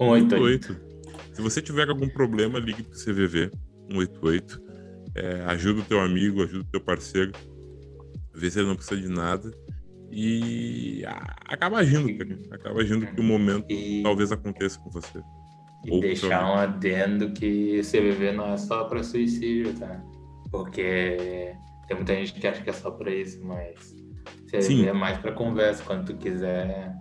188. 0.00 0.66
188. 0.66 0.88
Se 1.34 1.42
você 1.42 1.60
tiver 1.62 1.88
algum 1.88 2.08
problema, 2.08 2.58
ligue 2.58 2.82
pro 2.82 2.98
CVV 2.98 3.50
188. 3.90 4.62
É, 5.14 5.42
ajuda 5.46 5.80
o 5.80 5.84
teu 5.84 6.00
amigo, 6.00 6.42
ajuda 6.42 6.60
o 6.60 6.70
teu 6.70 6.80
parceiro. 6.80 7.32
Vê 8.34 8.50
se 8.50 8.60
ele 8.60 8.68
não 8.68 8.76
precisa 8.76 9.00
de 9.00 9.08
nada. 9.08 9.50
E 10.10 11.02
acaba 11.46 11.78
agindo, 11.78 12.16
cara. 12.16 12.38
Acaba 12.52 12.80
agindo 12.80 13.06
que 13.06 13.20
o 13.20 13.24
momento 13.24 13.66
E, 13.70 14.02
talvez 14.02 14.32
aconteça 14.32 14.78
com 14.80 14.90
você. 14.90 15.18
e 15.84 15.90
ou 15.90 16.00
deixar 16.00 16.44
um 16.50 16.54
adendo 16.54 17.30
que 17.32 17.80
CVV 17.82 18.32
não 18.32 18.52
é 18.52 18.56
só 18.56 18.84
pra 18.84 19.02
suicídio, 19.02 19.74
tá? 19.74 20.02
Porque 20.50 21.54
tem 21.86 21.96
muita 21.96 22.14
gente 22.14 22.32
que 22.32 22.46
acha 22.46 22.62
que 22.62 22.70
é 22.70 22.72
só 22.72 22.90
pra 22.90 23.14
isso, 23.14 23.44
mas 23.44 23.94
CVV 24.46 24.62
Sim. 24.62 24.86
é 24.86 24.92
mais 24.92 25.18
pra 25.18 25.32
conversa. 25.32 25.82
Quando 25.84 26.06
tu 26.06 26.16
quiser 26.16 26.94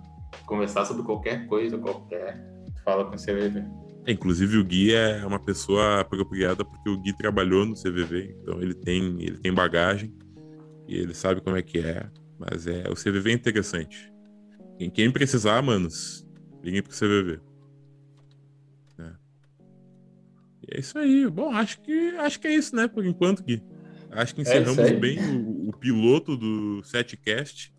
conversar 0.45 0.85
sobre 0.85 1.03
qualquer 1.03 1.47
coisa, 1.47 1.77
qualquer, 1.77 2.35
tu 2.75 2.83
fala 2.83 3.05
com 3.05 3.15
o 3.15 3.17
CVV. 3.17 3.63
É, 4.05 4.11
inclusive 4.11 4.57
o 4.57 4.63
Gui 4.63 4.93
é 4.93 5.25
uma 5.25 5.39
pessoa 5.39 6.01
apropriada 6.01 6.63
porque 6.63 6.89
o 6.89 6.97
Gui 6.97 7.11
trabalhou 7.17 7.65
no 7.65 7.73
CVV, 7.73 8.37
então 8.41 8.61
ele 8.61 8.73
tem, 8.73 9.21
ele 9.21 9.37
tem 9.37 9.53
bagagem 9.53 10.13
e 10.87 10.95
ele 10.95 11.13
sabe 11.13 11.41
como 11.41 11.57
é 11.57 11.61
que 11.61 11.79
é. 11.79 12.05
Mas 12.39 12.67
é, 12.67 12.83
o 12.89 12.93
CVV 12.93 13.31
é 13.31 13.33
interessante. 13.33 14.11
Quem, 14.77 14.89
quem 14.89 15.11
precisar, 15.11 15.61
manos, 15.61 16.25
liguem 16.63 16.83
pro 16.83 16.91
CVV. 16.93 17.39
É. 18.99 19.11
E 20.63 20.75
é 20.77 20.79
isso 20.79 20.97
aí. 20.97 21.27
Bom, 21.29 21.51
acho 21.51 21.81
que 21.81 22.09
acho 22.17 22.39
que 22.39 22.47
é 22.47 22.53
isso, 22.55 22.75
né? 22.75 22.87
Por 22.87 23.05
enquanto, 23.05 23.43
Gui. 23.43 23.61
Acho 24.11 24.35
que 24.35 24.41
É 24.41 24.43
encerramos 24.43 24.79
aí. 24.79 24.95
bem 24.95 25.19
o, 25.19 25.69
o 25.69 25.73
piloto 25.77 26.37
do 26.37 26.83
Setcast. 26.83 27.73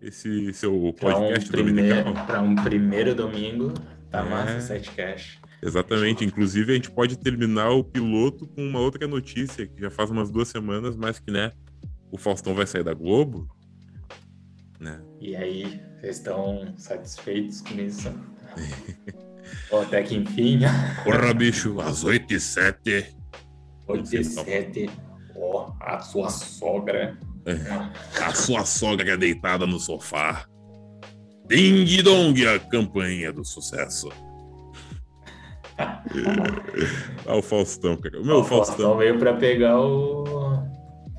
Esse 0.00 0.52
seu 0.52 0.92
Pra 0.98 1.08
um, 1.16 1.20
podcast 1.20 1.50
primeiro, 1.50 2.04
dominical. 2.04 2.26
pra 2.26 2.42
um 2.42 2.54
primeiro 2.54 3.14
domingo, 3.14 3.72
tá 4.10 4.20
É. 4.20 4.28
massa 4.28 4.58
o 4.58 4.60
setcast. 4.60 5.40
Exatamente. 5.62 6.22
Inclusive, 6.24 6.70
a 6.72 6.74
gente 6.74 6.90
pode 6.90 7.18
terminar 7.18 7.70
o 7.70 7.82
piloto 7.82 8.46
com 8.46 8.62
uma 8.62 8.78
outra 8.78 9.08
notícia 9.08 9.66
que 9.66 9.80
já 9.80 9.90
faz 9.90 10.10
umas 10.10 10.30
duas 10.30 10.48
semanas, 10.48 10.94
mas 10.96 11.18
que, 11.18 11.30
né, 11.32 11.50
o 12.12 12.18
Faustão 12.18 12.54
vai 12.54 12.66
sair 12.66 12.84
da 12.84 12.92
Globo. 12.92 13.48
Né? 14.80 15.00
E 15.20 15.34
aí, 15.36 15.80
vocês 16.00 16.18
estão 16.18 16.74
satisfeitos 16.76 17.62
com 17.62 17.74
isso? 17.74 18.12
Ou 19.70 19.82
até 19.82 20.02
que 20.02 20.16
enfim, 20.16 20.60
Porra, 21.04 21.32
bicho, 21.32 21.80
às 21.80 22.02
8 22.04 22.34
e 22.34 22.40
7 22.40 23.16
87, 23.86 24.90
ó, 25.36 25.72
a 25.80 26.00
sua 26.00 26.28
sogra. 26.28 27.16
a 28.20 28.34
sua 28.34 28.64
sogra 28.64 29.16
deitada 29.16 29.66
no 29.66 29.78
sofá. 29.78 30.44
Ding 31.46 32.02
dong, 32.02 32.44
a 32.46 32.58
campanha 32.58 33.32
do 33.32 33.44
sucesso. 33.44 34.08
ah, 35.78 37.36
o 37.36 37.42
Faustão, 37.42 37.96
cara. 37.96 38.20
O 38.20 38.24
meu 38.24 38.38
o 38.38 38.44
Faustão 38.44 38.76
Faustão. 38.76 38.96
veio 38.98 39.18
pra 39.18 39.34
pegar 39.34 39.78
o. 39.80 40.24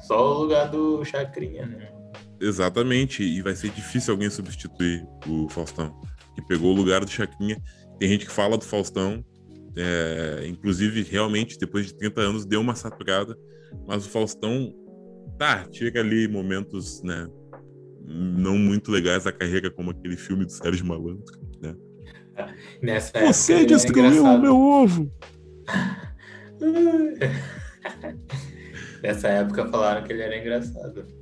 Só 0.02 0.20
o 0.20 0.40
lugar 0.42 0.70
do 0.70 1.06
Chacrinha, 1.06 1.66
né? 1.66 1.97
Exatamente, 2.40 3.24
e 3.24 3.42
vai 3.42 3.56
ser 3.56 3.72
difícil 3.72 4.14
alguém 4.14 4.30
substituir 4.30 5.06
o 5.28 5.50
Faustão, 5.50 6.00
que 6.36 6.42
pegou 6.44 6.72
o 6.72 6.76
lugar 6.76 7.04
do 7.04 7.10
Chacrinha. 7.10 7.60
Tem 8.00 8.10
gente 8.10 8.26
que 8.26 8.32
fala 8.32 8.58
do 8.58 8.64
Faustão, 8.64 9.26
é, 9.76 10.46
inclusive, 10.48 11.04
realmente, 11.04 11.58
depois 11.58 11.88
de 11.88 11.96
30 11.96 12.22
anos, 12.22 12.46
deu 12.46 12.62
uma 12.62 12.76
saturada, 12.76 13.36
mas 13.88 14.06
o 14.06 14.10
Faustão, 14.10 14.72
tá, 15.38 15.66
tira 15.66 16.00
ali 16.00 16.28
momentos, 16.28 17.02
né, 17.04 17.28
não 18.06 18.58
muito 18.58 18.92
legais 18.92 19.24
da 19.24 19.32
carreira, 19.32 19.72
como 19.72 19.92
aquele 19.92 20.16
filme 20.16 20.46
do 20.46 20.52
Sérgio 20.52 20.86
Malandro, 20.86 21.26
né? 21.62 21.76
Nessa 22.82 23.18
época. 23.18 23.34
Você 23.34 23.54
era 23.54 23.66
destruiu 23.66 24.24
o 24.24 24.40
meu 24.40 24.56
ovo! 24.56 25.12
Nessa 29.02 29.28
época 29.28 29.68
falaram 29.70 30.06
que 30.06 30.14
ele 30.14 30.22
era 30.22 30.38
engraçado. 30.38 31.17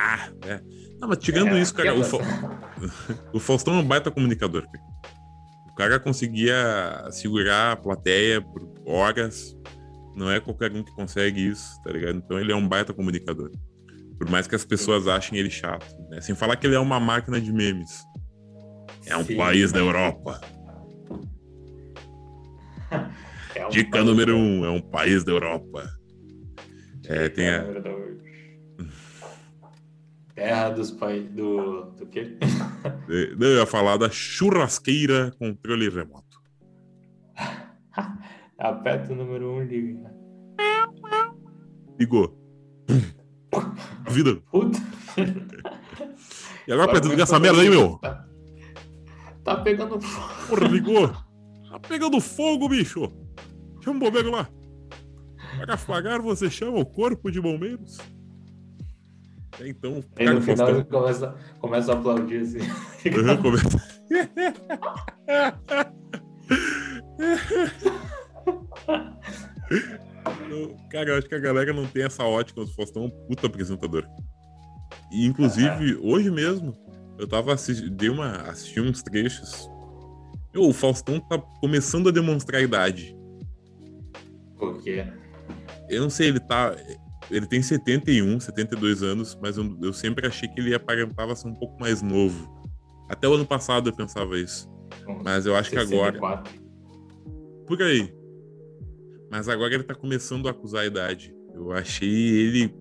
Ah, 0.00 0.28
é. 0.46 0.60
Não, 1.00 1.08
mas 1.08 1.18
tirando 1.18 1.56
É, 1.56 1.60
isso, 1.60 1.74
cara, 1.74 1.92
o, 1.92 2.04
Fa- 2.04 2.18
o 3.34 3.40
Faustão 3.40 3.74
é 3.74 3.78
um 3.78 3.84
baita 3.84 4.10
comunicador, 4.12 4.62
cara. 4.70 4.84
O 5.70 5.74
cara 5.74 5.98
conseguia 5.98 6.54
segurar 7.10 7.72
a 7.72 7.76
plateia 7.76 8.40
por 8.40 8.68
horas. 8.86 9.56
Não 10.14 10.30
é 10.30 10.38
qualquer 10.40 10.70
um 10.72 10.82
que 10.84 10.92
consegue 10.94 11.46
isso, 11.48 11.80
tá 11.82 11.90
ligado? 11.92 12.16
Então 12.18 12.38
ele 12.38 12.52
é 12.52 12.56
um 12.56 12.66
baita 12.66 12.92
comunicador. 12.94 13.50
Por 14.18 14.28
mais 14.30 14.46
que 14.46 14.54
as 14.54 14.64
pessoas 14.64 15.06
achem 15.08 15.38
ele 15.38 15.50
chato, 15.50 15.86
né? 16.10 16.20
Sem 16.20 16.34
falar 16.34 16.56
que 16.56 16.66
ele 16.66 16.74
é 16.76 16.80
uma 16.80 16.98
máquina 17.00 17.40
de 17.40 17.52
memes. 17.52 18.04
É 19.06 19.16
um 19.16 19.24
Sim. 19.24 19.36
país 19.36 19.72
da 19.72 19.78
Europa. 19.80 20.40
É 23.54 23.66
um 23.66 23.70
Dica 23.70 23.90
país- 23.90 24.04
número 24.06 24.36
um, 24.36 24.64
é 24.64 24.70
um 24.70 24.80
país 24.80 25.24
da 25.24 25.32
Europa. 25.32 25.88
É, 27.06 27.28
tem 27.28 27.48
a- 27.48 27.62
número 27.62 27.82
dois. 27.82 28.07
Terra 30.38 30.70
dos 30.70 30.92
países. 30.92 31.32
Do. 31.32 31.90
Do 31.96 32.06
quê? 32.06 32.38
É, 33.10 33.32
eu 33.32 33.56
ia 33.56 33.66
falar 33.66 33.96
da 33.96 34.08
churrasqueira 34.08 35.32
controle 35.38 35.88
remoto. 35.88 36.40
Aperta 38.56 39.12
o 39.12 39.16
número 39.16 39.52
um, 39.52 39.64
liga. 39.64 40.14
Ligou. 41.98 42.38
Vida. 44.08 44.36
Puta. 44.52 44.78
E 46.66 46.72
agora 46.72 46.88
pra 46.88 47.00
desligar 47.00 47.24
essa 47.24 47.40
merda 47.40 47.62
aí, 47.62 47.68
meu? 47.68 47.98
Tá, 47.98 48.28
tá 49.42 49.56
pegando 49.56 50.00
fogo. 50.00 50.46
Porra, 50.48 50.68
ligou. 50.68 51.08
Tá 51.08 51.80
pegando 51.80 52.20
fogo, 52.20 52.68
bicho. 52.68 53.10
Chama 53.82 53.96
o 53.96 54.00
bombeiro 54.00 54.30
lá. 54.30 54.48
Para 55.58 55.74
apagar, 55.74 56.20
você 56.20 56.48
chama 56.48 56.78
o 56.78 56.86
corpo 56.86 57.30
de 57.30 57.40
bombeiros. 57.40 57.98
É, 59.60 59.68
Então, 59.68 60.02
Aí 60.16 60.28
no 60.28 60.40
final 60.40 60.70
ele 60.70 60.84
começa, 60.84 61.34
começa 61.60 61.92
a 61.92 61.94
aplaudir 61.96 62.40
assim. 62.42 62.58
Uhum, 62.58 63.36
começa- 63.42 63.78
Cara, 70.90 71.10
eu 71.10 71.18
acho 71.18 71.28
que 71.28 71.34
a 71.34 71.38
galera 71.38 71.72
não 71.72 71.86
tem 71.86 72.04
essa 72.04 72.24
ótica 72.24 72.60
do 72.60 72.66
Faustão, 72.68 73.04
é 73.04 73.06
um 73.06 73.10
puta 73.10 73.46
apresentador. 73.46 74.06
E, 75.12 75.26
inclusive, 75.26 75.96
hoje 76.02 76.30
mesmo, 76.30 76.74
eu 77.18 77.26
tava 77.26 77.52
assistindo, 77.52 77.90
dei 77.90 78.08
uma, 78.08 78.36
assisti 78.42 78.80
uns 78.80 79.02
trechos. 79.02 79.68
Meu, 80.54 80.64
o 80.64 80.72
Faustão 80.72 81.20
tá 81.20 81.38
começando 81.60 82.08
a 82.08 82.12
demonstrar 82.12 82.60
a 82.60 82.64
idade. 82.64 83.16
Por 84.56 84.80
quê? 84.82 85.06
Eu 85.88 86.02
não 86.02 86.10
sei, 86.10 86.28
ele 86.28 86.40
tá. 86.40 86.74
Ele 87.30 87.46
tem 87.46 87.60
71, 87.60 88.40
72 88.40 89.02
anos, 89.02 89.38
mas 89.40 89.56
eu, 89.56 89.78
eu 89.82 89.92
sempre 89.92 90.26
achei 90.26 90.48
que 90.48 90.60
ele 90.60 90.74
aparentava 90.74 91.36
ser 91.36 91.48
um 91.48 91.54
pouco 91.54 91.78
mais 91.78 92.00
novo. 92.00 92.48
Até 93.08 93.28
o 93.28 93.34
ano 93.34 93.46
passado 93.46 93.90
eu 93.90 93.96
pensava 93.96 94.38
isso. 94.38 94.68
Mas 95.24 95.46
eu 95.46 95.54
acho 95.54 95.70
64. 95.70 96.12
que 96.12 96.26
agora. 96.26 96.42
Por 97.66 97.82
aí. 97.82 98.12
Mas 99.30 99.48
agora 99.48 99.74
ele 99.74 99.82
tá 99.82 99.94
começando 99.94 100.48
a 100.48 100.50
acusar 100.52 100.82
a 100.82 100.86
idade. 100.86 101.34
Eu 101.54 101.72
achei 101.72 102.08
ele. 102.08 102.74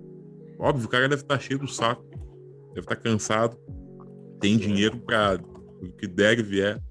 Óbvio, 0.59 0.85
o 0.85 0.89
cara 0.89 1.09
deve 1.09 1.21
estar 1.21 1.37
tá 1.37 1.43
cheio 1.43 1.59
do 1.59 1.67
saco. 1.67 2.05
Deve 2.69 2.81
estar 2.81 2.95
tá 2.95 3.01
cansado. 3.01 3.57
Tem 4.39 4.57
dinheiro 4.57 4.97
pra 4.99 5.37
o 5.81 5.91
que 5.91 6.07
der 6.07 6.39
e 6.39 6.43
vier. 6.43 6.81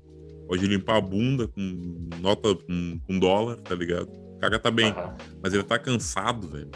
Pode 0.47 0.67
limpar 0.67 0.97
a 0.97 1.01
bunda 1.01 1.49
com 1.49 2.09
nota 2.21 2.55
com, 2.55 3.01
com 3.07 3.19
dólar, 3.19 3.57
tá 3.63 3.75
ligado? 3.75 4.26
O 4.37 4.39
cara 4.39 4.59
tá 4.59 4.71
bem. 4.71 4.93
Uhum. 4.93 5.15
Mas 5.43 5.55
ele 5.55 5.63
tá 5.63 5.79
cansado, 5.79 6.47
velho. 6.49 6.71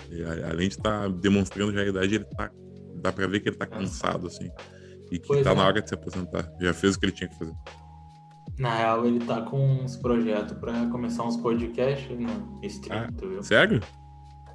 Além 0.51 0.69
de 0.69 0.77
estar 0.77 1.03
tá 1.03 1.09
demonstrando 1.09 1.73
já 1.73 1.83
a 1.83 1.87
idade, 1.87 2.15
ele 2.17 2.25
tá. 2.25 2.51
Dá 2.97 3.13
pra 3.13 3.27
ver 3.27 3.41
que 3.41 3.49
ele 3.49 3.57
tá 3.57 3.67
cansado, 3.67 4.27
assim. 4.27 4.51
E 5.11 5.19
que 5.19 5.29
pois 5.29 5.45
tá 5.45 5.53
é. 5.53 5.55
na 5.55 5.67
hora 5.67 5.83
de 5.83 5.89
se 5.89 5.95
aposentar. 5.95 6.51
Já 6.61 6.73
fez 6.73 6.95
o 6.95 7.01
que 7.01 7.07
ele 7.07 7.13
tinha 7.13 7.29
que 7.29 7.39
fazer. 7.39 7.55
Na 8.59 8.75
real, 8.77 9.07
ele 9.07 9.25
tá 9.25 9.41
com 9.43 9.59
uns 9.59 9.97
projetos 9.97 10.53
pra 10.59 10.87
começar 10.87 11.25
uns 11.25 11.37
podcasts 11.37 12.11
no 12.19 12.61
stream, 12.63 13.07
ah, 13.07 13.09
viu? 13.19 13.43
Sério? 13.43 13.81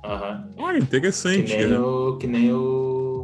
Aham. 0.04 0.50
Uhum. 0.58 0.66
Ah, 0.66 0.78
interessante. 0.78 1.44
Que 1.44 1.58
nem, 1.58 1.68
né? 1.68 1.80
o, 1.80 2.18
que 2.18 2.28
nem 2.28 2.54
o. 2.54 3.15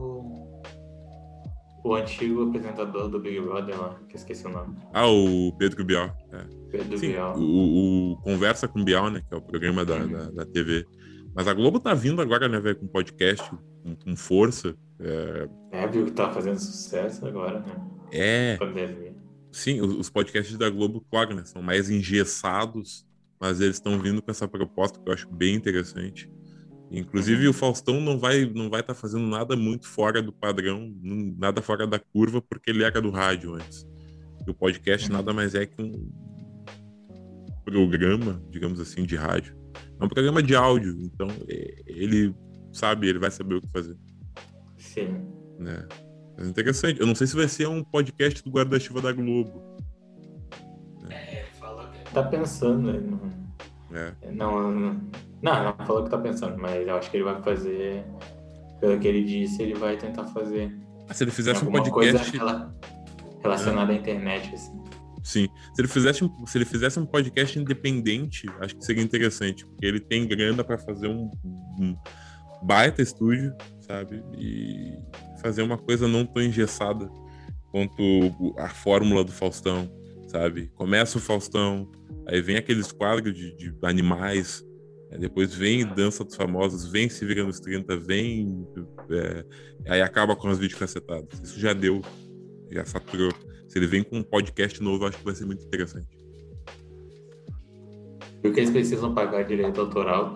O 1.84 1.96
antigo 1.96 2.48
apresentador 2.48 3.10
do 3.10 3.20
Big 3.20 3.40
Brother 3.42 3.80
lá, 3.80 4.00
que 4.08 4.16
eu 4.16 4.18
esqueci 4.18 4.46
o 4.46 4.50
nome. 4.50 4.78
Ah, 4.94 5.08
o 5.08 5.52
Pedro 5.58 5.84
Bial. 5.84 6.16
É. 6.32 6.46
Pedro 6.70 6.98
Sim, 6.98 7.14
Bial. 7.14 7.38
O, 7.40 8.14
o, 8.14 8.18
Conversa 8.18 8.68
com 8.68 8.84
Bial, 8.84 9.10
né? 9.10 9.22
Que 9.28 9.34
é 9.34 9.38
o 9.38 9.42
programa 9.42 9.84
da, 9.84 9.96
uhum. 9.96 10.12
da, 10.12 10.30
da, 10.30 10.46
TV. 10.46 10.86
Mas 11.34 11.48
a 11.48 11.54
Globo 11.54 11.80
tá 11.80 11.94
vindo 11.94 12.22
agora, 12.22 12.48
né, 12.48 12.60
velho, 12.60 12.78
com 12.78 12.88
podcast, 12.88 13.50
com, 13.84 13.96
com 13.96 14.16
força. 14.16 14.76
É... 15.00 15.50
é, 15.72 15.88
viu 15.88 16.06
que 16.06 16.12
tá 16.12 16.32
fazendo 16.32 16.60
sucesso 16.60 17.26
agora, 17.26 17.60
né? 17.60 17.74
É. 18.12 18.58
Pandemia. 18.58 19.16
Sim, 19.52 19.82
os 19.82 20.10
podcasts 20.10 20.58
da 20.58 20.70
Globo, 20.70 21.04
claro, 21.10 21.36
né, 21.36 21.44
são 21.44 21.62
mais 21.62 21.90
engessados, 21.90 23.06
mas 23.40 23.60
eles 23.60 23.78
estão 23.78 24.00
vindo 24.00 24.22
com 24.22 24.32
essa 24.32 24.48
proposta 24.48 25.00
que 25.00 25.10
eu 25.10 25.14
acho 25.14 25.30
bem 25.30 25.56
interessante. 25.56 26.30
Inclusive 26.92 27.48
o 27.48 27.54
Faustão 27.54 28.02
não 28.02 28.20
vai 28.20 28.46
não 28.46 28.70
vai 28.70 28.82
estar 28.82 28.94
tá 28.94 29.00
fazendo 29.00 29.26
nada 29.26 29.56
muito 29.56 29.88
fora 29.88 30.22
do 30.22 30.34
padrão, 30.34 30.94
nada 31.02 31.62
fora 31.62 31.88
da 31.88 31.98
curva, 31.98 32.42
porque 32.42 32.70
ele 32.70 32.84
era 32.84 33.02
do 33.02 33.10
rádio 33.10 33.56
antes. 33.56 33.88
E 34.46 34.52
o 34.52 34.54
podcast 34.54 35.08
uhum. 35.10 35.16
nada 35.16 35.32
mais 35.32 35.56
é 35.56 35.66
que 35.66 35.82
um 35.82 36.12
programa, 37.64 38.44
digamos 38.50 38.80
assim, 38.82 39.04
de 39.04 39.16
rádio. 39.16 39.56
É 40.00 40.04
um 40.04 40.10
programa 40.10 40.44
de 40.44 40.54
áudio, 40.54 40.98
então 41.02 41.30
é, 41.48 41.76
ele 41.86 42.36
sabe, 42.74 43.08
ele 43.08 43.20
vai 43.20 43.32
saber 43.32 43.56
o 43.56 43.62
que 43.62 43.70
fazer. 43.70 43.98
Sim. 44.78 45.22
Né? 45.60 45.88
É 46.40 46.46
interessante. 46.46 47.00
Eu 47.00 47.08
não 47.08 47.16
sei 47.16 47.28
se 47.28 47.36
vai 47.36 47.48
ser 47.48 47.68
um 47.68 47.84
podcast 47.84 48.44
do 48.44 48.52
guarda-chuva 48.52 49.02
da 49.02 49.14
Globo. 49.14 49.62
É, 51.10 51.46
fala 51.58 51.90
que 51.90 52.14
tá 52.14 52.24
pensando, 52.24 52.92
né? 52.92 53.41
É. 53.94 54.32
Não, 54.32 54.72
não, 54.72 55.02
não, 55.42 55.64
não 55.64 55.86
falou 55.86 56.04
que 56.04 56.10
tá 56.10 56.18
pensando, 56.18 56.58
mas 56.58 56.88
eu 56.88 56.96
acho 56.96 57.10
que 57.10 57.18
ele 57.18 57.24
vai 57.24 57.42
fazer, 57.42 58.06
pelo 58.80 59.00
que 59.00 59.08
ele 59.08 59.24
disse, 59.24 59.62
ele 59.62 59.76
vai 59.76 59.98
tentar 59.98 60.26
fazer. 60.26 60.76
Ah, 61.10 61.14
se 61.14 61.24
ele 61.24 61.32
fizesse 61.32 61.64
um 61.64 61.72
podcast. 61.72 62.38
Coisa 62.38 62.74
relacionada 63.42 63.92
é. 63.92 63.96
à 63.96 64.00
internet, 64.00 64.54
assim. 64.54 64.82
Sim. 65.24 65.48
Se 65.74 65.82
ele, 65.82 65.88
fizesse 65.88 66.24
um, 66.24 66.46
se 66.46 66.58
ele 66.58 66.66
fizesse 66.66 67.00
um 67.00 67.06
podcast 67.06 67.58
independente, 67.58 68.48
acho 68.60 68.76
que 68.76 68.86
seria 68.86 69.04
interessante, 69.04 69.66
porque 69.66 69.86
ele 69.86 70.00
tem 70.00 70.28
grana 70.28 70.64
para 70.64 70.78
fazer 70.78 71.08
um, 71.08 71.30
um 71.80 71.96
baita 72.64 73.02
estúdio, 73.02 73.54
sabe? 73.82 74.24
E 74.38 74.98
fazer 75.42 75.62
uma 75.62 75.78
coisa 75.78 76.08
não 76.08 76.26
tão 76.26 76.42
engessada 76.42 77.10
quanto 77.72 78.56
a 78.58 78.70
fórmula 78.70 79.24
do 79.24 79.32
Faustão, 79.32 79.90
sabe? 80.32 80.72
Começa 80.76 81.18
o 81.18 81.22
Faustão, 81.22 81.92
aí 82.26 82.42
vem 82.42 82.56
aqueles 82.56 82.92
quadros 82.92 83.36
de, 83.36 83.56
de 83.56 83.74
animais, 83.84 84.66
depois 85.20 85.54
vem 85.54 85.86
Dança 85.86 86.24
dos 86.24 86.36
Famosos, 86.36 86.88
vem 86.88 87.10
Se 87.10 87.26
Vira 87.26 87.44
nos 87.44 87.60
30, 87.60 87.98
vem. 87.98 88.66
É, 89.10 89.46
aí 89.90 90.02
acaba 90.02 90.36
com 90.36 90.48
as 90.48 90.58
videocacetadas. 90.58 91.40
Isso 91.44 91.60
já 91.60 91.74
deu, 91.74 92.02
já 92.72 92.86
saturou. 92.86 93.32
Se 93.68 93.78
ele 93.78 93.88
vem 93.88 94.04
com 94.04 94.18
um 94.20 94.24
podcast 94.24 94.82
novo, 94.82 95.06
acho 95.06 95.18
que 95.18 95.26
vai 95.26 95.36
ser 95.36 95.46
muito 95.46 95.66
interessante. 95.66 96.08
Porque 98.42 98.62
eles 98.62 98.72
precisam 98.72 99.14
pagar 99.14 99.44
direito 99.44 99.82
autoral 99.82 100.34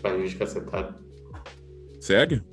para 0.00 0.16
videocacetado. 0.16 0.94
Sério? 2.00 2.44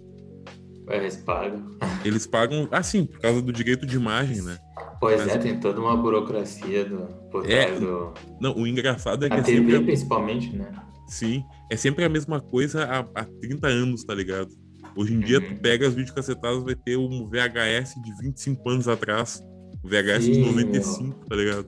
É, 0.87 0.97
eles 0.97 1.17
pagam. 1.17 1.77
Eles 2.03 2.25
pagam, 2.25 2.67
ah, 2.71 2.81
sim, 2.81 3.05
por 3.05 3.19
causa 3.19 3.41
do 3.41 3.53
direito 3.53 3.85
de 3.85 3.95
imagem, 3.95 4.41
né? 4.41 4.57
Pois 5.01 5.19
Mas... 5.19 5.35
é, 5.35 5.37
tem 5.39 5.59
toda 5.59 5.81
uma 5.81 5.97
burocracia 5.97 6.85
do, 6.85 7.07
por 7.31 7.49
é, 7.49 7.71
do. 7.71 8.13
Não, 8.39 8.55
o 8.55 8.67
engraçado 8.67 9.25
é 9.25 9.29
que. 9.29 9.33
A 9.33 9.39
é 9.39 9.41
TV, 9.41 9.71
sempre... 9.71 9.85
principalmente, 9.85 10.55
né? 10.55 10.71
Sim, 11.07 11.43
é 11.71 11.75
sempre 11.75 12.05
a 12.05 12.09
mesma 12.09 12.39
coisa 12.39 12.85
há, 12.85 12.99
há 13.19 13.25
30 13.25 13.67
anos, 13.67 14.03
tá 14.03 14.13
ligado? 14.13 14.51
Hoje 14.95 15.15
em 15.15 15.19
dia, 15.19 15.39
uhum. 15.39 15.47
tu 15.47 15.55
pega 15.55 15.87
as 15.87 15.95
videocassetadas, 15.95 16.63
vai 16.63 16.75
ter 16.75 16.97
um 16.97 17.27
VHS 17.27 17.95
de 17.99 18.15
25 18.21 18.69
anos 18.69 18.87
atrás. 18.87 19.43
O 19.83 19.87
VHS 19.87 20.25
Sim, 20.25 20.31
de 20.33 20.39
95, 20.41 21.03
meu. 21.03 21.27
tá 21.27 21.35
ligado? 21.35 21.67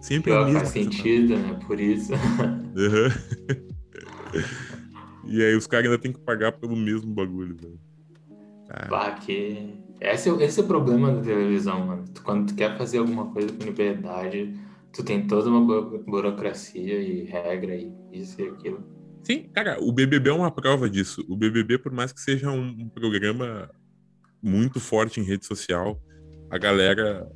Sempre 0.00 0.32
Pior, 0.32 0.42
a 0.42 0.44
mesma 0.46 0.60
faz 0.60 0.70
sentido, 0.70 1.38
né? 1.38 1.60
Por 1.66 1.80
isso. 1.80 2.12
Uhum. 2.74 3.10
e 5.26 5.44
aí 5.44 5.54
os 5.54 5.66
caras 5.66 5.84
ainda 5.84 5.98
tem 5.98 6.10
que 6.10 6.18
pagar 6.20 6.52
pelo 6.52 6.74
mesmo 6.74 7.12
bagulho, 7.12 7.54
velho. 7.54 7.78
Ah. 8.70 8.86
Bah, 8.88 9.10
que... 9.12 9.74
Esse, 10.02 10.28
é, 10.28 10.32
esse 10.42 10.58
é 10.58 10.64
o 10.64 10.66
problema 10.66 11.12
da 11.12 11.22
televisão, 11.22 11.86
mano. 11.86 12.04
Quando 12.24 12.48
tu 12.48 12.56
quer 12.56 12.76
fazer 12.76 12.98
alguma 12.98 13.30
coisa 13.30 13.52
com 13.52 13.64
liberdade, 13.64 14.52
tu 14.92 15.04
tem 15.04 15.28
toda 15.28 15.48
uma 15.48 15.64
burocracia 16.00 17.00
e 17.00 17.24
regra 17.24 17.76
e 17.76 17.92
isso 18.12 18.40
e 18.40 18.48
aquilo. 18.48 18.84
Sim, 19.22 19.48
cara, 19.54 19.78
o 19.80 19.92
BBB 19.92 20.30
é 20.30 20.32
uma 20.32 20.50
prova 20.50 20.90
disso. 20.90 21.24
O 21.28 21.36
BBB, 21.36 21.78
por 21.78 21.92
mais 21.92 22.12
que 22.12 22.20
seja 22.20 22.50
um, 22.50 22.88
programa 22.88 23.70
muito 24.42 24.80
forte 24.80 25.20
em 25.20 25.22
rede 25.22 25.46
social, 25.46 26.02
a 26.50 26.58
galera 26.58 27.30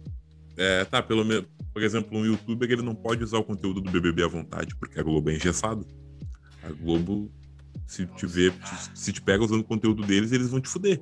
é, 0.56 0.84
tá, 0.86 1.00
pelo 1.00 1.24
menos, 1.24 1.46
por 1.72 1.84
exemplo, 1.84 2.18
um 2.18 2.26
youtuber 2.26 2.68
ele 2.68 2.82
não 2.82 2.96
pode 2.96 3.22
usar 3.22 3.38
o 3.38 3.44
conteúdo 3.44 3.80
do 3.80 3.92
BBB 3.92 4.24
à 4.24 4.28
vontade, 4.28 4.74
porque 4.74 4.98
a 4.98 5.04
Globo 5.04 5.30
é 5.30 5.36
engessada. 5.36 5.86
A 6.64 6.72
Globo, 6.72 7.30
se 7.86 8.06
te 8.06 8.26
vê, 8.26 8.52
se 8.92 9.12
te 9.12 9.22
pega 9.22 9.44
usando 9.44 9.60
o 9.60 9.64
conteúdo 9.64 10.04
deles, 10.04 10.32
eles 10.32 10.50
vão 10.50 10.60
te 10.60 10.68
fuder 10.68 11.00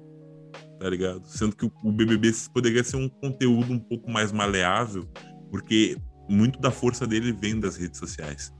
tá 0.78 0.88
ligado? 0.88 1.26
Sendo 1.26 1.56
que 1.56 1.64
o 1.64 1.92
BBB 1.92 2.32
poderia 2.52 2.84
ser 2.84 2.96
um 2.96 3.08
conteúdo 3.08 3.72
um 3.72 3.78
pouco 3.78 4.10
mais 4.10 4.32
maleável, 4.32 5.08
porque 5.50 5.96
muito 6.28 6.58
da 6.60 6.70
força 6.70 7.06
dele 7.06 7.32
vem 7.32 7.58
das 7.58 7.76
redes 7.76 7.98
sociais. 7.98 8.52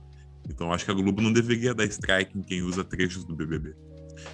Então 0.49 0.71
acho 0.71 0.85
que 0.85 0.91
a 0.91 0.93
Globo 0.93 1.21
não 1.21 1.33
deveria 1.33 1.73
dar 1.73 1.85
strike 1.85 2.37
em 2.37 2.41
quem 2.41 2.61
usa 2.61 2.83
trechos 2.83 3.25
do 3.25 3.35
BBB. 3.35 3.75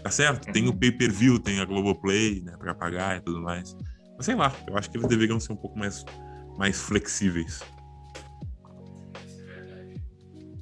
Tá 0.03 0.09
certo? 0.09 0.51
Tem 0.51 0.67
o 0.67 0.73
pay-per-view, 0.73 1.39
tem 1.39 1.59
a 1.59 1.65
Globoplay, 1.65 2.41
né, 2.41 2.55
para 2.57 2.75
pagar 2.75 3.17
e 3.17 3.21
tudo 3.21 3.41
mais. 3.41 3.75
Mas 4.15 4.25
sei 4.25 4.35
lá, 4.35 4.53
eu 4.67 4.77
acho 4.77 4.89
que 4.89 4.97
eles 4.97 5.07
deveriam 5.07 5.39
ser 5.39 5.53
um 5.53 5.57
pouco 5.57 5.77
mais, 5.77 6.05
mais 6.57 6.79
flexíveis. 6.79 7.61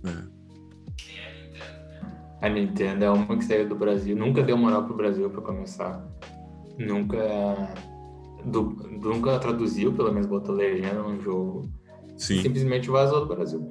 É. 0.05 0.39
A 2.41 2.47
Nintendo 2.47 3.03
é 3.03 3.09
uma 3.09 3.37
que 3.37 3.43
saiu 3.43 3.67
do 3.67 3.75
Brasil, 3.75 4.15
nunca 4.15 4.41
deu 4.41 4.57
moral 4.57 4.85
pro 4.85 4.95
Brasil 4.95 5.29
para 5.29 5.41
começar 5.41 6.01
nunca 6.79 7.73
nunca 8.45 9.37
traduziu, 9.39 9.93
pelo 9.93 10.11
menos 10.11 10.27
botou 10.27 10.55
legenda 10.55 11.01
no 11.01 11.19
jogo. 11.21 11.69
Sim. 12.17 12.41
Simplesmente 12.41 12.89
vazou 12.89 13.21
do 13.21 13.35
Brasil. 13.35 13.67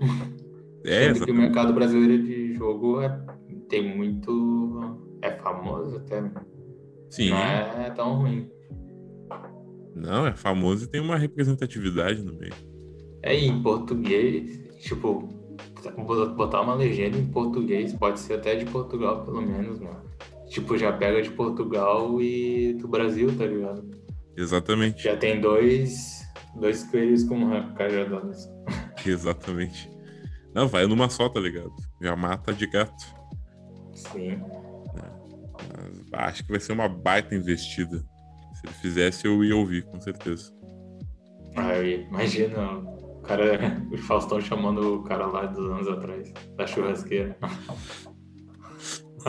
É, 0.85 1.13
Sendo 1.13 1.25
que 1.25 1.33
o 1.33 1.35
mercado 1.35 1.73
brasileiro 1.73 2.23
de 2.23 2.55
jogo 2.55 3.01
é, 3.01 3.21
tem 3.69 3.97
muito. 3.97 4.97
é 5.23 5.33
famoso 5.33 5.97
até. 5.97 6.21
Né? 6.21 6.33
Sim. 7.11 7.31
Não 7.31 7.37
é 7.37 7.91
tão 7.91 8.15
ruim. 8.15 8.49
Não, 9.95 10.27
é 10.27 10.35
famoso 10.37 10.85
e 10.85 10.89
tem 10.89 11.01
uma 11.01 11.17
representatividade 11.17 12.23
no 12.23 12.33
meio. 12.33 12.55
É, 13.23 13.35
em 13.35 13.61
português, 13.61 14.63
tipo, 14.79 15.29
botar 16.37 16.61
uma 16.61 16.75
legenda 16.75 17.19
em 17.19 17.27
português, 17.27 17.93
pode 17.95 18.21
ser 18.21 18.35
até 18.35 18.55
de 18.55 18.65
Portugal, 18.67 19.25
pelo 19.25 19.43
menos, 19.43 19.81
mano 19.81 20.08
tipo, 20.49 20.77
já 20.77 20.93
pega 20.93 21.23
de 21.23 21.31
Portugal 21.31 22.21
e 22.21 22.75
do 22.75 22.89
Brasil, 22.89 23.37
tá 23.37 23.47
ligado? 23.47 23.89
Exatamente. 24.37 25.03
Já 25.03 25.17
tem 25.17 25.41
dois, 25.41 26.23
dois 26.55 26.85
coelhos 26.85 27.25
com 27.25 27.75
cajadas. 27.75 28.49
Exatamente. 29.05 29.91
Não, 30.55 30.67
vai 30.67 30.87
numa 30.87 31.09
só, 31.09 31.29
tá 31.29 31.41
ligado? 31.41 31.73
Já 32.01 32.17
mata 32.17 32.53
de 32.53 32.67
gato. 32.67 33.05
Sim. 33.95 34.41
É. 34.97 36.17
acho 36.17 36.45
que 36.45 36.51
vai 36.51 36.61
ser 36.61 36.73
uma 36.73 36.89
baita 36.89 37.35
investida. 37.35 37.99
Se 38.55 38.67
ele 38.67 38.75
fizesse, 38.75 39.27
eu 39.27 39.45
ia 39.45 39.57
ouvir, 39.57 39.85
com 39.85 40.01
certeza. 40.01 40.53
Ah, 41.57 41.75
eu 41.77 41.87
ia. 41.87 42.01
Imagina 42.03 42.73
o 42.73 43.23
cara, 43.23 43.83
o 43.93 43.99
Faustão 43.99 44.41
chamando 44.41 44.97
o 44.97 45.03
cara 45.03 45.27
lá 45.27 45.47
dos 45.47 45.71
anos 45.71 45.89
atrás, 45.89 46.33
da 46.57 46.67
churrasqueira. 46.67 47.37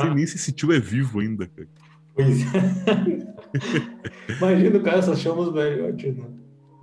sei 0.01 0.13
nem 0.13 0.27
se 0.27 0.35
esse 0.35 0.51
tio 0.51 0.71
é 0.71 0.79
vivo 0.79 1.19
ainda, 1.19 1.47
cara. 1.47 1.67
Pois 2.13 2.41
é. 2.41 3.29
Imagina 4.37 4.77
o 4.77 4.83
cara 4.83 5.01
só 5.01 5.15
chama 5.15 5.41
os 5.41 5.53
velhotes, 5.53 6.15
né? 6.15 6.25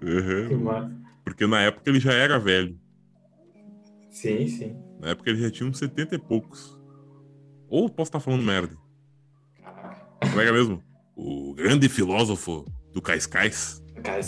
Uhum. 0.02 0.48
Que 0.48 0.54
massa. 0.54 0.96
Porque 1.24 1.46
na 1.46 1.60
época 1.62 1.90
ele 1.90 2.00
já 2.00 2.12
era 2.12 2.38
velho. 2.38 2.78
Sim, 4.10 4.46
sim. 4.48 4.76
Na 5.00 5.08
época 5.10 5.30
ele 5.30 5.42
já 5.42 5.50
tinha 5.50 5.68
uns 5.68 5.78
70 5.78 6.14
e 6.14 6.18
poucos. 6.18 6.80
Ou 7.68 7.88
posso 7.88 8.08
estar 8.08 8.20
falando 8.20 8.42
merda. 8.42 8.76
Caraca. 9.60 10.06
Como 10.20 10.40
era 10.40 10.52
mesmo? 10.52 10.82
O 11.14 11.54
grande 11.54 11.88
filósofo 11.88 12.64
do 12.92 13.02
Cascais 13.02 13.82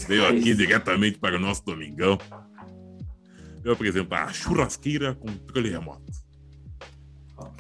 veio 0.06 0.27
aqui 0.27 0.55
diretamente 0.55 1.19
para 1.19 1.36
o 1.36 1.39
nosso 1.39 1.65
domingão. 1.65 2.19
Eu 3.65 3.73
apresentar 3.73 4.24
a 4.24 4.32
churrasqueira 4.32 5.15
com 5.15 5.28
controle 5.28 5.70
remoto. 5.70 6.12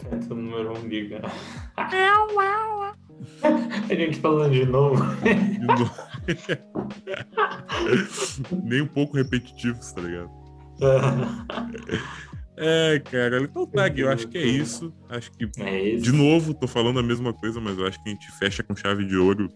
Perto 0.02 0.28
do 0.28 0.34
número 0.36 0.72
1 0.78 0.90
giga. 0.90 1.20
A 1.76 2.94
gente 3.94 4.20
falando 4.20 4.52
de 4.52 4.64
novo. 4.64 5.02
De 5.24 5.58
novo. 5.66 5.90
Nem 8.64 8.82
um 8.82 8.86
pouco 8.86 9.16
repetitivos, 9.16 9.90
tá 9.92 10.00
ligado? 10.00 10.30
É, 12.60 12.98
cara, 12.98 13.40
então 13.42 13.64
tá, 13.66 13.88
Gui, 13.88 14.00
eu 14.00 14.10
acho 14.10 14.26
que 14.26 14.36
é 14.36 14.44
isso. 14.44 14.92
Acho 15.08 15.30
que, 15.30 15.48
é 15.60 15.80
isso. 15.90 16.02
de 16.02 16.10
novo, 16.10 16.52
tô 16.52 16.66
falando 16.66 16.98
a 16.98 17.02
mesma 17.04 17.32
coisa, 17.32 17.60
mas 17.60 17.78
eu 17.78 17.86
acho 17.86 18.02
que 18.02 18.10
a 18.10 18.12
gente 18.12 18.28
fecha 18.32 18.64
com 18.64 18.74
chave 18.74 19.04
de 19.04 19.16
ouro 19.16 19.48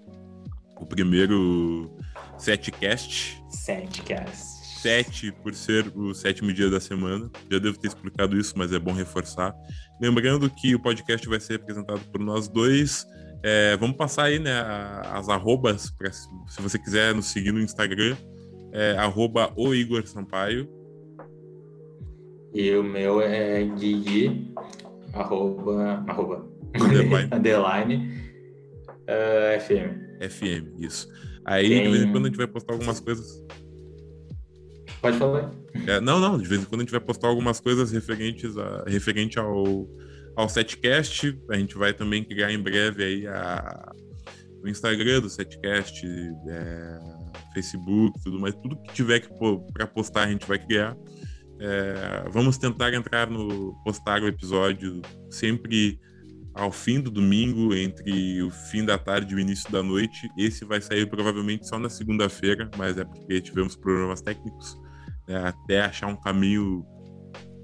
o 0.76 0.86
primeiro 0.86 1.90
setcast. 2.38 3.42
Setcast. 3.50 4.61
7 4.82 5.30
por 5.42 5.54
ser 5.54 5.86
o 5.96 6.12
sétimo 6.12 6.52
dia 6.52 6.68
da 6.68 6.80
semana. 6.80 7.30
Já 7.50 7.58
devo 7.58 7.78
ter 7.78 7.86
explicado 7.86 8.36
isso, 8.36 8.54
mas 8.56 8.72
é 8.72 8.78
bom 8.80 8.92
reforçar. 8.92 9.54
Lembrando 10.00 10.50
que 10.50 10.74
o 10.74 10.82
podcast 10.82 11.26
vai 11.28 11.38
ser 11.38 11.54
apresentado 11.54 12.00
por 12.10 12.20
nós 12.20 12.48
dois. 12.48 13.06
É, 13.44 13.76
vamos 13.76 13.96
passar 13.96 14.24
aí 14.24 14.40
né, 14.40 14.52
as 15.12 15.28
arrobas, 15.28 15.90
pra, 15.90 16.10
se 16.10 16.28
você 16.60 16.78
quiser 16.78 17.14
nos 17.14 17.26
seguir 17.26 17.52
no 17.52 17.60
Instagram, 17.60 18.16
é, 18.72 18.96
arroba 18.98 19.52
o 19.56 19.72
Igor 19.72 20.04
Sampaio. 20.06 20.68
E 22.52 22.74
o 22.74 22.82
meu 22.82 23.20
é 23.20 23.64
Guigui, 23.64 24.52
arroba, 25.12 26.04
arroba. 26.08 26.44
Underline. 27.32 28.20
Uh, 29.02 29.60
FM. 29.60 30.28
FM, 30.28 30.80
isso. 30.80 31.08
Aí, 31.44 31.68
Tem... 31.68 31.82
de 31.84 31.90
vez 31.90 32.02
em 32.02 32.12
quando, 32.12 32.24
a 32.24 32.28
gente 32.28 32.36
vai 32.36 32.46
postar 32.46 32.74
algumas 32.74 33.00
coisas 33.00 33.44
Pode 35.02 35.18
falar? 35.18 35.50
É, 35.88 36.00
não, 36.00 36.20
não, 36.20 36.38
de 36.38 36.46
vez 36.46 36.62
em 36.62 36.64
quando 36.64 36.82
a 36.82 36.84
gente 36.84 36.92
vai 36.92 37.00
postar 37.00 37.26
algumas 37.26 37.58
coisas 37.58 37.90
referentes 37.90 38.56
a, 38.56 38.84
referente 38.86 39.36
ao, 39.36 39.88
ao 40.36 40.48
Setcast. 40.48 41.36
A 41.50 41.56
gente 41.56 41.76
vai 41.76 41.92
também 41.92 42.22
criar 42.22 42.52
em 42.52 42.58
breve 42.58 43.02
aí 43.02 43.26
a, 43.26 43.92
o 44.62 44.68
Instagram 44.68 45.20
do 45.20 45.28
Setcast, 45.28 46.06
é, 46.06 46.98
Facebook, 47.52 48.16
tudo 48.22 48.38
mais. 48.38 48.54
Tudo 48.54 48.80
que 48.80 48.94
tiver 48.94 49.18
que 49.18 49.28
para 49.72 49.88
postar, 49.88 50.22
a 50.22 50.30
gente 50.30 50.46
vai 50.46 50.58
criar. 50.60 50.96
É, 51.58 52.24
vamos 52.30 52.56
tentar 52.56 52.94
entrar 52.94 53.28
no 53.28 53.74
postar 53.84 54.22
o 54.22 54.28
episódio 54.28 55.02
sempre 55.30 55.98
ao 56.54 56.70
fim 56.70 57.00
do 57.00 57.10
domingo, 57.10 57.74
entre 57.74 58.40
o 58.40 58.50
fim 58.50 58.84
da 58.84 58.98
tarde 58.98 59.32
e 59.32 59.36
o 59.36 59.40
início 59.40 59.70
da 59.72 59.82
noite. 59.82 60.30
Esse 60.38 60.64
vai 60.64 60.80
sair 60.80 61.06
provavelmente 61.10 61.66
só 61.66 61.76
na 61.76 61.90
segunda-feira, 61.90 62.70
mas 62.76 62.96
é 62.96 63.04
porque 63.04 63.40
tivemos 63.40 63.74
problemas 63.74 64.22
técnicos 64.22 64.80
né, 65.26 65.48
até 65.48 65.82
achar 65.82 66.06
um 66.06 66.16
caminho 66.16 66.84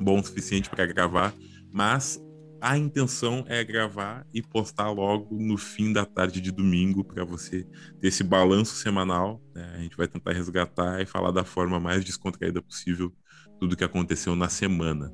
bom 0.01 0.21
o 0.21 0.25
suficiente 0.25 0.71
para 0.71 0.87
gravar. 0.87 1.35
Mas 1.73 2.21
a 2.61 2.77
intenção 2.77 3.45
é 3.47 3.63
gravar 3.63 4.27
e 4.35 4.43
postar 4.43 4.91
logo 4.91 5.37
no 5.39 5.57
fim 5.57 5.93
da 5.93 6.05
tarde 6.05 6.41
de 6.41 6.51
domingo 6.51 7.05
para 7.05 7.25
você 7.25 7.65
ter 8.01 8.09
esse 8.09 8.25
balanço 8.25 8.75
semanal. 8.75 9.41
né? 9.55 9.73
A 9.77 9.79
gente 9.79 9.97
vai 9.97 10.09
tentar 10.09 10.33
resgatar 10.33 11.01
e 11.01 11.07
falar 11.07 11.31
da 11.31 11.45
forma 11.45 11.79
mais 11.79 12.05
descontraída 12.05 12.61
possível 12.61 13.13
tudo 13.61 13.77
que 13.77 13.85
aconteceu 13.85 14.35
na 14.35 14.49
semana. 14.49 15.13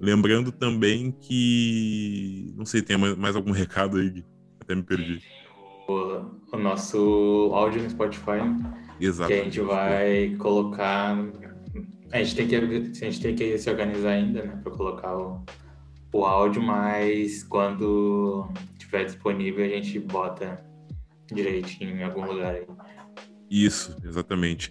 Lembrando 0.00 0.52
também 0.52 1.12
que. 1.12 2.52
Não 2.56 2.64
sei, 2.66 2.82
tem 2.82 2.96
mais 2.96 3.36
algum 3.36 3.50
recado 3.52 3.98
aí? 3.98 4.24
Até 4.60 4.74
me 4.74 4.82
perdi. 4.82 5.20
O, 5.88 6.24
o 6.52 6.58
nosso 6.58 7.50
áudio 7.52 7.82
no 7.82 7.90
Spotify, 7.90 8.40
que 8.98 9.06
Exato. 9.06 9.32
a 9.32 9.36
gente 9.36 9.60
vai 9.60 10.34
colocar. 10.38 11.16
A 12.12 12.22
gente 12.22 12.36
tem 12.36 12.48
que, 12.48 12.56
a 12.56 13.10
gente 13.10 13.20
tem 13.20 13.34
que 13.34 13.58
se 13.58 13.68
organizar 13.70 14.10
ainda, 14.10 14.42
né, 14.44 14.60
para 14.62 14.72
colocar 14.72 15.16
o, 15.16 15.44
o 16.12 16.24
áudio, 16.24 16.62
mas 16.62 17.42
quando 17.42 18.48
estiver 18.72 19.04
disponível 19.04 19.64
a 19.64 19.68
gente 19.68 19.98
bota 19.98 20.64
direitinho 21.32 21.96
em 21.96 22.02
algum 22.02 22.24
lugar 22.24 22.54
aí. 22.54 22.66
Isso, 23.50 23.96
exatamente. 24.04 24.68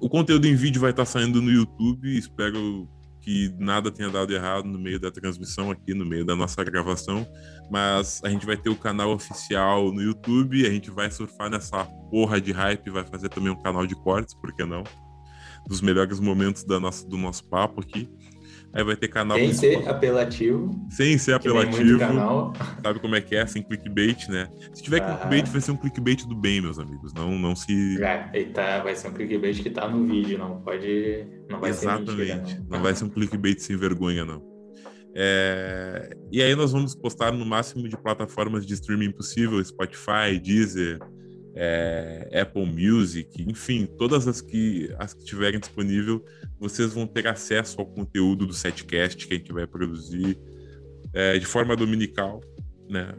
O 0.00 0.08
conteúdo 0.08 0.46
em 0.46 0.54
vídeo 0.54 0.80
vai 0.80 0.90
estar 0.90 1.04
saindo 1.04 1.42
no 1.42 1.50
YouTube. 1.50 2.16
Espero 2.16 2.88
que 3.20 3.54
nada 3.58 3.90
tenha 3.90 4.08
dado 4.08 4.32
errado 4.32 4.66
no 4.66 4.78
meio 4.78 4.98
da 4.98 5.10
transmissão 5.10 5.70
aqui, 5.70 5.92
no 5.92 6.06
meio 6.06 6.24
da 6.24 6.34
nossa 6.34 6.64
gravação. 6.64 7.26
Mas 7.70 8.20
a 8.24 8.28
gente 8.30 8.46
vai 8.46 8.56
ter 8.56 8.70
o 8.70 8.76
canal 8.76 9.12
oficial 9.12 9.92
no 9.92 10.00
YouTube. 10.00 10.66
A 10.66 10.70
gente 10.70 10.90
vai 10.90 11.10
surfar 11.10 11.50
nessa 11.50 11.84
porra 12.10 12.40
de 12.40 12.50
hype. 12.50 12.90
Vai 12.90 13.04
fazer 13.04 13.28
também 13.28 13.52
um 13.52 13.62
canal 13.62 13.86
de 13.86 13.94
cortes, 13.94 14.34
por 14.34 14.54
que 14.54 14.64
não? 14.64 14.84
Dos 15.68 15.80
melhores 15.80 16.18
momentos 16.18 16.64
da 16.64 16.80
nossa, 16.80 17.08
do 17.08 17.16
nosso 17.16 17.44
papo 17.48 17.80
aqui. 17.80 18.08
Aí 18.72 18.84
vai 18.84 18.94
ter 18.94 19.08
canal 19.08 19.36
Sem 19.36 19.52
ser 19.52 19.88
apelativo, 19.88 20.70
sem 20.90 21.18
ser 21.18 21.32
apelativo. 21.32 21.98
canal. 21.98 22.52
Sabe 22.80 23.00
como 23.00 23.16
é 23.16 23.20
que 23.20 23.34
é? 23.34 23.44
Sem 23.44 23.62
clickbait, 23.64 24.28
né? 24.28 24.48
Se 24.72 24.80
tiver 24.82 25.02
Aham. 25.02 25.16
clickbait, 25.16 25.48
vai 25.48 25.60
ser 25.60 25.72
um 25.72 25.76
clickbait 25.76 26.24
do 26.24 26.36
bem, 26.36 26.60
meus 26.60 26.78
amigos. 26.78 27.12
Não, 27.12 27.36
não 27.36 27.56
se. 27.56 28.00
É, 28.00 28.30
e 28.32 28.44
tá, 28.46 28.80
vai 28.80 28.94
ser 28.94 29.08
um 29.08 29.12
clickbait 29.12 29.60
que 29.60 29.70
tá 29.70 29.88
no 29.88 30.06
vídeo, 30.06 30.38
não 30.38 30.60
pode. 30.60 31.26
Não 31.50 31.58
vai 31.60 31.72
ser 31.72 31.86
Exatamente. 31.86 32.32
mentira, 32.36 32.64
não. 32.68 32.80
vai 32.80 32.94
ser 32.94 33.04
um 33.04 33.08
clickbait 33.08 33.58
sem 33.58 33.76
vergonha, 33.76 34.24
não. 34.24 34.40
É, 35.16 36.16
E 36.30 36.40
aí 36.40 36.54
nós 36.54 36.70
vamos 36.70 36.94
postar 36.94 37.32
no 37.32 37.44
máximo 37.44 37.88
de 37.88 37.96
plataformas 37.96 38.64
de 38.64 38.74
streaming 38.74 39.10
possível, 39.10 39.62
Spotify, 39.64 40.38
Deezer, 40.40 40.98
é, 41.54 42.28
Apple 42.40 42.66
Music, 42.66 43.42
enfim, 43.48 43.86
todas 43.86 44.28
as 44.28 44.40
que, 44.40 44.94
as 44.98 45.14
que 45.14 45.24
tiverem 45.24 45.58
disponível, 45.58 46.24
vocês 46.58 46.92
vão 46.92 47.06
ter 47.06 47.26
acesso 47.26 47.80
ao 47.80 47.86
conteúdo 47.86 48.46
do 48.46 48.52
setcast 48.52 49.26
que 49.26 49.34
a 49.34 49.36
gente 49.36 49.52
vai 49.52 49.66
produzir 49.66 50.38
é, 51.12 51.38
de 51.38 51.46
forma 51.46 51.74
dominical, 51.74 52.40
né? 52.88 53.12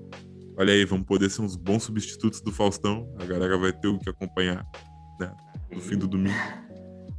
Olha 0.58 0.74
aí, 0.74 0.86
vamos 0.86 1.06
poder 1.06 1.30
ser 1.30 1.42
uns 1.42 1.56
bons 1.56 1.84
substitutos 1.84 2.42
do 2.42 2.52
Faustão. 2.52 3.14
A 3.20 3.26
galera 3.26 3.58
vai 3.58 3.72
ter 3.72 3.88
o 3.88 3.98
que 3.98 4.10
acompanhar 4.10 4.66
né? 5.20 5.34
no 5.74 5.80
fim 5.80 5.98
do 5.98 6.08
domingo. 6.08 6.36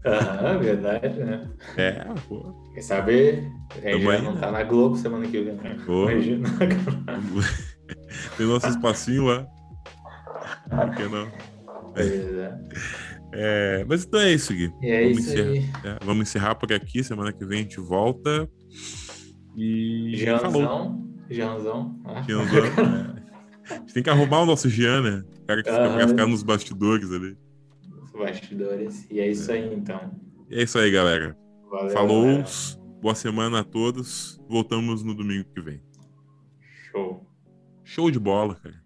Aham, 0.05 0.59
verdade, 0.59 1.20
né? 1.20 1.48
É, 1.76 2.05
pô. 2.28 2.52
Quem 2.74 2.82
sabe 2.82 3.48
a 3.70 3.74
gente 3.74 3.93
Tamo 3.93 4.05
já 4.05 4.12
aí, 4.12 4.22
não 4.22 4.36
tá 4.36 4.51
na 4.51 4.64
Globo 4.64 4.97
semana 4.97 5.26
que 5.26 5.40
vem. 5.40 5.55
né? 5.55 5.76
Pô. 5.86 6.06
Tem 8.36 8.47
nosso 8.47 8.66
espacinho 8.66 9.26
lá. 9.26 9.47
Por 10.74 10.97
que 10.97 11.09
não? 11.09 11.31
Pois 11.94 12.35
é. 12.35 12.59
É, 13.35 13.85
mas 13.89 14.05
então 14.05 14.20
é 14.20 14.32
isso, 14.32 14.53
Gui. 14.53 14.73
É 14.82 15.05
vamos, 15.05 15.19
isso 15.19 15.31
encerrar, 15.31 15.81
é, 15.85 16.05
vamos 16.05 16.28
encerrar 16.28 16.55
por 16.55 16.73
aqui. 16.73 17.03
Semana 17.03 17.32
que 17.32 17.44
vem 17.44 17.61
a 17.61 17.62
gente 17.62 17.81
volta. 17.81 18.49
E. 19.57 20.12
Jeanzão. 20.15 21.09
Jeanzão. 21.31 22.01
Ah. 22.05 22.23
Jeanzão, 22.23 22.65
é. 23.69 23.73
A 23.73 23.74
gente 23.78 23.94
tem 23.94 24.03
que 24.03 24.11
arrumar 24.11 24.40
o 24.40 24.47
nosso 24.47 24.69
Jean, 24.69 25.01
né? 25.03 25.24
O 25.43 25.47
cara 25.47 25.62
que 25.62 25.70
fica, 25.70 25.89
vai 25.89 26.09
ficar 26.09 26.27
nos 26.27 26.43
bastidores 26.43 27.11
ali. 27.11 27.36
Os 28.03 28.11
bastidores. 28.12 29.11
E 29.11 29.20
é 29.20 29.28
isso 29.28 29.51
aí, 29.51 29.73
então. 29.74 30.11
E 30.51 30.59
é 30.59 30.62
isso 30.62 30.78
aí, 30.78 30.90
galera. 30.90 31.36
Valeu. 31.70 31.90
Falou. 31.90 32.24
galera. 32.24 32.44
Boa 33.01 33.15
semana 33.15 33.61
a 33.61 33.65
todos. 33.65 34.40
Voltamos 34.49 35.03
no 35.03 35.15
domingo 35.15 35.49
que 35.55 35.61
vem. 35.61 35.82
Show. 36.90 37.27
Show 37.82 38.11
de 38.11 38.19
bola, 38.19 38.57
cara. 38.57 38.81